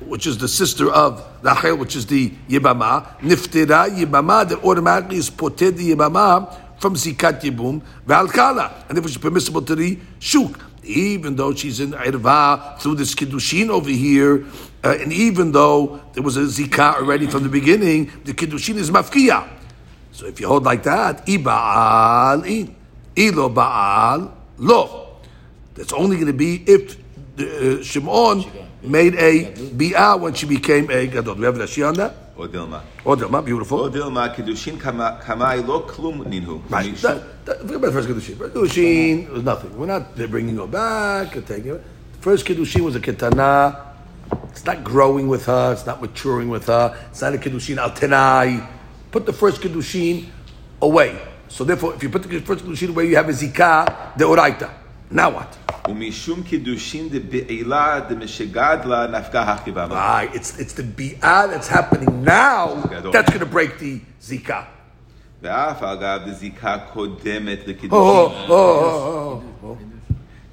which 0.00 0.26
is 0.26 0.38
the 0.38 0.48
sister 0.48 0.90
of 0.90 1.24
Rachel, 1.42 1.76
which 1.76 1.96
is 1.96 2.06
the 2.06 2.30
yebama, 2.48 3.18
niftira 3.20 3.88
yebama, 3.88 4.48
that 4.48 4.62
automatically 4.64 5.16
is 5.16 5.30
poted 5.30 5.76
the 5.76 5.94
yebama 5.94 6.80
from 6.80 6.94
zikat 6.94 7.40
yibum 7.40 7.82
v'alkala, 8.06 8.72
and 8.88 8.96
therefore 8.96 9.08
she's 9.08 9.18
permissible 9.18 9.62
to 9.62 9.74
the 9.74 9.98
shuk. 10.18 10.60
Even 10.82 11.34
though 11.36 11.54
she's 11.54 11.80
in 11.80 11.92
irva 11.92 12.78
through 12.78 12.94
this 12.96 13.14
kiddushin 13.14 13.70
over 13.70 13.88
here, 13.88 14.44
uh, 14.84 14.98
and 15.00 15.12
even 15.14 15.50
though 15.52 16.02
there 16.12 16.22
was 16.22 16.36
a 16.36 16.42
zikah 16.42 16.96
already 16.96 17.26
from 17.26 17.42
the 17.42 17.48
beginning, 17.48 18.12
the 18.24 18.34
kiddushin 18.34 18.76
is 18.76 18.90
mafkiya. 18.90 19.48
So 20.12 20.26
if 20.26 20.38
you 20.40 20.46
hold 20.46 20.64
like 20.64 20.82
that, 20.82 21.26
iba'al 21.26 22.74
ilo 23.16 23.48
ba'al 23.48 24.30
lo. 24.58 25.16
That's 25.74 25.92
only 25.94 26.16
going 26.16 26.26
to 26.26 26.32
be 26.34 26.62
if 26.66 26.98
uh, 27.38 27.82
Shimon 27.82 28.44
made 28.84 29.14
a 29.14 29.52
bi'ah 29.52 30.20
when 30.20 30.34
she 30.34 30.46
became 30.46 30.90
a 30.90 31.06
gadol. 31.06 31.34
Do 31.34 31.40
we 31.40 31.46
have 31.46 31.56
Rashi 31.56 31.86
on 31.86 31.94
that? 31.94 32.14
Or 32.36 32.48
Dilma. 32.48 32.82
Or 33.04 33.16
Dilma, 33.16 33.44
beautiful. 33.44 33.80
Or 33.80 33.90
Dilma, 33.90 34.34
Kedushin 34.34 34.76
Kamai 34.76 35.66
lo 35.66 35.82
klum 35.82 36.24
ninhu. 36.24 36.62
Right. 36.68 36.94
That, 36.96 37.60
forget 37.60 37.76
about 37.76 37.86
the 37.86 37.92
first 37.92 38.08
Kedushin. 38.08 38.36
First 38.36 38.54
Kedushin 38.54 39.28
was 39.30 39.42
nothing. 39.44 39.78
We're 39.78 39.86
not 39.86 40.16
bringing 40.16 40.56
her 40.56 40.66
back 40.66 41.36
or 41.36 41.42
taking 41.42 41.70
her. 41.70 41.78
The 42.12 42.18
first 42.20 42.44
Kedushin 42.44 42.80
was 42.80 42.96
a 42.96 43.00
Ketana. 43.00 43.92
It's 44.50 44.64
not 44.64 44.82
growing 44.82 45.28
with 45.28 45.46
her. 45.46 45.72
It's 45.72 45.86
not 45.86 46.00
maturing 46.02 46.48
with 46.48 46.66
her. 46.66 46.96
It's 47.10 47.22
not 47.22 47.34
a 47.34 47.38
Kedushin 47.38 47.78
al 47.78 47.90
tenai. 47.90 48.68
Put 49.12 49.26
the 49.26 49.32
first 49.32 49.60
Kedushin 49.60 50.26
away. 50.82 51.20
So 51.48 51.62
therefore, 51.62 51.94
if 51.94 52.02
you 52.02 52.10
put 52.10 52.24
the 52.24 52.40
first 52.40 52.64
Kedushin 52.64 52.88
away, 52.90 53.06
you 53.06 53.16
have 53.16 53.28
a 53.28 53.32
Zikah 53.32 54.16
deoraita. 54.16 54.70
Now 55.10 55.30
what? 55.30 55.56
ומשום 55.89 56.43
קידושין 56.43 57.09
דבעילה 57.11 57.99
דמשגדלה 58.09 59.07
נפקה 59.07 59.41
הכי 59.41 59.71
במה. 59.71 60.19
Right. 60.21 60.35
It's 60.35 60.59
it's 60.59 60.73
the 60.73 60.83
bi'ah 60.99 61.47
that's 61.51 61.67
happening 61.67 62.23
now 62.23 62.65
that's 63.13 63.29
going 63.29 63.39
to 63.39 63.45
break 63.45 63.79
the 63.79 63.99
zikah. 64.29 64.63
ואף 65.41 65.83
אגב 65.83 66.19
דזיקה 66.29 66.77
קודמת 66.93 67.59
Oh, 67.65 67.69
לקידושין. 67.69 68.47
oh, 68.47 68.49
oh, 68.49 68.51
oh, 68.51 69.65
oh. 69.65 69.67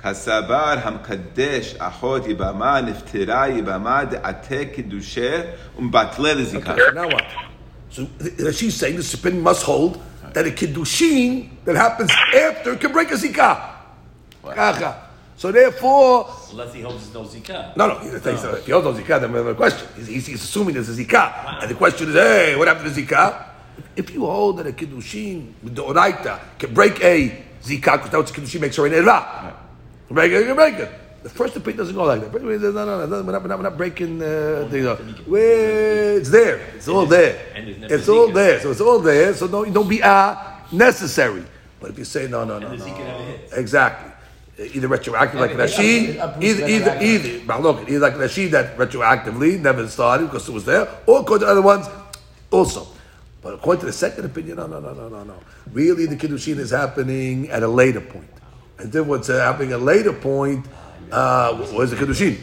כסבר 0.03 0.75
המקדש 0.83 1.75
אחות 1.79 2.27
יבמה 2.29 2.81
נפטרה 2.81 3.49
יבמה 3.49 4.05
דעתה 4.05 4.55
קידושה 4.75 5.41
ומבטלה 5.79 6.35
לזיקה. 6.35 6.75
So 6.75 6.95
now 6.95 7.09
what? 7.15 7.25
So 7.91 8.01
th- 8.23 8.55
she's 8.55 8.75
saying 8.77 8.97
the 8.97 9.03
spin 9.17 9.41
must 9.43 9.63
hold 9.63 10.01
that 10.35 10.47
a 10.47 10.51
kiddushin 10.51 11.49
that 11.65 11.77
happens 11.77 12.11
after 12.49 12.77
can 12.77 12.93
break 12.93 13.11
a 13.11 13.15
zikah. 13.17 13.57
Kacha. 14.55 14.93
So 15.42 15.52
therefore, 15.52 16.30
Unless 16.52 16.76
he 16.76 16.82
holds 16.82 17.12
no 17.16 17.24
zikah. 17.24 17.76
no, 17.76 17.88
no. 17.88 17.98
He 17.98 18.10
that 18.10 18.60
If 18.60 18.66
he 18.68 18.72
holds 18.74 18.86
no 18.86 18.94
zikah, 18.94 19.22
then 19.22 19.32
we 19.32 19.40
have 19.40 19.48
a 19.48 19.56
question. 19.56 19.88
He's, 19.96 20.06
he's, 20.06 20.28
he's 20.28 20.44
assuming 20.44 20.76
there's 20.76 20.90
a 20.90 21.04
zikah, 21.04 21.64
and 21.64 21.72
the 21.72 21.74
question 21.74 22.10
is, 22.10 22.14
hey, 22.14 22.56
what 22.56 22.68
happened 22.68 22.94
to 22.94 23.02
zikah? 23.02 23.48
If 23.96 24.14
you 24.14 24.28
hold 24.28 24.58
that 24.60 24.68
a 24.68 24.72
kiddushin 24.72 25.54
with 25.64 25.74
the 25.74 25.82
oraita 25.82 26.40
can 26.60 26.76
break 26.76 27.04
a 27.04 27.44
zikah, 27.64 27.94
because 27.94 28.12
that's 28.12 28.14
what 28.14 28.26
kiddushin 28.28 28.62
makes 28.62 28.76
her 28.76 28.86
an 28.86 28.94
erah. 28.94 29.52
Break 30.12 30.32
it, 30.32 30.56
break 30.56 30.76
it. 30.76 30.92
The 31.24 31.30
first 31.30 31.56
opinion 31.56 31.78
doesn't 31.78 31.96
go 31.96 32.04
like 32.04 32.22
that. 32.22 32.32
Says, 32.32 32.74
No, 32.76 32.86
no, 32.86 33.06
no, 33.08 33.24
we're 33.24 33.32
not, 33.32 33.42
we're 33.42 33.48
not, 33.48 33.58
we're 33.58 33.64
not 33.64 33.78
breaking. 33.78 34.22
Uh, 34.22 34.68
the, 34.70 34.92
uh, 34.92 34.96
where 35.26 36.18
it's 36.20 36.30
there. 36.30 36.58
It's 36.76 36.88
all 36.88 37.08
there. 37.08 37.48
and 37.56 37.68
there's 37.68 37.80
never 37.80 37.96
It's 37.96 38.08
all 38.10 38.28
there. 38.32 38.60
So 38.60 38.70
it's 38.70 38.82
all 38.82 39.00
there. 39.00 39.34
So 39.34 39.48
no, 39.48 39.66
don't 39.66 39.90
be 39.90 40.02
ah 40.04 40.68
necessary. 40.72 41.46
But 41.80 41.90
if 41.90 41.98
you 41.98 42.06
say 42.06 42.28
no, 42.28 42.46
no, 42.46 42.60
no, 42.60 42.76
no, 42.76 42.86
zikah 42.86 43.00
never 43.00 43.24
hits. 43.24 43.54
exactly 43.54 44.11
either 44.58 44.88
retroactive 44.88 45.40
like 45.40 45.52
Rashi, 45.52 46.16
either 46.42 46.68
either 46.68 46.98
either 47.02 47.30
Mahlok, 47.46 47.88
either 47.90 48.00
like 48.00 48.16
Rashi 48.16 48.50
that 48.52 48.78
retroactively 48.78 49.60
never 49.60 49.88
started 49.88 50.26
because 50.28 50.48
it 50.48 50.52
was 50.52 50.66
there, 50.66 50.88
or 51.08 51.22
according 51.22 51.48
to 51.48 51.52
other 51.52 51.62
ones 51.62 51.88
also. 52.52 52.88
But 53.42 53.56
according 53.56 53.82
to 53.82 53.86
the 53.88 53.94
second 53.94 54.26
opinion, 54.26 54.58
no, 54.58 54.68
no, 54.68 54.80
no, 54.80 54.94
no, 54.94 55.10
no, 55.10 55.24
no. 55.24 55.36
Really, 55.72 56.06
the 56.06 56.16
kiddushin 56.16 56.60
is 56.60 56.70
happening 56.70 57.50
at 57.50 57.64
a 57.64 57.68
later 57.68 58.02
point, 58.02 58.30
and 58.78 58.92
then 58.92 59.08
what's 59.08 59.28
happening 59.28 59.72
at 59.72 59.80
a 59.80 59.84
later 59.84 60.14
point 60.14 60.66
uh, 61.12 61.58
was 61.74 61.92
the 61.92 61.98
kiddushin. 61.98 62.40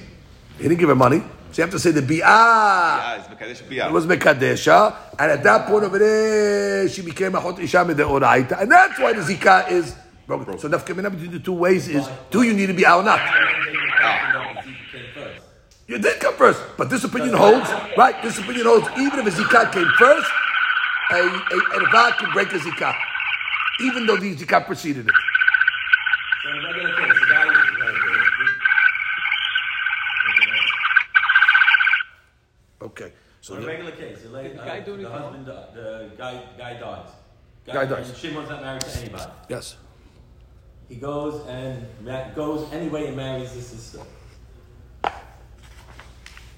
He 0.56 0.62
didn't 0.64 0.78
give 0.78 0.88
her 0.88 0.94
money. 0.94 1.22
So 1.52 1.62
you 1.62 1.62
have 1.62 1.70
to 1.70 1.78
say 1.78 1.92
the 1.92 2.02
bi'ah. 2.02 3.30
It 3.40 3.92
was 3.92 4.06
Mekadesha. 4.06 4.94
And 5.18 5.30
at 5.30 5.42
that 5.44 5.66
point 5.66 5.84
over 5.84 5.98
there, 5.98 6.88
she 6.88 7.02
became 7.02 7.34
a 7.34 7.40
hot 7.40 7.58
isha 7.58 7.84
de 7.86 8.02
oraita. 8.02 8.60
And 8.60 8.70
that's 8.70 8.98
why 8.98 9.14
the 9.14 9.22
zikah 9.22 9.70
is 9.70 9.94
broken. 10.28 10.58
So 10.58 10.68
nafkamina 10.68 11.10
between 11.10 11.32
the 11.32 11.40
two 11.40 11.54
ways 11.54 11.88
is, 11.88 12.06
do 12.30 12.42
you 12.42 12.52
need 12.54 12.66
to 12.66 12.74
be 12.74 12.86
out 12.86 13.00
or 13.00 13.04
not? 13.04 13.20
You 15.88 15.98
did 15.98 16.20
come 16.20 16.34
first, 16.36 16.60
but 16.76 16.90
this 16.90 17.02
opinion 17.04 17.32
holds, 17.34 17.68
right? 17.96 18.14
This 18.22 18.38
opinion 18.38 18.66
holds, 18.66 18.86
even 19.00 19.20
if 19.20 19.26
a 19.26 19.30
Zikah 19.30 19.72
came 19.72 19.88
first, 19.98 20.30
a, 21.10 21.14
a, 21.16 21.18
a 21.76 21.80
Rava 21.90 22.14
can 22.18 22.30
break 22.32 22.52
a 22.52 22.58
Zikah, 22.58 22.94
even 23.80 24.06
though 24.06 24.18
the 24.18 24.34
Zikah 24.36 24.66
preceded 24.66 25.08
it. 25.08 25.14
So 26.44 26.50
in 26.50 26.56
a 26.58 26.62
regular 26.66 26.94
case, 26.94 27.18
the. 32.80 32.86
Okay. 32.86 33.12
So 33.40 33.54
So 33.54 33.54
in 33.54 33.58
a 33.58 33.62
the- 33.62 33.68
regular 33.72 33.92
case, 33.92 34.22
the, 34.22 34.28
lady, 34.28 34.48
Did 34.50 34.58
the 34.58 34.64
guy 34.64 34.78
uh, 34.80 34.96
the 34.96 35.08
husband, 35.08 35.46
di- 35.46 35.66
the 35.74 36.10
guy, 36.18 36.42
guy 36.58 36.72
dies. 36.78 37.08
Guy 37.66 37.84
dies. 37.86 38.08
And 38.08 38.16
Shimon's 38.18 38.48
not 38.50 38.60
married 38.62 38.80
to 38.82 38.98
anybody. 39.00 39.32
yes. 39.48 39.76
He 40.88 40.96
goes 40.96 41.46
and 41.46 41.86
ma- 42.02 42.30
goes 42.34 42.72
anyway 42.72 43.08
and 43.08 43.16
marries 43.16 43.52
his 43.52 43.66
sister. 43.66 44.00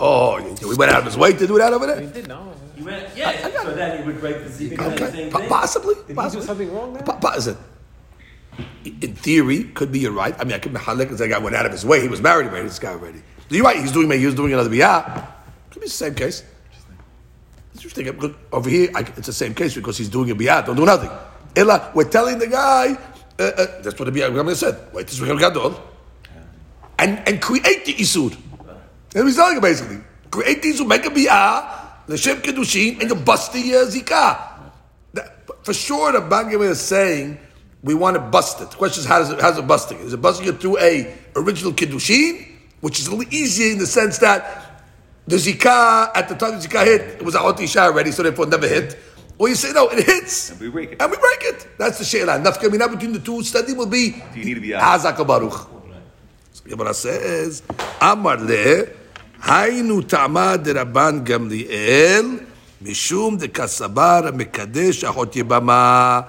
Oh, 0.03 0.41
we 0.67 0.77
went 0.77 0.93
out 0.93 1.01
of 1.01 1.05
his 1.05 1.19
way 1.19 1.33
to 1.35 1.47
do 1.47 1.59
that 1.59 1.73
over 1.75 1.87
there. 1.87 2.01
He 2.01 2.07
there? 2.07 2.15
did 2.23 2.29
no. 2.29 2.55
He 2.75 2.83
went, 2.83 3.15
yeah. 3.15 3.63
so 3.63 3.75
then 3.75 3.99
he 4.01 4.05
would 4.07 4.19
break 4.21 4.39
the 4.45 4.49
zika. 4.49 4.73
Okay. 4.79 4.89
The 4.97 5.05
Okay. 5.05 5.13
same 5.13 5.31
Po- 5.31 5.39
thing. 5.41 5.49
Possibly. 5.49 5.95
Did 5.95 6.03
he 6.07 6.09
do 6.09 6.15
Possibly. 6.15 6.47
something 6.47 6.73
wrong 6.75 6.95
there? 6.95 7.03
Pa- 7.03 7.17
pa- 7.19 7.33
listen, 7.35 7.59
in 8.85 9.15
theory, 9.15 9.65
could 9.65 9.93
be 9.93 9.99
you're 9.99 10.13
right. 10.13 10.35
I 10.41 10.45
mean, 10.45 10.55
I 10.55 10.59
could 10.59 10.73
be 10.73 10.79
halak 10.79 10.99
because 11.01 11.19
that 11.19 11.29
guy 11.29 11.39
went 11.39 11.55
out 11.55 11.67
of 11.67 11.73
his 11.73 11.85
way. 11.85 12.01
He 12.01 12.09
was 12.09 12.23
married 12.23 12.47
already. 12.47 12.69
This 12.69 12.79
guy 12.79 12.93
already. 12.93 13.21
You're 13.51 13.65
right. 13.65 13.77
He's 13.79 13.93
doing. 13.93 14.11
He 14.11 14.25
was 14.25 14.35
doing 14.35 14.55
another 14.55 14.71
biyah. 14.71 15.27
Could 15.71 15.81
be 15.81 15.87
the 15.89 15.93
same 15.93 16.15
case. 16.15 16.45
Interesting. 17.75 18.07
Because 18.07 18.35
over 18.53 18.71
here, 18.71 18.91
I, 18.95 19.01
it's 19.01 19.27
the 19.27 19.33
same 19.35 19.55
case 19.55 19.75
because 19.75 19.99
he's 19.99 20.09
doing 20.09 20.31
a 20.31 20.35
biyah. 20.35 20.65
Don't 20.65 20.77
do 20.77 20.87
nothing. 20.87 21.11
Ella, 21.57 21.93
we're 21.95 22.09
telling 22.09 22.39
the 22.39 22.47
guy. 22.47 22.97
Uh, 23.41 23.45
uh, 23.45 23.81
that's 23.81 23.99
what 23.99 24.13
the 24.13 24.21
Gamliel 24.21 24.55
said. 24.55 24.93
Wait, 24.93 25.07
this 25.07 25.19
is 25.19 25.39
gadol, 25.39 25.81
and 26.99 27.27
and 27.27 27.41
create 27.41 27.87
the 27.87 27.95
isur. 27.95 28.37
What 29.15 29.25
he's 29.25 29.37
telling 29.37 29.57
him 29.57 29.63
basically. 29.63 29.99
Create 30.31 30.61
the 30.61 30.73
isur, 30.73 30.87
make 30.87 31.07
a 31.07 31.09
biyah, 31.09 32.07
l'shem 32.07 32.37
kedushin, 32.43 33.01
and 33.01 33.09
you 33.09 33.17
bust 33.17 33.55
the 33.55 33.61
uh, 33.61 33.87
zikah. 33.87 34.71
That, 35.15 35.65
for 35.65 35.73
sure, 35.73 36.13
the 36.13 36.21
Bangame 36.21 36.69
is 36.69 36.83
saying 36.83 37.39
we 37.83 37.95
want 37.95 38.17
to 38.17 38.21
bust 38.21 38.61
it. 38.61 38.73
The 38.73 38.77
question 38.77 39.01
is, 39.01 39.07
how 39.07 39.21
does 39.21 39.31
it, 39.31 39.41
how's 39.41 39.57
it 39.57 39.67
busting 39.67 39.99
it? 39.99 40.05
Is 40.05 40.13
it 40.13 40.21
busting 40.21 40.47
it 40.47 40.61
through 40.61 40.79
a 40.79 41.17
original 41.35 41.73
kiddushin, 41.73 42.47
which 42.83 43.01
is 43.01 43.07
a 43.07 43.17
little 43.17 43.33
easier 43.33 43.73
in 43.73 43.79
the 43.79 43.87
sense 43.87 44.19
that 44.19 44.85
the 45.27 45.37
zikah 45.37 46.11
at 46.15 46.29
the 46.29 46.35
time 46.35 46.61
the 46.61 46.69
zikah 46.69 46.85
hit, 46.85 47.01
it 47.01 47.23
was 47.23 47.35
a 47.35 47.39
hot 47.39 47.59
isha 47.59 47.81
already, 47.81 48.13
so 48.13 48.23
therefore 48.23 48.45
it 48.45 48.51
never 48.51 48.69
hit. 48.69 48.99
Or 49.41 49.49
you 49.49 49.55
say 49.55 49.73
no, 49.73 49.89
it 49.89 50.05
hits, 50.05 50.51
And 50.51 50.61
we 50.61 50.69
break 50.69 50.93
it. 50.93 51.01
and 51.01 51.11
we 51.11 51.17
break 51.17 51.39
it. 51.45 51.67
That's 51.79 51.99
the 51.99 52.05
she'elah. 52.05 52.39
Nafkamina 52.45 52.91
between 52.91 53.15
the 53.15 53.21
two 53.21 53.43
study 53.43 53.73
will 53.73 53.87
be 53.87 54.11
Do 54.35 54.39
you 54.39 54.45
need 54.45 54.55
to 54.55 54.61
be 54.61 54.75
out? 54.75 55.01
Hazak 55.01 55.27
Baruch. 55.27 55.67
So 56.53 56.63
Gemara 56.69 56.93
says, 56.93 57.63
Amar 58.03 58.37
le, 58.37 58.87
Hainu 59.41 60.07
ta'ama 60.07 60.59
de 60.59 60.75
Rabban 60.75 61.25
Gamliel, 61.25 62.47
Mishum 62.83 63.39
de 63.41 63.49
Kasabar 63.49 64.31
Mekadesh 64.31 65.11
Achot 65.11 65.33
Yibama. 65.33 66.29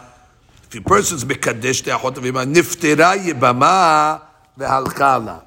If 0.71 0.75
a 0.79 0.81
person's 0.81 1.25
Mekadesh 1.25 1.83
de 1.83 1.91
Achot 1.91 2.13
Yibama, 2.15 2.45
Niftera 2.45 3.17
Yibama 3.17 4.21
ve'halkala. 4.57 5.43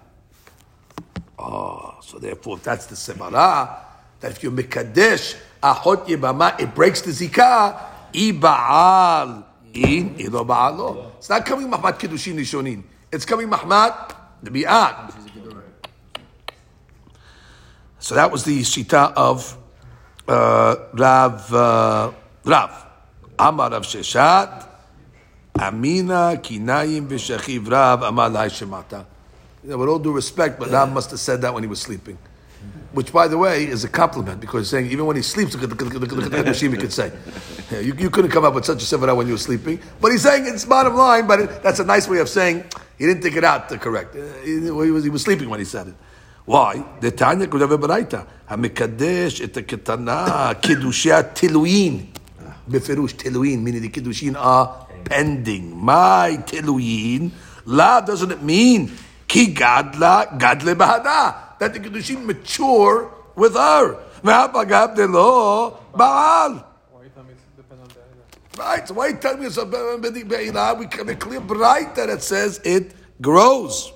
Oh, 1.39 1.95
ah, 1.97 2.01
so 2.03 2.19
therefore, 2.19 2.59
if 2.59 2.63
that's 2.63 2.85
the 2.85 2.95
sevara, 2.95 3.75
that 4.21 4.33
if 4.33 4.43
you 4.43 4.51
Mekadesh 4.51 5.35
Yibama, 5.65 6.61
it 6.61 6.75
breaks 6.75 7.01
the 7.01 7.11
Zikah, 7.11 7.81
Iba'al. 8.13 9.45
In, 9.75 10.15
ilo 10.21 10.45
ba'alo. 10.45 11.17
It's 11.19 11.29
not 11.29 11.45
coming 11.45 11.69
Mahmat 11.69 11.99
Kiddushin 11.99 12.35
Nishonin. 12.35 12.85
It's 13.11 13.25
coming 13.25 13.49
Mahmat 13.49 14.15
the 14.41 14.51
Bi'at. 14.51 15.13
So 17.99 18.15
that 18.15 18.31
was 18.31 18.45
the 18.45 18.61
shita 18.61 19.15
of 19.15 19.57
uh, 20.29 20.77
Rav 20.93 21.53
uh, 21.53 22.13
Rav 22.45 22.87
Amar 23.37 23.71
Rav 23.71 23.83
Sheshet 23.83 24.69
Amina 25.59 26.39
Kinayim 26.41 27.09
v'Shachiv 27.09 27.69
Rav 27.69 28.03
Amar 28.03 28.31
Lai 28.31 28.49
Shemata. 28.49 29.07
With 29.65 29.89
all 29.89 29.99
due 29.99 30.13
respect, 30.13 30.61
but 30.61 30.71
Rav 30.71 30.93
must 30.93 31.11
have 31.11 31.19
said 31.19 31.41
that 31.41 31.53
when 31.53 31.65
he 31.65 31.69
was 31.69 31.81
sleeping 31.81 32.17
which, 32.95 33.13
by 33.13 33.27
the 33.27 33.37
way, 33.37 33.65
is 33.65 33.83
a 33.83 33.89
compliment 33.89 34.41
because 34.41 34.71
saying 34.71 34.87
even 34.91 35.05
when 35.05 35.17
he 35.17 35.23
sleeps, 35.23 35.55
look 35.55 35.65
at 35.65 35.71
the 35.71 36.77
could 36.79 36.93
say. 36.93 37.13
You, 37.71 37.95
you 37.95 38.09
couldn't 38.09 38.31
come 38.31 38.45
up 38.45 38.55
with 38.55 38.65
such 38.65 38.83
a 38.83 38.87
sevara 38.87 39.17
when 39.17 39.27
you 39.27 39.35
were 39.35 39.39
sleeping. 39.39 39.81
But 40.01 40.13
he's 40.13 40.23
saying 40.23 40.47
it's 40.47 40.65
bottom 40.65 40.95
line, 40.95 41.27
but 41.27 41.41
it, 41.41 41.63
that's 41.63 41.81
a 41.81 41.85
nice 41.85 42.07
way 42.07 42.19
of 42.19 42.29
saying 42.29 42.65
he 42.97 43.07
didn't 43.07 43.23
think 43.23 43.37
it 43.37 43.45
out 43.45 43.69
to 43.71 43.79
correct. 43.79 44.15
Uh, 44.15 44.23
he, 44.45 44.61
he, 44.61 44.71
was, 44.71 45.05
he 45.05 45.11
was 45.11 45.23
sleeping 45.23 45.49
when 45.51 45.59
he 45.59 45.65
said 45.65 45.89
it. 45.89 45.95
Why? 46.45 46.85
The 47.01 47.11
Tanya 47.11 47.49
could 47.49 47.63
have 47.63 47.73
a 47.73 47.79
beraita. 47.79 48.27
Hamikadesh 48.49 49.43
et 49.43 49.55
ketana 49.67 50.55
kedushia 50.55 51.35
tiluin. 51.35 52.07
Beferush 52.69 53.15
tiluin, 53.15 53.63
meaning 53.63 53.83
the 53.83 53.89
kedushin 53.89 54.37
are 54.37 54.87
pending. 55.05 55.77
My 55.77 56.39
tiluin. 56.47 57.33
La 57.67 58.03
doesn't 58.03 58.31
it 58.31 58.43
mean 58.43 58.93
ki 59.27 59.55
gadla 59.55 60.39
gadle 60.39 60.75
bahada 60.75 61.44
that 61.59 61.73
the 61.73 61.81
kedushin 61.81 62.25
mature 62.25 63.11
with 63.35 63.55
her. 63.55 63.99
Right, 68.57 68.89
why 68.91 69.09
you 69.09 69.17
tell 69.17 69.37
me 69.37 69.47
it's 69.47 69.57
a 69.57 69.67
be'ila? 69.67 70.75
We 70.75 70.87
can 70.87 71.07
be 71.07 71.15
clear 71.17 71.41
bright 71.41 71.95
that 71.97 72.09
it 72.09 72.23
says 72.23 72.61
it 72.65 72.95
grows. 73.21 73.93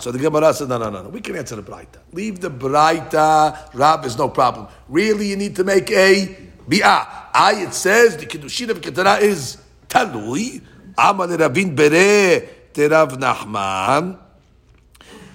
So 0.00 0.10
the 0.10 0.18
Gemara 0.18 0.52
said, 0.52 0.68
no, 0.68 0.78
no, 0.78 0.90
no, 0.90 1.02
no. 1.04 1.08
We 1.08 1.20
can 1.20 1.36
answer 1.36 1.54
the 1.54 1.62
Braita. 1.62 2.00
Leave 2.12 2.40
the 2.40 2.50
Braita. 2.50 3.72
Rab 3.74 4.04
is 4.04 4.18
no 4.18 4.28
problem. 4.28 4.66
Really, 4.88 5.28
you 5.28 5.36
need 5.36 5.54
to 5.54 5.62
make 5.62 5.88
a 5.92 6.36
bi'a. 6.68 7.06
I, 7.32 7.62
it 7.62 7.74
says, 7.74 8.16
the 8.16 8.26
Kiddushin 8.26 8.70
of 8.70 8.80
Ketana 8.80 9.20
is 9.20 9.58
talui. 9.88 10.62
Amal 10.98 11.28
Ravin 11.28 11.76
Bere 11.76 12.48
Terav 12.72 13.12
Nachman. 13.18 14.18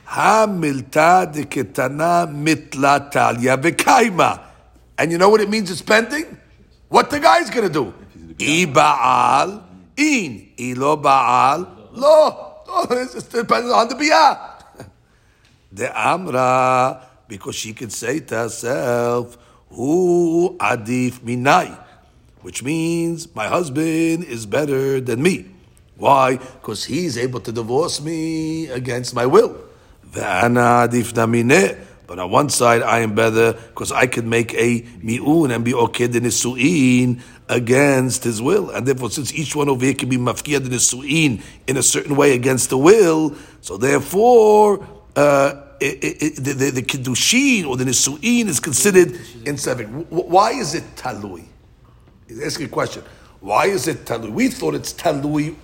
Hamilta 0.09 1.31
de 1.31 1.45
Ketana 1.45 2.25
mitla 2.25 3.11
talia. 3.11 3.59
And 4.97 5.11
you 5.11 5.17
know 5.19 5.29
what 5.29 5.39
it 5.39 5.49
means 5.49 5.69
it's 5.69 5.83
pending? 5.83 6.25
What 6.87 7.11
the 7.11 7.19
guy's 7.19 7.49
gonna 7.51 7.69
do? 7.69 7.93
I 8.41 8.65
ba'al, 8.65 9.63
in. 9.95 10.49
Ilo 10.57 10.97
ba'al, 10.97 11.67
lo. 11.93 12.55
Oh, 12.67 12.87
it 12.91 13.29
depends 13.29 13.71
on 13.71 13.87
the 13.87 13.95
biyah. 13.95 14.87
The 15.71 15.99
Amra, 16.07 17.07
because 17.27 17.55
she 17.55 17.73
can 17.73 17.91
say 17.91 18.19
to 18.19 18.35
herself, 18.35 19.37
Who 19.69 20.57
adif 20.59 21.19
minai? 21.19 21.77
Which 22.41 22.63
means 22.63 23.33
my 23.35 23.47
husband 23.47 24.23
is 24.23 24.47
better 24.47 24.99
than 25.01 25.21
me. 25.21 25.45
Why? 25.97 26.37
Because 26.37 26.85
he's 26.85 27.17
able 27.17 27.41
to 27.41 27.51
divorce 27.51 28.01
me 28.01 28.69
against 28.69 29.13
my 29.13 29.25
will. 29.27 29.68
But 32.09 32.17
on 32.17 32.31
one 32.31 32.49
side, 32.49 32.81
I 32.81 32.99
am 32.99 33.13
better 33.13 33.53
because 33.53 33.91
I 33.91 34.07
can 34.07 34.27
make 34.27 34.53
a 34.55 34.83
mi'un 35.03 35.51
and 35.51 35.63
be 35.63 35.75
okay 35.75 36.07
the 36.07 36.19
nisu'in 36.19 37.21
against 37.47 38.23
his 38.23 38.41
will. 38.41 38.71
And 38.71 38.87
therefore, 38.87 39.11
since 39.11 39.31
each 39.33 39.55
one 39.55 39.69
over 39.69 39.85
here 39.85 39.93
can 39.93 40.09
be 40.09 40.17
mafkiyah 40.17 40.63
the 40.63 40.75
nisu'in 40.75 41.43
in 41.67 41.77
a 41.77 41.83
certain 41.83 42.15
way 42.15 42.33
against 42.33 42.71
the 42.71 42.79
will, 42.79 43.35
so 43.61 43.77
therefore, 43.77 44.87
uh, 45.15 45.63
it, 45.79 46.03
it, 46.03 46.23
it, 46.23 46.35
the, 46.43 46.53
the, 46.53 46.69
the 46.71 46.81
kiddushin 46.81 47.67
or 47.67 47.77
the 47.77 47.85
nisu'in 47.85 48.47
is 48.47 48.59
considered 48.59 49.19
in 49.45 49.57
seven. 49.57 50.05
Why 50.09 50.51
is 50.53 50.73
it 50.73 50.95
talui? 50.95 51.45
He's 52.27 52.43
asking 52.43 52.65
a 52.65 52.69
question. 52.69 53.03
Why 53.39 53.67
is 53.67 53.87
it 53.87 54.05
talui? 54.05 54.31
We 54.31 54.47
thought 54.47 54.73
it's 54.73 54.93
talui. 54.93 55.55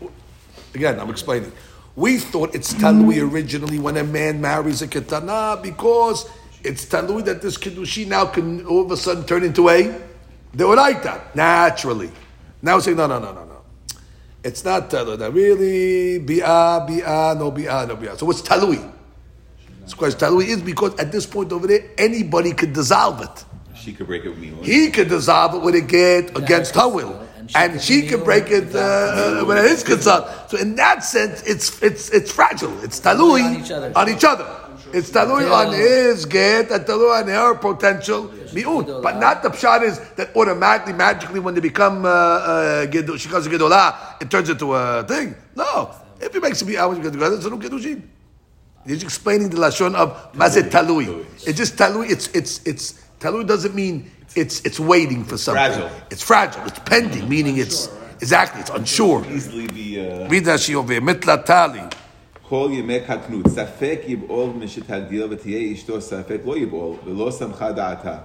Again, 0.76 1.00
I'm 1.00 1.10
explaining. 1.10 1.52
We 1.96 2.18
thought 2.18 2.54
it's 2.54 2.74
talui 2.74 3.22
originally 3.22 3.80
when 3.80 3.96
a 3.96 4.04
man 4.04 4.42
marries 4.42 4.82
a 4.82 4.88
ketana 4.88 5.62
because 5.64 6.30
it's 6.62 6.86
talui 6.86 7.24
that 7.24 7.42
this 7.42 7.58
kiddushi 7.58 8.06
now 8.06 8.26
can 8.26 8.66
all 8.66 8.84
of 8.84 8.92
a 8.92 8.98
sudden 8.98 9.24
turn 9.24 9.44
into 9.44 9.70
a 9.70 9.98
deoraita 10.56 11.34
naturally. 11.36 12.12
Now 12.62 12.76
we're 12.76 12.82
saying 12.82 12.98
no, 12.98 13.08
no, 13.08 13.20
no, 13.20 13.32
no, 13.32 13.46
no. 13.46 13.62
It's 14.44 14.66
not 14.66 14.94
uh, 14.94 15.06
talui. 15.06 15.18
That 15.20 15.32
really 15.32 16.20
bi'ah, 16.20 16.86
bi'ah, 16.86 17.38
no 17.38 17.52
bi'ah, 17.52 17.88
no 17.88 17.96
bi'ah. 17.96 18.18
So 18.18 18.26
what's 18.26 18.42
talui? 18.42 18.92
It's 19.84 19.94
question 19.94 20.20
talui 20.20 20.48
is 20.48 20.62
because 20.62 21.00
at 21.00 21.14
this 21.14 21.26
point 21.26 21.54
over 21.54 21.66
there 21.66 21.92
anybody 21.98 22.52
could 22.52 22.74
dissolve 22.74 23.22
it. 23.22 23.46
She 23.74 23.94
could 23.94 24.08
break 24.08 24.26
it 24.26 24.30
with 24.30 24.40
me. 24.40 24.52
He 24.64 24.90
could 24.92 25.08
dissolve 25.08 25.56
it 25.56 25.62
with 25.62 25.76
a 25.76 25.82
get 25.82 26.38
against 26.38 26.76
her 26.76 26.90
will, 26.90 27.25
and 27.54 27.82
she 27.82 28.08
can 28.08 28.24
break 28.24 28.50
it 28.50 28.74
uh, 28.76 29.44
when 29.46 29.58
it 29.58 29.66
is 29.66 29.84
concerned. 29.84 30.26
So 30.48 30.58
in 30.58 30.76
that 30.76 31.04
sense, 31.04 31.44
it's 31.44 31.82
it's 31.84 32.10
it's 32.10 32.32
fragile. 32.32 32.74
It's 32.84 33.00
talui 33.00 33.44
On 33.44 33.56
each 33.62 33.72
other. 33.72 33.92
on 33.96 34.10
each 34.10 34.24
other. 34.24 34.48
It's 34.94 35.12
talui 35.12 35.52
on 35.52 35.74
his 35.74 36.26
get 36.26 36.72
and 36.72 36.86
talui 36.86 37.22
on 37.22 37.28
her 37.28 37.56
potential 37.56 38.32
mi'un. 38.54 39.02
But 39.04 39.20
not 39.20 39.44
the 39.44 39.50
pshat 39.50 39.84
is 39.84 40.00
that 40.16 40.36
automatically, 40.36 40.94
magically, 40.94 41.40
when 41.40 41.54
they 41.54 41.62
become 41.62 42.06
uh, 42.06 42.10
uh, 42.10 42.86
gedu- 42.88 43.20
she 43.20 43.28
becomes 43.28 43.46
a 43.48 43.50
gedolah, 43.50 44.22
it 44.22 44.32
turns 44.32 44.50
into 44.50 44.74
a 44.74 45.04
thing. 45.04 45.36
No, 45.56 45.92
if 46.22 46.34
he 46.34 46.40
makes 46.40 46.62
a 46.62 46.66
bi'ah 46.66 46.88
when 46.88 46.98
you 46.98 47.04
get 47.04 47.14
together, 47.14 47.36
it's 47.36 47.46
a 47.46 47.50
new 47.50 47.60
kedushin. 47.60 48.02
He's 48.86 49.04
explaining 49.04 49.50
the 49.50 49.58
lashon 49.58 49.96
of 49.96 50.32
mazet 50.34 50.70
talui. 50.70 51.26
It's 51.46 51.58
just 51.58 51.76
talui. 51.76 52.10
It's 52.10 52.28
it's 52.30 52.62
it's 52.66 53.05
talui 53.25 53.47
doesn't 53.47 53.75
mean 53.75 54.11
it's 54.37 54.61
it's 54.65 54.81
waiting 54.81 55.25
for 55.25 55.37
something. 55.37 55.73
fragile. 55.73 55.91
It's 56.11 56.23
fragile. 56.23 56.65
It's 56.67 56.79
pending, 56.81 57.29
meaning 57.29 57.57
it's 57.59 57.89
exactly 58.21 58.61
it's 58.61 58.71
unsure. 58.71 59.25
Easily 59.31 59.67
be. 59.69 60.01
Uh, 60.01 60.29
Read 60.29 60.45
that 60.45 60.61
she 60.61 60.75
over 60.75 60.93
here. 60.93 61.03
Mitla 61.03 61.45
tali. 61.45 61.83
כל 62.51 62.69
ימי 62.73 63.01
קטנות, 63.01 63.49
ספק 63.49 64.01
יבעול 64.07 64.51
משתגדיל 64.59 65.27
ותהיה 65.31 65.73
אשתו 65.73 66.01
ספק 66.01 66.39
לא 66.45 66.59
יבעול, 66.59 66.97
ולא 67.07 67.31
סמכה 67.31 67.73
דעתה. 67.73 68.17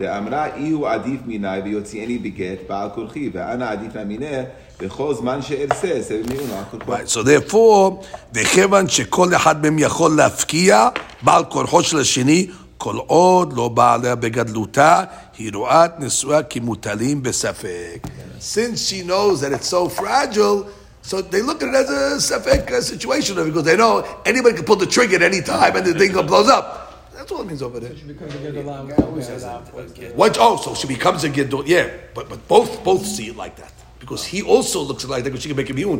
ואמרה 0.00 0.46
אי 0.56 0.70
הוא 0.70 0.88
עדיף 0.88 1.20
מיני 1.26 1.58
ויוציאני 1.64 2.18
בגט 2.18 2.58
בעל 2.68 2.88
כורחי, 2.94 3.30
ואנה 3.32 3.70
עדיף 3.70 3.96
ממיניה 3.96 4.42
בכל 4.80 5.14
זמן 5.14 5.42
שארצה, 5.42 6.02
סבב 6.02 6.32
מיונו 6.32 6.54
על 6.54 6.64
כורחו. 6.70 6.92
Right. 6.92 7.08
So 7.08 7.26
therefore, 7.26 8.06
וכיוון 8.34 8.88
שכל 8.88 9.34
אחד 9.36 9.62
מהם 9.62 9.78
יכול 9.78 10.16
להפקיע 10.16 10.88
בעל 11.22 11.44
כורחו 11.44 11.82
של 11.82 11.98
השני, 11.98 12.46
כל 12.80 12.96
עוד 13.06 13.52
לא 13.52 13.68
בא 13.68 13.94
עליה 13.94 14.14
בגדלותה, 14.14 15.04
היא 15.38 15.50
רואה 15.54 15.84
את 15.84 16.00
נישואיה 16.00 16.42
כמוטלים 16.42 17.22
בספק. 17.22 18.06
Since 18.40 18.90
she 18.90 19.02
knows 19.02 19.40
that 19.40 19.52
it's 19.52 19.68
so 19.68 19.88
fragile, 19.88 20.66
so 21.02 21.22
they 21.22 21.40
look 21.40 21.62
at 21.62 21.68
it 21.68 21.74
as 21.74 21.90
a 21.90 22.02
safek 22.30 22.70
uh, 22.70 22.80
situation 22.80 23.34
because 23.36 23.64
they 23.64 23.76
know 23.76 24.04
anybody 24.26 24.56
can 24.56 24.64
pull 24.64 24.76
the 24.76 24.86
trigger 24.86 25.16
at 25.16 25.22
any 25.22 25.40
time 25.40 25.74
and 25.76 25.86
the 25.86 25.94
thing 25.94 26.12
blows 26.26 26.48
up. 26.48 26.66
That's 27.14 27.32
all 27.32 27.40
it 27.42 27.46
means 27.46 27.62
over 27.62 27.80
there. 27.80 27.94
Because 28.06 28.34
you 28.34 28.40
get 28.40 28.54
the 28.54 28.62
line 28.62 28.86
with 28.86 28.96
the 28.96 30.12
What? 30.14 30.36
Oh, 30.38 30.56
so 30.56 30.74
she 30.74 30.86
becomes 30.86 31.24
a 31.24 31.30
gidul. 31.30 31.66
Yeah, 31.66 31.88
but 32.14 32.28
but 32.28 32.46
both 32.46 32.84
both 32.84 33.06
see 33.06 33.28
it 33.28 33.36
like 33.36 33.56
that 33.56 33.72
because 33.98 34.24
he 34.24 34.42
also 34.42 34.80
looks 34.80 35.04
at 35.04 35.10
it 35.10 35.12
like 35.12 35.24
that 35.24 35.30
because 35.30 35.42
she 35.42 35.48
can 35.48 35.56
make 35.56 35.70
a 35.70 35.72
miyun. 35.72 35.98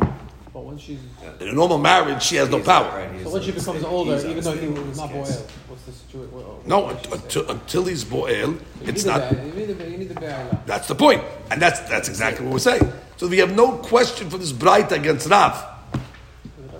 But 0.52 0.64
when 0.64 0.76
she's 0.76 0.98
In 1.40 1.48
a 1.48 1.52
normal 1.52 1.78
marriage, 1.78 2.22
she 2.22 2.36
has 2.36 2.50
no 2.50 2.60
power. 2.60 3.08
so 3.24 3.30
when 3.30 3.42
she 3.42 3.52
becomes 3.52 3.82
older, 3.84 4.18
even 4.28 4.44
though 4.44 4.52
he 4.52 4.68
was 4.68 4.98
not 4.98 5.10
boiled, 5.10 5.50
what's 5.68 5.82
the 5.84 5.92
situation? 5.92 6.30
No, 6.66 6.88
until, 6.88 7.50
until 7.50 7.84
he's 7.84 8.04
boel, 8.04 8.60
it's 8.82 9.04
not. 9.06 9.32
You 9.32 9.52
need 9.54 9.66
the 9.78 9.90
you 9.90 9.96
need 9.96 10.10
the 10.10 10.20
bear. 10.20 10.62
That's 10.66 10.88
the 10.88 10.94
point, 10.94 11.22
and 11.50 11.60
that's 11.60 11.80
that's 11.88 12.08
exactly 12.10 12.44
what 12.44 12.52
we're 12.52 12.58
saying. 12.58 12.92
So 13.16 13.28
we 13.28 13.38
have 13.38 13.56
no 13.56 13.78
question 13.78 14.28
for 14.28 14.36
this 14.36 14.52
braita 14.52 14.92
against 14.92 15.26
Rav. 15.30 15.56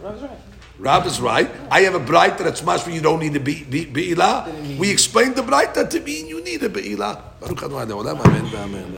That's 0.03 0.21
right. 0.21 0.39
Rav 0.79 1.07
is 1.07 1.21
right. 1.21 1.49
I 1.71 1.83
have 1.83 1.95
a 1.95 2.01
braita 2.01 2.39
that's 2.39 2.61
mashma 2.61 2.93
you 2.93 3.01
don't 3.01 3.21
need 3.21 3.37
a 3.37 3.41
be- 3.41 3.63
be- 3.65 3.87
be'ilah. 3.87 4.77
We 4.79 4.91
explained 4.91 5.37
the 5.37 5.43
braita 5.43 5.89
to 5.89 6.01
mean 6.01 6.27
you 6.27 6.43
need 6.43 6.63
a 6.65 6.69
be'ilah. 6.69 7.23
Baruch 7.41 7.63
Adonai 7.63 8.11
Amen. 8.11 8.47
Amen. 8.55 8.91